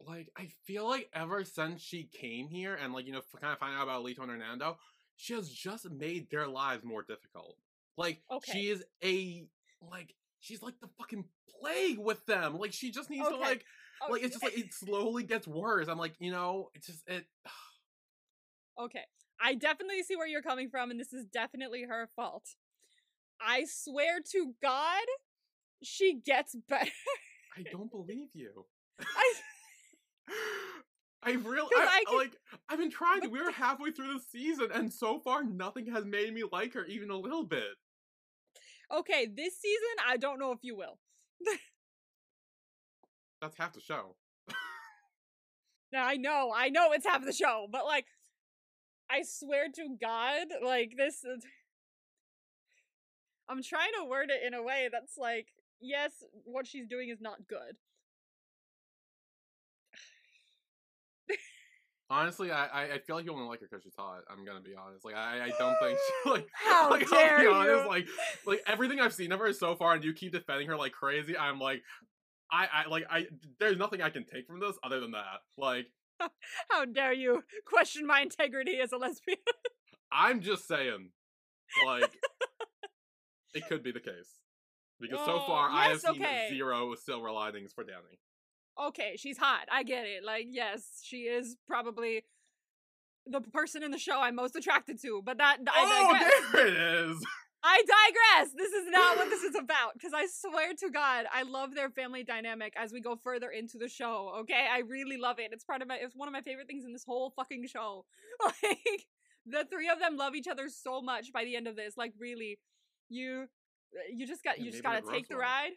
Like, 0.00 0.30
I 0.36 0.48
feel 0.66 0.86
like 0.88 1.08
ever 1.14 1.44
since 1.44 1.80
she 1.82 2.04
came 2.04 2.48
here 2.48 2.74
and, 2.74 2.92
like, 2.92 3.06
you 3.06 3.12
know, 3.12 3.22
kind 3.40 3.52
of 3.52 3.58
find 3.58 3.76
out 3.76 3.84
about 3.84 4.04
Lito 4.04 4.20
and 4.20 4.30
Hernando, 4.30 4.78
she 5.16 5.34
has 5.34 5.48
just 5.48 5.88
made 5.90 6.28
their 6.30 6.46
lives 6.48 6.84
more 6.84 7.02
difficult. 7.02 7.56
Like, 7.96 8.22
Okay. 8.30 8.52
she 8.52 8.70
is 8.70 8.84
a, 9.04 9.46
like, 9.80 10.14
she's 10.40 10.62
like 10.62 10.74
the 10.80 10.88
fucking 10.98 11.24
plague 11.60 11.98
with 11.98 12.24
them. 12.26 12.58
Like, 12.58 12.72
she 12.72 12.90
just 12.90 13.10
needs 13.10 13.28
to, 13.28 13.36
like, 13.36 13.64
Oh, 14.08 14.10
like 14.12 14.22
it's 14.24 14.32
just 14.32 14.42
like 14.42 14.58
it 14.58 14.74
slowly 14.74 15.22
gets 15.22 15.46
worse. 15.46 15.86
I'm 15.86 15.98
like, 15.98 16.14
you 16.18 16.32
know, 16.32 16.70
it's 16.74 16.86
just 16.88 17.08
it. 17.08 17.24
okay. 18.80 19.04
I 19.40 19.54
definitely 19.54 20.02
see 20.02 20.16
where 20.16 20.26
you're 20.26 20.42
coming 20.42 20.68
from, 20.70 20.90
and 20.90 20.98
this 20.98 21.12
is 21.12 21.24
definitely 21.26 21.84
her 21.84 22.08
fault. 22.16 22.44
I 23.40 23.64
swear 23.68 24.20
to 24.32 24.54
God, 24.62 25.02
she 25.82 26.14
gets 26.14 26.56
better. 26.68 26.90
I 27.56 27.62
don't 27.70 27.90
believe 27.90 28.28
you. 28.34 28.66
I, 29.00 29.32
I 31.22 31.32
really, 31.32 31.70
I, 31.76 32.00
I 32.00 32.04
can- 32.08 32.18
like, 32.18 32.36
I've 32.68 32.78
been 32.78 32.90
trying 32.90 33.20
to. 33.22 33.28
We 33.28 33.40
are 33.40 33.52
halfway 33.52 33.92
through 33.92 34.14
the 34.14 34.20
season, 34.30 34.68
and 34.72 34.92
so 34.92 35.20
far, 35.20 35.44
nothing 35.44 35.86
has 35.92 36.04
made 36.04 36.34
me 36.34 36.42
like 36.50 36.74
her 36.74 36.84
even 36.86 37.10
a 37.10 37.16
little 37.16 37.44
bit. 37.44 37.76
okay, 38.92 39.26
this 39.26 39.60
season, 39.60 39.96
I 40.06 40.16
don't 40.16 40.38
know 40.38 40.52
if 40.52 40.58
you 40.62 40.76
will. 40.76 40.98
That's 43.40 43.56
half 43.56 43.72
the 43.72 43.80
show. 43.80 44.16
Now, 45.92 46.06
I 46.06 46.16
know, 46.16 46.52
I 46.56 46.70
know 46.70 46.92
it's 46.92 47.06
half 47.06 47.24
the 47.24 47.32
show, 47.32 47.66
but 47.70 47.84
like, 47.84 48.06
I 49.10 49.22
swear 49.22 49.66
to 49.74 49.96
God, 50.00 50.46
like 50.64 50.94
this. 50.96 51.16
Is... 51.16 51.44
I'm 53.48 53.62
trying 53.62 53.90
to 54.00 54.08
word 54.08 54.30
it 54.30 54.46
in 54.46 54.54
a 54.54 54.62
way 54.62 54.88
that's 54.90 55.18
like, 55.18 55.48
yes, 55.80 56.12
what 56.44 56.66
she's 56.66 56.86
doing 56.86 57.10
is 57.10 57.20
not 57.20 57.46
good. 57.46 57.76
Honestly, 62.12 62.50
I 62.50 62.94
I- 62.94 62.98
feel 62.98 63.16
like 63.16 63.24
you 63.24 63.32
only 63.32 63.46
like 63.46 63.60
her 63.60 63.66
because 63.70 63.82
she's 63.82 63.94
hot. 63.96 64.20
I'm 64.30 64.44
gonna 64.44 64.60
be 64.60 64.74
honest. 64.74 65.04
Like 65.04 65.14
I 65.14 65.46
I 65.46 65.52
don't 65.58 65.76
think 65.80 65.98
she, 66.24 66.30
like 66.30 66.46
How 66.52 66.90
like, 66.90 67.08
dare 67.08 67.32
I'll 67.32 67.38
be 67.38 67.44
you. 67.44 67.52
honest. 67.52 67.88
Like 67.88 68.06
like 68.46 68.62
everything 68.66 69.00
I've 69.00 69.14
seen 69.14 69.32
of 69.32 69.40
her 69.40 69.52
so 69.52 69.74
far, 69.74 69.94
and 69.94 70.04
you 70.04 70.12
keep 70.12 70.32
defending 70.32 70.68
her 70.68 70.76
like 70.76 70.92
crazy. 70.92 71.36
I'm 71.36 71.58
like. 71.58 71.82
I, 72.54 72.66
I 72.70 72.88
like 72.90 73.04
I 73.08 73.28
there's 73.60 73.78
nothing 73.78 74.02
I 74.02 74.10
can 74.10 74.26
take 74.26 74.46
from 74.46 74.60
this 74.60 74.76
other 74.84 75.00
than 75.00 75.12
that. 75.12 75.40
Like 75.56 75.86
How 76.70 76.84
dare 76.84 77.14
you 77.14 77.44
question 77.64 78.06
my 78.06 78.20
integrity 78.20 78.78
as 78.78 78.92
a 78.92 78.98
lesbian? 78.98 79.38
I'm 80.12 80.42
just 80.42 80.68
saying, 80.68 81.12
like 81.86 82.12
it 83.54 83.66
could 83.70 83.82
be 83.82 83.90
the 83.90 84.00
case 84.00 84.28
because 85.00 85.20
so 85.24 85.40
Oh, 85.42 85.46
far 85.46 85.70
I 85.70 85.84
have 85.84 85.92
yes, 85.92 86.02
seen 86.02 86.22
okay. 86.22 86.48
zero 86.50 86.94
silver 86.94 87.30
linings 87.30 87.72
for 87.72 87.84
Dani. 87.84 88.18
Okay, 88.80 89.14
she's 89.16 89.38
hot. 89.38 89.66
I 89.70 89.82
get 89.82 90.04
it. 90.04 90.24
Like, 90.24 90.46
yes, 90.48 91.00
she 91.02 91.22
is 91.22 91.56
probably 91.66 92.24
the 93.26 93.40
person 93.40 93.82
in 93.82 93.90
the 93.90 93.98
show 93.98 94.20
I'm 94.20 94.34
most 94.34 94.56
attracted 94.56 95.00
to. 95.02 95.22
But 95.24 95.38
that 95.38 95.58
I 95.68 95.84
oh, 95.84 96.12
digress. 96.12 96.32
there 96.52 96.66
it 96.66 97.08
is. 97.10 97.24
I 97.64 97.80
digress. 97.86 98.52
This 98.56 98.72
is 98.72 98.90
not 98.90 99.16
what 99.16 99.30
this 99.30 99.42
is 99.42 99.54
about. 99.54 99.94
Because 99.94 100.12
I 100.12 100.26
swear 100.26 100.72
to 100.80 100.90
God, 100.90 101.26
I 101.32 101.42
love 101.42 101.74
their 101.74 101.90
family 101.90 102.24
dynamic 102.24 102.72
as 102.76 102.92
we 102.92 103.00
go 103.00 103.16
further 103.22 103.50
into 103.50 103.78
the 103.78 103.88
show. 103.88 104.32
Okay, 104.40 104.66
I 104.70 104.80
really 104.80 105.16
love 105.16 105.38
it. 105.38 105.50
It's 105.52 105.64
part 105.64 105.80
of 105.82 105.88
my. 105.88 105.98
It's 106.02 106.16
one 106.16 106.28
of 106.28 106.32
my 106.32 106.40
favorite 106.40 106.66
things 106.66 106.84
in 106.84 106.92
this 106.92 107.04
whole 107.04 107.32
fucking 107.36 107.66
show. 107.66 108.04
Like 108.44 109.06
the 109.46 109.64
three 109.70 109.88
of 109.88 109.98
them 109.98 110.16
love 110.16 110.34
each 110.34 110.48
other 110.48 110.68
so 110.68 111.00
much 111.00 111.32
by 111.32 111.44
the 111.44 111.54
end 111.54 111.68
of 111.68 111.76
this. 111.76 111.96
Like 111.96 112.12
really, 112.18 112.58
you 113.08 113.46
you 114.12 114.26
just 114.26 114.42
got 114.42 114.58
you 114.58 114.70
just 114.70 114.82
gotta 114.82 115.02
take 115.02 115.28
the 115.28 115.36
ride. 115.36 115.72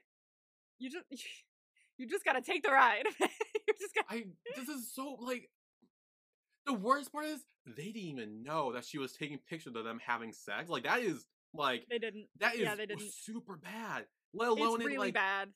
You 0.79 0.89
just 0.89 1.05
you 1.97 2.07
just 2.07 2.25
gotta 2.25 2.41
take 2.41 2.63
the 2.63 2.71
ride. 2.71 3.03
you 3.19 3.73
just 3.79 3.95
got. 3.95 4.05
I 4.09 4.25
this 4.55 4.67
is 4.69 4.93
so 4.93 5.17
like 5.21 5.49
the 6.65 6.73
worst 6.73 7.11
part 7.11 7.25
is 7.25 7.39
they 7.65 7.85
didn't 7.91 8.01
even 8.01 8.43
know 8.43 8.73
that 8.73 8.85
she 8.85 8.97
was 8.97 9.13
taking 9.13 9.37
pictures 9.49 9.75
of 9.75 9.83
them 9.85 9.99
having 10.05 10.31
sex. 10.31 10.69
Like 10.69 10.83
that 10.83 10.99
is 11.01 11.25
like 11.53 11.85
They 11.89 11.99
didn't. 11.99 12.27
that 12.39 12.55
is 12.55 12.61
yeah, 12.61 12.75
they 12.75 12.85
didn't. 12.85 13.11
super 13.11 13.57
bad. 13.57 14.05
Let 14.33 14.49
alone 14.49 14.75
It's 14.75 14.83
it, 14.83 14.87
really 14.87 14.97
like 14.97 15.13
bad. 15.13 15.49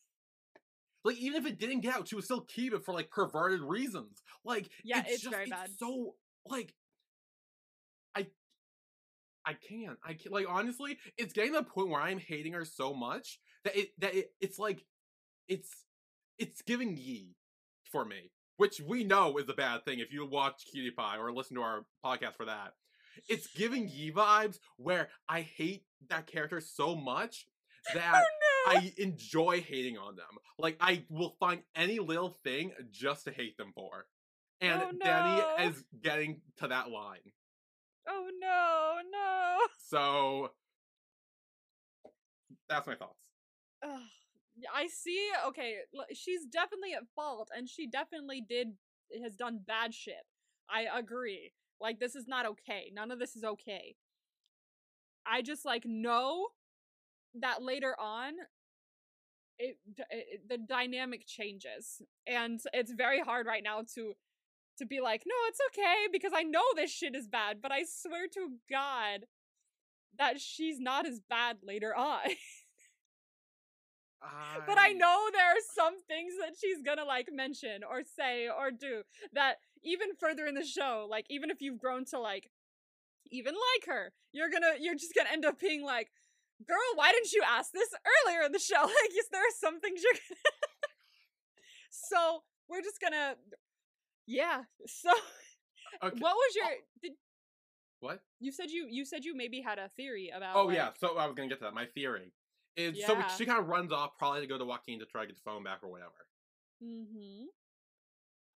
like 1.04 1.18
even 1.18 1.44
if 1.44 1.52
it 1.52 1.60
didn't 1.60 1.82
get 1.82 1.96
out, 1.96 2.08
she 2.08 2.16
would 2.16 2.24
still 2.24 2.42
keep 2.42 2.74
it 2.74 2.84
for 2.86 2.94
like 2.94 3.10
perverted 3.10 3.62
reasons. 3.62 4.24
Like 4.46 4.70
Yeah, 4.84 5.00
it's, 5.02 5.16
it's 5.16 5.22
just, 5.24 5.32
very 5.32 5.44
it's 5.44 5.52
bad. 5.52 5.70
So 5.78 6.16
like 6.48 6.74
I 8.16 8.28
I 9.46 9.54
can't. 9.54 9.98
I 10.04 10.14
can't 10.14 10.32
like 10.32 10.46
honestly, 10.48 10.98
it's 11.18 11.34
getting 11.34 11.54
to 11.54 11.60
the 11.60 11.64
point 11.64 11.90
where 11.90 12.02
I'm 12.02 12.20
hating 12.20 12.54
her 12.54 12.66
so 12.66 12.94
much 12.94 13.40
that 13.64 13.76
it 13.76 13.90
that 14.00 14.16
it, 14.16 14.32
it's 14.40 14.60
like 14.60 14.86
it's 15.48 15.70
it's 16.40 16.62
giving 16.62 16.98
ye 16.98 17.36
for 17.92 18.06
me. 18.06 18.32
Which 18.58 18.82
we 18.82 19.04
know 19.06 19.38
is 19.38 19.48
a 19.48 19.54
bad 19.54 19.86
thing 19.86 20.00
if 20.00 20.12
you 20.12 20.26
watch 20.26 20.64
Cutie 20.72 20.92
Pie 20.92 21.18
or 21.18 21.32
listen 21.32 21.56
to 21.56 21.62
our 21.62 21.86
podcast 22.06 22.36
for 22.36 22.46
that. 22.46 22.74
It's 23.30 23.48
giving 23.48 23.88
ye 23.88 24.12
vibes 24.12 24.58
where 24.78 25.08
I 25.30 25.42
hate 25.42 25.84
that 26.10 26.28
character 26.28 26.60
so 26.60 26.94
much 26.96 27.46
that 27.94 28.16
Oh, 28.16 28.72
no. 28.74 28.80
I 28.80 28.94
enjoy 28.98 29.62
hating 29.62 29.98
on 29.98 30.18
them. 30.18 30.26
Like 30.58 30.76
I 30.82 31.06
will 31.10 31.36
find 31.40 31.62
any 31.76 32.00
little 32.00 32.38
thing 32.44 32.72
just 32.92 33.24
to 33.26 33.32
hate 33.32 33.56
them 33.58 33.72
for. 33.74 34.08
And 34.60 34.82
Oh, 34.82 34.92
Dani 35.06 35.38
no. 35.38 35.70
is 35.70 35.82
getting 36.04 36.42
to 36.58 36.68
that 36.68 36.90
line. 36.92 37.32
Oh 38.10 38.28
no, 38.42 38.98
no. 39.10 39.58
So 39.88 40.52
that's 42.68 42.88
my 42.88 42.96
thoughts. 42.96 43.16
Ugh. 43.84 44.00
I 44.74 44.88
see. 44.88 45.30
Okay, 45.48 45.76
she's 46.14 46.46
definitely 46.46 46.94
at 46.94 47.04
fault, 47.16 47.50
and 47.56 47.70
she 47.70 47.88
definitely 47.88 48.42
did 48.48 48.70
has 49.24 49.36
done 49.36 49.62
bad 49.66 49.94
shit. 49.94 50.26
I 50.70 50.86
agree. 50.98 51.52
Like 51.82 52.00
this 52.00 52.16
is 52.16 52.28
not 52.28 52.46
okay. 52.46 52.92
None 52.94 53.12
of 53.12 53.20
this 53.20 53.36
is 53.36 53.44
okay. 53.44 53.96
I 55.26 55.42
just 55.42 55.66
like 55.66 55.84
know 55.86 56.48
that 57.40 57.62
later 57.62 57.96
on, 58.00 58.34
it, 59.58 59.78
it 60.10 60.48
the 60.48 60.58
dynamic 60.58 61.26
changes, 61.26 62.02
and 62.28 62.60
it's 62.74 62.92
very 62.92 63.22
hard 63.22 63.46
right 63.46 63.64
now 63.64 63.84
to 63.96 64.14
to 64.78 64.86
be 64.86 65.02
like, 65.02 65.24
no, 65.26 65.36
it's 65.48 65.60
okay 65.72 66.08
because 66.12 66.32
I 66.36 66.44
know 66.44 66.64
this 66.76 66.92
shit 66.92 67.16
is 67.16 67.28
bad. 67.28 67.62
But 67.62 67.72
I 67.72 67.84
swear 67.84 68.28
to 68.34 68.54
God 68.70 69.26
that 70.18 70.40
she's 70.40 70.80
not 70.80 71.06
as 71.06 71.20
bad 71.30 71.58
later 71.64 71.96
on. 71.96 72.20
But 74.66 74.78
I 74.80 74.94
know 74.94 75.28
there 75.34 75.48
are 75.48 75.64
some 75.76 76.02
things 76.04 76.34
that 76.40 76.56
she's 76.60 76.82
gonna 76.86 77.06
like 77.06 77.30
mention 77.32 77.84
or 77.84 78.04
say 78.04 78.48
or 78.50 78.72
do 78.72 79.04
that 79.34 79.58
even 79.84 80.10
further 80.20 80.46
in 80.48 80.56
the 80.56 80.66
show, 80.66 81.08
like 81.10 81.26
even 81.30 81.50
if 81.50 81.62
you've 81.62 81.80
grown 81.80 82.06
to 82.06 82.20
like 82.20 82.50
even 83.32 83.54
like 83.54 83.88
her, 83.88 84.14
you're 84.34 84.50
gonna 84.50 84.74
you're 84.80 84.96
just 84.96 85.16
gonna 85.16 85.30
end 85.32 85.46
up 85.46 85.60
being 85.60 85.84
like, 85.84 86.10
girl, 86.68 86.78
why 86.96 87.12
didn't 87.12 87.32
you 87.34 87.44
ask 87.48 87.72
this 87.72 87.90
earlier 88.26 88.42
in 88.44 88.52
the 88.52 88.60
show? 88.60 88.82
Like, 88.84 89.12
yes, 89.14 89.26
there 89.32 89.42
are 89.42 89.56
some 89.60 89.80
things 89.80 90.02
you're 90.04 90.14
gonna 90.14 90.42
So 91.92 92.44
we're 92.70 92.82
just 92.82 93.02
gonna 93.02 93.36
Yeah. 94.28 94.64
So 94.88 95.12
Okay. 96.04 96.18
what 96.20 96.36
was 96.36 96.56
your 96.56 96.68
did 97.02 97.14
What? 98.00 98.22
you 98.40 98.52
said 98.52 98.70
you 98.72 98.88
you 98.90 99.06
said 99.06 99.26
you 99.26 99.36
maybe 99.36 99.62
had 99.62 99.80
a 99.80 99.90
theory 99.98 100.32
about 100.36 100.56
Oh 100.58 100.66
like, 100.66 100.76
yeah, 100.76 100.90
so 101.00 101.18
I 101.18 101.26
was 101.26 101.36
gonna 101.36 101.50
get 101.50 101.60
to 101.60 101.66
that. 101.66 101.74
My 101.74 101.86
theory 101.86 102.32
is 102.80 103.06
so 103.06 103.18
she 103.38 103.46
kind 103.46 103.60
of 103.60 103.68
runs 103.68 103.92
off 103.92 104.18
probably 104.18 104.42
to 104.42 104.48
go 104.48 104.58
to 104.58 104.66
Joaquin 104.66 105.00
to 105.00 105.06
try 105.06 105.22
to 105.22 105.28
get 105.28 105.36
the 105.36 105.42
phone 105.44 105.64
back 105.64 105.80
or 105.84 105.90
whatever. 105.90 106.12
Mm-hmm. 106.84 107.46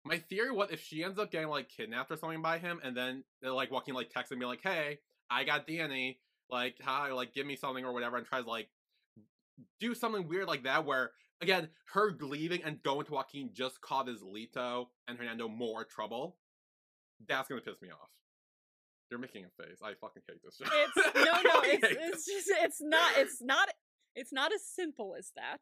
My 0.04 0.18
theory, 0.18 0.52
what 0.52 0.72
if 0.72 0.84
she 0.84 1.04
ends 1.04 1.20
up 1.20 1.32
getting 1.32 1.50
like 1.50 1.70
kidnapped 1.70 2.12
or 2.12 2.18
something 2.18 2.42
by 2.42 2.58
him, 2.58 2.80
and 2.84 2.96
then 2.96 3.24
uh, 3.46 3.54
like 3.54 3.72
Joaquin 3.72 3.96
like 3.96 4.10
texts 4.10 4.32
and 4.32 4.40
be 4.40 4.46
like, 4.46 4.62
"Hey, 4.64 5.00
I 5.30 5.44
got 5.44 5.68
Dani. 5.68 6.18
Like, 6.50 6.76
hi, 6.82 7.12
like 7.12 7.34
give 7.34 7.46
me 7.46 7.56
something 7.56 7.86
or 7.86 7.94
whatever," 7.94 8.18
and 8.18 8.26
tries 8.26 8.44
to, 8.44 8.50
like 8.50 8.70
do 9.80 9.94
something 9.94 10.28
weird 10.28 10.48
like 10.48 10.64
that, 10.64 10.86
where 10.86 11.12
again 11.42 11.70
her 11.94 12.16
leaving 12.20 12.64
and 12.64 12.82
going 12.84 13.06
to 13.06 13.14
Joaquin 13.14 13.52
just 13.54 13.82
causes 13.82 14.22
Lito 14.22 14.88
and 15.08 15.18
Hernando 15.18 15.48
more 15.48 15.84
trouble. 15.84 16.38
That's 17.28 17.48
gonna 17.48 17.62
piss 17.62 17.82
me 17.82 17.90
off. 17.90 18.10
You're 19.12 19.20
making 19.20 19.46
a 19.46 19.64
face. 19.64 19.80
I 19.84 19.94
fucking 20.00 20.24
hate 20.28 20.42
this 20.44 20.56
show. 20.56 20.66
It's 20.74 21.16
no, 21.16 21.22
no. 21.24 21.62
It's 21.64 21.88
it's 21.90 22.26
just 22.26 22.52
it's 22.64 22.82
not 22.82 23.12
it's 23.18 23.42
not 23.42 23.70
it's 24.16 24.34
not 24.34 24.54
as 24.54 24.66
simple 24.66 25.16
as 25.18 25.32
that. 25.36 25.60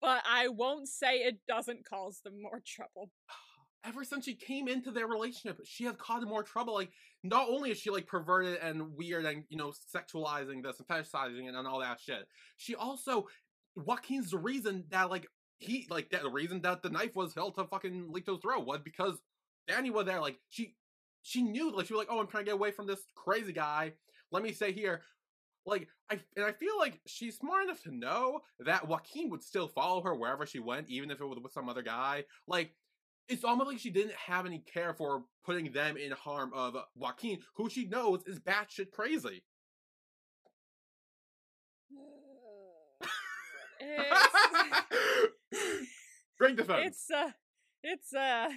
But 0.00 0.22
I 0.28 0.48
won't 0.48 0.88
say 0.88 1.18
it 1.18 1.38
doesn't 1.48 1.84
cause 1.88 2.20
them 2.24 2.40
more 2.40 2.62
trouble. 2.64 3.10
ever 3.84 4.04
since 4.04 4.24
she 4.24 4.34
came 4.34 4.68
into 4.68 4.90
their 4.90 5.06
relationship, 5.06 5.60
she 5.64 5.84
has 5.84 5.94
caused 5.98 6.26
more 6.26 6.42
trouble. 6.42 6.74
Like, 6.74 6.90
not 7.22 7.48
only 7.48 7.70
is 7.70 7.78
she 7.78 7.90
like 7.90 8.06
perverted 8.06 8.58
and 8.62 8.96
weird 8.96 9.24
and 9.24 9.44
you 9.48 9.56
know 9.56 9.72
sexualizing 9.94 10.62
this 10.62 10.78
and 10.78 10.88
fetishizing 10.88 11.48
it 11.48 11.54
and 11.54 11.66
all 11.66 11.80
that 11.80 12.00
shit, 12.00 12.26
she 12.56 12.74
also 12.74 13.26
Joaquin's 13.74 14.30
the 14.30 14.38
reason 14.38 14.84
that 14.90 15.10
like 15.10 15.26
he 15.58 15.86
like 15.90 16.10
that 16.10 16.22
the 16.22 16.30
reason 16.30 16.60
that 16.62 16.82
the 16.82 16.90
knife 16.90 17.16
was 17.16 17.34
held 17.34 17.54
to 17.56 17.64
fucking 17.64 18.12
Lito's 18.12 18.40
throat 18.40 18.66
was 18.66 18.80
because 18.84 19.18
Dani 19.68 19.92
was 19.92 20.06
there. 20.06 20.20
Like 20.20 20.38
she 20.48 20.74
she 21.22 21.42
knew 21.42 21.74
like 21.74 21.86
she 21.86 21.94
was 21.94 21.98
like, 21.98 22.08
oh, 22.10 22.20
I'm 22.20 22.26
trying 22.26 22.44
to 22.44 22.50
get 22.50 22.54
away 22.54 22.70
from 22.70 22.86
this 22.86 23.00
crazy 23.16 23.52
guy. 23.52 23.92
Let 24.30 24.42
me 24.42 24.52
stay 24.52 24.72
here. 24.72 25.02
Like 25.66 25.88
I 26.10 26.18
and 26.36 26.44
I 26.44 26.52
feel 26.52 26.78
like 26.78 27.00
she's 27.06 27.36
smart 27.36 27.64
enough 27.64 27.82
to 27.82 27.94
know 27.94 28.40
that 28.60 28.88
Joaquin 28.88 29.30
would 29.30 29.42
still 29.42 29.68
follow 29.68 30.02
her 30.02 30.14
wherever 30.14 30.46
she 30.46 30.58
went, 30.58 30.88
even 30.88 31.10
if 31.10 31.20
it 31.20 31.26
was 31.26 31.38
with 31.42 31.52
some 31.52 31.68
other 31.68 31.82
guy. 31.82 32.24
Like 32.46 32.74
it's 33.28 33.44
almost 33.44 33.68
like 33.68 33.78
she 33.78 33.90
didn't 33.90 34.14
have 34.14 34.46
any 34.46 34.60
care 34.60 34.94
for 34.94 35.24
putting 35.44 35.70
them 35.72 35.96
in 35.96 36.12
harm 36.12 36.52
of 36.54 36.76
Joaquin, 36.96 37.40
who 37.56 37.68
she 37.68 37.86
knows 37.86 38.22
is 38.26 38.38
batshit 38.38 38.90
crazy. 38.92 39.42
It's 43.80 44.16
the 46.56 46.64
phone. 46.64 46.82
it's 46.84 47.10
uh 47.10 47.30
it's 47.82 48.14
uh 48.14 48.48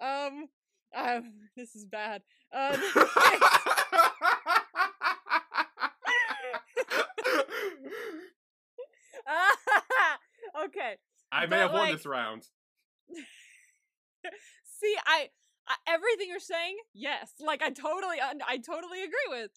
um 0.00 0.46
um 0.94 1.32
this 1.56 1.74
is 1.74 1.84
bad. 1.86 2.22
Uh 2.52 2.76
okay. 10.64 10.96
I 11.32 11.42
may 11.46 11.48
but, 11.50 11.58
have 11.58 11.72
won 11.72 11.80
like- 11.82 11.92
this 11.92 12.06
round. 12.06 12.46
See, 14.64 14.96
I, 15.06 15.28
I 15.68 15.74
everything 15.88 16.28
you're 16.28 16.40
saying, 16.40 16.76
yes. 16.94 17.32
Like 17.40 17.62
I 17.62 17.70
totally 17.70 18.20
un- 18.20 18.40
I 18.46 18.58
totally 18.58 19.02
agree 19.02 19.28
with. 19.28 19.50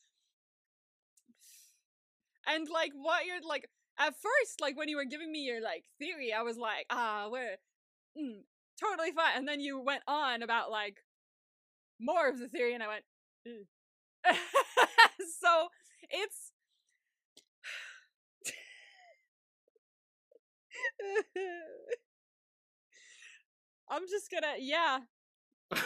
And 2.48 2.68
like 2.70 2.92
what 2.96 3.26
you're 3.26 3.42
like 3.48 3.70
at 4.00 4.14
first 4.14 4.62
like 4.62 4.78
when 4.78 4.88
you 4.88 4.96
were 4.98 5.06
giving 5.06 5.32
me 5.32 5.40
your 5.40 5.62
like 5.62 5.86
theory, 6.00 6.34
I 6.34 6.42
was 6.42 6.58
like, 6.58 6.86
ah, 6.90 7.28
we're 7.30 7.58
mm, 8.18 8.42
totally 8.80 9.12
fine. 9.12 9.38
And 9.38 9.48
then 9.48 9.60
you 9.60 9.80
went 9.82 10.04
on 10.08 10.42
about 10.42 10.72
like 10.72 10.98
more 12.00 12.30
of 12.30 12.40
the 12.40 12.48
theory 12.48 12.74
and 12.74 12.84
I 12.84 12.88
went 12.88 13.04
so 15.42 15.68
it's 16.10 16.52
I'm 23.90 24.04
just 24.10 24.30
gonna 24.32 24.56
yeah. 24.60 25.00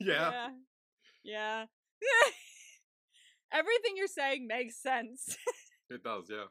Yeah. 0.00 0.50
Yeah. 2.00 2.00
Everything 3.52 3.96
you're 3.96 4.06
saying 4.06 4.46
makes 4.46 4.80
sense. 4.80 5.36
It 5.90 6.04
does, 6.04 6.28
yeah. 6.30 6.44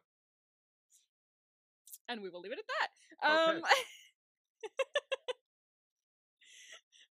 and 2.09 2.22
we 2.22 2.30
will 2.30 2.41
leave 2.41 2.51
it 2.51 2.59
at 2.59 2.68
that. 2.68 2.89
Um 3.27 3.55
Okay. 3.57 3.64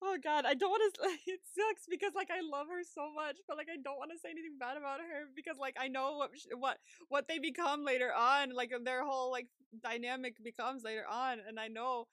Oh 0.03 0.17
god, 0.23 0.47
I 0.47 0.55
don't 0.55 0.71
want 0.71 0.95
to 0.95 1.09
it 1.31 1.41
sucks 1.55 1.87
because 1.89 2.13
like 2.15 2.31
I 2.31 2.41
love 2.41 2.69
her 2.69 2.83
so 2.83 3.13
much, 3.13 3.37
but 3.47 3.57
like 3.57 3.69
I 3.73 3.77
don't 3.83 3.99
want 3.99 4.11
to 4.13 4.19
say 4.19 4.31
anything 4.31 4.57
bad 4.59 4.77
about 4.77 5.01
her 5.01 5.29
because 5.37 5.59
like 5.59 5.77
I 5.79 5.89
know 5.89 6.17
what 6.17 6.31
what 6.57 6.79
what 7.09 7.29
they 7.29 7.39
become 7.39 7.85
later 7.85 8.11
on, 8.13 8.55
like 8.55 8.73
uh, 8.73 8.79
their 8.83 9.05
whole 9.05 9.31
like 9.31 9.47
dynamic 9.83 10.43
becomes 10.43 10.83
later 10.83 11.05
on 11.09 11.39
and 11.47 11.61
I 11.61 11.69
know 11.69 12.07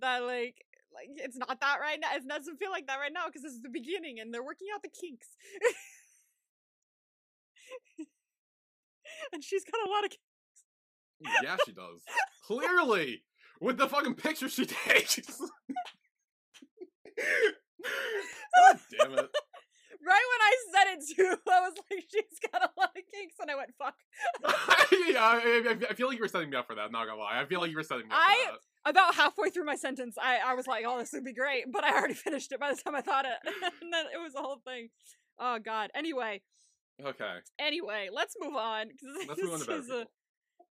that 0.00 0.22
like 0.22 0.66
like 0.92 1.08
it's 1.16 1.36
not 1.36 1.60
that 1.60 1.78
right 1.80 1.98
now. 2.00 2.08
It 2.14 2.28
doesn't 2.28 2.58
feel 2.58 2.70
like 2.70 2.86
that 2.88 2.98
right 2.98 3.12
now 3.12 3.26
because 3.26 3.42
this 3.42 3.52
is 3.52 3.62
the 3.62 3.70
beginning 3.70 4.20
and 4.20 4.34
they're 4.34 4.44
working 4.44 4.68
out 4.74 4.82
the 4.82 4.88
kinks. 4.88 5.28
and 9.32 9.42
she's 9.42 9.64
got 9.64 9.86
a 9.86 9.90
lot 9.90 10.04
of 10.04 10.10
kinks. 10.10 10.24
Yeah, 11.42 11.56
she 11.64 11.72
does. 11.72 12.02
Clearly! 12.46 13.22
With 13.60 13.76
the 13.76 13.88
fucking 13.88 14.14
picture 14.14 14.48
she 14.48 14.66
takes. 14.86 15.20
God 18.56 18.78
damn 18.98 19.18
it. 19.18 19.30
Right 20.02 20.24
when 20.32 20.40
I 20.40 20.54
said 20.72 20.86
it 20.96 21.04
too, 21.14 21.36
I 21.52 21.60
was 21.60 21.74
like, 21.90 22.04
she's 22.10 22.40
got 22.50 22.62
a 22.62 22.70
lot 22.80 22.88
of 22.96 23.02
kinks, 23.12 23.34
and 23.38 23.50
I 23.50 23.54
went, 23.54 23.68
fuck. 23.76 23.94
yeah, 25.06 25.20
I, 25.20 25.76
I- 25.90 25.94
feel 25.94 26.08
like 26.08 26.16
you 26.16 26.22
were 26.22 26.28
setting 26.28 26.48
me 26.48 26.56
up 26.56 26.66
for 26.66 26.74
that, 26.76 26.90
not 26.90 27.06
gonna 27.06 27.20
lie. 27.20 27.38
I 27.38 27.44
feel 27.44 27.60
like 27.60 27.70
you 27.70 27.76
were 27.76 27.82
setting 27.82 28.08
me 28.08 28.12
up 28.14 28.18
I- 28.18 28.46
that. 28.84 28.90
About 28.90 29.14
halfway 29.14 29.50
through 29.50 29.66
my 29.66 29.76
sentence, 29.76 30.16
I, 30.18 30.38
I 30.38 30.54
was 30.54 30.66
like, 30.66 30.84
oh, 30.88 30.98
this 30.98 31.12
would 31.12 31.22
be 31.24 31.34
great, 31.34 31.64
but 31.70 31.84
I 31.84 31.92
already 31.94 32.14
finished 32.26 32.50
it 32.50 32.58
by 32.58 32.72
the 32.72 32.80
time 32.80 32.94
I 32.94 33.02
thought 33.02 33.26
it. 33.26 33.32
and 33.82 33.92
then 33.92 34.06
it 34.06 34.16
was 34.22 34.32
the 34.32 34.40
whole 34.40 34.62
thing. 34.66 34.88
Oh, 35.38 35.58
God. 35.58 35.90
Anyway, 35.94 36.40
Okay. 37.04 37.34
anyway, 37.58 38.08
let's 38.10 38.34
move 38.40 38.56
on. 38.56 38.86
Let's 39.28 39.42
move 39.42 39.52
on 39.52 39.58
to 39.60 39.66
this 39.66 39.66
better 39.66 39.80
is 39.80 39.90
a. 39.90 40.06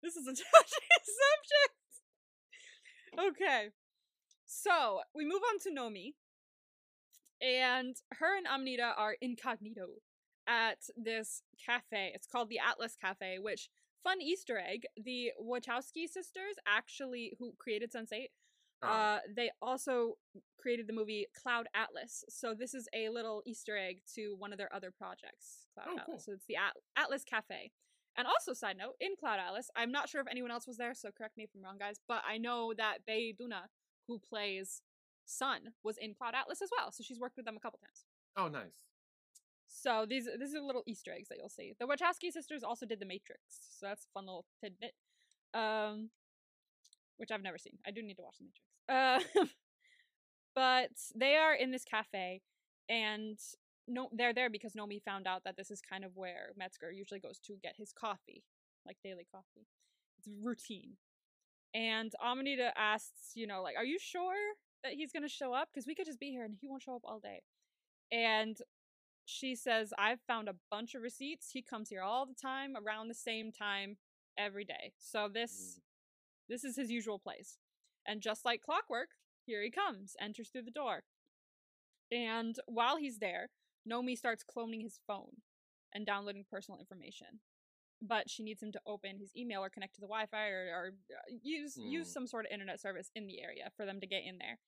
This 0.02 0.16
is 0.16 0.26
a 0.26 0.30
touchy 0.32 0.86
subject. 3.12 3.36
Okay. 3.36 3.68
So, 4.46 5.00
we 5.14 5.26
move 5.26 5.42
on 5.52 5.58
to 5.60 5.70
Nomi. 5.70 6.14
And 7.40 7.96
her 8.14 8.36
and 8.36 8.46
Amanita 8.46 8.94
are 8.96 9.16
incognito 9.20 9.86
at 10.46 10.78
this 10.96 11.42
cafe. 11.64 12.12
It's 12.14 12.26
called 12.26 12.48
the 12.48 12.58
Atlas 12.58 12.96
Cafe, 13.00 13.38
which 13.38 13.68
fun 14.02 14.20
Easter 14.20 14.58
egg, 14.58 14.86
the 14.96 15.30
Wachowski 15.40 16.08
sisters 16.08 16.54
actually 16.66 17.34
who 17.38 17.52
created 17.58 17.92
Sense8, 17.92 18.28
Oh, 18.80 18.86
uh, 18.88 19.18
they 19.34 19.50
also 19.60 20.18
created 20.60 20.86
the 20.86 20.92
movie 20.92 21.26
Cloud 21.42 21.66
Atlas. 21.74 22.22
So 22.28 22.54
this 22.54 22.74
is 22.74 22.86
a 22.94 23.08
little 23.08 23.42
Easter 23.44 23.76
egg 23.76 24.02
to 24.14 24.36
one 24.38 24.52
of 24.52 24.58
their 24.58 24.72
other 24.72 24.92
projects, 24.96 25.66
Cloud 25.74 25.86
Oh, 25.88 25.92
Atlas. 25.94 26.04
cool. 26.06 26.18
So 26.20 26.32
it's 26.32 26.46
the 26.46 26.54
At- 26.56 26.76
Atlas 26.96 27.24
Cafe. 27.24 27.72
And 28.16 28.26
also, 28.28 28.52
side 28.52 28.76
note, 28.78 28.94
in 29.00 29.16
Cloud 29.18 29.40
Atlas, 29.40 29.68
I'm 29.74 29.90
not 29.90 30.08
sure 30.08 30.20
if 30.20 30.28
anyone 30.30 30.52
else 30.52 30.66
was 30.68 30.76
there, 30.76 30.94
so 30.94 31.10
correct 31.10 31.36
me 31.36 31.42
if 31.42 31.50
I'm 31.56 31.62
wrong, 31.64 31.76
guys, 31.78 31.98
but 32.06 32.22
I 32.24 32.38
know 32.38 32.72
that 32.76 32.98
Bae 33.04 33.32
Doona, 33.40 33.62
who 34.06 34.20
plays 34.20 34.80
Sun, 35.28 35.72
was 35.84 35.96
in 35.98 36.14
Cloud 36.14 36.34
Atlas 36.34 36.62
as 36.62 36.70
well. 36.76 36.90
So 36.90 37.02
she's 37.02 37.20
worked 37.20 37.36
with 37.36 37.46
them 37.46 37.56
a 37.56 37.60
couple 37.60 37.78
times. 37.78 38.04
oh, 38.36 38.48
nice. 38.48 38.84
So 39.70 40.06
these 40.08 40.26
these 40.40 40.54
are 40.54 40.60
little 40.62 40.82
Easter 40.86 41.12
eggs 41.12 41.28
that 41.28 41.36
you'll 41.36 41.50
see. 41.50 41.74
The 41.78 41.86
Wachowski 41.86 42.32
sisters 42.32 42.62
also 42.64 42.86
did 42.86 43.00
The 43.00 43.06
Matrix, 43.06 43.42
so 43.78 43.86
that's 43.86 44.06
a 44.06 44.08
fun 44.14 44.24
little 44.24 44.46
tidbit. 44.62 44.94
Um, 45.52 46.08
which 47.18 47.30
I've 47.30 47.42
never 47.42 47.58
seen. 47.58 47.78
I 47.86 47.90
do 47.90 48.02
need 48.02 48.14
to 48.14 48.22
watch 48.22 48.38
The 48.38 48.44
Matrix. 48.44 48.64
Uh, 49.38 49.44
but 50.54 50.92
they 51.14 51.36
are 51.36 51.54
in 51.54 51.70
this 51.70 51.84
cafe, 51.84 52.40
and 52.88 53.38
no, 53.86 54.08
they're 54.12 54.32
there 54.32 54.48
because 54.48 54.72
Nomi 54.72 55.02
found 55.02 55.26
out 55.26 55.44
that 55.44 55.56
this 55.58 55.70
is 55.70 55.80
kind 55.82 56.04
of 56.04 56.12
where 56.14 56.52
Metzger 56.56 56.90
usually 56.90 57.20
goes 57.20 57.38
to 57.40 57.56
get 57.62 57.74
his 57.76 57.92
coffee, 57.92 58.42
like 58.86 58.96
daily 59.04 59.26
coffee. 59.30 59.66
It's 60.18 60.28
routine. 60.42 60.96
And 61.74 62.10
Amanita 62.24 62.72
asks, 62.78 63.32
you 63.34 63.46
know, 63.46 63.62
like, 63.62 63.76
are 63.76 63.84
you 63.84 63.98
sure 64.00 64.34
that 64.82 64.92
he's 64.94 65.12
gonna 65.12 65.28
show 65.28 65.52
up? 65.52 65.68
Because 65.72 65.86
we 65.86 65.94
could 65.94 66.06
just 66.06 66.20
be 66.20 66.30
here 66.30 66.44
and 66.44 66.56
he 66.60 66.68
won't 66.68 66.82
show 66.82 66.96
up 66.96 67.02
all 67.04 67.20
day. 67.20 67.42
And 68.10 68.56
she 69.24 69.54
says, 69.54 69.92
I've 69.98 70.20
found 70.26 70.48
a 70.48 70.54
bunch 70.70 70.94
of 70.94 71.02
receipts. 71.02 71.50
He 71.52 71.62
comes 71.62 71.90
here 71.90 72.02
all 72.02 72.24
the 72.24 72.34
time, 72.34 72.74
around 72.76 73.08
the 73.08 73.14
same 73.14 73.52
time, 73.52 73.98
every 74.38 74.64
day. 74.64 74.92
So 74.98 75.28
this 75.32 75.78
mm. 75.78 75.82
this 76.48 76.64
is 76.64 76.76
his 76.76 76.90
usual 76.90 77.18
place. 77.18 77.58
And 78.06 78.22
just 78.22 78.44
like 78.44 78.62
clockwork, 78.62 79.10
here 79.44 79.62
he 79.62 79.70
comes, 79.70 80.16
enters 80.20 80.48
through 80.48 80.62
the 80.62 80.70
door. 80.70 81.02
And 82.10 82.56
while 82.66 82.96
he's 82.96 83.18
there, 83.18 83.50
Nomi 83.90 84.16
starts 84.16 84.44
cloning 84.44 84.82
his 84.82 85.00
phone 85.06 85.42
and 85.92 86.06
downloading 86.06 86.44
personal 86.50 86.80
information. 86.80 87.40
But 88.00 88.30
she 88.30 88.44
needs 88.44 88.62
him 88.62 88.70
to 88.72 88.80
open 88.86 89.18
his 89.18 89.32
email 89.36 89.60
or 89.60 89.68
connect 89.70 89.94
to 89.96 90.00
the 90.00 90.06
Wi-Fi 90.06 90.48
or, 90.48 90.68
or 90.72 90.92
uh, 91.10 91.34
use 91.42 91.76
use 91.76 92.06
Hmm. 92.06 92.12
some 92.12 92.26
sort 92.28 92.46
of 92.46 92.52
internet 92.52 92.80
service 92.80 93.10
in 93.16 93.26
the 93.26 93.40
area 93.42 93.70
for 93.76 93.84
them 93.84 94.00
to 94.00 94.06
get 94.06 94.22
in 94.24 94.38
there. 94.38 94.58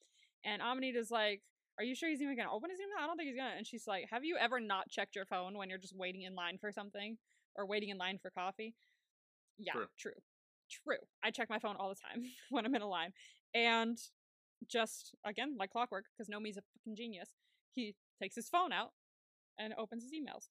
And 0.44 0.60
Amanita's 0.60 1.10
like, 1.12 1.42
"Are 1.78 1.84
you 1.84 1.94
sure 1.94 2.08
he's 2.08 2.20
even 2.22 2.36
gonna 2.36 2.52
open 2.52 2.70
his 2.70 2.80
email? 2.80 2.96
I 2.98 3.06
don't 3.06 3.16
think 3.16 3.28
he's 3.28 3.36
gonna." 3.36 3.54
And 3.56 3.66
she's 3.66 3.86
like, 3.86 4.08
"Have 4.10 4.24
you 4.24 4.36
ever 4.36 4.58
not 4.58 4.88
checked 4.90 5.14
your 5.14 5.26
phone 5.26 5.56
when 5.56 5.68
you're 5.68 5.78
just 5.78 5.94
waiting 5.96 6.22
in 6.22 6.34
line 6.34 6.58
for 6.58 6.72
something 6.72 7.18
or 7.54 7.66
waiting 7.66 7.90
in 7.90 7.98
line 7.98 8.18
for 8.18 8.30
coffee?" 8.30 8.74
Yeah, 9.58 9.72
True. 9.74 9.86
true. 9.98 10.22
True. 10.70 11.06
I 11.22 11.30
check 11.30 11.48
my 11.50 11.58
phone 11.58 11.76
all 11.76 11.88
the 11.88 11.94
time 11.96 12.24
when 12.50 12.64
I'm 12.64 12.74
in 12.74 12.82
a 12.82 12.88
line. 12.88 13.12
And 13.54 13.98
just 14.66 15.14
again, 15.24 15.56
like 15.58 15.70
clockwork, 15.70 16.06
because 16.16 16.28
Nomi's 16.28 16.56
a 16.56 16.62
fucking 16.62 16.96
genius, 16.96 17.28
he 17.74 17.94
takes 18.20 18.34
his 18.34 18.48
phone 18.48 18.72
out 18.72 18.92
and 19.58 19.74
opens 19.78 20.02
his 20.02 20.12
emails. 20.12 20.48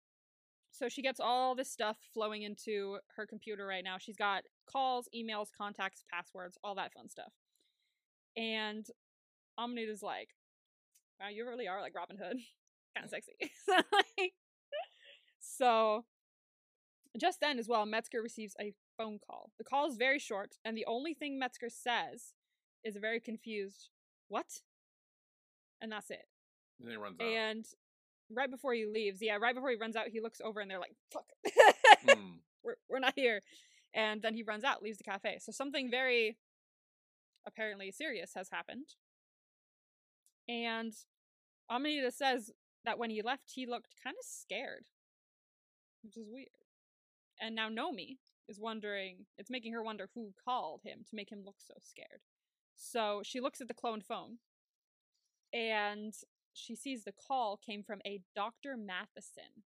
So 0.80 0.88
she 0.88 1.02
gets 1.02 1.20
all 1.20 1.56
this 1.56 1.70
stuff 1.70 1.98
flowing 2.14 2.44
into 2.44 3.00
her 3.18 3.26
computer 3.26 3.66
right 3.66 3.84
now. 3.84 3.98
She's 4.00 4.16
got 4.16 4.44
calls, 4.66 5.10
emails, 5.14 5.48
contacts, 5.56 6.06
passwords, 6.10 6.58
all 6.64 6.76
that 6.76 6.94
fun 6.94 7.10
stuff. 7.10 7.34
And 8.38 8.88
Amanita 9.58 9.92
is 9.92 10.02
like, 10.02 10.30
wow, 11.20 11.28
you 11.28 11.46
really 11.46 11.68
are 11.68 11.82
like 11.82 11.96
Robin 11.96 12.18
Hood. 12.18 12.38
kind 12.96 13.04
of 13.04 13.10
sexy. 13.10 13.34
So 15.60 16.06
just 17.20 17.42
then 17.42 17.60
as 17.60 17.68
well, 17.68 17.86
Metzger 17.86 18.22
receives 18.22 18.56
a 18.62 18.74
phone 18.98 19.20
call. 19.20 19.52
The 19.58 19.64
call 19.64 19.90
is 19.90 19.98
very 19.98 20.20
short, 20.20 20.56
and 20.64 20.78
the 20.78 20.86
only 20.86 21.14
thing 21.14 21.38
Metzger 21.38 21.70
says 21.70 22.34
is 22.84 22.96
a 22.96 23.00
very 23.00 23.20
confused, 23.20 23.90
what? 24.28 24.62
And 25.82 25.92
that's 25.92 26.12
it. 26.12 26.26
And 26.80 26.88
then 26.88 26.96
he 26.96 27.02
runs 27.02 27.20
out. 27.20 27.28
And 27.28 27.66
right 28.32 28.50
before 28.50 28.74
he 28.74 28.86
leaves, 28.86 29.20
yeah, 29.22 29.38
right 29.38 29.56
before 29.56 29.70
he 29.70 29.78
runs 29.78 29.96
out, 29.96 30.08
he 30.08 30.22
looks 30.22 30.42
over 30.44 30.60
and 30.60 30.70
they're 30.70 30.80
like, 30.80 30.96
fuck, 31.12 31.26
Hmm. 32.08 32.38
we're, 32.64 32.76
we're 32.90 33.00
not 33.00 33.14
here. 33.16 33.42
And 33.94 34.22
then 34.22 34.34
he 34.34 34.44
runs 34.44 34.64
out, 34.64 34.84
leaves 34.84 34.98
the 34.98 35.04
cafe. 35.04 35.40
So 35.42 35.52
something 35.52 35.90
very 35.90 36.38
apparently 37.48 37.92
serious 37.92 38.32
has 38.36 38.50
happened. 38.52 38.86
And 40.48 40.94
Amanita 41.70 42.12
says 42.12 42.52
that 42.86 42.98
when 43.00 43.10
he 43.10 43.22
left, 43.22 43.52
he 43.54 43.66
looked 43.66 43.96
kind 44.04 44.16
of 44.20 44.26
scared, 44.26 44.86
which 46.04 46.18
is 46.18 46.28
weird. 46.32 46.48
And 47.42 47.56
now 47.56 47.70
Nomi 47.70 48.18
is 48.48 48.60
wondering, 48.60 49.26
it's 49.38 49.50
making 49.52 49.74
her 49.74 49.84
wonder 49.84 50.10
who 50.14 50.34
called 50.44 50.82
him 50.84 51.00
to 51.10 51.16
make 51.16 51.32
him 51.32 51.44
look 51.46 51.58
so 51.60 51.76
scared. 51.82 52.22
So 52.76 53.22
she 53.24 53.40
looks 53.40 53.62
at 53.62 53.68
the 53.68 53.74
cloned 53.74 54.06
phone 54.06 54.38
and 55.54 56.14
she 56.60 56.76
sees 56.76 57.04
the 57.04 57.12
call 57.12 57.58
came 57.58 57.84
from 57.84 58.00
a 58.06 58.22
Dr. 58.36 58.76
Matheson. 58.78 59.64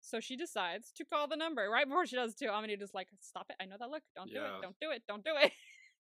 So 0.00 0.18
she 0.20 0.34
decides 0.36 0.92
to 0.92 1.04
call 1.04 1.28
the 1.28 1.36
number 1.36 1.68
right 1.70 1.86
before 1.86 2.06
she 2.06 2.16
does 2.16 2.34
too. 2.34 2.46
Amanita's 2.46 2.94
like, 2.94 3.08
"Stop 3.20 3.46
it! 3.50 3.56
I 3.60 3.66
know 3.66 3.76
that 3.78 3.90
look. 3.90 4.02
Don't 4.16 4.30
do 4.30 4.42
it. 4.42 4.62
Don't 4.62 4.76
do 4.80 4.90
it. 4.90 5.02
Don't 5.06 5.24
do 5.24 5.32
it." 5.36 5.52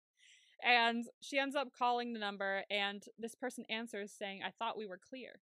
and 0.64 1.04
she 1.20 1.38
ends 1.38 1.54
up 1.54 1.68
calling 1.76 2.12
the 2.14 2.18
number, 2.18 2.62
and 2.70 3.04
this 3.18 3.34
person 3.34 3.64
answers 3.68 4.12
saying, 4.12 4.42
"I 4.42 4.50
thought 4.50 4.78
we 4.78 4.86
were 4.86 4.98
clear." 4.98 5.40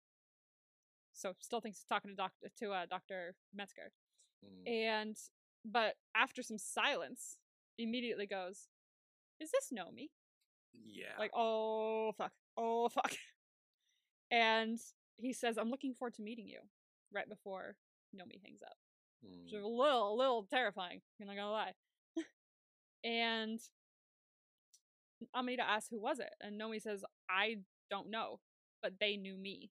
So 1.13 1.35
still 1.39 1.61
thinks 1.61 1.79
he's 1.79 1.85
talking 1.85 2.11
to 2.11 2.17
doctor 2.17 2.49
to 2.59 2.73
uh, 2.73 2.87
Doctor 2.87 3.35
Metzger, 3.55 3.93
Hmm. 4.45 4.67
and 4.67 5.17
but 5.65 5.95
after 6.17 6.43
some 6.43 6.59
silence, 6.59 7.39
immediately 7.79 8.27
goes, 8.27 8.69
"Is 9.39 9.53
this 9.53 9.71
Nomi?" 9.73 10.09
Yeah. 10.85 11.15
Like, 11.19 11.31
oh 11.35 12.11
fuck, 12.19 12.33
oh 12.57 12.89
fuck. 12.89 13.13
And 14.33 14.79
he 15.19 15.33
says, 15.33 15.59
"I'm 15.59 15.71
looking 15.71 15.95
forward 15.95 16.15
to 16.15 16.23
meeting 16.23 16.49
you." 16.49 16.61
Right 17.13 17.29
before 17.29 17.77
Nomi 18.17 18.41
hangs 18.43 18.63
up, 18.63 18.77
Hmm. 19.23 19.45
which 19.45 19.53
is 19.53 19.63
a 19.63 19.67
little, 19.67 20.17
little 20.17 20.45
terrifying. 20.47 21.03
I'm 21.21 21.27
not 21.27 21.37
gonna 21.37 21.51
lie. 21.51 21.75
and 23.05 23.61
Amanita 25.35 25.63
asks, 25.63 25.91
"Who 25.91 26.01
was 26.01 26.19
it?" 26.19 26.35
And 26.41 26.59
Nomi 26.61 26.81
says, 26.81 27.05
"I 27.29 27.63
don't 27.91 28.09
know, 28.09 28.41
but 28.81 28.99
they 28.99 29.17
knew 29.17 29.37
me." 29.37 29.71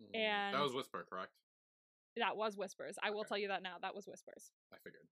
Hmm. 0.00 0.14
and- 0.14 0.54
that 0.54 0.62
was 0.62 0.74
Whisper, 0.74 1.04
correct? 1.08 1.32
That 2.16 2.36
was 2.36 2.56
Whispers. 2.56 2.98
I 3.02 3.10
will 3.10 3.24
tell 3.24 3.38
you 3.38 3.48
that 3.48 3.62
now. 3.62 3.78
That 3.78 3.94
was 3.94 4.06
Whispers. 4.06 4.50
I 4.72 4.78
figured. 4.78 5.06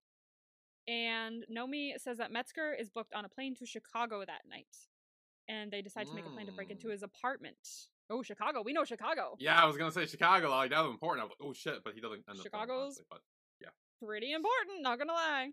And 0.87 1.45
Nomi 1.49 1.99
says 1.99 2.17
that 2.17 2.31
Metzger 2.31 2.73
is 2.73 2.89
booked 2.89 3.13
on 3.13 3.25
a 3.25 3.29
plane 3.29 3.55
to 3.55 3.65
Chicago 3.65 4.25
that 4.25 4.45
night. 4.47 4.75
And 5.47 5.71
they 5.71 5.81
decide 5.81 6.07
to 6.07 6.13
make 6.13 6.25
a 6.25 6.29
plan 6.29 6.45
to 6.47 6.51
break 6.51 6.71
into 6.71 6.87
Mm. 6.87 6.91
his 6.91 7.03
apartment 7.03 7.57
Oh, 8.09 8.21
Chicago. 8.21 8.61
We 8.63 8.71
know 8.71 8.83
Chicago. 8.85 9.35
Yeah, 9.39 9.59
I 9.59 9.65
was 9.65 9.77
gonna 9.77 9.91
say 9.91 10.05
Chicago. 10.05 10.49
Like 10.51 10.69
that 10.69 10.81
was 10.81 10.91
important. 10.91 11.21
I 11.21 11.23
was 11.25 11.31
like, 11.39 11.47
oh 11.47 11.53
shit, 11.53 11.83
but 11.83 11.93
he 11.95 12.01
doesn't 12.01 12.23
end 12.29 12.37
up. 12.39 12.43
Chicago's- 12.43 12.99
honestly, 12.99 13.05
but 13.09 13.21
Pretty 14.05 14.33
important, 14.33 14.81
not 14.81 14.99
gonna 14.99 15.13
lie. 15.13 15.51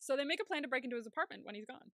So 0.00 0.16
they 0.16 0.24
make 0.24 0.40
a 0.40 0.44
plan 0.44 0.62
to 0.62 0.68
break 0.68 0.82
into 0.84 0.96
his 0.96 1.06
apartment 1.06 1.44
when 1.46 1.54
he's 1.54 1.64
gone. 1.64 1.92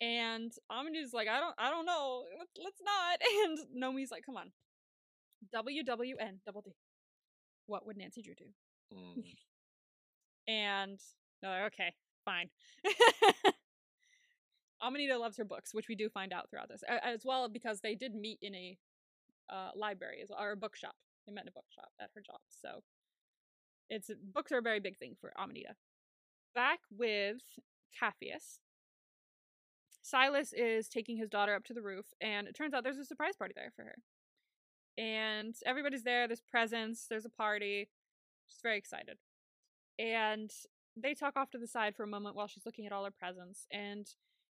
And 0.00 0.52
Amanita's 0.70 1.12
like, 1.12 1.26
I 1.28 1.40
don't 1.40 1.54
I 1.58 1.70
don't 1.70 1.84
know. 1.84 2.24
Let's, 2.38 2.52
let's 2.62 2.80
not. 2.80 3.18
And 3.44 3.58
Nomi's 3.82 4.10
like, 4.12 4.24
come 4.24 4.36
on. 4.36 4.52
WWN 5.54 6.38
double 6.46 6.62
D. 6.62 6.70
What 7.66 7.84
would 7.86 7.96
Nancy 7.96 8.22
Drew 8.22 8.34
do? 8.34 8.44
mm, 8.94 9.24
And 10.48 10.98
they're 11.42 11.50
like, 11.64 11.72
okay, 11.74 11.92
fine. 12.24 12.48
Amanita 14.82 15.18
loves 15.18 15.36
her 15.36 15.44
books, 15.44 15.74
which 15.74 15.88
we 15.88 15.94
do 15.94 16.08
find 16.08 16.32
out 16.32 16.50
throughout 16.50 16.68
this, 16.68 16.82
as 16.88 17.22
well 17.24 17.48
because 17.48 17.80
they 17.80 17.94
did 17.94 18.14
meet 18.14 18.38
in 18.42 18.54
a 18.54 18.78
uh, 19.50 19.70
library 19.74 20.20
as 20.22 20.30
or 20.30 20.52
a 20.52 20.56
bookshop. 20.56 20.94
They 21.26 21.32
met 21.32 21.44
in 21.44 21.48
a 21.48 21.52
bookshop 21.52 21.90
at 22.00 22.10
her 22.14 22.20
job, 22.20 22.40
so 22.48 22.82
it's 23.90 24.10
books 24.34 24.52
are 24.52 24.58
a 24.58 24.62
very 24.62 24.80
big 24.80 24.98
thing 24.98 25.16
for 25.20 25.32
Amanita. 25.38 25.74
Back 26.54 26.80
with 26.90 27.42
Capheus, 28.00 28.60
Silas 30.02 30.52
is 30.52 30.88
taking 30.88 31.16
his 31.16 31.28
daughter 31.28 31.54
up 31.54 31.64
to 31.64 31.74
the 31.74 31.82
roof, 31.82 32.06
and 32.20 32.48
it 32.48 32.54
turns 32.54 32.72
out 32.72 32.84
there's 32.84 32.98
a 32.98 33.04
surprise 33.04 33.36
party 33.36 33.52
there 33.54 33.72
for 33.74 33.82
her. 33.82 33.96
And 34.96 35.54
everybody's 35.64 36.02
there. 36.02 36.26
There's 36.26 36.40
presents. 36.40 37.06
There's 37.08 37.24
a 37.24 37.30
party. 37.30 37.88
She's 38.48 38.60
very 38.62 38.78
excited. 38.78 39.18
And 39.98 40.50
they 40.96 41.14
talk 41.14 41.36
off 41.36 41.50
to 41.50 41.58
the 41.58 41.66
side 41.66 41.94
for 41.94 42.02
a 42.02 42.08
moment 42.08 42.34
while 42.34 42.48
she's 42.48 42.66
looking 42.66 42.86
at 42.86 42.92
all 42.92 43.04
her 43.04 43.10
presents. 43.10 43.66
And 43.70 44.08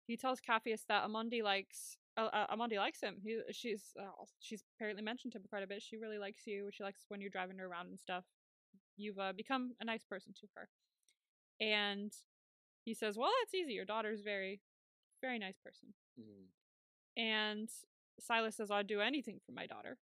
he 0.07 0.18
tells 0.18 0.40
Capheus 0.40 0.86
that 0.88 1.07
Amondi 1.07 1.44
likes 1.44 1.98
uh, 2.18 2.30
uh, 2.32 2.56
Amondi 2.56 2.77
likes 2.77 3.02
him. 3.02 3.15
He, 3.23 3.40
she's 3.52 3.94
uh, 3.99 4.23
she's 4.40 4.64
apparently 4.77 5.03
mentioned 5.03 5.34
him 5.36 5.44
quite 5.49 5.64
a 5.64 5.68
bit. 5.68 5.82
She 5.82 5.98
really 5.98 6.18
likes 6.18 6.48
you. 6.48 6.69
She 6.72 6.84
likes 6.84 7.06
when 7.10 7.22
you're 7.22 7.30
driving 7.30 7.57
her 7.57 7.68
around 7.68 7.88
and 7.88 7.99
stuff. 7.99 8.23
You've 8.98 9.19
uh, 9.19 9.34
become 9.36 9.73
a 9.82 9.86
nice 9.86 10.03
person 10.03 10.34
to 10.40 10.48
her. 10.56 10.69
And 11.60 12.14
he 12.86 12.94
says, 12.94 13.18
"Well, 13.18 13.32
that's 13.41 13.53
easy. 13.53 13.73
Your 13.73 13.86
daughter's 13.86 14.22
very, 14.22 14.61
very 15.22 15.40
nice 15.40 15.57
person." 15.57 15.94
mm. 16.19 17.22
And 17.22 17.69
Silas 18.19 18.56
says, 18.56 18.72
"I'd 18.72 18.88
do 18.88 19.02
anything 19.02 19.40
for 19.45 19.52
my 19.52 19.65
daughter." 19.65 19.98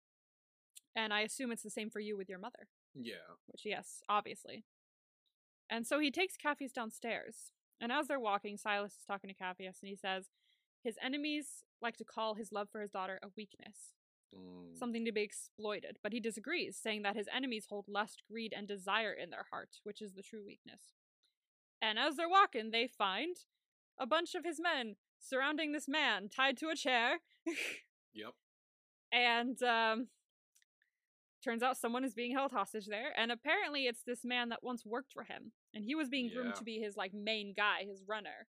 And 0.96 1.12
I 1.12 1.20
assume 1.20 1.52
it's 1.52 1.62
the 1.62 1.70
same 1.70 1.90
for 1.90 2.00
you 2.00 2.16
with 2.16 2.28
your 2.28 2.40
mother. 2.40 2.68
yeah. 2.94 3.36
Which, 3.46 3.62
yes, 3.64 4.02
obviously. 4.08 4.64
And 5.70 5.86
so 5.86 6.00
he 6.00 6.10
takes 6.10 6.34
Capheus 6.36 6.72
downstairs. 6.72 7.52
And 7.80 7.90
as 7.90 8.06
they're 8.08 8.20
walking, 8.20 8.56
Silas 8.56 8.92
is 8.92 9.04
talking 9.06 9.28
to 9.30 9.34
Capheus 9.34 9.80
and 9.80 9.88
he 9.88 9.96
says, 9.96 10.26
His 10.82 10.96
enemies 11.02 11.64
like 11.80 11.96
to 11.98 12.04
call 12.04 12.34
his 12.34 12.52
love 12.52 12.68
for 12.70 12.80
his 12.80 12.90
daughter 12.90 13.18
a 13.22 13.28
weakness, 13.36 13.94
Mm. 14.34 14.78
something 14.78 15.04
to 15.06 15.12
be 15.12 15.22
exploited. 15.22 15.98
But 16.04 16.12
he 16.12 16.20
disagrees, 16.20 16.76
saying 16.76 17.02
that 17.02 17.16
his 17.16 17.26
enemies 17.34 17.66
hold 17.68 17.86
lust, 17.88 18.22
greed, 18.30 18.52
and 18.56 18.68
desire 18.68 19.12
in 19.12 19.30
their 19.30 19.46
heart, 19.50 19.80
which 19.82 20.00
is 20.00 20.12
the 20.12 20.22
true 20.22 20.44
weakness. 20.46 20.94
And 21.82 21.98
as 21.98 22.14
they're 22.16 22.28
walking, 22.28 22.70
they 22.70 22.86
find 22.86 23.36
a 23.98 24.06
bunch 24.06 24.34
of 24.36 24.44
his 24.44 24.60
men 24.60 24.94
surrounding 25.18 25.72
this 25.72 25.88
man 25.88 26.28
tied 26.28 26.56
to 26.58 26.68
a 26.68 26.76
chair. 26.76 27.18
Yep. 28.12 28.34
and 29.12 29.62
um 29.62 30.08
turns 31.44 31.62
out 31.62 31.76
someone 31.76 32.04
is 32.04 32.12
being 32.14 32.32
held 32.32 32.52
hostage 32.52 32.86
there 32.86 33.12
and 33.16 33.30
apparently 33.32 33.86
it's 33.86 34.02
this 34.02 34.24
man 34.24 34.48
that 34.50 34.62
once 34.62 34.84
worked 34.84 35.12
for 35.12 35.22
him 35.24 35.52
and 35.74 35.84
he 35.84 35.94
was 35.94 36.08
being 36.08 36.30
groomed 36.34 36.54
to 36.56 36.64
be 36.64 36.78
his 36.78 36.96
like 36.96 37.12
main 37.14 37.52
guy 37.56 37.84
his 37.88 38.02
runner 38.06 38.46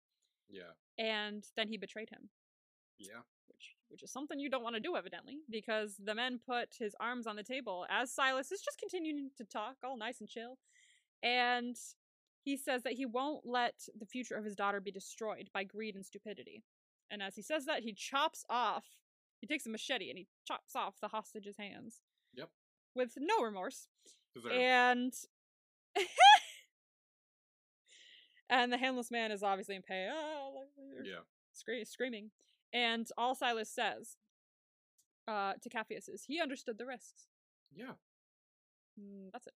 Yeah. 0.50 0.72
and 0.98 1.44
then 1.56 1.68
he 1.68 1.76
betrayed 1.76 2.10
him 2.10 2.28
Yeah. 2.98 3.20
which 3.48 3.74
which 3.88 4.02
is 4.02 4.10
something 4.12 4.38
you 4.38 4.50
don't 4.50 4.62
want 4.62 4.74
to 4.76 4.80
do 4.80 4.96
evidently 4.96 5.38
because 5.50 5.96
the 6.02 6.14
men 6.14 6.38
put 6.44 6.68
his 6.78 6.94
arms 7.00 7.26
on 7.26 7.36
the 7.36 7.42
table 7.44 7.86
as 7.90 8.12
Silas 8.12 8.50
is 8.52 8.60
just 8.60 8.78
continuing 8.78 9.30
to 9.36 9.44
talk 9.44 9.76
all 9.84 9.96
nice 9.96 10.20
and 10.20 10.28
chill 10.28 10.58
and 11.22 11.76
he 12.44 12.56
says 12.56 12.82
that 12.84 12.92
he 12.92 13.06
won't 13.06 13.44
let 13.44 13.74
the 13.98 14.06
future 14.06 14.36
of 14.36 14.44
his 14.44 14.54
daughter 14.54 14.80
be 14.80 14.90
destroyed 14.92 15.48
by 15.52 15.64
greed 15.64 15.94
and 15.96 16.04
stupidity 16.06 16.62
and 17.10 17.22
as 17.22 17.34
he 17.36 17.42
says 17.42 17.64
that 17.66 17.82
he 17.82 17.92
chops 17.92 18.44
off 18.50 18.84
he 19.40 19.46
takes 19.46 19.66
a 19.66 19.68
machete 19.70 20.08
and 20.10 20.18
he 20.18 20.26
chops 20.46 20.74
off 20.76 20.94
the 21.00 21.08
hostage's 21.08 21.56
hands 21.58 22.00
Yep. 22.34 22.50
with 22.94 23.12
no 23.18 23.42
remorse 23.42 23.88
Deserved. 24.34 24.54
and 24.54 25.12
and 28.48 28.72
the 28.72 28.78
handless 28.78 29.10
man 29.10 29.30
is 29.32 29.42
obviously 29.42 29.74
in 29.76 29.82
pain 29.82 30.08
like, 30.54 31.06
yeah. 31.06 31.20
scre- 31.52 31.84
screaming. 31.84 32.30
And 32.72 33.06
all 33.16 33.34
Silas 33.34 33.70
says 33.70 34.16
uh, 35.28 35.54
to 35.62 35.68
Capheus 35.68 36.08
is 36.08 36.24
he 36.26 36.40
understood 36.40 36.78
the 36.78 36.86
risks. 36.86 37.26
Yeah. 37.74 37.92
Mm, 39.00 39.30
that's 39.32 39.46
it. 39.46 39.52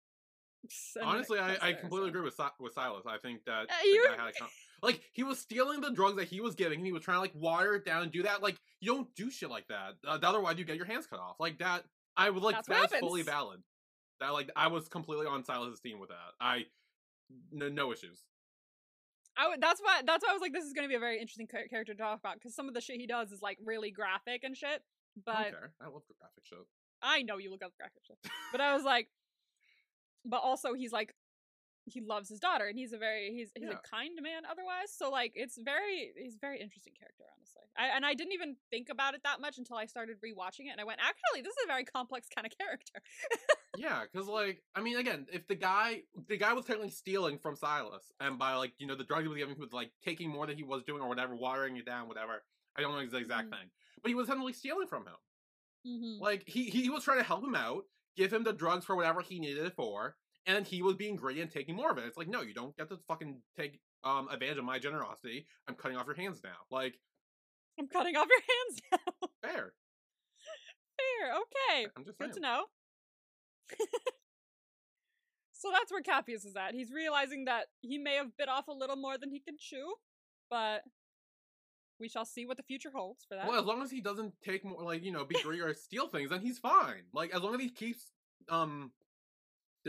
Honestly, 1.04 1.40
I, 1.40 1.58
I 1.62 1.74
completely 1.74 2.08
so- 2.08 2.10
agree 2.10 2.22
with 2.22 2.40
with 2.60 2.74
Silas. 2.74 3.06
I 3.08 3.18
think 3.18 3.46
that 3.46 3.64
Uh, 3.70 3.74
the 3.82 4.10
guy 4.10 4.24
had 4.24 4.30
a 4.30 4.38
con- 4.38 4.50
like 4.82 5.02
he 5.14 5.24
was 5.24 5.40
stealing 5.40 5.82
the 5.82 5.92
drugs 5.92 6.18
that 6.18 6.28
he 6.28 6.42
was 6.42 6.56
giving, 6.56 6.80
and 6.80 6.86
he 6.86 6.92
was 6.92 7.04
trying 7.04 7.18
to 7.18 7.22
like 7.22 7.36
water 7.36 7.76
it 7.76 7.86
down 7.86 8.04
and 8.04 8.12
do 8.12 8.24
that. 8.24 8.42
Like 8.42 8.58
you 8.82 8.94
don't 8.94 9.14
do 9.16 9.32
shit 9.32 9.50
like 9.50 9.68
that. 9.68 9.96
Uh, 10.06 10.20
otherwise, 10.22 10.58
you 10.58 10.66
get 10.66 10.76
your 10.76 10.86
hands 10.86 11.08
cut 11.08 11.20
off. 11.20 11.38
Like 11.40 11.60
that, 11.60 11.86
I 12.18 12.30
would 12.30 12.44
like 12.44 12.56
That's 12.56 12.68
that's 12.68 13.00
fully 13.00 13.22
valid. 13.22 13.62
That 14.20 14.34
like 14.34 14.50
I 14.56 14.68
was 14.68 14.90
completely 14.90 15.28
on 15.28 15.44
Silas's 15.44 15.80
team 15.80 16.00
with 16.00 16.10
that. 16.10 16.34
I 16.42 16.66
no 17.52 17.70
no 17.70 17.94
issues. 17.94 18.22
I 19.40 19.48
would, 19.48 19.62
that's 19.62 19.80
why 19.80 20.02
that's 20.06 20.24
why 20.26 20.32
I 20.32 20.34
was 20.34 20.42
like, 20.42 20.52
this 20.52 20.66
is 20.66 20.74
going 20.74 20.84
to 20.84 20.90
be 20.90 20.96
a 20.96 21.00
very 21.00 21.20
interesting 21.20 21.48
char- 21.50 21.68
character 21.70 21.94
to 21.94 22.00
talk 22.00 22.20
about 22.20 22.34
because 22.36 22.54
some 22.54 22.68
of 22.68 22.74
the 22.74 22.82
shit 22.82 23.00
he 23.00 23.08
does 23.08 23.32
is 23.32 23.42
like 23.42 23.58
really 23.64 23.90
graphic 23.90 24.44
and 24.44 24.56
shit. 24.56 24.82
I 25.18 25.22
But 25.26 25.34
don't 25.34 25.52
care. 25.52 25.72
I 25.82 25.86
love 25.86 26.04
the 26.10 26.16
graphic 26.20 26.44
shit. 26.44 26.60
I 27.02 27.22
know 27.22 27.38
you 27.38 27.50
look 27.50 27.64
up 27.64 27.72
graphic 27.78 28.04
shit. 28.06 28.18
But 28.52 28.60
I 28.60 28.74
was 28.74 28.84
like, 28.84 29.08
but 30.26 30.42
also 30.44 30.74
he's 30.74 30.92
like, 30.92 31.16
he 31.92 32.02
loves 32.02 32.30
his 32.30 32.40
daughter 32.40 32.66
and 32.66 32.78
he's 32.78 32.94
a 32.94 32.98
very 32.98 33.32
he's 33.34 33.52
he's 33.56 33.66
Yeah. 33.70 33.78
a 33.84 33.88
kind 33.88 34.18
man 34.22 34.44
otherwise. 34.50 34.90
So 34.96 35.10
like, 35.10 35.34
it's 35.36 35.58
very 35.58 36.12
he's 36.18 36.36
a 36.36 36.40
very 36.40 36.60
interesting 36.62 36.94
character 36.98 37.24
honestly. 37.36 37.64
I 37.78 37.96
and 37.96 38.06
I 38.06 38.14
didn't 38.14 38.34
even 38.34 38.56
think 38.70 38.90
about 38.90 39.14
it 39.16 39.22
that 39.24 39.40
much 39.42 39.58
until 39.58 39.78
I 39.78 39.86
started 39.86 40.18
rewatching 40.22 40.68
it 40.68 40.72
and 40.72 40.82
I 40.82 40.84
went, 40.84 41.00
actually, 41.02 41.42
this 41.42 41.52
is 41.54 41.64
a 41.64 41.68
very 41.68 41.86
complex 41.86 42.28
kind 42.34 42.46
of 42.48 42.58
character. 42.58 43.02
Yeah, 43.78 44.04
because 44.12 44.28
like 44.28 44.64
I 44.76 44.82
mean, 44.82 44.98
again, 44.98 45.28
if 45.32 45.48
the 45.48 45.56
guy 45.56 46.02
the 46.28 46.38
guy 46.38 46.54
was 46.54 46.66
technically 46.66 46.90
stealing 46.92 47.38
from 47.38 47.56
Silas, 47.56 48.12
and 48.20 48.38
by 48.40 48.56
like 48.56 48.74
you 48.80 48.88
know 48.88 48.96
the 48.96 49.04
drugs 49.04 49.24
he 49.24 49.28
was 49.28 49.38
giving, 49.38 49.56
he 49.56 49.62
was 49.62 49.72
like 49.74 49.92
taking 50.04 50.30
more 50.30 50.48
than 50.48 50.58
he 50.58 50.64
was 50.64 50.84
doing 50.84 51.02
or 51.02 51.08
whatever, 51.08 51.36
watering 51.36 51.78
it 51.78 51.86
down, 51.86 52.08
whatever. 52.08 52.44
I 52.76 52.82
don't 52.82 52.92
know 52.94 53.06
the 53.06 53.18
exact 53.18 53.48
Mhm. 53.48 53.52
thing, 53.52 53.72
but 54.02 54.10
he 54.10 54.16
was 54.16 54.28
technically 54.28 54.54
stealing 54.54 54.88
from 54.88 55.04
him. 55.06 55.16
Mm-hmm. 55.88 56.22
Like 56.22 56.48
he 56.48 56.66
he 56.70 56.90
was 56.90 57.04
trying 57.04 57.20
to 57.20 57.24
help 57.24 57.44
him 57.44 57.56
out, 57.56 57.84
give 58.18 58.34
him 58.34 58.44
the 58.44 58.54
drugs 58.54 58.86
for 58.86 58.96
whatever 58.96 59.22
he 59.22 59.40
needed 59.40 59.66
it 59.66 59.76
for, 59.76 60.18
and 60.46 60.66
he 60.66 60.82
was 60.82 60.96
being 60.96 61.16
greedy 61.16 61.42
and 61.42 61.52
taking 61.52 61.76
more 61.76 61.92
of 61.92 61.98
it. 61.98 62.06
It's 62.06 62.18
like 62.18 62.28
no, 62.28 62.42
you 62.42 62.54
don't 62.54 62.76
get 62.78 62.90
to 62.90 62.98
fucking 63.08 63.42
take 63.58 63.80
um 64.04 64.28
advantage 64.32 64.58
of 64.58 64.64
my 64.66 64.80
generosity. 64.80 65.46
I'm 65.68 65.76
cutting 65.76 65.98
off 65.98 66.06
your 66.06 66.16
hands 66.16 66.42
now. 66.44 66.56
Like 66.72 67.00
I'm 67.80 67.88
cutting 67.88 68.16
off 68.16 68.28
your 68.30 68.40
hands 68.68 68.82
now. 68.92 69.28
fair. 69.42 69.74
Fair, 70.98 71.34
okay. 71.36 71.88
I'm 71.96 72.04
just 72.06 72.18
Good 72.18 72.34
saying. 72.34 72.34
to 72.36 72.40
know. 72.42 72.64
so 75.54 75.70
that's 75.72 75.92
where 75.92 76.02
Capheus 76.02 76.46
is 76.46 76.56
at. 76.58 76.74
He's 76.74 76.92
realizing 76.92 77.46
that 77.46 77.66
he 77.82 77.98
may 77.98 78.16
have 78.16 78.36
bit 78.38 78.50
off 78.50 78.68
a 78.68 78.74
little 78.74 78.96
more 78.96 79.18
than 79.18 79.30
he 79.30 79.40
can 79.40 79.56
chew, 79.60 79.94
but 80.50 80.84
we 82.00 82.08
shall 82.08 82.26
see 82.26 82.46
what 82.46 82.56
the 82.58 82.64
future 82.64 82.92
holds 82.94 83.26
for 83.28 83.36
that. 83.36 83.48
Well, 83.48 83.60
as 83.60 83.66
long 83.66 83.82
as 83.82 83.92
he 83.92 84.00
doesn't 84.00 84.34
take 84.44 84.64
more, 84.64 84.82
like 84.84 85.04
you 85.04 85.12
know, 85.12 85.26
be 85.26 85.42
greedy 85.44 85.62
or 85.62 85.74
steal 85.74 86.08
things, 86.08 86.30
then 86.30 86.42
he's 86.42 86.58
fine. 86.60 87.04
Like 87.14 87.34
as 87.36 87.42
long 87.42 87.56
as 87.56 87.62
he 87.62 87.70
keeps 87.70 88.12
um 88.48 88.92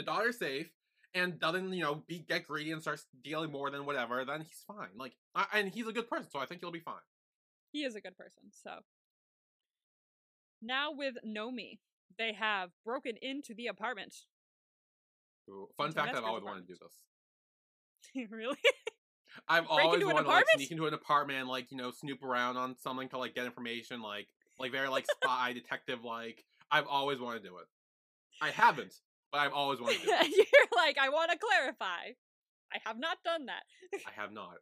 the 0.00 0.06
daughter 0.06 0.32
safe 0.32 0.70
and 1.14 1.38
doesn't 1.38 1.72
you 1.72 1.82
know 1.82 2.02
be 2.06 2.20
get 2.20 2.46
greedy 2.46 2.72
and 2.72 2.80
starts 2.80 3.06
dealing 3.22 3.52
more 3.52 3.70
than 3.70 3.84
whatever, 3.84 4.24
then 4.24 4.40
he's 4.40 4.62
fine. 4.66 4.88
Like 4.96 5.12
I, 5.34 5.44
and 5.52 5.68
he's 5.68 5.86
a 5.86 5.92
good 5.92 6.08
person, 6.08 6.28
so 6.30 6.38
I 6.38 6.46
think 6.46 6.60
he'll 6.60 6.70
be 6.72 6.80
fine. 6.80 6.94
he 7.72 7.84
is 7.84 7.94
a 7.94 8.00
good 8.00 8.16
person, 8.16 8.44
so. 8.50 8.70
Now 10.62 10.92
with 10.92 11.14
Nomi, 11.26 11.78
they 12.18 12.32
have 12.34 12.70
broken 12.84 13.14
into 13.22 13.54
the 13.54 13.66
apartment. 13.68 14.14
Ooh, 15.48 15.68
Fun 15.76 15.86
Into 15.88 16.00
fact: 16.00 16.16
I've 16.16 16.24
always 16.24 16.44
wanted 16.44 16.66
to 16.66 16.72
do 16.72 16.78
this. 16.80 18.30
really? 18.30 18.56
I've 19.48 19.66
Break 19.66 19.70
always 19.70 20.04
wanted 20.04 20.04
to 20.04 20.06
like 20.08 20.20
apartment? 20.26 20.48
sneak 20.56 20.70
into 20.70 20.86
an 20.86 20.94
apartment, 20.94 21.48
like 21.48 21.70
you 21.70 21.76
know, 21.76 21.90
snoop 21.90 22.22
around 22.22 22.56
on 22.56 22.76
something 22.78 23.08
to 23.10 23.18
like 23.18 23.34
get 23.34 23.44
information, 23.46 24.02
like 24.02 24.28
like 24.58 24.72
very 24.72 24.88
like 24.88 25.06
spy 25.06 25.52
detective 25.54 26.04
like. 26.04 26.44
I've 26.70 26.86
always 26.86 27.18
wanted 27.18 27.42
to 27.42 27.48
do 27.48 27.56
it. 27.58 27.66
I 28.40 28.50
haven't, 28.50 28.94
but 29.32 29.38
I've 29.38 29.52
always 29.52 29.80
wanted 29.80 30.00
to. 30.02 30.06
You're 30.08 30.68
like, 30.76 30.98
I 30.98 31.08
want 31.10 31.30
to 31.30 31.38
clarify. 31.38 32.12
I 32.72 32.78
have 32.84 32.98
not 32.98 33.18
done 33.24 33.46
that. 33.46 33.62
I 34.06 34.20
have 34.20 34.32
not. 34.32 34.54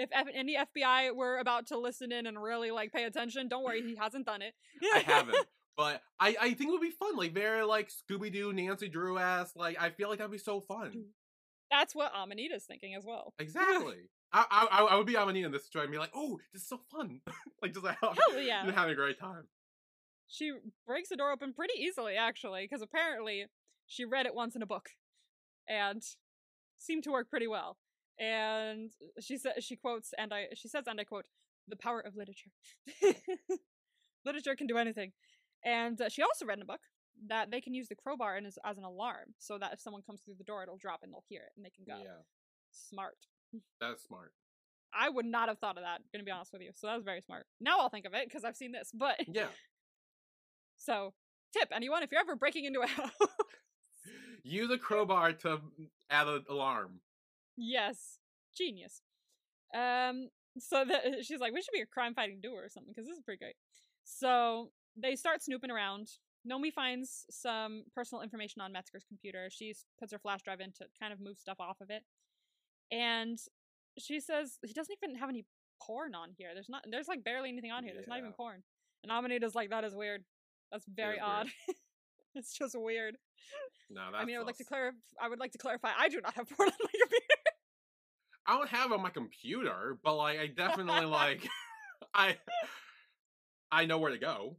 If 0.00 0.10
F- 0.12 0.26
any 0.32 0.56
FBI 0.56 1.12
were 1.16 1.38
about 1.38 1.66
to 1.68 1.78
listen 1.78 2.12
in 2.12 2.26
and 2.26 2.40
really 2.40 2.70
like 2.70 2.92
pay 2.92 3.02
attention, 3.02 3.48
don't 3.48 3.64
worry, 3.64 3.82
he 3.82 3.96
hasn't 4.00 4.26
done 4.26 4.42
it. 4.42 4.54
I 4.94 5.00
haven't. 5.00 5.36
But 5.76 6.02
I, 6.20 6.36
I 6.40 6.54
think 6.54 6.68
it 6.68 6.70
would 6.70 6.80
be 6.80 6.90
fun, 6.92 7.16
like 7.16 7.34
very 7.34 7.64
like 7.64 7.88
Scooby 7.90 8.32
Doo, 8.32 8.52
Nancy 8.52 8.88
Drew 8.88 9.18
ass. 9.18 9.50
Like 9.56 9.76
I 9.80 9.90
feel 9.90 10.08
like 10.08 10.18
that'd 10.18 10.30
be 10.30 10.38
so 10.38 10.60
fun. 10.60 10.92
Mm. 10.96 11.02
That's 11.72 11.96
what 11.96 12.12
Amanita's 12.16 12.64
thinking 12.64 12.94
as 12.94 13.04
well. 13.04 13.34
Exactly. 13.40 13.96
I, 14.32 14.44
I 14.70 14.84
I 14.84 14.96
would 14.96 15.06
be 15.06 15.16
Amanita 15.16 15.46
in 15.46 15.52
this 15.52 15.64
situation 15.64 15.86
and 15.86 15.92
be 15.92 15.98
like, 15.98 16.12
oh, 16.14 16.38
this 16.52 16.62
is 16.62 16.68
so 16.68 16.78
fun. 16.92 17.20
like 17.60 17.72
just 17.72 17.84
like, 17.84 17.96
Hell 18.00 18.14
yeah. 18.40 18.70
having 18.70 18.92
a 18.92 18.94
great 18.94 19.18
time. 19.18 19.48
she 20.28 20.52
breaks 20.86 21.08
the 21.08 21.16
door 21.16 21.32
open 21.32 21.54
pretty 21.54 21.74
easily, 21.80 22.14
actually, 22.14 22.62
because 22.70 22.82
apparently 22.82 23.46
she 23.88 24.04
read 24.04 24.26
it 24.26 24.34
once 24.34 24.54
in 24.54 24.62
a 24.62 24.66
book, 24.66 24.90
and 25.68 26.02
seemed 26.78 27.02
to 27.04 27.10
work 27.10 27.28
pretty 27.28 27.48
well. 27.48 27.78
And 28.20 28.90
she 29.20 29.36
said 29.38 29.62
she 29.62 29.76
quotes 29.76 30.12
and 30.18 30.32
I 30.34 30.46
she 30.54 30.68
says 30.68 30.84
and 30.86 31.00
I 31.00 31.04
quote 31.04 31.24
the 31.68 31.76
power 31.76 32.00
of 32.00 32.16
literature. 32.16 32.50
literature 34.24 34.56
can 34.56 34.66
do 34.66 34.76
anything. 34.76 35.12
And 35.64 36.00
uh, 36.00 36.08
she 36.08 36.22
also 36.22 36.46
read 36.46 36.58
in 36.58 36.62
a 36.62 36.66
book 36.66 36.80
that 37.28 37.50
they 37.50 37.60
can 37.60 37.74
use 37.74 37.88
the 37.88 37.94
crowbar 37.96 38.36
as, 38.36 38.58
as 38.64 38.78
an 38.78 38.84
alarm, 38.84 39.34
so 39.38 39.58
that 39.58 39.72
if 39.72 39.80
someone 39.80 40.02
comes 40.02 40.20
through 40.22 40.36
the 40.38 40.44
door, 40.44 40.62
it'll 40.62 40.76
drop 40.78 41.00
and 41.02 41.12
they'll 41.12 41.24
hear 41.28 41.42
it 41.42 41.52
and 41.56 41.64
they 41.64 41.70
can 41.70 41.84
go. 41.84 42.00
Yeah, 42.02 42.22
Smart. 42.70 43.16
that's 43.80 44.04
smart. 44.04 44.32
I 44.94 45.10
would 45.10 45.26
not 45.26 45.48
have 45.48 45.58
thought 45.58 45.76
of 45.76 45.82
that. 45.84 46.00
Gonna 46.12 46.24
be 46.24 46.30
honest 46.30 46.52
with 46.52 46.62
you. 46.62 46.70
So 46.74 46.86
that 46.86 46.94
was 46.96 47.04
very 47.04 47.20
smart. 47.20 47.46
Now 47.60 47.78
I'll 47.80 47.90
think 47.90 48.06
of 48.06 48.14
it 48.14 48.26
because 48.26 48.44
I've 48.44 48.56
seen 48.56 48.72
this. 48.72 48.90
But 48.94 49.16
Yeah, 49.28 49.48
so 50.76 51.12
tip 51.52 51.68
anyone 51.74 52.02
if 52.02 52.10
you're 52.12 52.20
ever 52.20 52.36
breaking 52.36 52.64
into 52.64 52.80
a 52.80 52.86
house. 52.98 53.10
use 54.42 54.70
a 54.70 54.78
crowbar 54.78 55.32
to 55.32 55.60
add 56.10 56.28
an 56.28 56.44
alarm. 56.48 57.00
yes, 57.56 58.18
genius. 58.56 59.02
Um. 59.74 60.28
So 60.58 60.84
that 60.84 61.02
she's 61.24 61.40
like, 61.40 61.52
we 61.52 61.62
should 61.62 61.72
be 61.72 61.80
a 61.80 61.86
crime 61.86 62.14
fighting 62.14 62.40
duo 62.42 62.54
or 62.54 62.68
something 62.68 62.92
because 62.94 63.08
this 63.08 63.16
is 63.16 63.22
pretty 63.22 63.38
great. 63.38 63.54
So 64.04 64.70
they 64.96 65.16
start 65.16 65.42
snooping 65.42 65.70
around. 65.70 66.08
Nomi 66.50 66.72
finds 66.72 67.26
some 67.30 67.84
personal 67.94 68.22
information 68.22 68.62
on 68.62 68.72
Metzger's 68.72 69.04
computer. 69.06 69.48
She 69.50 69.74
puts 69.98 70.12
her 70.12 70.18
flash 70.18 70.40
drive 70.42 70.60
in 70.60 70.72
to 70.72 70.86
kind 70.98 71.12
of 71.12 71.20
move 71.20 71.38
stuff 71.38 71.58
off 71.60 71.80
of 71.80 71.90
it. 71.90 72.02
And 72.90 73.38
she 73.98 74.20
says 74.20 74.58
he 74.64 74.72
doesn't 74.72 74.96
even 75.02 75.16
have 75.16 75.28
any 75.28 75.44
porn 75.82 76.14
on 76.14 76.30
here. 76.36 76.50
There's 76.54 76.68
not 76.68 76.84
there's 76.90 77.08
like 77.08 77.24
barely 77.24 77.50
anything 77.50 77.70
on 77.70 77.84
here. 77.84 77.92
There's 77.94 78.08
not 78.08 78.18
even 78.18 78.32
porn. 78.32 78.62
And 79.02 79.12
Amanita's 79.12 79.54
like, 79.54 79.70
that 79.70 79.84
is 79.84 79.94
weird. 79.94 80.24
That's 80.72 80.86
very 80.86 81.20
odd. 81.20 81.48
it's 82.38 82.56
just 82.56 82.74
weird. 82.78 83.16
No, 83.90 84.02
that's 84.12 84.22
I 84.22 84.24
mean 84.26 84.36
I 84.36 84.38
would 84.38 84.46
like 84.46 84.56
to 84.58 84.64
clarify 84.64 84.96
I 85.20 85.28
would 85.28 85.38
like 85.40 85.52
to 85.52 85.58
clarify 85.58 85.90
I 85.98 86.08
do 86.08 86.20
not 86.20 86.34
have 86.34 86.48
porn 86.56 86.68
on 86.68 86.74
my 86.80 86.90
computer. 86.90 87.24
I 88.46 88.56
don't 88.56 88.68
have 88.70 88.90
it 88.90 88.94
on 88.94 89.02
my 89.02 89.10
computer, 89.10 89.98
but 90.02 90.16
like 90.16 90.38
I 90.38 90.46
definitely 90.46 91.06
like 91.06 91.46
I 92.14 92.36
I 93.70 93.84
know 93.86 93.98
where 93.98 94.12
to 94.12 94.18
go. 94.18 94.56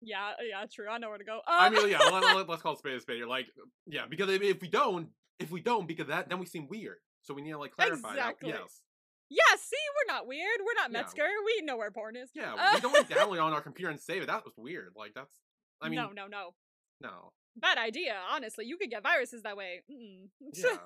yeah, 0.00 0.32
yeah, 0.48 0.64
true. 0.72 0.86
I 0.88 0.98
know 0.98 1.08
where 1.08 1.18
to 1.18 1.24
go. 1.24 1.40
I 1.46 1.66
Um, 1.66 1.74
mean, 1.74 1.88
yeah, 1.90 1.98
let, 1.98 2.48
us 2.48 2.62
call 2.62 2.74
it 2.74 2.78
spade 2.78 2.94
a 2.94 3.00
spade. 3.00 3.18
You're 3.18 3.26
Like, 3.26 3.46
yeah, 3.86 4.06
because 4.08 4.28
if, 4.30 4.60
we 4.60 4.68
don't, 4.68 5.08
if 5.40 5.50
we 5.50 5.60
don't, 5.60 5.88
because 5.88 6.06
that 6.06 6.28
then 6.28 6.38
we 6.38 6.46
seem 6.46 6.68
weird. 6.68 6.98
So 7.22 7.34
we 7.34 7.42
need 7.42 7.50
to 7.50 7.58
like 7.58 7.72
clarify. 7.72 8.10
that. 8.14 8.18
Exactly. 8.18 8.50
Yes. 8.50 8.82
Yeah, 9.30 9.56
see, 9.58 9.76
we're 9.96 10.14
not 10.14 10.26
weird. 10.26 10.60
We're 10.64 10.74
not 10.80 10.90
Yeah. 10.92 11.02
Metzger. 11.02 11.26
We 11.44 11.62
know 11.66 11.76
where 11.76 11.90
porn 11.90 12.14
is. 12.16 12.30
Yeah, 12.34 12.54
Uh, 12.54 12.70
we 12.76 12.80
don't 12.80 12.92
like 12.94 13.08
download 13.08 13.34
it 13.34 13.40
on 13.40 13.52
our 13.52 13.60
computer 13.60 13.90
and 13.90 14.00
save 14.00 14.22
it. 14.22 14.26
That 14.26 14.44
was 14.44 14.54
weird. 14.56 14.92
Like 14.96 15.12
that's. 15.14 15.34
I 15.80 15.88
mean, 15.88 15.96
no, 15.96 16.10
no, 16.10 16.26
no. 16.26 16.54
no. 17.00 17.32
Bad 17.56 17.78
idea, 17.78 18.16
honestly. 18.30 18.66
You 18.66 18.76
could 18.76 18.90
get 18.90 19.02
viruses 19.02 19.42
that 19.42 19.56
way. 19.56 19.82
Yeah. 20.54 20.76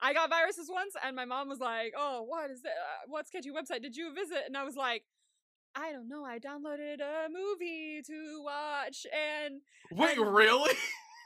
I 0.00 0.12
got 0.12 0.28
viruses 0.28 0.68
once, 0.70 0.92
and 1.02 1.16
my 1.16 1.24
mom 1.24 1.48
was 1.48 1.58
like, 1.58 1.94
"Oh, 1.96 2.22
what 2.22 2.50
is 2.50 2.60
it? 2.60 2.66
Uh, 2.70 3.06
what 3.08 3.26
sketchy 3.26 3.50
website 3.50 3.80
did 3.82 3.96
you 3.96 4.12
visit?" 4.14 4.42
And 4.46 4.54
I 4.54 4.62
was 4.62 4.76
like, 4.76 5.04
"I 5.74 5.90
don't 5.90 6.06
know. 6.08 6.22
I 6.22 6.38
downloaded 6.38 7.00
a 7.00 7.28
movie 7.32 8.02
to 8.06 8.42
watch, 8.44 9.06
and 9.10 9.62
Wait, 9.90 10.18
And- 10.18 10.34
really? 10.34 10.74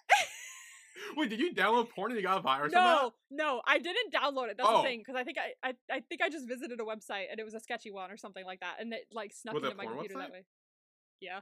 Wait, 1.17 1.31
did 1.31 1.41
you 1.41 1.53
download 1.53 1.89
porn 1.91 2.13
and 2.13 2.21
you 2.21 2.25
got 2.27 2.39
a 2.39 2.43
virus? 2.43 2.73
no, 2.73 3.13
no, 3.31 3.61
I 3.67 3.79
didn't 3.79 4.13
download 4.13 4.51
it. 4.51 4.57
That's 4.57 4.69
Oh. 4.71 4.79
the 4.79 4.83
thing, 4.89 5.01
because 5.01 5.17
I 5.17 5.25
think 5.25 5.39
I, 5.39 5.69
I, 5.69 5.75
I 5.91 6.01
think 6.09 6.21
I 6.23 6.29
just 6.29 6.47
visited 6.47 6.79
a 6.81 6.85
website 6.85 7.27
and 7.31 7.41
it 7.41 7.45
was 7.45 7.55
a 7.55 7.61
sketchy 7.61 7.91
one 7.91 8.11
or 8.13 8.17
something 8.17 8.45
like 8.45 8.61
that, 8.61 8.77
and 8.81 8.93
it 8.93 9.07
like 9.13 9.33
snuck 9.33 9.55
Was 9.55 9.65
into 9.65 9.77
my 9.77 9.87
computer 9.87 10.15
that 10.19 10.31
way. 10.31 10.45
Yeah, 11.21 11.41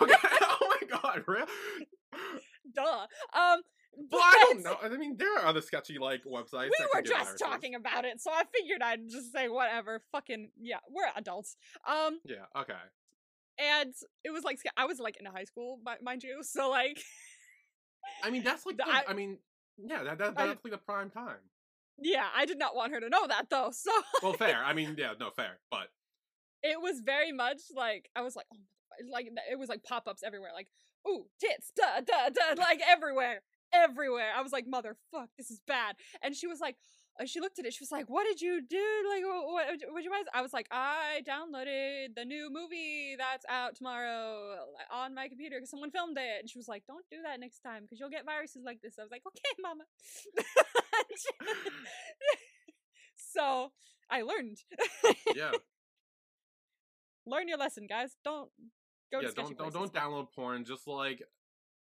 Okay. 0.00 0.14
God, 0.90 1.24
really? 1.26 1.46
duh. 2.74 3.06
Um, 3.32 3.62
Well, 4.10 4.20
I 4.22 4.44
don't 4.52 4.62
know. 4.62 4.76
I 4.82 4.88
mean, 4.96 5.16
there 5.16 5.34
are 5.38 5.46
other 5.46 5.60
sketchy 5.60 5.98
like 5.98 6.22
websites. 6.24 6.70
we 6.78 6.86
were 6.94 7.02
just 7.02 7.38
talking 7.38 7.74
about 7.74 8.04
it, 8.04 8.20
so 8.20 8.30
I 8.30 8.42
figured 8.54 8.80
I'd 8.82 9.08
just 9.08 9.32
say 9.32 9.48
whatever. 9.48 10.02
Fucking 10.12 10.50
yeah, 10.60 10.78
we're 10.88 11.08
adults. 11.16 11.56
Um, 11.86 12.20
Yeah. 12.24 12.44
Okay. 12.56 12.74
and 13.58 13.92
it 14.24 14.30
was 14.30 14.44
like 14.44 14.58
I 14.76 14.84
was 14.86 14.98
like 15.00 15.16
in 15.18 15.26
high 15.26 15.44
school, 15.44 15.80
mind 16.02 16.22
you. 16.22 16.42
So 16.42 16.70
like, 16.70 16.98
I 18.22 18.30
mean, 18.30 18.44
that's 18.44 18.64
like. 18.66 18.76
The- 18.76 18.86
I- 18.88 19.04
I, 19.08 19.12
mean, 19.14 19.38
yeah, 19.78 20.04
that, 20.04 20.18
that 20.18 20.34
I- 20.36 20.46
that's 20.48 20.64
like 20.64 20.72
the 20.72 20.78
prime 20.78 21.10
time. 21.10 21.42
yeah, 22.00 22.26
I 22.36 22.46
did 22.46 22.58
not 22.58 22.76
want 22.76 22.92
her 22.92 23.00
to 23.00 23.08
know 23.08 23.26
that 23.26 23.50
though. 23.50 23.70
So 23.74 23.90
Well, 24.22 24.32
fair. 24.34 24.62
I 24.64 24.72
mean, 24.74 24.94
yeah, 24.98 25.12
no, 25.18 25.30
fair. 25.30 25.58
But 25.70 25.88
it 26.62 26.80
was 26.80 27.00
very 27.00 27.32
much 27.32 27.60
like 27.74 28.08
I 28.14 28.20
was 28.22 28.36
like, 28.36 28.46
oh, 28.52 28.56
my- 28.58 28.64
like 29.10 29.28
it 29.50 29.58
was 29.58 29.68
like 29.68 29.82
pop 29.84 30.06
ups 30.08 30.22
everywhere, 30.24 30.50
like 30.54 30.68
ooh 31.08 31.26
tits, 31.40 31.72
duh, 31.76 32.00
duh, 32.04 32.30
duh, 32.30 32.54
like 32.60 32.80
everywhere, 32.88 33.40
everywhere. 33.72 34.30
I 34.36 34.42
was 34.42 34.52
like, 34.52 34.66
motherfuck, 34.66 35.28
this 35.36 35.50
is 35.50 35.60
bad. 35.66 35.96
And 36.22 36.34
she 36.36 36.46
was 36.46 36.60
like. 36.60 36.76
uh, 37.20 37.26
She 37.26 37.40
looked 37.40 37.58
at 37.58 37.66
it. 37.66 37.74
She 37.74 37.82
was 37.82 37.90
like, 37.90 38.06
"What 38.06 38.24
did 38.30 38.40
you 38.40 38.62
do? 38.62 38.86
Like, 39.12 39.24
what? 39.26 39.66
What 39.66 39.92
would 39.94 40.04
you 40.04 40.10
guys?" 40.10 40.26
I 40.32 40.40
was 40.46 40.52
like, 40.52 40.68
"I 40.70 41.20
downloaded 41.26 42.14
the 42.14 42.24
new 42.24 42.46
movie 42.58 43.16
that's 43.18 43.44
out 43.50 43.74
tomorrow 43.74 44.54
on 44.92 45.16
my 45.18 45.26
computer 45.26 45.56
because 45.58 45.70
someone 45.70 45.90
filmed 45.90 46.16
it." 46.16 46.36
And 46.40 46.46
she 46.50 46.58
was 46.62 46.68
like, 46.68 46.84
"Don't 46.86 47.04
do 47.10 47.18
that 47.26 47.40
next 47.40 47.58
time 47.66 47.82
because 47.82 47.98
you'll 47.98 48.14
get 48.16 48.24
viruses 48.24 48.62
like 48.64 48.78
this." 48.82 48.94
I 48.98 49.02
was 49.02 49.10
like, 49.10 49.26
"Okay, 49.26 49.52
mama." 49.58 49.82
so 53.16 53.72
I 54.10 54.22
learned. 54.22 54.58
yeah, 55.34 55.52
Learn 57.26 57.48
your 57.48 57.58
lesson, 57.58 57.86
guys. 57.88 58.16
Don't 58.24 58.50
go 59.10 59.20
yeah. 59.20 59.28
Don't 59.34 59.56
don't 59.56 59.72
don't 59.72 59.92
download 59.92 60.28
porn. 60.34 60.64
Just 60.64 60.86
like 60.86 61.22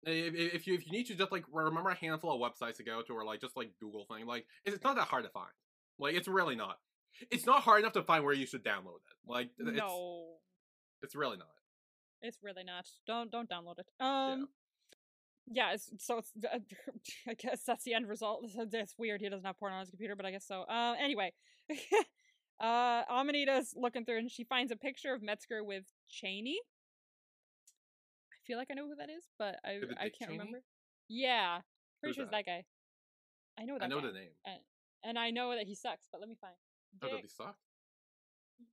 if, 0.03 0.35
if 0.35 0.67
you 0.67 0.75
if 0.75 0.85
you 0.85 0.91
need 0.91 1.07
to, 1.07 1.15
just 1.15 1.31
like 1.31 1.45
remember 1.51 1.89
a 1.89 1.95
handful 1.95 2.31
of 2.31 2.39
websites 2.39 2.77
to 2.77 2.83
go 2.83 3.01
to, 3.01 3.13
or 3.13 3.25
like 3.25 3.41
just 3.41 3.57
like 3.57 3.71
Google 3.79 4.05
thing. 4.05 4.25
Like 4.25 4.45
it's 4.65 4.83
not 4.83 4.95
that 4.95 5.07
hard 5.07 5.23
to 5.23 5.29
find. 5.29 5.51
Like 5.99 6.15
it's 6.15 6.27
really 6.27 6.55
not. 6.55 6.77
It's 7.31 7.45
not 7.45 7.63
hard 7.63 7.79
enough 7.79 7.93
to 7.93 8.03
find 8.03 8.25
where 8.25 8.33
you 8.33 8.45
should 8.45 8.63
download 8.63 8.97
it. 8.97 9.15
Like 9.27 9.49
it's 9.57 9.77
No, 9.77 10.35
it's 11.01 11.15
really 11.15 11.37
not. 11.37 11.47
it's 12.21 12.39
really 12.43 12.63
not. 12.63 12.87
Don't 13.07 13.31
don't 13.31 13.49
download 13.49 13.79
it. 13.79 13.87
Um. 13.99 14.49
Yeah, 15.47 15.73
it's, 15.73 15.91
so 15.99 16.17
it's. 16.17 16.31
I 17.27 17.33
guess 17.35 17.61
that's 17.65 17.83
the 17.83 17.93
end 17.93 18.07
result. 18.07 18.45
It's, 18.45 18.73
it's 18.73 18.95
weird. 18.97 19.21
He 19.21 19.29
doesn't 19.29 19.45
have 19.45 19.59
porn 19.59 19.73
on 19.73 19.81
his 19.81 19.89
computer, 19.89 20.15
but 20.15 20.25
I 20.25 20.31
guess 20.31 20.45
so. 20.45 20.63
Uh, 20.63 20.95
anyway, 20.99 21.33
uh, 22.59 23.03
Amanita's 23.09 23.73
looking 23.75 24.05
through 24.05 24.19
and 24.19 24.31
she 24.31 24.43
finds 24.43 24.71
a 24.71 24.75
picture 24.75 25.13
of 25.13 25.21
Metzger 25.21 25.63
with 25.63 25.83
Cheney. 26.09 26.59
Feel 28.45 28.57
like 28.57 28.67
I 28.69 28.75
know 28.75 28.87
who 28.87 28.95
that 28.95 29.09
is, 29.09 29.25
but 29.39 29.57
I 29.65 29.71
it 29.81 29.89
I 29.97 30.03
can't 30.09 30.29
Cheney? 30.29 30.37
remember. 30.37 30.61
Yeah, 31.09 31.61
pretty 31.99 32.11
Who's 32.11 32.15
sure 32.15 32.23
it's 32.25 32.31
that? 32.31 32.45
that 32.45 32.51
guy. 32.51 32.63
I 33.59 33.65
know 33.65 33.77
that. 33.79 33.85
I 33.85 33.87
know 33.87 34.01
guy. 34.01 34.07
the 34.07 34.13
name. 34.13 34.35
and 35.03 35.17
I 35.17 35.31
know 35.31 35.55
that 35.55 35.65
he 35.67 35.75
sucks. 35.75 36.07
But 36.11 36.19
let 36.21 36.29
me 36.29 36.35
find. 36.39 36.53
Oh, 37.01 37.09
does 37.09 37.21
he 37.21 37.27
suck? 37.27 37.57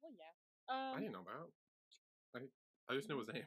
Well, 0.03 0.13
yeah. 0.13 0.33
Um, 0.69 0.97
I 0.97 1.01
didn't 1.01 1.13
know 1.13 1.25
about. 1.25 1.51
I 2.37 2.41
I 2.93 2.97
just 2.97 3.09
knew 3.09 3.19
his 3.19 3.29
name. 3.29 3.45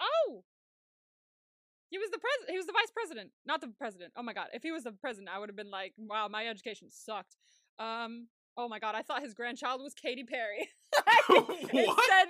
Oh, 0.00 0.44
he 1.90 1.98
was 1.98 2.10
the 2.10 2.18
president. 2.18 2.50
He 2.50 2.56
was 2.56 2.66
the 2.66 2.72
vice 2.72 2.90
president, 2.92 3.30
not 3.46 3.60
the 3.60 3.68
president. 3.68 4.12
Oh 4.16 4.22
my 4.22 4.32
god! 4.32 4.48
If 4.52 4.62
he 4.62 4.72
was 4.72 4.84
the 4.84 4.92
president, 4.92 5.28
I 5.34 5.38
would 5.38 5.48
have 5.48 5.56
been 5.56 5.70
like, 5.70 5.94
"Wow, 5.98 6.28
my 6.28 6.46
education 6.46 6.88
sucked." 6.90 7.36
Um. 7.78 8.28
Oh 8.56 8.68
my 8.68 8.78
god! 8.78 8.94
I 8.94 9.02
thought 9.02 9.22
his 9.22 9.34
grandchild 9.34 9.82
was 9.82 9.94
Katy 9.94 10.24
Perry. 10.24 10.68
it 11.28 11.98
said 12.08 12.28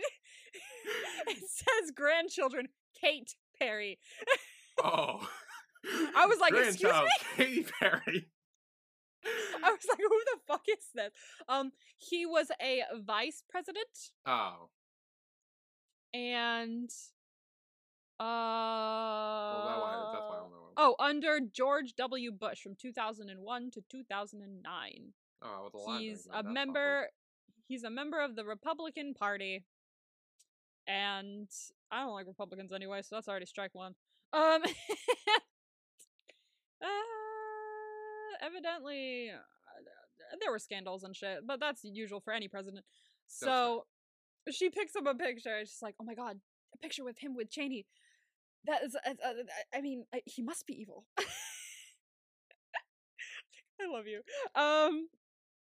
it 1.29 1.39
says 1.39 1.91
grandchildren 1.95 2.69
Kate 3.01 3.35
Perry. 3.59 3.99
Oh. 4.83 5.29
I 6.17 6.27
was 6.27 6.39
like, 6.41 6.53
"Excuse 6.53 6.93
me? 6.93 7.09
Katy 7.37 7.67
Perry. 7.81 8.29
I 9.25 9.71
was 9.71 9.87
like, 9.89 9.99
"Who 9.99 10.09
the 10.09 10.41
fuck 10.47 10.63
is 10.69 10.87
this?" 10.95 11.13
Um. 11.49 11.73
He 11.99 12.27
was 12.27 12.51
a 12.61 12.83
vice 13.05 13.43
president, 13.49 14.11
Oh. 14.27 14.71
and 16.13 16.91
uh. 18.19 18.25
Well, 18.25 19.81
why, 19.81 20.11
that's 20.13 20.23
why 20.29 20.37
I 20.37 20.41
don't 20.41 20.51
know. 20.51 20.57
Oh, 20.77 20.95
under 20.99 21.39
George 21.41 21.95
W. 21.97 22.33
Bush 22.33 22.61
from 22.61 22.75
2001 22.81 23.71
to 23.73 23.81
2009. 23.91 25.13
Oh, 25.43 25.71
line 25.75 26.01
He's 26.01 26.27
a 26.33 26.43
member 26.43 27.09
he's 27.69 27.85
a 27.85 27.91
member 27.91 28.21
of 28.21 28.37
the 28.37 28.45
Republican 28.45 29.15
Party. 29.15 29.65
And 30.89 31.49
I 31.91 32.03
don't 32.03 32.13
like 32.13 32.27
Republicans 32.27 32.73
anyway, 32.73 33.03
so 33.03 33.17
that's 33.17 33.29
already 33.29 33.47
strike 33.47 33.75
one. 33.75 33.95
Um 34.33 34.63
uh, 36.83 36.87
evidently 38.43 39.31
uh, 39.31 40.37
there 40.41 40.51
were 40.51 40.59
scandals 40.59 41.05
and 41.05 41.15
shit, 41.15 41.47
but 41.47 41.61
that's 41.61 41.83
usual 41.85 42.21
for 42.21 42.33
any 42.33 42.49
president. 42.49 42.85
So 43.27 43.85
she 44.51 44.71
picks 44.71 44.95
up 44.97 45.07
a 45.07 45.15
picture. 45.15 45.61
She's 45.61 45.83
like, 45.83 45.95
"Oh 46.01 46.05
my 46.05 46.15
god, 46.15 46.41
a 46.75 46.79
picture 46.79 47.05
with 47.05 47.19
him 47.19 47.35
with 47.35 47.51
Cheney. 47.51 47.87
That 48.65 48.83
is, 48.85 48.95
uh, 48.95 49.11
uh, 49.25 49.33
I 49.75 49.81
mean, 49.81 50.05
he 50.25 50.43
must 50.43 50.67
be 50.67 50.75
evil." 50.75 51.05
I 53.81 53.87
love 53.93 54.07
you. 54.07 54.23
Um, 54.61 55.09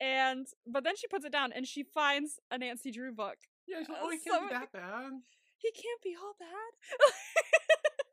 and 0.01 0.45
but 0.67 0.83
then 0.83 0.95
she 0.95 1.07
puts 1.07 1.25
it 1.25 1.31
down 1.31 1.51
and 1.53 1.67
she 1.67 1.83
finds 1.83 2.39
a 2.51 2.57
Nancy 2.57 2.91
Drew 2.91 3.11
book. 3.13 3.37
Yeah, 3.67 3.79
he's 3.79 3.89
like, 3.89 3.97
Uh, 3.97 4.01
oh, 4.03 4.09
he 4.11 4.17
can't 4.19 4.35
so- 4.43 4.47
be 4.47 4.53
that 4.53 4.71
bad. 4.71 5.11
he 5.57 5.71
can't 5.71 6.01
be 6.03 6.15
all 6.21 6.35
bad. 6.39 6.49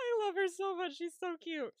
I 0.00 0.26
love 0.26 0.34
her 0.36 0.48
so 0.48 0.76
much. 0.76 0.96
She's 0.96 1.12
so 1.18 1.36
cute. 1.40 1.72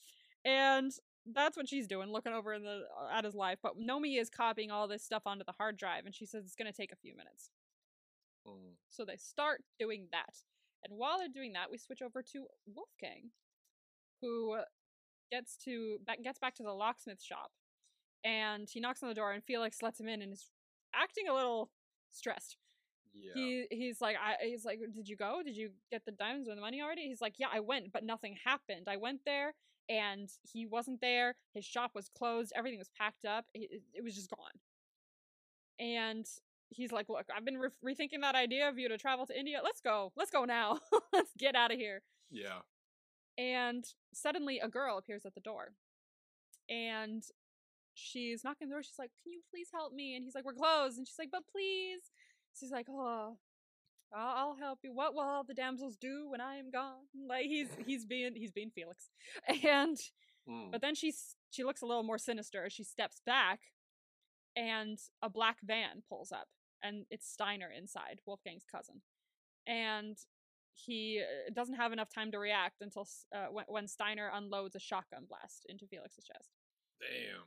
And 0.44 0.92
that's 1.26 1.56
what 1.56 1.68
she's 1.68 1.86
doing, 1.86 2.10
looking 2.10 2.32
over 2.32 2.52
in 2.52 2.62
the 2.62 2.82
uh, 3.00 3.08
at 3.12 3.24
his 3.24 3.34
life. 3.34 3.58
But 3.62 3.78
Nomi 3.78 4.20
is 4.20 4.28
copying 4.30 4.70
all 4.70 4.86
this 4.88 5.02
stuff 5.02 5.22
onto 5.26 5.44
the 5.44 5.52
hard 5.52 5.76
drive, 5.76 6.04
and 6.06 6.14
she 6.14 6.26
says 6.26 6.44
it's 6.44 6.54
going 6.54 6.70
to 6.70 6.76
take 6.76 6.92
a 6.92 6.96
few 6.96 7.16
minutes. 7.16 7.50
Mm. 8.46 8.74
So 8.90 9.04
they 9.04 9.16
start 9.16 9.62
doing 9.78 10.08
that. 10.12 10.36
And 10.84 10.98
while 10.98 11.18
they're 11.18 11.28
doing 11.28 11.54
that, 11.54 11.70
we 11.70 11.78
switch 11.78 12.02
over 12.02 12.22
to 12.32 12.46
Wolfgang, 12.66 13.30
who 14.20 14.58
gets 15.32 15.56
to 15.64 15.96
back, 16.06 16.22
gets 16.22 16.38
back 16.38 16.54
to 16.56 16.62
the 16.62 16.72
locksmith 16.72 17.22
shop, 17.22 17.50
and 18.24 18.68
he 18.68 18.80
knocks 18.80 19.02
on 19.02 19.08
the 19.08 19.14
door, 19.14 19.32
and 19.32 19.44
Felix 19.44 19.82
lets 19.82 20.00
him 20.00 20.08
in, 20.08 20.22
and 20.22 20.32
is 20.32 20.50
acting 20.94 21.28
a 21.28 21.34
little 21.34 21.70
stressed. 22.10 22.56
Yeah. 23.12 23.32
He 23.34 23.66
he's 23.70 24.00
like 24.00 24.16
I 24.16 24.44
he's 24.44 24.64
like 24.64 24.80
did 24.92 25.08
you 25.08 25.16
go? 25.16 25.40
Did 25.44 25.56
you 25.56 25.70
get 25.92 26.04
the 26.04 26.10
diamonds 26.10 26.48
or 26.48 26.56
the 26.56 26.60
money 26.60 26.82
already? 26.82 27.02
He's 27.02 27.20
like 27.20 27.34
yeah 27.38 27.46
I 27.52 27.60
went 27.60 27.92
but 27.92 28.02
nothing 28.02 28.36
happened. 28.44 28.88
I 28.88 28.96
went 28.96 29.20
there 29.24 29.54
and 29.88 30.28
he 30.42 30.66
wasn't 30.66 31.00
there. 31.00 31.36
His 31.54 31.64
shop 31.64 31.92
was 31.94 32.08
closed. 32.18 32.52
Everything 32.56 32.78
was 32.80 32.90
packed 32.98 33.24
up. 33.24 33.44
It, 33.54 33.82
it 33.92 34.02
was 34.02 34.16
just 34.16 34.30
gone. 34.30 34.58
And 35.78 36.26
he's 36.70 36.90
like 36.90 37.08
look 37.08 37.26
I've 37.36 37.44
been 37.44 37.58
re- 37.58 37.68
rethinking 37.84 38.22
that 38.22 38.34
idea 38.34 38.68
of 38.68 38.78
you 38.78 38.88
to 38.88 38.98
travel 38.98 39.26
to 39.26 39.38
India. 39.38 39.60
Let's 39.62 39.80
go. 39.80 40.10
Let's 40.16 40.32
go 40.32 40.44
now. 40.44 40.80
Let's 41.12 41.30
get 41.38 41.54
out 41.54 41.72
of 41.72 41.78
here. 41.78 42.02
yeah. 42.30 42.62
And 43.38 43.84
suddenly 44.12 44.58
a 44.58 44.68
girl 44.68 44.98
appears 44.98 45.24
at 45.24 45.34
the 45.34 45.40
door. 45.40 45.72
And 46.68 47.22
she's 47.94 48.44
knocking 48.44 48.68
the 48.68 48.74
door. 48.74 48.82
She's 48.82 48.98
like, 48.98 49.10
Can 49.22 49.32
you 49.32 49.40
please 49.50 49.68
help 49.72 49.92
me? 49.92 50.14
And 50.16 50.24
he's 50.24 50.34
like, 50.34 50.44
We're 50.44 50.52
closed. 50.54 50.98
And 50.98 51.06
she's 51.06 51.18
like, 51.18 51.30
But 51.32 51.42
please. 51.50 52.02
She's 52.58 52.70
like, 52.70 52.86
Oh, 52.90 53.36
I'll, 54.14 54.36
I'll 54.36 54.56
help 54.56 54.80
you. 54.82 54.92
What 54.94 55.14
will 55.14 55.22
all 55.22 55.44
the 55.44 55.54
damsels 55.54 55.96
do 55.96 56.28
when 56.30 56.40
I 56.40 56.56
am 56.56 56.70
gone? 56.70 57.04
Like 57.28 57.46
he's 57.46 57.68
he's 57.86 58.04
being 58.04 58.34
he's 58.34 58.52
being 58.52 58.70
Felix. 58.74 59.08
And 59.64 59.96
Mm. 60.46 60.70
but 60.70 60.82
then 60.82 60.94
she's 60.94 61.36
she 61.50 61.64
looks 61.64 61.80
a 61.80 61.86
little 61.86 62.02
more 62.02 62.18
sinister 62.18 62.66
as 62.66 62.72
she 62.74 62.84
steps 62.84 63.22
back 63.24 63.60
and 64.54 64.98
a 65.22 65.30
black 65.30 65.56
van 65.64 66.02
pulls 66.06 66.32
up 66.32 66.48
and 66.82 67.06
it's 67.10 67.26
Steiner 67.26 67.70
inside, 67.74 68.20
Wolfgang's 68.26 68.66
cousin. 68.70 69.00
And 69.66 70.18
he 70.74 71.22
uh, 71.22 71.50
doesn't 71.54 71.76
have 71.76 71.92
enough 71.92 72.10
time 72.14 72.30
to 72.32 72.38
react 72.38 72.82
until 72.82 73.08
uh, 73.34 73.46
when, 73.50 73.64
when 73.68 73.88
Steiner 73.88 74.30
unloads 74.34 74.74
a 74.76 74.80
shotgun 74.80 75.24
blast 75.26 75.64
into 75.68 75.86
Felix's 75.86 76.24
chest. 76.24 76.50
Damn. 77.00 77.44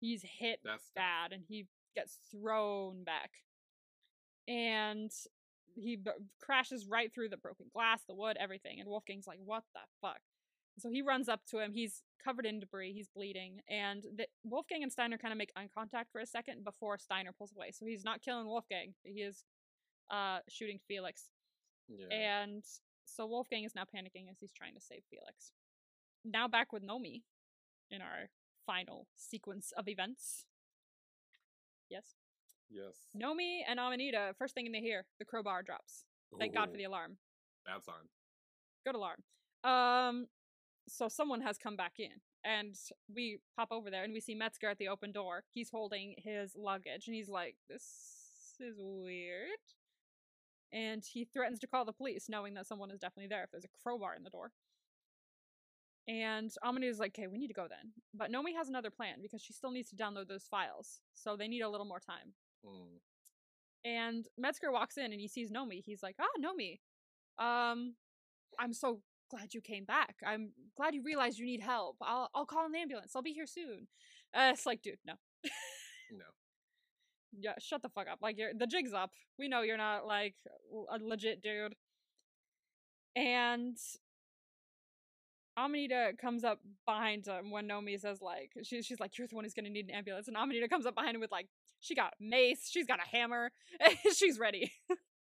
He's 0.00 0.22
hit 0.22 0.60
That's 0.64 0.84
tough. 0.84 0.94
bad 0.94 1.32
and 1.32 1.42
he 1.48 1.66
gets 1.94 2.18
thrown 2.30 3.04
back. 3.04 3.30
And 4.46 5.10
he 5.74 5.96
b- 5.96 6.10
crashes 6.40 6.86
right 6.86 7.12
through 7.12 7.28
the 7.28 7.36
broken 7.36 7.66
glass, 7.72 8.00
the 8.08 8.14
wood, 8.14 8.36
everything. 8.40 8.80
And 8.80 8.88
Wolfgang's 8.88 9.26
like, 9.26 9.38
what 9.44 9.64
the 9.74 9.80
fuck? 10.00 10.20
So 10.78 10.90
he 10.90 11.02
runs 11.02 11.28
up 11.28 11.40
to 11.50 11.58
him. 11.58 11.72
He's 11.72 12.02
covered 12.24 12.46
in 12.46 12.60
debris. 12.60 12.92
He's 12.92 13.08
bleeding. 13.08 13.60
And 13.68 14.04
the, 14.16 14.26
Wolfgang 14.44 14.82
and 14.82 14.92
Steiner 14.92 15.18
kind 15.18 15.32
of 15.32 15.38
make 15.38 15.50
eye 15.56 15.68
contact 15.76 16.12
for 16.12 16.20
a 16.20 16.26
second 16.26 16.64
before 16.64 16.98
Steiner 16.98 17.32
pulls 17.36 17.52
away. 17.52 17.72
So 17.72 17.84
he's 17.84 18.04
not 18.04 18.22
killing 18.22 18.46
Wolfgang. 18.46 18.94
He 19.02 19.20
is 19.22 19.44
uh, 20.10 20.38
shooting 20.48 20.78
Felix. 20.86 21.24
Yeah. 21.88 22.06
And 22.16 22.62
so 23.04 23.26
Wolfgang 23.26 23.64
is 23.64 23.74
now 23.74 23.82
panicking 23.84 24.30
as 24.30 24.36
he's 24.38 24.52
trying 24.52 24.74
to 24.74 24.80
save 24.80 25.02
Felix. 25.10 25.52
Now 26.24 26.46
back 26.48 26.72
with 26.72 26.86
Nomi 26.86 27.22
in 27.90 28.00
our 28.00 28.28
final 28.68 29.06
sequence 29.16 29.72
of 29.78 29.88
events. 29.88 30.44
Yes. 31.88 32.04
yes. 32.68 32.94
Nomi 33.16 33.60
and 33.66 33.80
Amanita, 33.80 34.34
first 34.38 34.54
thing 34.54 34.70
they 34.70 34.80
hear, 34.80 35.06
the 35.18 35.24
crowbar 35.24 35.62
drops. 35.62 36.04
Thank 36.38 36.54
God 36.54 36.70
for 36.70 36.76
the 36.76 36.84
alarm. 36.84 37.16
Bad 37.64 37.82
sign. 37.82 37.94
Good 38.84 38.94
alarm. 38.94 39.22
Um, 39.64 40.26
so 40.86 41.08
someone 41.08 41.40
has 41.40 41.56
come 41.56 41.76
back 41.76 41.94
in, 41.98 42.20
and 42.44 42.74
we 43.14 43.38
pop 43.56 43.68
over 43.70 43.90
there 43.90 44.04
and 44.04 44.12
we 44.12 44.20
see 44.20 44.34
Metzger 44.34 44.68
at 44.68 44.78
the 44.78 44.88
open 44.88 45.12
door. 45.12 45.44
He's 45.50 45.70
holding 45.70 46.14
his 46.18 46.54
luggage, 46.54 47.06
and 47.06 47.14
he's 47.16 47.28
like, 47.28 47.56
"This 47.68 48.56
is 48.60 48.76
weird." 48.78 49.48
And 50.70 51.02
he 51.02 51.24
threatens 51.24 51.58
to 51.60 51.66
call 51.66 51.86
the 51.86 51.92
police, 51.94 52.28
knowing 52.28 52.52
that 52.54 52.66
someone 52.66 52.90
is 52.90 52.98
definitely 52.98 53.28
there 53.28 53.44
if 53.44 53.50
there's 53.50 53.64
a 53.64 53.82
crowbar 53.82 54.14
in 54.14 54.24
the 54.24 54.30
door. 54.30 54.52
And 56.08 56.50
Amanita's 56.64 56.98
like, 56.98 57.16
"Okay, 57.18 57.26
we 57.26 57.36
need 57.38 57.48
to 57.48 57.54
go 57.54 57.68
then." 57.68 57.92
But 58.14 58.30
Nomi 58.32 58.54
has 58.56 58.68
another 58.68 58.90
plan 58.90 59.20
because 59.20 59.42
she 59.42 59.52
still 59.52 59.70
needs 59.70 59.90
to 59.90 59.96
download 59.96 60.26
those 60.26 60.46
files, 60.50 61.00
so 61.14 61.36
they 61.36 61.48
need 61.48 61.60
a 61.60 61.68
little 61.68 61.86
more 61.86 62.00
time. 62.00 62.32
Mm. 62.64 63.00
And 63.84 64.26
Metzger 64.38 64.72
walks 64.72 64.96
in 64.96 65.12
and 65.12 65.20
he 65.20 65.28
sees 65.28 65.50
Nomi. 65.50 65.82
He's 65.84 66.02
like, 66.02 66.16
"Ah, 66.18 66.26
Nomi, 66.40 66.80
um, 67.38 67.94
I'm 68.58 68.72
so 68.72 69.02
glad 69.30 69.52
you 69.52 69.60
came 69.60 69.84
back. 69.84 70.16
I'm 70.26 70.52
glad 70.76 70.94
you 70.94 71.02
realized 71.04 71.38
you 71.38 71.44
need 71.44 71.60
help. 71.60 71.96
I'll 72.00 72.30
I'll 72.34 72.46
call 72.46 72.64
an 72.66 72.74
ambulance. 72.74 73.12
I'll 73.14 73.22
be 73.22 73.32
here 73.34 73.46
soon." 73.46 73.88
Uh, 74.34 74.50
it's 74.52 74.66
like, 74.66 74.82
dude, 74.82 74.98
no, 75.06 75.14
No. 76.10 76.24
yeah, 77.38 77.54
shut 77.58 77.82
the 77.82 77.88
fuck 77.90 78.08
up. 78.08 78.18
Like, 78.22 78.38
you're 78.38 78.52
the 78.54 78.66
jig's 78.66 78.94
up. 78.94 79.10
We 79.38 79.48
know 79.48 79.60
you're 79.62 79.76
not 79.76 80.06
like 80.06 80.36
a 80.90 80.98
legit 81.00 81.42
dude. 81.42 81.74
And 83.16 83.76
Amanita 85.58 86.12
comes 86.20 86.44
up 86.44 86.60
behind 86.86 87.26
him 87.26 87.50
when 87.50 87.66
Nomi 87.68 87.98
says 88.00 88.20
like 88.22 88.52
she, 88.62 88.82
she's 88.82 89.00
like 89.00 89.16
you're 89.18 89.26
the 89.26 89.34
one 89.34 89.44
who's 89.44 89.54
gonna 89.54 89.70
need 89.70 89.86
an 89.88 89.94
ambulance. 89.94 90.28
And 90.28 90.36
Amanita 90.36 90.68
comes 90.68 90.86
up 90.86 90.94
behind 90.94 91.14
him 91.14 91.20
with 91.20 91.32
like 91.32 91.48
she 91.80 91.94
got 91.94 92.12
a 92.20 92.24
mace 92.24 92.68
she's 92.70 92.86
got 92.86 93.00
a 93.00 93.16
hammer 93.16 93.50
she's 94.14 94.38
ready. 94.38 94.72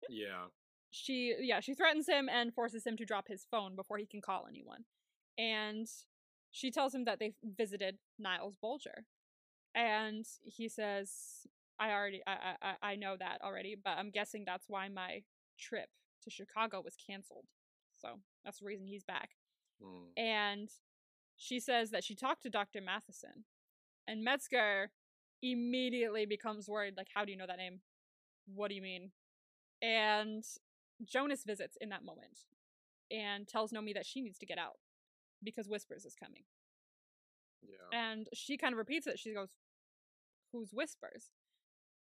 Yeah. 0.08 0.46
she 0.90 1.34
yeah 1.40 1.60
she 1.60 1.74
threatens 1.74 2.08
him 2.08 2.28
and 2.28 2.54
forces 2.54 2.86
him 2.86 2.96
to 2.98 3.04
drop 3.04 3.26
his 3.28 3.46
phone 3.50 3.76
before 3.76 3.98
he 3.98 4.06
can 4.06 4.20
call 4.20 4.46
anyone. 4.48 4.84
And 5.38 5.86
she 6.50 6.70
tells 6.70 6.94
him 6.94 7.04
that 7.06 7.18
they 7.18 7.34
visited 7.44 7.96
niles 8.18 8.54
bolger 8.62 9.04
and 9.74 10.24
he 10.44 10.68
says 10.68 11.10
i 11.80 11.90
already 11.90 12.22
I, 12.26 12.32
I 12.32 12.68
I- 12.70 12.92
i 12.92 12.96
know 12.96 13.16
that 13.18 13.38
already 13.42 13.74
but 13.82 13.94
i'm 13.98 14.10
guessing 14.10 14.44
that's 14.46 14.66
why 14.68 14.88
my 14.88 15.22
trip 15.58 15.88
to 16.22 16.30
chicago 16.30 16.80
was 16.84 16.94
canceled. 17.08 17.46
So 18.00 18.20
that's 18.44 18.60
the 18.60 18.66
reason 18.66 18.86
he's 18.86 19.04
back 19.04 19.30
Mm. 19.82 20.08
and 20.16 20.68
she 21.36 21.58
says 21.60 21.90
that 21.90 22.04
she 22.04 22.14
talked 22.14 22.42
to 22.42 22.50
dr 22.50 22.80
matheson 22.80 23.44
and 24.06 24.22
metzger 24.22 24.90
immediately 25.42 26.26
becomes 26.26 26.68
worried 26.68 26.94
like 26.96 27.08
how 27.14 27.24
do 27.24 27.32
you 27.32 27.36
know 27.38 27.46
that 27.46 27.58
name 27.58 27.80
what 28.46 28.68
do 28.68 28.74
you 28.74 28.82
mean 28.82 29.10
and 29.82 30.44
jonas 31.04 31.42
visits 31.44 31.76
in 31.80 31.88
that 31.88 32.04
moment 32.04 32.40
and 33.10 33.48
tells 33.48 33.72
nomi 33.72 33.92
that 33.92 34.06
she 34.06 34.20
needs 34.20 34.38
to 34.38 34.46
get 34.46 34.58
out 34.58 34.76
because 35.42 35.68
whispers 35.68 36.04
is 36.04 36.14
coming 36.14 36.44
Yeah. 37.62 37.98
and 37.98 38.28
she 38.32 38.56
kind 38.56 38.72
of 38.72 38.78
repeats 38.78 39.06
it 39.06 39.18
she 39.18 39.34
goes 39.34 39.50
who's 40.52 40.70
whispers 40.72 41.32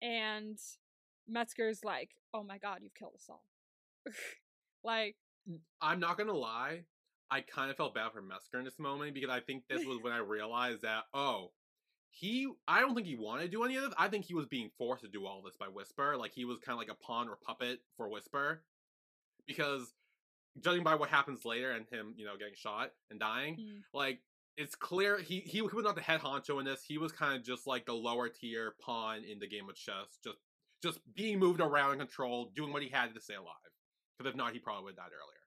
and 0.01 0.57
metzger's 1.27 1.83
like 1.83 2.11
oh 2.33 2.43
my 2.43 2.57
god 2.57 2.79
you've 2.81 2.93
killed 2.95 3.13
us 3.15 3.27
all 3.29 3.45
like 4.83 5.15
I'm 5.81 5.99
not 5.99 6.17
gonna 6.19 6.33
lie. 6.33 6.81
I 7.31 7.41
kind 7.41 7.71
of 7.71 7.77
felt 7.77 7.95
bad 7.95 8.11
for 8.11 8.21
Metzger 8.21 8.59
in 8.59 8.65
this 8.65 8.77
moment 8.77 9.13
because 9.13 9.29
I 9.29 9.39
think 9.39 9.63
this 9.69 9.85
was 9.85 9.99
when 10.01 10.13
I 10.13 10.17
realized 10.17 10.81
that 10.81 11.03
oh, 11.13 11.51
he. 12.09 12.51
I 12.67 12.81
don't 12.81 12.93
think 12.93 13.07
he 13.07 13.15
wanted 13.15 13.43
to 13.43 13.47
do 13.49 13.63
any 13.63 13.77
of 13.77 13.83
this. 13.83 13.93
I 13.97 14.09
think 14.09 14.25
he 14.25 14.33
was 14.33 14.45
being 14.45 14.69
forced 14.77 15.03
to 15.03 15.09
do 15.09 15.25
all 15.25 15.41
this 15.41 15.55
by 15.57 15.67
Whisper. 15.67 16.17
Like 16.17 16.33
he 16.33 16.45
was 16.45 16.57
kind 16.59 16.73
of 16.73 16.79
like 16.79 16.91
a 16.91 17.03
pawn 17.03 17.29
or 17.29 17.37
puppet 17.37 17.79
for 17.95 18.09
Whisper, 18.09 18.63
because 19.47 19.93
judging 20.59 20.83
by 20.83 20.95
what 20.95 21.09
happens 21.09 21.45
later 21.45 21.71
and 21.71 21.85
him, 21.89 22.13
you 22.17 22.25
know, 22.25 22.35
getting 22.37 22.55
shot 22.55 22.91
and 23.09 23.19
dying, 23.19 23.55
mm, 23.55 23.81
like 23.93 24.19
it's 24.57 24.75
clear 24.75 25.17
he 25.19 25.39
he, 25.39 25.51
he 25.51 25.61
was 25.61 25.85
not 25.85 25.95
the 25.95 26.01
head 26.01 26.19
honcho 26.19 26.59
in 26.59 26.65
this. 26.65 26.83
He 26.83 26.97
was 26.97 27.11
kind 27.11 27.35
of 27.35 27.43
just 27.43 27.65
like 27.65 27.85
the 27.85 27.93
lower 27.93 28.27
tier 28.27 28.75
pawn 28.83 29.23
in 29.23 29.39
the 29.39 29.47
game 29.47 29.69
of 29.69 29.75
chess, 29.75 30.19
just 30.23 30.37
just 30.83 30.99
being 31.15 31.39
moved 31.39 31.61
around 31.61 31.91
and 31.91 31.99
controlled, 32.01 32.55
doing 32.55 32.73
what 32.73 32.81
he 32.81 32.89
had 32.89 33.13
to 33.13 33.21
stay 33.21 33.35
alive. 33.35 33.55
Because 34.17 34.31
if 34.31 34.35
not, 34.35 34.53
he 34.53 34.59
probably 34.59 34.85
would 34.85 34.95
have 34.97 35.05
died 35.05 35.15
earlier. 35.15 35.40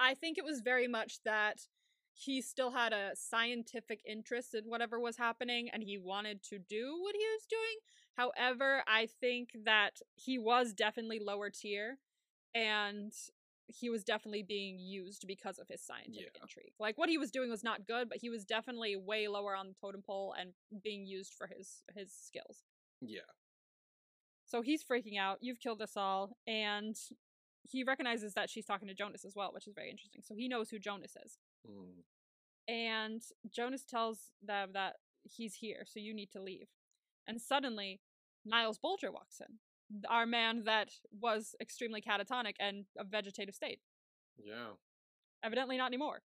I 0.00 0.14
think 0.14 0.38
it 0.38 0.44
was 0.44 0.60
very 0.62 0.88
much 0.88 1.22
that 1.24 1.68
he 2.12 2.42
still 2.42 2.72
had 2.72 2.92
a 2.92 3.12
scientific 3.14 4.00
interest 4.06 4.54
in 4.54 4.64
whatever 4.64 4.98
was 4.98 5.16
happening 5.16 5.68
and 5.70 5.82
he 5.82 5.98
wanted 5.98 6.42
to 6.44 6.58
do 6.58 6.98
what 7.00 7.14
he 7.14 7.24
was 7.36 7.46
doing. 7.48 7.78
However, 8.16 8.82
I 8.86 9.06
think 9.06 9.50
that 9.64 10.00
he 10.14 10.38
was 10.38 10.72
definitely 10.74 11.20
lower 11.20 11.50
tier 11.50 11.98
and 12.54 13.12
he 13.68 13.88
was 13.88 14.02
definitely 14.02 14.42
being 14.42 14.78
used 14.80 15.26
because 15.28 15.58
of 15.58 15.68
his 15.68 15.80
scientific 15.80 16.32
Yeah. 16.34 16.42
intrigue. 16.42 16.74
Like 16.80 16.98
what 16.98 17.08
he 17.08 17.18
was 17.18 17.30
doing 17.30 17.50
was 17.50 17.62
not 17.62 17.86
good, 17.86 18.08
but 18.08 18.18
he 18.18 18.28
was 18.28 18.44
definitely 18.44 18.96
way 18.96 19.28
lower 19.28 19.54
on 19.54 19.68
the 19.68 19.74
totem 19.74 20.02
pole 20.02 20.32
and 20.36 20.52
being 20.82 21.06
used 21.06 21.34
for 21.34 21.46
his 21.46 21.84
his 21.94 22.12
skills. 22.12 22.64
Yeah. 23.00 23.20
So 24.44 24.62
he's 24.62 24.82
freaking 24.82 25.16
out. 25.18 25.38
You've 25.40 25.60
killed 25.60 25.80
us 25.80 25.96
all. 25.96 26.36
And 26.48 26.96
he 27.62 27.84
recognizes 27.84 28.34
that 28.34 28.50
she's 28.50 28.64
talking 28.64 28.88
to 28.88 28.94
Jonas 28.94 29.24
as 29.24 29.34
well, 29.36 29.52
which 29.52 29.66
is 29.66 29.74
very 29.74 29.90
interesting. 29.90 30.22
So 30.24 30.34
he 30.34 30.48
knows 30.48 30.70
who 30.70 30.78
Jonas 30.78 31.16
is. 31.24 31.38
Mm. 31.68 32.04
And 32.68 33.22
Jonas 33.54 33.84
tells 33.84 34.30
them 34.42 34.70
that 34.74 34.94
he's 35.24 35.54
here, 35.54 35.84
so 35.86 36.00
you 36.00 36.14
need 36.14 36.30
to 36.32 36.42
leave. 36.42 36.68
And 37.26 37.40
suddenly, 37.40 38.00
Niles 38.44 38.78
Bolger 38.78 39.12
walks 39.12 39.40
in. 39.40 39.58
our 40.08 40.26
man 40.26 40.62
that 40.64 40.90
was 41.20 41.54
extremely 41.60 42.00
catatonic 42.00 42.54
and 42.60 42.84
a 42.98 43.04
vegetative 43.04 43.54
state. 43.54 43.80
Yeah. 44.38 44.74
Evidently 45.44 45.76
not 45.76 45.86
anymore. 45.86 46.22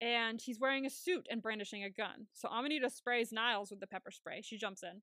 And 0.00 0.40
he's 0.40 0.58
wearing 0.58 0.84
a 0.84 0.90
suit 0.90 1.26
and 1.30 1.40
brandishing 1.42 1.84
a 1.84 1.90
gun. 1.90 2.26
So 2.32 2.48
Amanita 2.48 2.90
sprays 2.90 3.32
Niles 3.32 3.70
with 3.70 3.80
the 3.80 3.86
pepper 3.86 4.10
spray. 4.10 4.40
She 4.42 4.58
jumps 4.58 4.82
in 4.82 5.02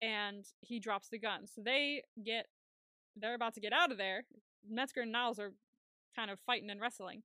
and 0.00 0.44
he 0.60 0.78
drops 0.78 1.08
the 1.08 1.18
gun. 1.18 1.46
So 1.46 1.60
they 1.64 2.02
get, 2.24 2.46
they're 3.20 3.34
about 3.34 3.54
to 3.54 3.60
get 3.60 3.72
out 3.72 3.92
of 3.92 3.98
there. 3.98 4.24
Metzger 4.68 5.02
and 5.02 5.12
Niles 5.12 5.38
are 5.38 5.52
kind 6.16 6.30
of 6.30 6.38
fighting 6.40 6.70
and 6.70 6.80
wrestling. 6.80 7.22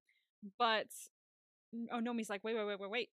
But 0.57 0.87
Onomi's 1.93 2.29
like, 2.29 2.43
wait, 2.43 2.55
wait, 2.55 2.67
wait, 2.67 2.79
wait, 2.79 2.89
wait. 2.89 3.09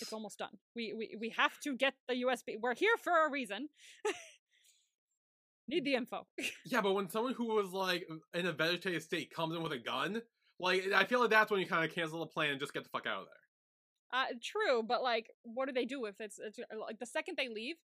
It's 0.00 0.12
almost 0.12 0.38
done. 0.38 0.56
We, 0.76 0.92
we, 0.92 1.16
we 1.18 1.28
have 1.30 1.58
to 1.60 1.76
get 1.76 1.94
the 2.08 2.14
USB. 2.14 2.54
We're 2.60 2.74
here 2.74 2.96
for 3.02 3.26
a 3.26 3.30
reason. 3.30 3.68
Need 5.68 5.84
the 5.84 5.94
info. 5.94 6.26
Yeah, 6.66 6.80
but 6.80 6.92
when 6.92 7.08
someone 7.08 7.34
who 7.34 7.54
was 7.54 7.72
like 7.72 8.08
in 8.34 8.46
a 8.46 8.52
vegetative 8.52 9.02
state 9.02 9.32
comes 9.34 9.54
in 9.56 9.62
with 9.62 9.72
a 9.72 9.78
gun, 9.78 10.22
like 10.60 10.84
I 10.94 11.04
feel 11.04 11.20
like 11.20 11.30
that's 11.30 11.50
when 11.50 11.60
you 11.60 11.66
kind 11.66 11.84
of 11.84 11.94
cancel 11.94 12.20
the 12.20 12.26
plan 12.26 12.50
and 12.50 12.60
just 12.60 12.72
get 12.72 12.84
the 12.84 12.90
fuck 12.90 13.06
out 13.06 13.22
of 13.22 13.26
there. 13.26 14.20
Uh, 14.20 14.26
true, 14.42 14.82
but 14.82 15.02
like, 15.02 15.30
what 15.42 15.66
do 15.66 15.72
they 15.72 15.84
do 15.84 16.04
if 16.04 16.20
it's, 16.20 16.38
it's 16.38 16.58
like 16.86 16.98
the 16.98 17.06
second 17.06 17.36
they 17.36 17.48
leave, 17.48 17.76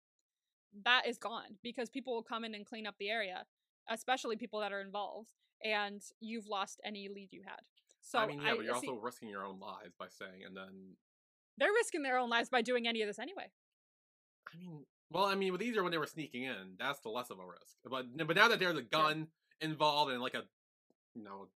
that 0.84 1.06
is 1.06 1.18
gone 1.18 1.58
because 1.62 1.88
people 1.90 2.14
will 2.14 2.22
come 2.22 2.44
in 2.44 2.54
and 2.54 2.66
clean 2.66 2.86
up 2.86 2.94
the 2.98 3.10
area, 3.10 3.44
especially 3.90 4.36
people 4.36 4.60
that 4.60 4.72
are 4.72 4.80
involved, 4.80 5.30
and 5.62 6.02
you've 6.20 6.46
lost 6.46 6.80
any 6.84 7.08
lead 7.08 7.28
you 7.32 7.42
had. 7.44 7.60
So 8.00 8.18
I 8.18 8.26
mean, 8.26 8.40
yeah, 8.40 8.52
I, 8.52 8.56
but 8.56 8.64
you're 8.64 8.80
see, 8.80 8.88
also 8.88 9.00
risking 9.00 9.28
your 9.28 9.44
own 9.44 9.58
lives 9.58 9.94
by 9.98 10.06
saying, 10.08 10.44
and 10.46 10.56
then 10.56 10.96
they're 11.58 11.72
risking 11.72 12.02
their 12.02 12.18
own 12.18 12.28
lives 12.28 12.48
by 12.48 12.62
doing 12.62 12.86
any 12.86 13.02
of 13.02 13.08
this 13.08 13.18
anyway. 13.18 13.50
I 14.52 14.58
mean, 14.58 14.84
well, 15.10 15.24
I 15.24 15.34
mean, 15.34 15.52
with 15.52 15.60
these 15.60 15.76
are 15.76 15.82
when 15.82 15.92
they 15.92 15.98
were 15.98 16.06
sneaking 16.06 16.44
in. 16.44 16.76
That's 16.78 17.00
the 17.00 17.08
less 17.08 17.30
of 17.30 17.38
a 17.38 17.46
risk. 17.46 17.76
But 17.84 18.26
but 18.26 18.36
now 18.36 18.48
that 18.48 18.58
there's 18.58 18.76
a 18.76 18.82
gun 18.82 19.28
involved 19.60 20.12
and 20.12 20.20
like 20.20 20.34
a 20.34 20.42
you 21.14 21.24
know 21.24 21.48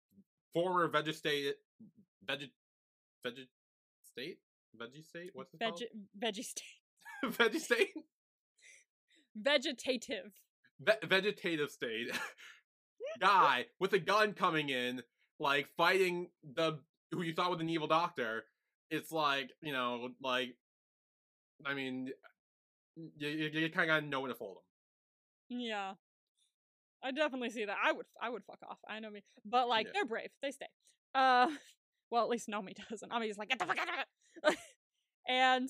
former 0.53 0.87
vegetate 0.87 1.55
veg 2.25 2.49
veg 3.23 3.33
state 4.03 4.39
veggie 4.79 5.05
state 5.05 5.31
what's 5.33 5.53
it 5.53 5.59
Veg- 5.59 5.69
called 5.69 5.83
veggie 6.19 6.43
state, 6.43 6.63
veggie 7.25 7.59
state 7.59 7.93
vegetative. 9.35 10.33
Ve- 10.79 11.07
vegetative 11.07 11.69
state 11.71 12.07
guy 13.19 13.65
with 13.79 13.93
a 13.93 13.99
gun 13.99 14.33
coming 14.33 14.69
in 14.69 15.01
like 15.39 15.67
fighting 15.77 16.27
the 16.55 16.79
who 17.11 17.21
you 17.23 17.33
thought 17.33 17.49
was 17.51 17.59
an 17.61 17.69
evil 17.69 17.87
doctor. 17.87 18.43
It's 18.91 19.11
like 19.11 19.49
you 19.61 19.71
know 19.73 20.09
like 20.21 20.55
I 21.65 21.73
mean 21.73 22.09
you, 22.95 23.29
you, 23.29 23.49
you 23.61 23.69
kind 23.69 23.89
of 23.89 23.95
gotta 23.95 24.05
know 24.05 24.21
when 24.21 24.29
to 24.29 24.35
fold 24.35 24.57
them. 25.49 25.59
Yeah. 25.59 25.93
I 27.03 27.11
definitely 27.11 27.51
see 27.51 27.65
that. 27.65 27.77
I 27.83 27.91
would 27.91 28.05
I 28.21 28.29
would 28.29 28.43
fuck 28.45 28.59
off. 28.69 28.79
I 28.87 28.99
know 28.99 29.09
me. 29.09 29.23
But 29.45 29.67
like 29.67 29.87
Yeah. 29.87 29.91
they're 29.95 30.05
brave. 30.05 30.29
They 30.41 30.51
stay. 30.51 30.67
Uh 31.15 31.47
well 32.11 32.23
at 32.23 32.29
least 32.29 32.47
Nomi 32.47 32.73
doesn't. 32.89 33.11
Nomi's 33.11 33.37
like, 33.37 33.49
get 33.49 33.59
the 33.59 33.65
fuck 33.65 33.77
out 33.79 33.87
of 34.43 34.51
it. 34.53 34.57
and 35.27 35.69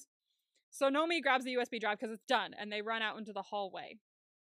so 0.69 0.89
Nomi 0.89 1.21
grabs 1.21 1.45
the 1.45 1.55
USB 1.55 1.79
drive 1.79 1.97
because 1.99 2.13
it's 2.13 2.25
done, 2.27 2.53
and 2.59 2.71
they 2.71 2.81
run 2.81 3.01
out 3.01 3.17
into 3.17 3.31
the 3.33 3.41
hallway. 3.41 3.97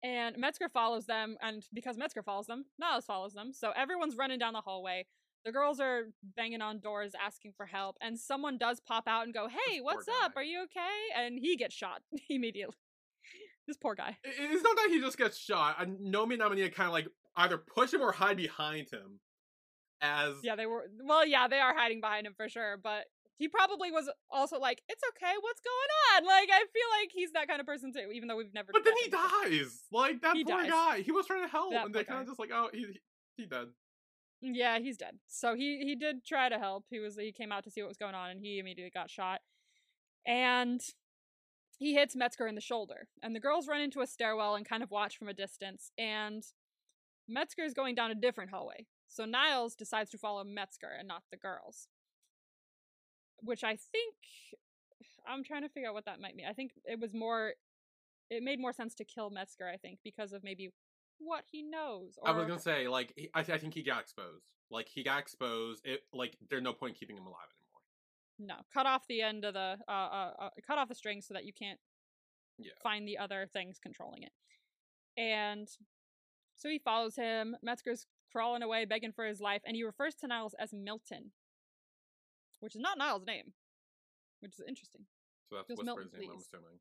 And 0.01 0.37
Metzger 0.37 0.69
follows 0.69 1.05
them, 1.05 1.35
and 1.41 1.63
because 1.73 1.97
Metzger 1.97 2.23
follows 2.23 2.47
them, 2.47 2.65
Niles 2.79 3.05
follows 3.05 3.33
them. 3.33 3.51
So 3.53 3.71
everyone's 3.75 4.15
running 4.15 4.39
down 4.39 4.53
the 4.53 4.61
hallway. 4.61 5.05
The 5.45 5.51
girls 5.51 5.79
are 5.79 6.03
banging 6.35 6.61
on 6.61 6.79
doors 6.79 7.13
asking 7.21 7.53
for 7.57 7.65
help, 7.65 7.97
and 8.01 8.17
someone 8.19 8.57
does 8.57 8.79
pop 8.79 9.07
out 9.07 9.25
and 9.25 9.33
go, 9.33 9.47
Hey, 9.47 9.77
poor 9.79 9.85
what's 9.85 10.07
up? 10.23 10.33
Are 10.35 10.43
you 10.43 10.63
okay? 10.63 10.79
And 11.17 11.37
he 11.39 11.55
gets 11.57 11.75
shot 11.75 12.01
immediately. 12.29 12.75
this 13.67 13.77
poor 13.77 13.95
guy. 13.95 14.17
It's 14.23 14.63
not 14.63 14.75
that 14.77 14.87
he 14.89 14.99
just 14.99 15.17
gets 15.17 15.37
shot. 15.37 15.77
Nomi 15.79 16.33
and 16.33 16.41
Amanita 16.41 16.69
kind 16.71 16.87
of 16.87 16.93
like 16.93 17.07
either 17.35 17.57
push 17.57 17.93
him 17.93 18.01
or 18.01 18.11
hide 18.11 18.37
behind 18.37 18.89
him. 18.91 19.19
As 20.01 20.35
Yeah, 20.43 20.55
they 20.55 20.65
were. 20.65 20.85
Well, 21.03 21.25
yeah, 21.25 21.47
they 21.49 21.59
are 21.59 21.75
hiding 21.75 21.99
behind 21.99 22.25
him 22.25 22.33
for 22.35 22.47
sure. 22.47 22.77
But 22.81 23.05
he 23.39 23.47
probably 23.47 23.89
was 23.89 24.07
also 24.29 24.59
like, 24.59 24.83
"It's 24.87 25.01
okay, 25.09 25.33
what's 25.41 25.61
going 25.61 25.91
on?" 26.13 26.25
Like, 26.27 26.49
I 26.51 26.59
feel 26.59 26.89
like 27.01 27.09
he's 27.11 27.31
that 27.31 27.47
kind 27.47 27.59
of 27.59 27.65
person 27.65 27.91
too. 27.91 28.11
Even 28.13 28.27
though 28.27 28.35
we've 28.37 28.53
never. 28.53 28.71
but 28.71 28.83
then 28.85 28.93
he 29.03 29.09
before. 29.09 29.25
dies. 29.49 29.83
Like 29.91 30.21
that 30.21 30.35
He 30.35 30.43
poor 30.43 30.61
dies. 30.61 30.69
guy. 30.69 31.01
He 31.01 31.11
was 31.11 31.25
trying 31.25 31.41
to 31.43 31.47
help, 31.47 31.71
That 31.71 31.85
and 31.87 31.95
they 31.95 32.03
kind 32.03 32.21
of 32.21 32.27
just 32.27 32.37
like, 32.39 32.51
oh, 32.53 32.69
he 32.71 32.99
he 33.37 33.45
dead. 33.47 33.69
Yeah, 34.41 34.79
he's 34.79 34.97
dead. 34.97 35.15
So 35.27 35.55
he 35.55 35.79
he 35.79 35.95
did 35.95 36.23
try 36.25 36.49
to 36.49 36.59
help. 36.59 36.85
He 36.89 36.99
was 36.99 37.17
he 37.17 37.31
came 37.31 37.51
out 37.51 37.63
to 37.63 37.71
see 37.71 37.81
what 37.81 37.87
was 37.89 37.97
going 37.97 38.15
on, 38.15 38.29
and 38.29 38.39
he 38.39 38.59
immediately 38.59 38.91
got 38.93 39.09
shot. 39.09 39.39
And 40.27 40.81
he 41.77 41.93
hits 41.93 42.15
Metzger 42.15 42.45
in 42.47 42.55
the 42.55 42.61
shoulder, 42.61 43.07
and 43.23 43.33
the 43.35 43.39
girls 43.39 43.67
run 43.67 43.79
into 43.81 44.01
a 44.01 44.07
stairwell 44.07 44.55
and 44.55 44.67
kind 44.67 44.83
of 44.83 44.91
watch 44.91 45.17
from 45.17 45.29
a 45.29 45.33
distance. 45.33 45.91
And 45.97 46.43
Metzger 47.27 47.63
is 47.63 47.73
going 47.73 47.95
down 47.95 48.11
a 48.11 48.15
different 48.15 48.49
hallway, 48.51 48.85
so 49.07 49.23
Niles 49.25 49.75
decides 49.75 50.09
to 50.11 50.17
follow 50.17 50.43
Metzger 50.43 50.89
and 50.97 51.07
not 51.07 51.23
the 51.31 51.37
girls. 51.37 51.87
Which 53.41 53.63
I 53.63 53.75
think 53.75 54.15
I'm 55.27 55.43
trying 55.43 55.61
to 55.63 55.69
figure 55.69 55.89
out 55.89 55.95
what 55.95 56.05
that 56.05 56.19
might 56.19 56.35
mean. 56.35 56.45
I 56.49 56.53
think 56.53 56.71
it 56.85 56.99
was 56.99 57.13
more. 57.13 57.53
It 58.29 58.43
made 58.43 58.59
more 58.59 58.73
sense 58.73 58.93
to 58.95 59.03
kill 59.03 59.29
Metzger, 59.31 59.67
I 59.67 59.77
think, 59.77 59.99
because 60.03 60.33
of 60.33 60.43
maybe 60.43 60.71
what 61.19 61.43
he 61.49 61.63
knows. 61.63 62.17
Or 62.21 62.29
I 62.29 62.31
was 62.31 62.47
gonna 62.47 62.59
say 62.59 62.87
like 62.87 63.13
he, 63.15 63.29
I, 63.33 63.39
I 63.39 63.57
think 63.57 63.73
he 63.73 63.83
got 63.83 64.01
exposed. 64.01 64.53
Like 64.69 64.87
he 64.87 65.03
got 65.03 65.19
exposed. 65.19 65.85
It 65.85 66.01
like 66.13 66.37
there's 66.49 66.63
no 66.63 66.73
point 66.73 66.97
keeping 66.99 67.17
him 67.17 67.25
alive 67.25 67.47
anymore. 68.39 68.55
No, 68.57 68.63
cut 68.73 68.85
off 68.85 69.05
the 69.07 69.21
end 69.21 69.45
of 69.45 69.53
the 69.53 69.77
uh, 69.87 69.91
uh, 69.91 70.33
uh 70.39 70.49
cut 70.65 70.77
off 70.77 70.87
the 70.87 70.95
string 70.95 71.21
so 71.21 71.33
that 71.33 71.45
you 71.45 71.53
can't 71.53 71.79
Yeah. 72.57 72.71
find 72.81 73.07
the 73.07 73.17
other 73.17 73.47
things 73.51 73.79
controlling 73.79 74.23
it. 74.23 74.31
And 75.17 75.67
so 76.55 76.69
he 76.69 76.79
follows 76.79 77.15
him. 77.15 77.57
Metzger's 77.61 78.07
crawling 78.31 78.61
away, 78.61 78.85
begging 78.85 79.11
for 79.11 79.25
his 79.25 79.41
life, 79.41 79.61
and 79.65 79.75
he 79.75 79.83
refers 79.83 80.15
to 80.15 80.27
Niles 80.27 80.55
as 80.59 80.73
Milton, 80.73 81.31
which 82.59 82.75
is 82.75 82.81
not 82.81 82.97
Niles' 82.97 83.25
name, 83.25 83.53
which 84.41 84.53
is 84.53 84.65
interesting. 84.67 85.05
So 85.49 85.55
that's 85.55 85.67
Just 85.67 85.79
Whisper's 85.83 86.11
Milton, 86.11 86.19
name, 86.19 86.31
I'm 86.31 86.39
assuming. 86.39 86.79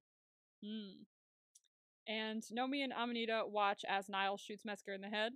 Hmm. 0.63 1.03
And 2.07 2.43
Nomi 2.53 2.83
and 2.83 2.93
Amanita 2.93 3.43
watch 3.47 3.85
as 3.89 4.09
Niles 4.09 4.41
shoots 4.41 4.65
Metzger 4.65 4.95
in 4.95 5.01
the 5.01 5.09
head, 5.09 5.33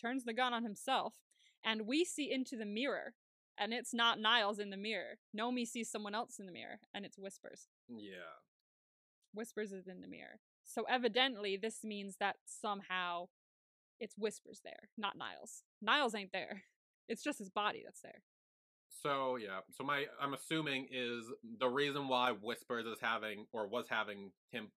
turns 0.00 0.24
the 0.24 0.32
gun 0.34 0.52
on 0.52 0.64
himself, 0.64 1.14
and 1.64 1.86
we 1.86 2.04
see 2.04 2.30
into 2.32 2.56
the 2.56 2.66
mirror. 2.66 3.14
And 3.58 3.74
it's 3.74 3.92
not 3.92 4.18
Niles 4.18 4.58
in 4.58 4.70
the 4.70 4.76
mirror. 4.78 5.18
Nomi 5.38 5.66
sees 5.66 5.90
someone 5.90 6.14
else 6.14 6.38
in 6.38 6.46
the 6.46 6.52
mirror, 6.52 6.80
and 6.94 7.04
it's 7.04 7.18
Whispers. 7.18 7.68
Yeah. 7.88 8.40
Whispers 9.34 9.70
is 9.72 9.86
in 9.86 10.00
the 10.00 10.08
mirror. 10.08 10.40
So 10.64 10.84
evidently, 10.88 11.58
this 11.58 11.84
means 11.84 12.16
that 12.20 12.36
somehow 12.46 13.28
it's 14.00 14.16
Whispers 14.16 14.62
there, 14.64 14.88
not 14.96 15.18
Niles. 15.18 15.62
Niles 15.82 16.14
ain't 16.14 16.32
there. 16.32 16.62
It's 17.06 17.22
just 17.22 17.38
his 17.38 17.50
body 17.50 17.82
that's 17.84 18.00
there. 18.00 18.22
So 19.02 19.36
yeah. 19.36 19.60
So 19.72 19.84
my 19.84 20.06
I'm 20.20 20.34
assuming 20.34 20.88
is 20.90 21.24
the 21.58 21.68
reason 21.68 22.08
why 22.08 22.32
Whispers 22.32 22.86
is 22.86 22.98
having 23.00 23.46
or 23.52 23.66
was 23.66 23.86
having 23.88 24.32
him 24.50 24.68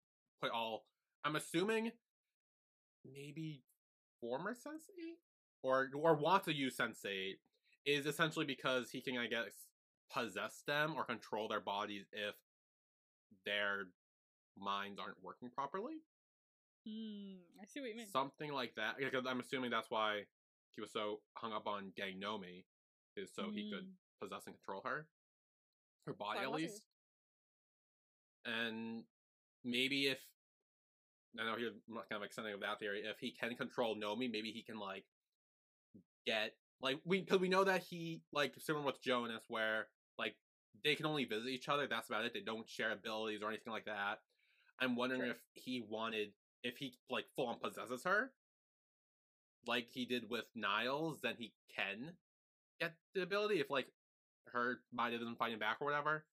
put 0.41 0.51
all. 0.51 0.85
I'm 1.25 1.35
assuming 1.35 1.91
maybe 3.05 3.63
former 4.21 4.53
sensei 4.53 5.17
or 5.61 5.89
or 5.95 6.15
wants 6.15 6.45
to 6.45 6.53
use 6.53 6.75
sensei 6.75 7.35
is 7.85 8.05
essentially 8.05 8.45
because 8.45 8.89
he 8.91 9.01
can 9.01 9.17
I 9.17 9.27
guess 9.27 9.51
possess 10.11 10.63
them 10.67 10.93
or 10.95 11.03
control 11.03 11.47
their 11.47 11.59
bodies 11.59 12.05
if 12.11 12.35
their 13.45 13.87
minds 14.57 14.99
aren't 14.99 15.21
working 15.23 15.49
properly. 15.49 16.01
Hmm, 16.85 17.39
I 17.61 17.65
see 17.65 17.79
what 17.79 17.89
you 17.89 17.95
mean. 17.95 18.07
Something 18.07 18.51
like 18.51 18.75
that. 18.75 18.97
Because 18.99 19.25
I'm 19.27 19.39
assuming 19.39 19.71
that's 19.71 19.89
why 19.89 20.23
he 20.71 20.81
was 20.81 20.91
so 20.91 21.19
hung 21.33 21.53
up 21.53 21.67
on 21.67 21.91
getting 21.95 22.19
Nomi, 22.19 22.65
is 23.15 23.31
so 23.33 23.49
he 23.53 23.71
could 23.71 23.85
Mm. 23.85 24.02
Possess 24.23 24.47
and 24.47 24.55
control 24.55 24.81
her, 24.85 25.07
her 26.07 26.13
body 26.13 26.39
at 26.39 26.51
least. 26.51 26.81
And 28.45 29.03
maybe 29.63 30.07
if 30.07 30.19
I 31.39 31.45
know 31.45 31.55
here's 31.57 31.73
kind 31.89 32.03
of 32.11 32.23
extending 32.23 32.53
of 32.53 32.61
that 32.61 32.79
theory, 32.79 33.03
if 33.05 33.19
he 33.19 33.31
can 33.31 33.55
control 33.55 33.95
Nomi, 33.95 34.31
maybe 34.31 34.51
he 34.51 34.61
can 34.61 34.79
like 34.79 35.05
get 36.25 36.53
like 36.81 36.99
we 37.05 37.21
because 37.21 37.39
we 37.39 37.49
know 37.49 37.63
that 37.63 37.83
he 37.83 38.21
like 38.31 38.53
similar 38.57 38.85
with 38.85 39.01
Jonas 39.01 39.43
where 39.47 39.87
like 40.19 40.35
they 40.83 40.95
can 40.95 41.05
only 41.05 41.25
visit 41.25 41.47
each 41.47 41.69
other. 41.69 41.87
That's 41.87 42.09
about 42.09 42.25
it. 42.25 42.33
They 42.33 42.41
don't 42.41 42.69
share 42.69 42.91
abilities 42.91 43.41
or 43.41 43.49
anything 43.49 43.73
like 43.73 43.85
that. 43.85 44.19
I'm 44.79 44.95
wondering 44.95 45.21
Sure. 45.21 45.31
if 45.31 45.37
he 45.53 45.83
wanted 45.87 46.33
if 46.63 46.77
he 46.77 46.93
like 47.09 47.25
full 47.35 47.47
on 47.47 47.59
possesses 47.59 48.03
her, 48.03 48.31
like 49.65 49.87
he 49.89 50.05
did 50.05 50.29
with 50.29 50.45
Niles, 50.55 51.19
then 51.21 51.35
he 51.37 51.53
can 51.75 52.11
get 52.79 52.93
the 53.13 53.21
ability 53.21 53.59
if 53.59 53.69
like 53.69 53.87
her 54.53 54.79
body 54.91 55.17
doesn't 55.17 55.37
fight 55.37 55.51
him 55.51 55.59
back 55.59 55.77
or 55.81 55.85
whatever. 55.85 56.25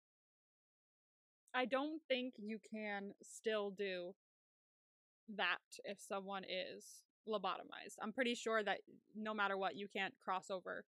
I 1.55 1.65
don't 1.65 2.01
think 2.09 2.35
you 2.39 2.59
can 2.71 3.13
still 3.23 3.71
do 3.71 4.15
that 5.37 5.59
if 5.85 5.99
someone 6.01 6.45
is 6.45 6.85
lobotomized. 7.29 7.97
I'm 8.03 8.13
pretty 8.13 8.35
sure 8.35 8.63
that 8.63 8.79
no 9.17 9.35
matter 9.35 9.57
what, 9.57 9.77
you 9.77 9.89
can't 9.89 10.15
cross 10.23 10.51
over 10.51 10.85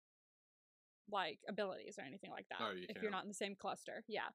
like 1.10 1.38
abilities 1.48 1.96
or 1.98 2.04
anything 2.04 2.30
like 2.30 2.46
that 2.50 2.58
Oh, 2.60 2.72
you 2.72 2.86
if 2.88 3.02
you're 3.02 3.10
not 3.10 3.22
in 3.22 3.28
the 3.28 3.34
same 3.34 3.56
cluster. 3.56 4.04
Yeah. 4.08 4.28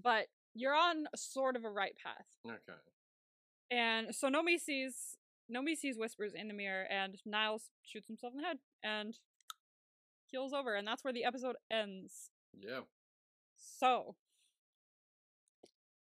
But 0.00 0.26
you're 0.54 0.74
on 0.74 1.06
sort 1.16 1.56
of 1.56 1.64
a 1.64 1.70
right 1.70 1.94
path. 2.02 2.26
Okay. 2.46 2.78
And 3.70 4.14
so 4.14 4.28
Nomi 4.28 4.58
sees 4.58 5.16
Nomi 5.54 5.76
sees 5.76 5.98
whispers 5.98 6.32
in 6.34 6.48
the 6.48 6.54
mirror, 6.54 6.86
and 6.90 7.16
Niles 7.26 7.70
shoots 7.82 8.06
himself 8.06 8.32
in 8.32 8.40
the 8.40 8.46
head 8.46 8.58
and 8.82 9.18
keels 10.32 10.52
over, 10.52 10.74
and 10.74 10.86
that's 10.86 11.04
where 11.04 11.12
the 11.12 11.24
episode 11.24 11.56
ends. 11.70 12.30
Yeah. 12.58 12.80
So, 13.56 14.16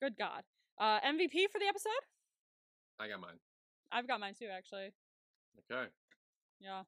good 0.02 0.14
God, 0.18 0.42
uh, 0.78 1.00
MVP 1.00 1.50
for 1.50 1.58
the 1.58 1.66
episode? 1.68 1.90
I 2.98 3.08
got 3.08 3.20
mine. 3.20 3.38
I've 3.92 4.08
got 4.08 4.20
mine 4.20 4.34
too, 4.38 4.48
actually. 4.54 4.92
Okay. 5.70 5.88
Yeah. 6.60 6.82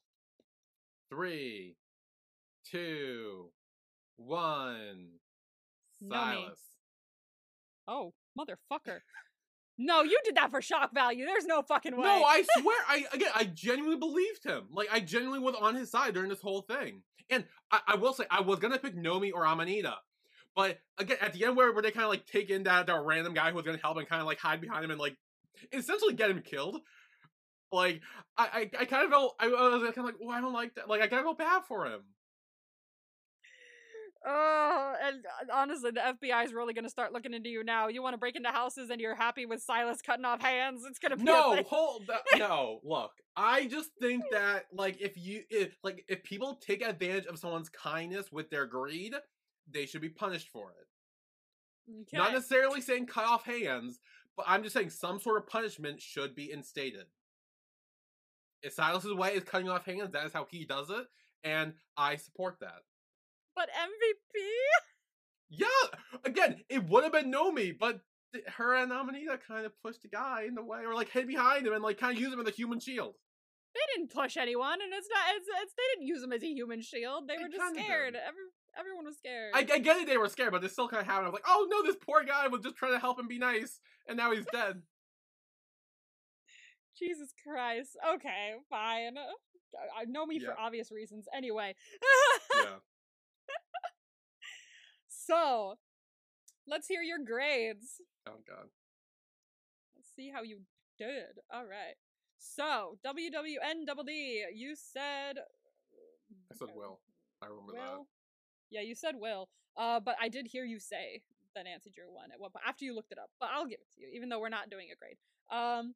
Three, 1.10 1.76
two, 2.70 3.50
one. 4.16 5.08
Nomi. 6.02 6.10
Silas. 6.10 6.58
Oh, 7.86 8.12
motherfucker. 8.38 9.00
No, 9.78 10.02
you 10.02 10.18
did 10.24 10.34
that 10.36 10.50
for 10.50 10.60
shock 10.60 10.92
value. 10.92 11.24
There's 11.24 11.46
no 11.46 11.62
fucking 11.62 11.96
way. 11.96 12.02
No, 12.02 12.24
I 12.24 12.42
swear, 12.58 12.76
I 12.88 13.04
again, 13.12 13.30
I 13.34 13.44
genuinely 13.44 13.96
believed 13.96 14.44
him. 14.44 14.64
Like, 14.72 14.88
I 14.92 15.00
genuinely 15.00 15.38
was 15.38 15.54
on 15.60 15.76
his 15.76 15.90
side 15.90 16.14
during 16.14 16.28
this 16.28 16.40
whole 16.40 16.62
thing. 16.62 17.02
And 17.30 17.44
I, 17.70 17.80
I 17.88 17.94
will 17.96 18.12
say, 18.12 18.24
I 18.30 18.40
was 18.40 18.58
gonna 18.58 18.78
pick 18.78 18.96
Nomi 18.96 19.30
or 19.32 19.46
Amanita, 19.46 19.94
but 20.56 20.80
again, 20.98 21.18
at 21.20 21.32
the 21.32 21.44
end 21.44 21.56
where, 21.56 21.72
where 21.72 21.82
they 21.82 21.92
kind 21.92 22.04
of 22.04 22.10
like 22.10 22.26
take 22.26 22.50
in 22.50 22.64
that, 22.64 22.86
that 22.88 23.00
random 23.02 23.34
guy 23.34 23.50
who 23.50 23.56
was 23.56 23.64
gonna 23.64 23.78
help 23.78 23.96
and 23.96 24.08
kind 24.08 24.20
of 24.20 24.26
like 24.26 24.40
hide 24.40 24.60
behind 24.60 24.84
him 24.84 24.90
and 24.90 25.00
like 25.00 25.16
essentially 25.72 26.14
get 26.14 26.30
him 26.30 26.42
killed. 26.42 26.80
Like, 27.70 28.00
I, 28.36 28.48
I, 28.52 28.80
I 28.80 28.84
kind 28.86 29.04
of 29.04 29.10
felt, 29.10 29.36
I, 29.38 29.46
I 29.46 29.50
was 29.50 29.82
kind 29.82 29.98
of 29.98 30.04
like, 30.06 30.14
well, 30.18 30.30
I 30.30 30.40
don't 30.40 30.54
like 30.54 30.74
that. 30.76 30.88
Like, 30.88 31.02
I 31.02 31.06
kind 31.06 31.20
of 31.20 31.26
felt 31.26 31.38
bad 31.38 31.62
for 31.68 31.86
him. 31.86 32.00
Oh, 34.30 34.94
and 35.02 35.24
uh, 35.24 35.54
honestly, 35.54 35.90
the 35.90 36.00
FBI 36.00 36.44
is 36.44 36.52
really 36.52 36.74
going 36.74 36.84
to 36.84 36.90
start 36.90 37.14
looking 37.14 37.32
into 37.32 37.48
you 37.48 37.64
now. 37.64 37.88
You 37.88 38.02
want 38.02 38.12
to 38.12 38.18
break 38.18 38.36
into 38.36 38.50
houses 38.50 38.90
and 38.90 39.00
you're 39.00 39.14
happy 39.14 39.46
with 39.46 39.62
Silas 39.62 40.02
cutting 40.02 40.26
off 40.26 40.42
hands. 40.42 40.82
It's 40.86 40.98
going 40.98 41.12
to 41.12 41.16
be 41.16 41.22
No, 41.22 41.62
hold 41.62 42.06
that. 42.08 42.38
No, 42.38 42.80
look. 42.84 43.12
I 43.36 43.66
just 43.66 43.90
think 44.00 44.24
that 44.32 44.66
like 44.70 45.00
if 45.00 45.16
you 45.16 45.44
if 45.48 45.76
like 45.82 46.04
if 46.08 46.22
people 46.24 46.56
take 46.56 46.82
advantage 46.82 47.24
of 47.24 47.38
someone's 47.38 47.70
kindness 47.70 48.30
with 48.30 48.50
their 48.50 48.66
greed, 48.66 49.14
they 49.72 49.86
should 49.86 50.02
be 50.02 50.10
punished 50.10 50.50
for 50.50 50.72
it. 50.72 52.06
Not 52.12 52.32
necessarily 52.34 52.82
saying 52.82 53.06
cut 53.06 53.24
off 53.24 53.46
hands, 53.46 53.98
but 54.36 54.44
I'm 54.46 54.62
just 54.62 54.74
saying 54.74 54.90
some 54.90 55.20
sort 55.20 55.38
of 55.38 55.46
punishment 55.46 56.02
should 56.02 56.34
be 56.34 56.52
instated. 56.52 57.06
If 58.62 58.74
Silas's 58.74 59.14
way 59.14 59.30
is 59.30 59.44
cutting 59.44 59.70
off 59.70 59.86
hands, 59.86 60.10
that 60.12 60.26
is 60.26 60.32
how 60.34 60.46
he 60.50 60.66
does 60.66 60.90
it, 60.90 61.06
and 61.44 61.72
I 61.96 62.16
support 62.16 62.56
that. 62.60 62.82
But 63.58 63.70
MVP? 63.74 64.40
Yeah, 65.50 65.66
again, 66.24 66.60
it 66.68 66.84
would 66.88 67.02
have 67.02 67.12
been 67.12 67.32
Nomi, 67.32 67.76
but 67.76 68.02
her 68.56 68.76
and 68.76 68.92
Amanita 68.92 69.36
kind 69.48 69.66
of 69.66 69.72
pushed 69.82 70.02
the 70.02 70.08
guy 70.08 70.44
in 70.46 70.54
the 70.54 70.62
way, 70.62 70.80
or 70.86 70.94
like 70.94 71.10
hid 71.10 71.26
behind 71.26 71.66
him 71.66 71.72
and 71.72 71.82
like 71.82 71.98
kind 71.98 72.14
of 72.16 72.20
use 72.22 72.32
him 72.32 72.38
as 72.38 72.46
a 72.46 72.52
human 72.52 72.78
shield. 72.78 73.14
They 73.74 73.80
didn't 73.96 74.12
push 74.12 74.36
anyone, 74.36 74.78
and 74.80 74.92
it's 74.92 75.08
not. 75.12 75.34
It's, 75.36 75.48
it's 75.62 75.72
they 75.76 75.82
didn't 75.94 76.06
use 76.06 76.22
him 76.22 76.32
as 76.32 76.42
a 76.44 76.46
human 76.46 76.80
shield. 76.82 77.26
They 77.26 77.36
They 77.36 77.42
were 77.42 77.48
just 77.48 77.74
scared. 77.74 78.12
did. 78.14 78.22
Every 78.22 78.42
everyone 78.78 79.06
was 79.06 79.16
scared. 79.16 79.50
I, 79.54 79.60
I 79.60 79.78
get 79.80 79.96
it, 80.02 80.06
they 80.06 80.18
were 80.18 80.28
scared, 80.28 80.52
but 80.52 80.62
they 80.62 80.68
still 80.68 80.88
kind 80.88 81.00
of 81.00 81.06
happened. 81.06 81.26
I 81.26 81.30
was 81.30 81.34
like, 81.34 81.48
oh 81.48 81.66
no, 81.68 81.82
this 81.82 81.96
poor 82.00 82.22
guy 82.22 82.46
was 82.46 82.60
just 82.62 82.76
trying 82.76 82.92
to 82.92 83.00
help 83.00 83.18
him 83.18 83.26
be 83.26 83.38
nice, 83.38 83.80
and 84.06 84.16
now 84.16 84.30
he's 84.32 84.46
dead. 84.52 84.82
Jesus 86.98 87.32
Christ. 87.44 87.96
Okay, 88.14 88.52
fine. 88.70 89.16
I, 89.18 90.02
I 90.02 90.04
know 90.06 90.26
me 90.26 90.38
Yeah. 90.40 90.50
for 90.54 90.60
obvious 90.60 90.92
reasons. 90.92 91.26
Anyway. 91.34 91.74
yeah. 92.54 92.64
so, 95.28 95.74
let's 96.66 96.88
hear 96.88 97.02
your 97.02 97.18
grades. 97.18 98.00
Oh 98.26 98.40
god. 98.48 98.68
Let's 99.96 100.10
see 100.16 100.30
how 100.32 100.42
you 100.42 100.60
did. 100.98 101.40
All 101.52 101.64
right. 101.64 101.96
So, 102.38 102.98
WWN 103.06 103.86
Double 103.86 104.04
D, 104.04 104.44
you 104.54 104.74
said. 104.74 105.38
I 106.50 106.54
said 106.56 106.68
Will. 106.74 107.00
I 107.42 107.46
remember 107.46 107.72
Will. 107.72 108.06
Yeah, 108.70 108.80
you 108.80 108.94
said 108.94 109.14
Will. 109.16 109.48
Uh, 109.76 110.00
but 110.00 110.16
I 110.20 110.28
did 110.28 110.46
hear 110.46 110.64
you 110.64 110.78
say 110.78 111.22
that 111.54 111.64
Nancy 111.64 111.90
Drew 111.94 112.12
won 112.12 112.30
at 112.32 112.40
one 112.40 112.50
point 112.50 112.64
after 112.66 112.84
you 112.84 112.94
looked 112.94 113.12
it 113.12 113.18
up. 113.18 113.30
But 113.40 113.50
I'll 113.52 113.66
give 113.66 113.80
it 113.80 113.90
to 113.94 114.00
you, 114.00 114.08
even 114.14 114.28
though 114.28 114.40
we're 114.40 114.48
not 114.48 114.70
doing 114.70 114.88
a 114.92 114.96
grade. 114.96 115.18
Um. 115.50 115.94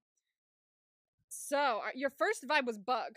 So 1.28 1.56
uh, 1.58 1.90
your 1.94 2.10
first 2.10 2.46
vibe 2.46 2.66
was 2.66 2.76
bug, 2.76 3.16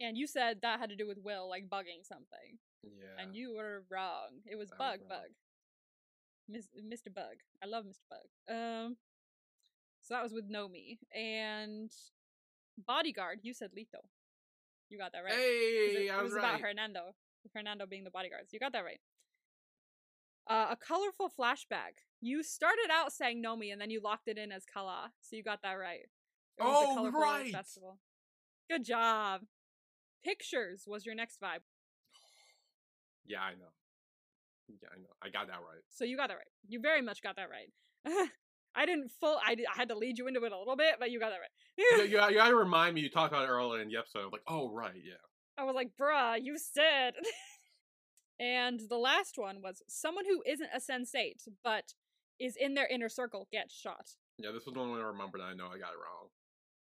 and 0.00 0.16
you 0.16 0.26
said 0.26 0.58
that 0.62 0.78
had 0.78 0.90
to 0.90 0.96
do 0.96 1.06
with 1.06 1.18
Will 1.18 1.48
like 1.48 1.70
bugging 1.70 2.04
something, 2.04 2.58
that. 2.58 2.71
Yeah. 2.84 3.22
and 3.22 3.34
you 3.34 3.54
were 3.54 3.84
wrong. 3.90 4.42
It 4.46 4.56
was 4.56 4.70
I 4.72 4.76
bug, 4.76 5.00
wrong. 5.00 5.08
bug. 5.08 5.30
Miss, 6.48 6.68
Mr. 6.76 7.12
Bug. 7.14 7.36
I 7.62 7.66
love 7.66 7.84
Mr. 7.84 8.02
Bug. 8.10 8.54
Um. 8.54 8.96
So 10.00 10.14
that 10.14 10.22
was 10.22 10.32
with 10.32 10.50
Nomi 10.50 10.98
and 11.14 11.90
bodyguard. 12.86 13.38
You 13.42 13.54
said 13.54 13.70
Lito. 13.70 14.00
You 14.88 14.98
got 14.98 15.12
that 15.12 15.22
right. 15.24 15.32
Hey, 15.32 16.06
it, 16.06 16.10
I 16.12 16.18
it 16.18 16.22
was, 16.22 16.32
was 16.32 16.42
right. 16.42 16.48
about 16.56 16.60
Hernando. 16.60 17.14
Fernando 17.52 17.86
being 17.86 18.04
the 18.04 18.10
bodyguards. 18.10 18.52
You 18.52 18.58
got 18.58 18.72
that 18.72 18.84
right. 18.84 19.00
Uh, 20.50 20.68
a 20.72 20.76
colorful 20.76 21.30
flashback. 21.30 22.02
You 22.20 22.42
started 22.42 22.88
out 22.92 23.12
saying 23.12 23.42
Nomi 23.42 23.72
and 23.72 23.80
then 23.80 23.90
you 23.90 24.00
locked 24.02 24.28
it 24.28 24.38
in 24.38 24.50
as 24.52 24.64
Kala, 24.64 25.12
so 25.20 25.36
you 25.36 25.42
got 25.42 25.62
that 25.62 25.74
right. 25.74 26.06
Was 26.58 26.86
Oh, 26.98 27.10
right. 27.10 27.52
Festival. 27.52 27.98
Good 28.70 28.84
job. 28.84 29.42
Pictures 30.24 30.84
was 30.86 31.04
your 31.06 31.14
next 31.14 31.40
vibe, 31.40 31.62
Yeah, 33.26 33.40
I 33.40 33.52
know. 33.52 33.72
Yeah, 34.68 34.88
I 34.94 34.98
know. 34.98 35.12
I 35.22 35.28
got 35.28 35.48
that 35.48 35.60
right. 35.60 35.82
so 35.90 36.04
you 36.04 36.16
got 36.16 36.28
that 36.28 36.36
right. 36.36 36.52
You 36.68 36.80
very 36.80 37.02
much 37.02 37.22
got 37.22 37.36
that 37.36 37.48
right. 37.50 38.28
I 38.74 38.86
didn't 38.86 39.10
full. 39.20 39.38
I, 39.46 39.54
did, 39.54 39.66
I 39.72 39.76
had 39.76 39.88
to 39.90 39.94
lead 39.94 40.18
you 40.18 40.28
into 40.28 40.44
it 40.44 40.52
a 40.52 40.58
little 40.58 40.76
bit, 40.76 40.94
but 40.98 41.10
you 41.10 41.20
got 41.20 41.30
that 41.30 41.40
right. 41.40 42.08
you, 42.08 42.18
you 42.30 42.36
gotta 42.36 42.56
remind 42.56 42.94
me. 42.94 43.02
You 43.02 43.10
talked 43.10 43.32
about 43.32 43.44
it 43.44 43.50
earlier 43.50 43.82
in 43.82 43.88
the 43.88 43.96
episode. 43.96 44.20
I'm 44.24 44.30
like, 44.30 44.42
oh 44.48 44.70
right, 44.70 44.94
yeah. 44.96 45.20
I 45.58 45.64
was 45.64 45.74
like, 45.74 45.90
bruh, 46.00 46.38
you 46.42 46.58
said. 46.58 47.14
and 48.40 48.80
the 48.88 48.96
last 48.96 49.34
one 49.36 49.60
was 49.62 49.82
someone 49.88 50.24
who 50.24 50.42
isn't 50.46 50.70
a 50.74 50.80
sensate, 50.80 51.46
but 51.62 51.92
is 52.40 52.56
in 52.56 52.74
their 52.74 52.86
inner 52.86 53.08
circle 53.08 53.46
gets 53.52 53.74
shot. 53.74 54.16
Yeah, 54.38 54.50
this 54.52 54.64
was 54.64 54.74
the 54.74 54.80
only 54.80 54.92
one 54.92 55.02
I 55.02 55.08
remembered. 55.08 55.40
And 55.40 55.50
I 55.50 55.54
know 55.54 55.66
I 55.66 55.78
got 55.78 55.92
it 55.92 56.00
wrong. 56.00 56.28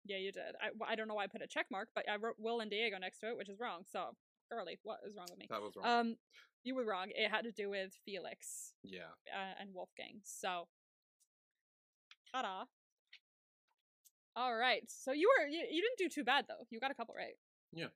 Yeah, 0.06 0.18
you 0.18 0.32
did. 0.32 0.56
I, 0.62 0.91
I 0.91 0.95
don't 0.95 1.07
know 1.07 1.16
why 1.16 1.24
I 1.24 1.28
put 1.28 1.41
a 1.41 1.48
check 1.48 1.68
mark, 1.72 1.90
but 1.95 2.10
I 2.10 2.18
wrote 2.18 2.36
Will 2.38 2.60
and 2.60 2.70
Diego 2.70 2.98
next 2.99 3.20
to 3.20 3.30
it, 3.30 3.38
which 3.38 3.49
is 3.49 3.60
wrong. 3.60 3.82
So, 3.91 4.16
girly, 4.51 4.80
what 4.84 4.99
is 5.07 5.15
wrong 5.15 5.27
with 5.30 5.39
me? 5.39 5.47
That 5.49 5.61
was 5.61 5.73
wrong. 5.76 5.99
Um, 5.99 6.15
you 6.63 6.76
were 6.76 6.85
wrong. 6.85 7.07
It 7.09 7.30
had 7.30 7.43
to 7.43 7.51
do 7.51 7.69
with 7.69 7.93
Felix 8.05 8.73
yeah. 8.84 9.13
uh, 9.34 9.61
and 9.61 9.73
Wolfgang. 9.73 10.22
So, 10.23 10.67
ta-da. 12.34 12.65
All 14.35 14.55
right. 14.55 14.84
So 14.88 15.13
you 15.13 15.30
were 15.30 15.47
you, 15.47 15.63
you 15.72 15.81
didn't 15.81 15.97
do 15.97 16.09
too 16.09 16.26
bad 16.26 16.45
though. 16.47 16.65
You 16.69 16.80
got 16.80 16.91
a 16.91 16.95
couple 16.95 17.15
right. 17.15 17.35
Yeah. 17.72 17.88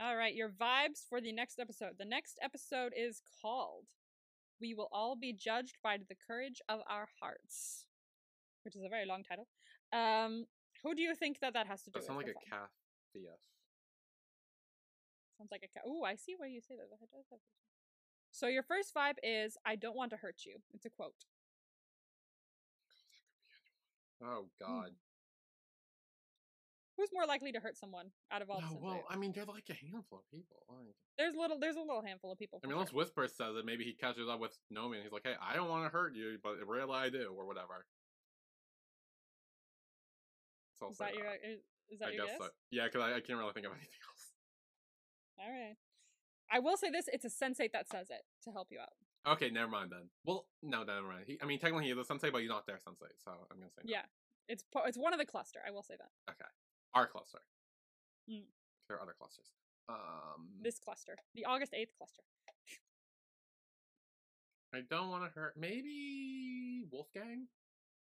All 0.00 0.16
right, 0.16 0.32
your 0.32 0.50
vibes 0.50 1.08
for 1.08 1.20
the 1.20 1.32
next 1.32 1.58
episode. 1.58 1.94
The 1.98 2.04
next 2.04 2.38
episode 2.40 2.92
is 2.96 3.20
called 3.42 3.86
"We 4.60 4.74
Will 4.74 4.88
All 4.92 5.16
Be 5.16 5.32
Judged 5.32 5.78
by 5.82 5.96
the 5.96 6.14
Courage 6.26 6.60
of 6.68 6.80
Our 6.88 7.08
Hearts," 7.20 7.86
which 8.64 8.76
is 8.76 8.84
a 8.84 8.88
very 8.88 9.06
long 9.06 9.24
title. 9.24 9.48
Um, 9.92 10.44
who 10.84 10.94
do 10.94 11.02
you 11.02 11.14
think 11.16 11.40
that 11.40 11.54
that 11.54 11.66
has 11.66 11.82
to 11.82 11.90
do? 11.90 11.98
That 11.98 12.06
sounds 12.06 12.18
like 12.18 12.28
a 12.28 12.48
calf. 12.48 12.70
Yes. 13.14 13.40
Sounds 15.38 15.50
like 15.52 15.62
a. 15.62 15.68
Ca- 15.68 15.88
Ooh, 15.88 16.02
I 16.02 16.16
see 16.16 16.34
why 16.36 16.46
you 16.46 16.60
say 16.60 16.74
that. 16.74 16.90
That 16.90 17.10
does 17.14 17.26
have 17.30 17.38
So 18.32 18.48
your 18.48 18.64
first 18.64 18.92
vibe 18.94 19.16
is 19.22 19.56
"I 19.64 19.76
don't 19.76 19.96
want 19.96 20.10
to 20.10 20.16
hurt 20.16 20.42
you." 20.44 20.56
It's 20.74 20.84
a 20.84 20.90
quote. 20.90 21.14
Hmm. 24.20 24.26
Oh 24.26 24.48
God. 24.60 24.90
Who's 26.98 27.10
more 27.12 27.26
likely 27.26 27.52
to 27.52 27.60
hurt 27.60 27.76
someone 27.76 28.10
out 28.32 28.42
of 28.42 28.50
all 28.50 28.58
the 28.58 28.66
No, 28.66 28.80
well, 28.82 29.04
I 29.08 29.14
mean, 29.14 29.30
they're 29.30 29.44
like 29.44 29.70
a 29.70 29.74
handful 29.74 30.18
of 30.18 30.28
people. 30.32 30.66
There's 31.16 31.36
little. 31.36 31.56
There's 31.56 31.76
a 31.76 31.80
little 31.80 32.02
handful 32.02 32.32
of 32.32 32.38
people. 32.38 32.60
I 32.64 32.66
mean, 32.66 32.74
unless 32.74 32.90
sure. 32.90 32.98
Whisper 32.98 33.28
says 33.28 33.54
it, 33.54 33.64
maybe 33.64 33.84
he 33.84 33.92
catches 33.92 34.28
up 34.28 34.40
with 34.40 34.58
Nomi 34.74 34.96
and 34.96 35.04
he's 35.04 35.12
like, 35.12 35.22
"Hey, 35.24 35.34
I 35.40 35.54
don't 35.54 35.68
want 35.68 35.84
to 35.84 35.90
hurt 35.90 36.16
you, 36.16 36.38
but 36.42 36.56
really 36.66 36.92
I 36.92 37.08
do," 37.08 37.32
or 37.38 37.46
whatever. 37.46 37.86
So 40.80 40.90
Is 40.90 40.98
that 40.98 41.14
your? 41.14 41.26
Is, 41.26 41.98
that 42.00 42.08
I 42.08 42.10
your 42.10 42.26
guess 42.26 42.38
guess? 42.38 42.48
so. 42.48 42.52
Yeah, 42.70 42.84
because 42.86 43.02
I, 43.02 43.14
I 43.14 43.20
can't 43.20 43.38
really 43.38 43.52
think 43.52 43.66
of 43.66 43.72
anything 43.72 43.94
else. 44.02 44.07
All 45.38 45.50
right. 45.50 45.76
I 46.50 46.58
will 46.60 46.76
say 46.76 46.90
this: 46.90 47.08
it's 47.12 47.24
a 47.24 47.28
sensate 47.28 47.72
that 47.72 47.88
says 47.88 48.08
it 48.10 48.22
to 48.44 48.50
help 48.50 48.68
you 48.70 48.78
out. 48.80 48.96
Okay, 49.26 49.50
never 49.50 49.70
mind 49.70 49.90
then. 49.90 50.08
Well, 50.24 50.46
no, 50.62 50.82
never 50.84 51.02
mind. 51.02 51.24
He, 51.26 51.38
I 51.42 51.46
mean, 51.46 51.58
technically 51.58 51.86
he 51.86 51.92
is 51.92 51.98
a 51.98 52.04
sensate, 52.12 52.32
but 52.32 52.40
he's 52.40 52.48
not 52.48 52.66
their 52.66 52.76
sensate, 52.76 53.18
so 53.22 53.32
I'm 53.50 53.58
gonna 53.58 53.70
say 53.70 53.82
no. 53.84 53.90
Yeah, 53.92 54.02
it's 54.48 54.64
po- 54.72 54.84
it's 54.86 54.96
one 54.96 55.12
of 55.12 55.18
the 55.18 55.26
cluster. 55.26 55.60
I 55.66 55.70
will 55.70 55.82
say 55.82 55.94
that 55.98 56.32
Okay, 56.32 56.48
Our 56.94 57.06
cluster. 57.06 57.40
Mm. 58.30 58.44
There 58.88 58.96
are 58.96 59.02
other 59.02 59.14
clusters. 59.18 59.46
Um, 59.88 60.48
this 60.62 60.78
cluster, 60.78 61.16
the 61.34 61.44
August 61.44 61.74
eighth 61.74 61.92
cluster. 61.96 62.22
I 64.74 64.80
don't 64.88 65.08
want 65.08 65.24
to 65.24 65.30
hurt. 65.38 65.54
Maybe 65.56 66.84
Wolfgang. 66.90 67.48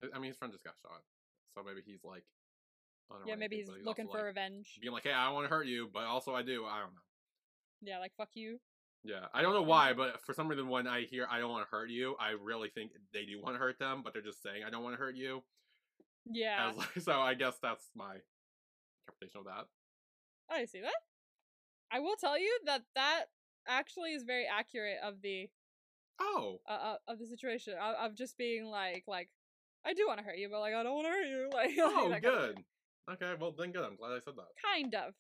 I- 0.03 0.19
mean, 0.19 0.29
his 0.29 0.37
friend 0.37 0.53
just 0.53 0.65
got 0.65 0.75
shot, 0.83 1.03
so 1.55 1.63
maybe 1.63 1.83
he's 1.85 2.05
like. 2.05 2.25
Yeah, 3.27 3.37
maybe 3.37 3.57
he's 3.57 3.69
looking 3.85 4.07
for 4.09 4.17
like, 4.17 4.25
revenge. 4.25 4.79
being 4.81 4.93
like, 4.93 5.05
"Hey, 5.05 5.13
I 5.13 5.27
don't 5.27 5.35
want 5.35 5.45
to 5.45 5.55
hurt 5.55 5.67
you, 5.67 5.89
but 5.93 6.05
also 6.05 6.35
I 6.35 6.43
do." 6.43 6.65
I 6.65 6.81
don't 6.81 6.95
know. 6.95 7.03
Yeah, 7.85 7.99
like 7.99 8.13
fuck 8.17 8.31
you. 8.35 8.59
Yeah, 9.05 9.27
I 9.35 9.43
don't 9.43 9.53
know 9.53 9.63
why, 9.63 9.93
but 9.93 10.23
for 10.25 10.33
some 10.33 10.49
reason, 10.49 10.69
when 10.69 10.87
I 10.87 11.03
hear 11.03 11.27
"I 11.31 11.39
don't 11.39 11.51
want 11.51 11.67
to 11.69 11.71
hurt 11.71 11.91
you," 11.91 12.17
I 12.19 12.31
really 12.31 12.71
think 12.71 12.93
they 13.13 13.25
do 13.27 13.41
want 13.41 13.55
to 13.55 13.59
hurt 13.59 13.79
them, 13.79 14.01
but 14.03 14.13
they're 14.13 14.23
just 14.23 14.43
saying 14.43 14.65
"I 14.67 14.71
don't 14.71 14.83
want 14.83 14.95
to 14.95 14.99
hurt 14.99 15.15
you." 15.17 15.43
Yeah, 16.25 16.73
like- 16.77 16.89
so 17.03 17.21
I 17.21 17.35
guess 17.35 17.59
that's 17.63 17.91
my 17.95 18.17
interpretation 19.07 19.41
of 19.41 19.45
that. 19.47 19.67
I 20.51 20.65
see 20.65 20.81
that. 20.81 20.95
I 21.91 22.01
will 22.01 22.17
tell 22.17 22.39
you 22.39 22.59
that 22.65 22.83
that 22.95 23.25
actually 23.69 24.13
is 24.15 24.23
very 24.25 24.47
accurate 24.47 24.99
of 25.03 25.21
the 25.23 25.49
Oh, 26.21 26.61
uh, 26.69 26.97
of 27.09 27.19
the 27.19 27.27
situation 27.27 27.75
of, 27.75 27.95
of 27.97 28.15
just 28.15 28.39
being 28.39 28.67
like 28.67 29.05
like 29.07 29.29
I 29.85 29.93
do 29.95 30.07
want 30.07 30.19
to 30.21 30.25
hurt 30.25 30.39
you, 30.39 30.49
but 30.49 30.61
like 30.61 30.73
I 30.75 30.83
don't 30.83 30.95
want 30.95 31.07
to 31.07 31.11
hurt 31.11 31.27
you. 31.27 31.51
Like, 31.53 31.73
oh, 31.79 32.09
that 32.09 32.23
kind 32.23 32.35
of 32.37 32.55
good. 32.57 32.65
Okay, 33.13 33.35
well 33.39 33.53
then 33.53 33.73
good. 33.73 33.85
I'm 33.85 33.97
glad 33.97 34.13
I 34.13 34.21
said 34.21 34.35
that. 34.37 34.47
kind 34.65 34.95
of 34.95 35.15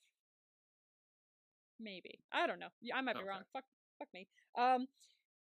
maybe. 1.81 2.21
I 2.33 2.47
don't 2.47 2.59
know. 2.61 2.69
Yeah, 2.81 2.97
i 2.97 3.01
might 3.01 3.15
be 3.15 3.21
Okay. 3.21 3.29
wrong. 3.29 3.43
Fuck 3.53 3.65
fuck 3.99 4.09
me. 4.13 4.27
Um 4.57 4.87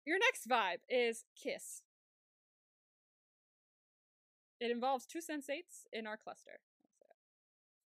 your 0.07 0.19
next 0.19 0.49
vibe 0.49 0.81
is 0.89 1.24
kiss. 1.40 1.82
It 4.61 4.70
involves 4.70 5.07
two 5.07 5.19
sensates 5.20 5.86
in 5.93 6.07
our 6.07 6.16
cluster. 6.16 6.59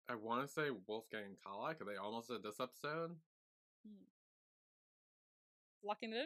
I 0.09 0.15
want 0.15 0.45
to 0.45 0.51
say 0.51 0.69
Wolfgang 0.87 1.23
and 1.25 1.35
Kala 1.45 1.69
because 1.69 1.87
they 1.87 1.95
almost 1.97 2.27
did 2.29 2.43
this 2.43 2.59
episode. 2.59 3.15
locking 5.83 6.13
it 6.13 6.17
in? 6.17 6.25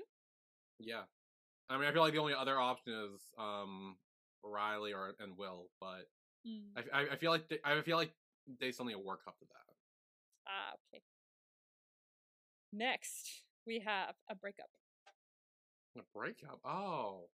Yeah, 0.79 1.03
I 1.69 1.77
mean 1.77 1.87
I 1.87 1.93
feel 1.93 2.01
like 2.01 2.13
the 2.13 2.19
only 2.19 2.33
other 2.33 2.59
option 2.59 2.93
is 2.93 3.21
um 3.37 3.95
Riley 4.43 4.93
or 4.93 5.13
and 5.19 5.37
Will, 5.37 5.69
but 5.79 6.07
Mm. 6.47 6.77
I, 6.93 6.99
I, 7.01 7.01
I 7.13 7.15
feel 7.15 7.31
like 7.31 7.49
they, 7.49 7.57
I 7.65 7.81
feel 7.81 7.97
like 7.97 8.13
they 8.59 8.71
still 8.71 8.85
need 8.85 8.93
to 8.93 8.99
work 8.99 9.21
up 9.27 9.35
to 9.39 9.45
that. 9.45 9.73
ah 10.47 10.73
okay 10.93 11.01
next 12.75 13.43
we 13.65 13.79
have 13.85 14.15
a 14.29 14.35
breakup 14.35 14.69
A 15.97 16.01
breakup. 16.13 16.59
Oh. 16.65 17.29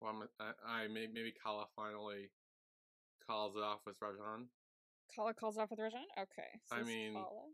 Well, 0.00 0.12
I'm, 0.12 0.28
I, 0.66 0.84
I 0.84 0.88
may, 0.88 1.06
maybe 1.12 1.32
Kala 1.42 1.66
finally 1.76 2.30
calls 3.26 3.56
it 3.56 3.62
off 3.62 3.80
with 3.86 3.98
Rajan. 4.00 4.46
Kala 5.14 5.32
calls 5.34 5.56
it 5.56 5.60
off 5.60 5.70
with 5.70 5.78
Rajan. 5.78 6.06
Okay. 6.18 6.48
I 6.70 6.82
mean- 6.82 7.14
Kala. 7.14 7.48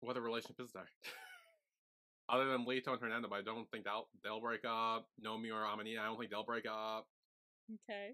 What 0.00 0.16
a 0.16 0.20
relationship 0.20 0.60
is 0.60 0.72
there? 0.72 0.88
Other 2.28 2.50
than 2.50 2.66
Lito 2.66 2.88
and 2.88 3.00
Hernando, 3.00 3.28
but 3.28 3.36
I 3.36 3.42
don't 3.42 3.68
think 3.70 3.84
they'll 3.84 4.08
they'll 4.22 4.40
break 4.40 4.64
up. 4.66 5.06
Nomi 5.24 5.52
or 5.52 5.64
Amanita, 5.64 6.00
I 6.00 6.06
don't 6.06 6.18
think 6.18 6.30
they'll 6.30 6.44
break 6.44 6.66
up. 6.66 7.06
Okay. 7.88 8.10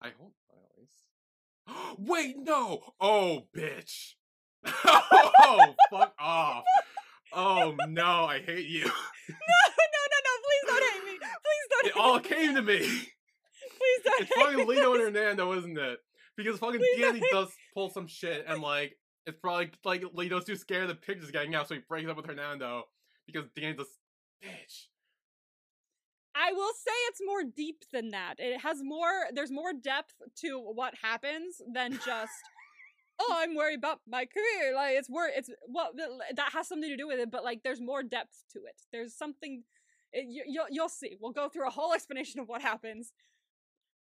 I 0.00 0.08
hope 0.18 0.34
not, 0.48 0.58
at 0.64 0.78
least. 0.78 1.98
Wait, 1.98 2.36
no! 2.38 2.80
Oh, 3.00 3.46
bitch! 3.56 4.14
Oh, 4.64 5.74
fuck 5.90 6.14
off! 6.18 6.64
Oh 7.32 7.74
no, 7.88 8.24
I 8.26 8.40
hate 8.40 8.66
you. 8.66 8.84
no, 8.84 8.88
no, 8.88 10.02
no, 10.02 10.18
no! 10.24 10.32
Please 10.44 10.64
don't 10.66 10.84
hate 10.92 11.12
me. 11.12 11.18
Please 11.18 11.66
don't. 11.70 11.86
It 11.86 11.96
all 11.96 12.16
me. 12.16 12.22
came 12.22 12.54
to 12.54 12.62
me. 12.62 12.78
Please 12.78 14.02
don't. 14.04 14.22
It's 14.22 14.34
fucking 14.34 14.66
me. 14.66 14.76
Lito 14.76 14.94
and 14.94 15.02
Hernando, 15.02 15.52
isn't 15.54 15.78
it? 15.78 15.98
Because 16.36 16.58
fucking 16.58 16.80
Dani 16.98 17.20
does 17.30 17.48
pull 17.74 17.90
some 17.90 18.06
shit, 18.06 18.44
and 18.46 18.62
like 18.62 18.96
it's 19.26 19.38
probably 19.40 19.70
like 19.84 20.02
Lito's 20.02 20.44
too 20.44 20.56
scared 20.56 20.84
of 20.84 20.88
the 20.88 20.94
pictures 20.94 21.30
getting 21.30 21.54
out, 21.54 21.68
so 21.68 21.74
he 21.74 21.80
breaks 21.88 22.08
up 22.08 22.16
with 22.16 22.26
Hernando 22.26 22.84
because 23.26 23.44
Dani's 23.56 23.80
a 23.80 23.84
bitch. 24.44 24.86
I 26.34 26.52
will 26.52 26.72
say 26.72 26.92
it's 27.08 27.20
more 27.24 27.44
deep 27.44 27.84
than 27.92 28.10
that. 28.10 28.36
It 28.38 28.60
has 28.60 28.82
more. 28.82 29.26
There's 29.34 29.50
more 29.50 29.72
depth 29.72 30.14
to 30.40 30.58
what 30.58 30.94
happens 31.02 31.60
than 31.72 31.92
just. 32.04 32.32
Oh, 33.20 33.34
I'm 33.38 33.54
worried 33.54 33.78
about 33.78 34.00
my 34.06 34.26
career. 34.26 34.74
Like 34.74 34.96
it's 34.96 35.08
wor 35.08 35.28
It's 35.28 35.50
well 35.68 35.90
that 35.96 36.52
has 36.52 36.68
something 36.68 36.90
to 36.90 36.96
do 36.96 37.06
with 37.06 37.18
it, 37.18 37.30
but 37.30 37.44
like 37.44 37.62
there's 37.62 37.80
more 37.80 38.02
depth 38.02 38.44
to 38.52 38.60
it. 38.60 38.80
There's 38.92 39.16
something. 39.16 39.64
It, 40.12 40.26
you, 40.28 40.44
you'll 40.46 40.66
you'll 40.70 40.88
see. 40.88 41.16
We'll 41.20 41.32
go 41.32 41.48
through 41.48 41.66
a 41.66 41.70
whole 41.70 41.94
explanation 41.94 42.40
of 42.40 42.48
what 42.48 42.62
happens. 42.62 43.12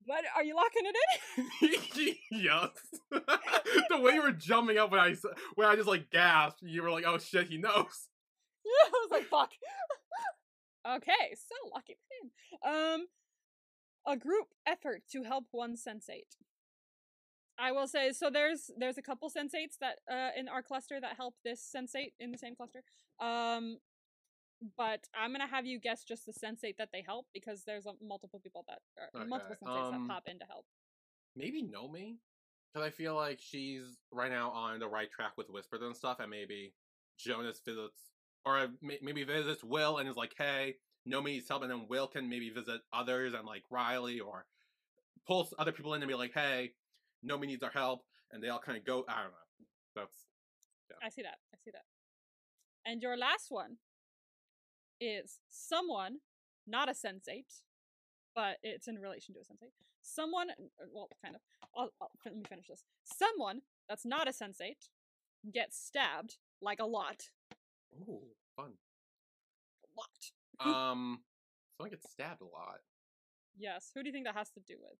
But 0.07 0.25
are 0.35 0.43
you 0.43 0.57
locking 0.57 0.83
it 0.85 0.97
in? 2.01 2.15
yes. 2.33 2.71
the 3.89 4.01
way 4.01 4.15
you 4.15 4.23
were 4.23 4.33
jumping 4.33 4.79
up 4.79 4.91
when 4.91 5.01
I 5.01 5.15
when 5.55 5.69
I 5.69 5.77
just 5.77 5.89
like 5.89 6.11
gasped, 6.11 6.63
you 6.63 6.83
were 6.83 6.91
like, 6.91 7.05
"Oh 7.07 7.19
shit, 7.19 7.49
he 7.49 7.59
knows." 7.59 8.09
Yeah, 8.65 8.71
I 8.87 8.91
was 8.91 9.11
like, 9.11 9.27
fuck. 9.27 9.51
okay, 10.97 11.35
so 11.35 11.71
lock 11.73 11.85
it 11.89 11.99
in. 12.23 12.69
Um, 12.69 13.07
a 14.07 14.17
group 14.17 14.49
effort 14.67 15.03
to 15.13 15.25
help 15.25 15.47
one 15.51 15.77
sensate. 15.77 16.37
I 17.59 17.73
will 17.73 17.87
say 17.87 18.13
so. 18.13 18.31
There's 18.31 18.71
there's 18.77 18.99
a 18.99 19.03
couple 19.03 19.31
sensates 19.31 19.79
that 19.81 19.99
uh 20.11 20.31
in 20.37 20.49
our 20.49 20.63
cluster 20.63 21.01
that 21.01 21.17
help 21.17 21.35
this 21.45 21.61
sensate 21.61 22.13
in 22.19 22.33
the 22.33 22.39
same 22.39 22.55
cluster. 22.55 22.83
Um, 23.21 23.79
but 24.77 25.01
I'm 25.15 25.33
gonna 25.33 25.49
have 25.49 25.67
you 25.67 25.79
guess 25.79 26.05
just 26.05 26.27
the 26.27 26.33
sensate 26.33 26.77
that 26.79 26.91
they 26.93 27.03
help 27.07 27.27
because 27.35 27.65
there's 27.65 27.87
uh, 27.87 27.93
multiple 28.01 28.41
people 28.43 28.65
that 28.69 28.79
are 28.99 29.27
multiple 29.27 29.57
Okay, 29.63 29.71
sensates 29.71 29.95
um, 29.95 30.09
that 30.09 30.15
pop 30.15 30.23
in 30.27 30.39
to 30.39 30.45
help. 30.47 30.65
Maybe 31.37 31.63
Nomi, 31.63 32.17
because 32.73 32.87
I 32.87 32.91
feel 32.91 33.15
like 33.15 33.39
she's 33.41 33.99
right 34.13 34.31
now 34.31 34.51
on 34.51 34.79
the 34.79 34.89
right 34.89 35.11
track 35.11 35.33
with 35.37 35.49
Whispers 35.51 35.83
and 35.83 35.97
stuff, 35.97 36.19
and 36.21 36.31
maybe 36.31 36.75
Jonas 37.19 37.61
visits 37.65 38.13
or 38.45 38.59
uh, 38.59 38.67
maybe 38.81 39.25
visits 39.25 39.65
Will 39.65 39.99
and 39.99 40.09
is 40.09 40.17
like, 40.17 40.35
"Hey, 40.37 40.77
Nomi 41.09 41.25
needs 41.27 41.49
help," 41.49 41.63
and 41.63 41.89
Will 41.89 42.07
can 42.07 42.29
maybe 42.29 42.51
visit 42.51 42.81
others 42.93 43.35
and 43.35 43.47
like 43.47 43.63
Riley 43.71 44.21
or 44.21 44.47
pulls 45.27 45.55
other 45.59 45.73
people 45.73 45.95
in 45.95 46.03
and 46.03 46.09
be 46.09 46.15
like, 46.15 46.33
"Hey, 46.35 46.73
Nomi 47.27 47.47
needs 47.47 47.63
our 47.63 47.71
help," 47.71 48.05
and 48.31 48.43
they 48.43 48.49
all 48.49 48.59
kind 48.59 48.79
of 48.79 48.85
go. 48.85 49.05
I 49.09 49.23
don't 49.23 49.31
know. 49.31 49.67
That's 49.95 50.25
I 51.03 51.09
see 51.09 51.23
that. 51.23 51.39
I 51.53 51.59
see 51.65 51.71
that. 51.73 51.85
And 52.85 53.03
your 53.03 53.17
last 53.17 53.47
one 53.51 53.77
is 55.01 55.39
someone, 55.49 56.19
not 56.67 56.89
a 56.89 56.93
sensate, 56.93 57.63
but 58.35 58.57
it's 58.63 58.89
in 58.89 58.97
relation 58.97 59.35
to 59.35 59.41
a 59.41 59.45
sensate. 59.45 59.73
Someone, 60.03 60.51
uh, 60.51 60.87
well, 60.93 61.09
kind 61.25 61.37
of. 61.37 61.41
I'll, 61.77 61.91
I'll, 62.01 62.11
let 62.25 62.37
me 62.37 62.43
finish 62.49 62.67
this. 62.69 62.85
Someone 63.05 63.63
that's 63.89 64.05
not 64.05 64.29
a 64.29 64.33
sensate 64.33 64.89
gets 65.53 65.79
stabbed 65.79 66.37
like 66.61 66.81
a 66.81 66.85
lot. 66.85 67.31
ooh 68.09 68.23
fun. 68.57 68.73
A 69.85 70.01
lot. 70.01 70.09
Um, 70.63 71.23
someone 71.77 71.91
gets 71.91 72.09
stabbed 72.09 72.41
a 72.41 72.45
lot. 72.45 72.79
Yes. 73.59 73.91
Who 73.95 74.03
do 74.03 74.09
you 74.09 74.13
think 74.13 74.27
that 74.27 74.37
has 74.37 74.51
to 74.51 74.61
do 74.61 74.75
with? 74.81 74.99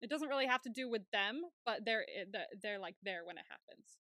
It 0.00 0.10
doesn't 0.10 0.28
really 0.28 0.46
have 0.46 0.62
to 0.62 0.70
do 0.70 0.88
with 0.88 1.02
them, 1.12 1.42
but 1.66 1.84
they're 1.84 2.02
eh, 2.02 2.24
they're 2.62 2.78
like 2.78 2.94
there 3.02 3.24
when 3.24 3.36
it 3.36 3.44
happens. 3.48 3.98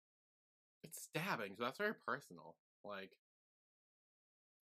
It's 0.84 1.02
stabbing, 1.03 1.56
so 1.57 1.64
that's 1.64 1.78
very 1.78 1.94
personal. 2.06 2.56
Like, 2.86 3.11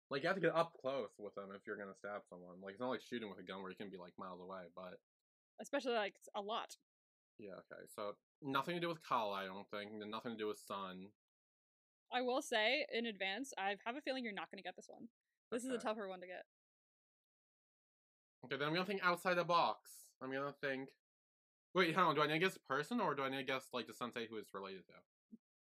like 0.10 0.22
you 0.22 0.28
have 0.28 0.36
to 0.36 0.42
get 0.42 0.56
up 0.56 0.74
close 0.80 1.10
with 1.18 1.34
them 1.36 1.50
if 1.56 1.62
you're 1.66 1.78
gonna 1.78 1.96
stab 1.98 2.22
someone. 2.30 2.58
Like 2.62 2.74
it's 2.74 2.82
not 2.82 2.90
like 2.90 3.02
shooting 3.02 3.30
with 3.30 3.40
a 3.40 3.44
gun 3.44 3.62
where 3.62 3.72
you 3.72 3.78
can 3.78 3.90
be 3.90 3.98
like 3.98 4.14
miles 4.20 4.42
away. 4.42 4.64
But 4.76 5.00
Especially 5.62 5.94
like 5.94 6.16
a 6.36 6.42
lot. 6.42 6.76
yeah, 7.40 7.54
okay. 7.72 7.84
So 7.96 8.16
nothing 8.42 8.76
to 8.76 8.82
do 8.82 8.90
with 8.90 9.02
Kala, 9.08 9.36
I 9.36 9.46
don't 9.46 9.70
think. 9.72 9.92
Nothing 9.94 10.34
to 10.34 10.38
do 10.38 10.48
with 10.48 10.58
Sun. 10.60 11.08
I 12.12 12.22
will 12.22 12.42
say 12.42 12.86
in 12.94 13.06
advance, 13.06 13.54
I 13.58 13.76
have 13.86 13.96
a 13.96 14.02
feeling 14.02 14.24
you're 14.24 14.34
not 14.34 14.50
to 14.52 14.62
get 14.62 14.76
this 14.76 14.88
one. 14.90 15.08
This 15.52 15.64
is 15.64 15.72
a 15.72 15.78
tougher 15.78 16.08
one 16.08 16.20
to 16.22 16.28
get. 16.28 16.44
Okay, 18.46 18.58
then 18.58 18.68
I'm 18.68 18.74
gonna 18.74 18.86
think 18.86 19.02
outside 19.04 19.36
the 19.36 19.44
box. 19.44 19.90
I'm 20.22 20.32
gonna 20.32 20.54
think. 20.62 20.90
Wait, 21.76 21.96
hold 21.96 22.10
on. 22.10 22.16
Do 22.16 22.22
I 22.22 22.28
need 22.28 22.34
to 22.34 22.40
guess 22.40 22.54
the 22.54 22.60
person, 22.68 23.00
or 23.00 23.16
do 23.16 23.24
I 23.24 23.30
need 23.30 23.38
to 23.38 23.44
guess 23.44 23.68
like 23.74 23.88
the 23.88 23.94
sensate 23.94 24.30
who 24.30 24.38
it's 24.38 24.54
related 24.54 24.86
to? 24.88 24.94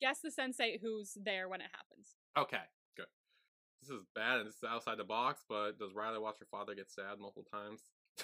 Guess 0.02 0.22
the 0.22 0.30
sensate 0.30 0.82
who's 0.82 1.18
there 1.22 1.50
when 1.50 1.62
it 1.62 1.70
happens. 1.72 2.16
Okay, 2.38 2.64
good. 2.96 3.06
This 3.82 3.90
is 3.92 4.06
bad, 4.16 4.40
and 4.40 4.48
this 4.48 4.56
is 4.56 4.64
outside 4.68 4.98
the 4.98 5.04
box. 5.04 5.42
But 5.48 5.78
does 5.78 5.94
Riley 5.94 6.20
watch 6.20 6.38
her 6.40 6.48
father 6.50 6.74
get 6.76 6.90
stabbed 6.90 7.20
multiple 7.20 7.46
times? 7.52 7.82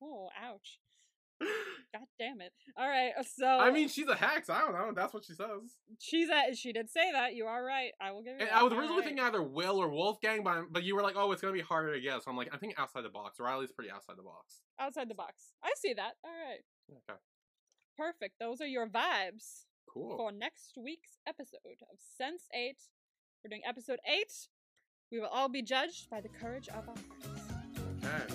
Oh, 0.00 0.30
ouch. 0.40 0.78
God 1.40 2.04
damn 2.18 2.40
it. 2.40 2.52
All 2.76 2.88
right, 2.88 3.12
uh, 3.18 3.22
so 3.22 3.46
I 3.46 3.70
mean, 3.70 3.88
she's 3.88 4.08
a 4.08 4.14
hex. 4.14 4.50
I 4.50 4.60
don't 4.60 4.72
know. 4.74 4.92
That's 4.94 5.14
what 5.14 5.24
she 5.24 5.32
says. 5.34 5.48
she's 5.98 6.28
at, 6.30 6.56
she 6.56 6.72
did 6.72 6.90
say 6.90 7.12
that. 7.12 7.34
You 7.34 7.46
are 7.46 7.64
right. 7.64 7.92
I 8.00 8.10
will 8.10 8.22
give 8.22 8.34
you 8.34 8.40
And 8.40 8.48
that. 8.48 8.54
I 8.56 8.62
was 8.62 8.72
All 8.72 8.78
originally 8.78 9.00
right. 9.00 9.06
thinking 9.08 9.24
either 9.24 9.42
Will 9.42 9.78
or 9.78 9.88
Wolfgang, 9.88 10.42
but 10.44 10.64
but 10.70 10.82
you 10.84 10.94
were 10.96 11.02
like, 11.02 11.14
oh, 11.16 11.32
it's 11.32 11.40
gonna 11.40 11.54
be 11.54 11.60
harder 11.60 11.94
to 11.94 12.00
guess. 12.00 12.24
So 12.24 12.30
I'm 12.30 12.36
like, 12.36 12.50
I 12.52 12.58
think 12.58 12.74
outside 12.78 13.04
the 13.04 13.08
box. 13.10 13.38
Riley's 13.40 13.72
pretty 13.72 13.90
outside 13.90 14.16
the 14.18 14.22
box. 14.22 14.60
outside 14.78 15.08
the 15.08 15.14
box. 15.14 15.52
I 15.64 15.70
see 15.76 15.94
that. 15.94 16.12
All 16.24 16.30
right. 16.30 16.60
Okay, 17.08 17.18
Perfect. 17.96 18.34
Those 18.40 18.60
are 18.60 18.66
your 18.66 18.86
vibes 18.88 19.64
cool. 19.92 20.16
for 20.16 20.30
next 20.32 20.74
week's 20.76 21.18
episode 21.26 21.58
of 21.90 21.98
Sense 22.16 22.44
8. 22.54 22.76
We're 23.44 23.48
doing 23.50 23.62
episode 23.66 23.98
8. 24.06 24.26
We 25.12 25.20
will 25.20 25.28
all 25.28 25.48
be 25.48 25.62
judged 25.62 26.10
by 26.10 26.20
the 26.20 26.28
courage 26.28 26.68
of 26.68 26.88
our 26.88 26.94
hearts. 26.96 28.04
Okay. 28.04 28.34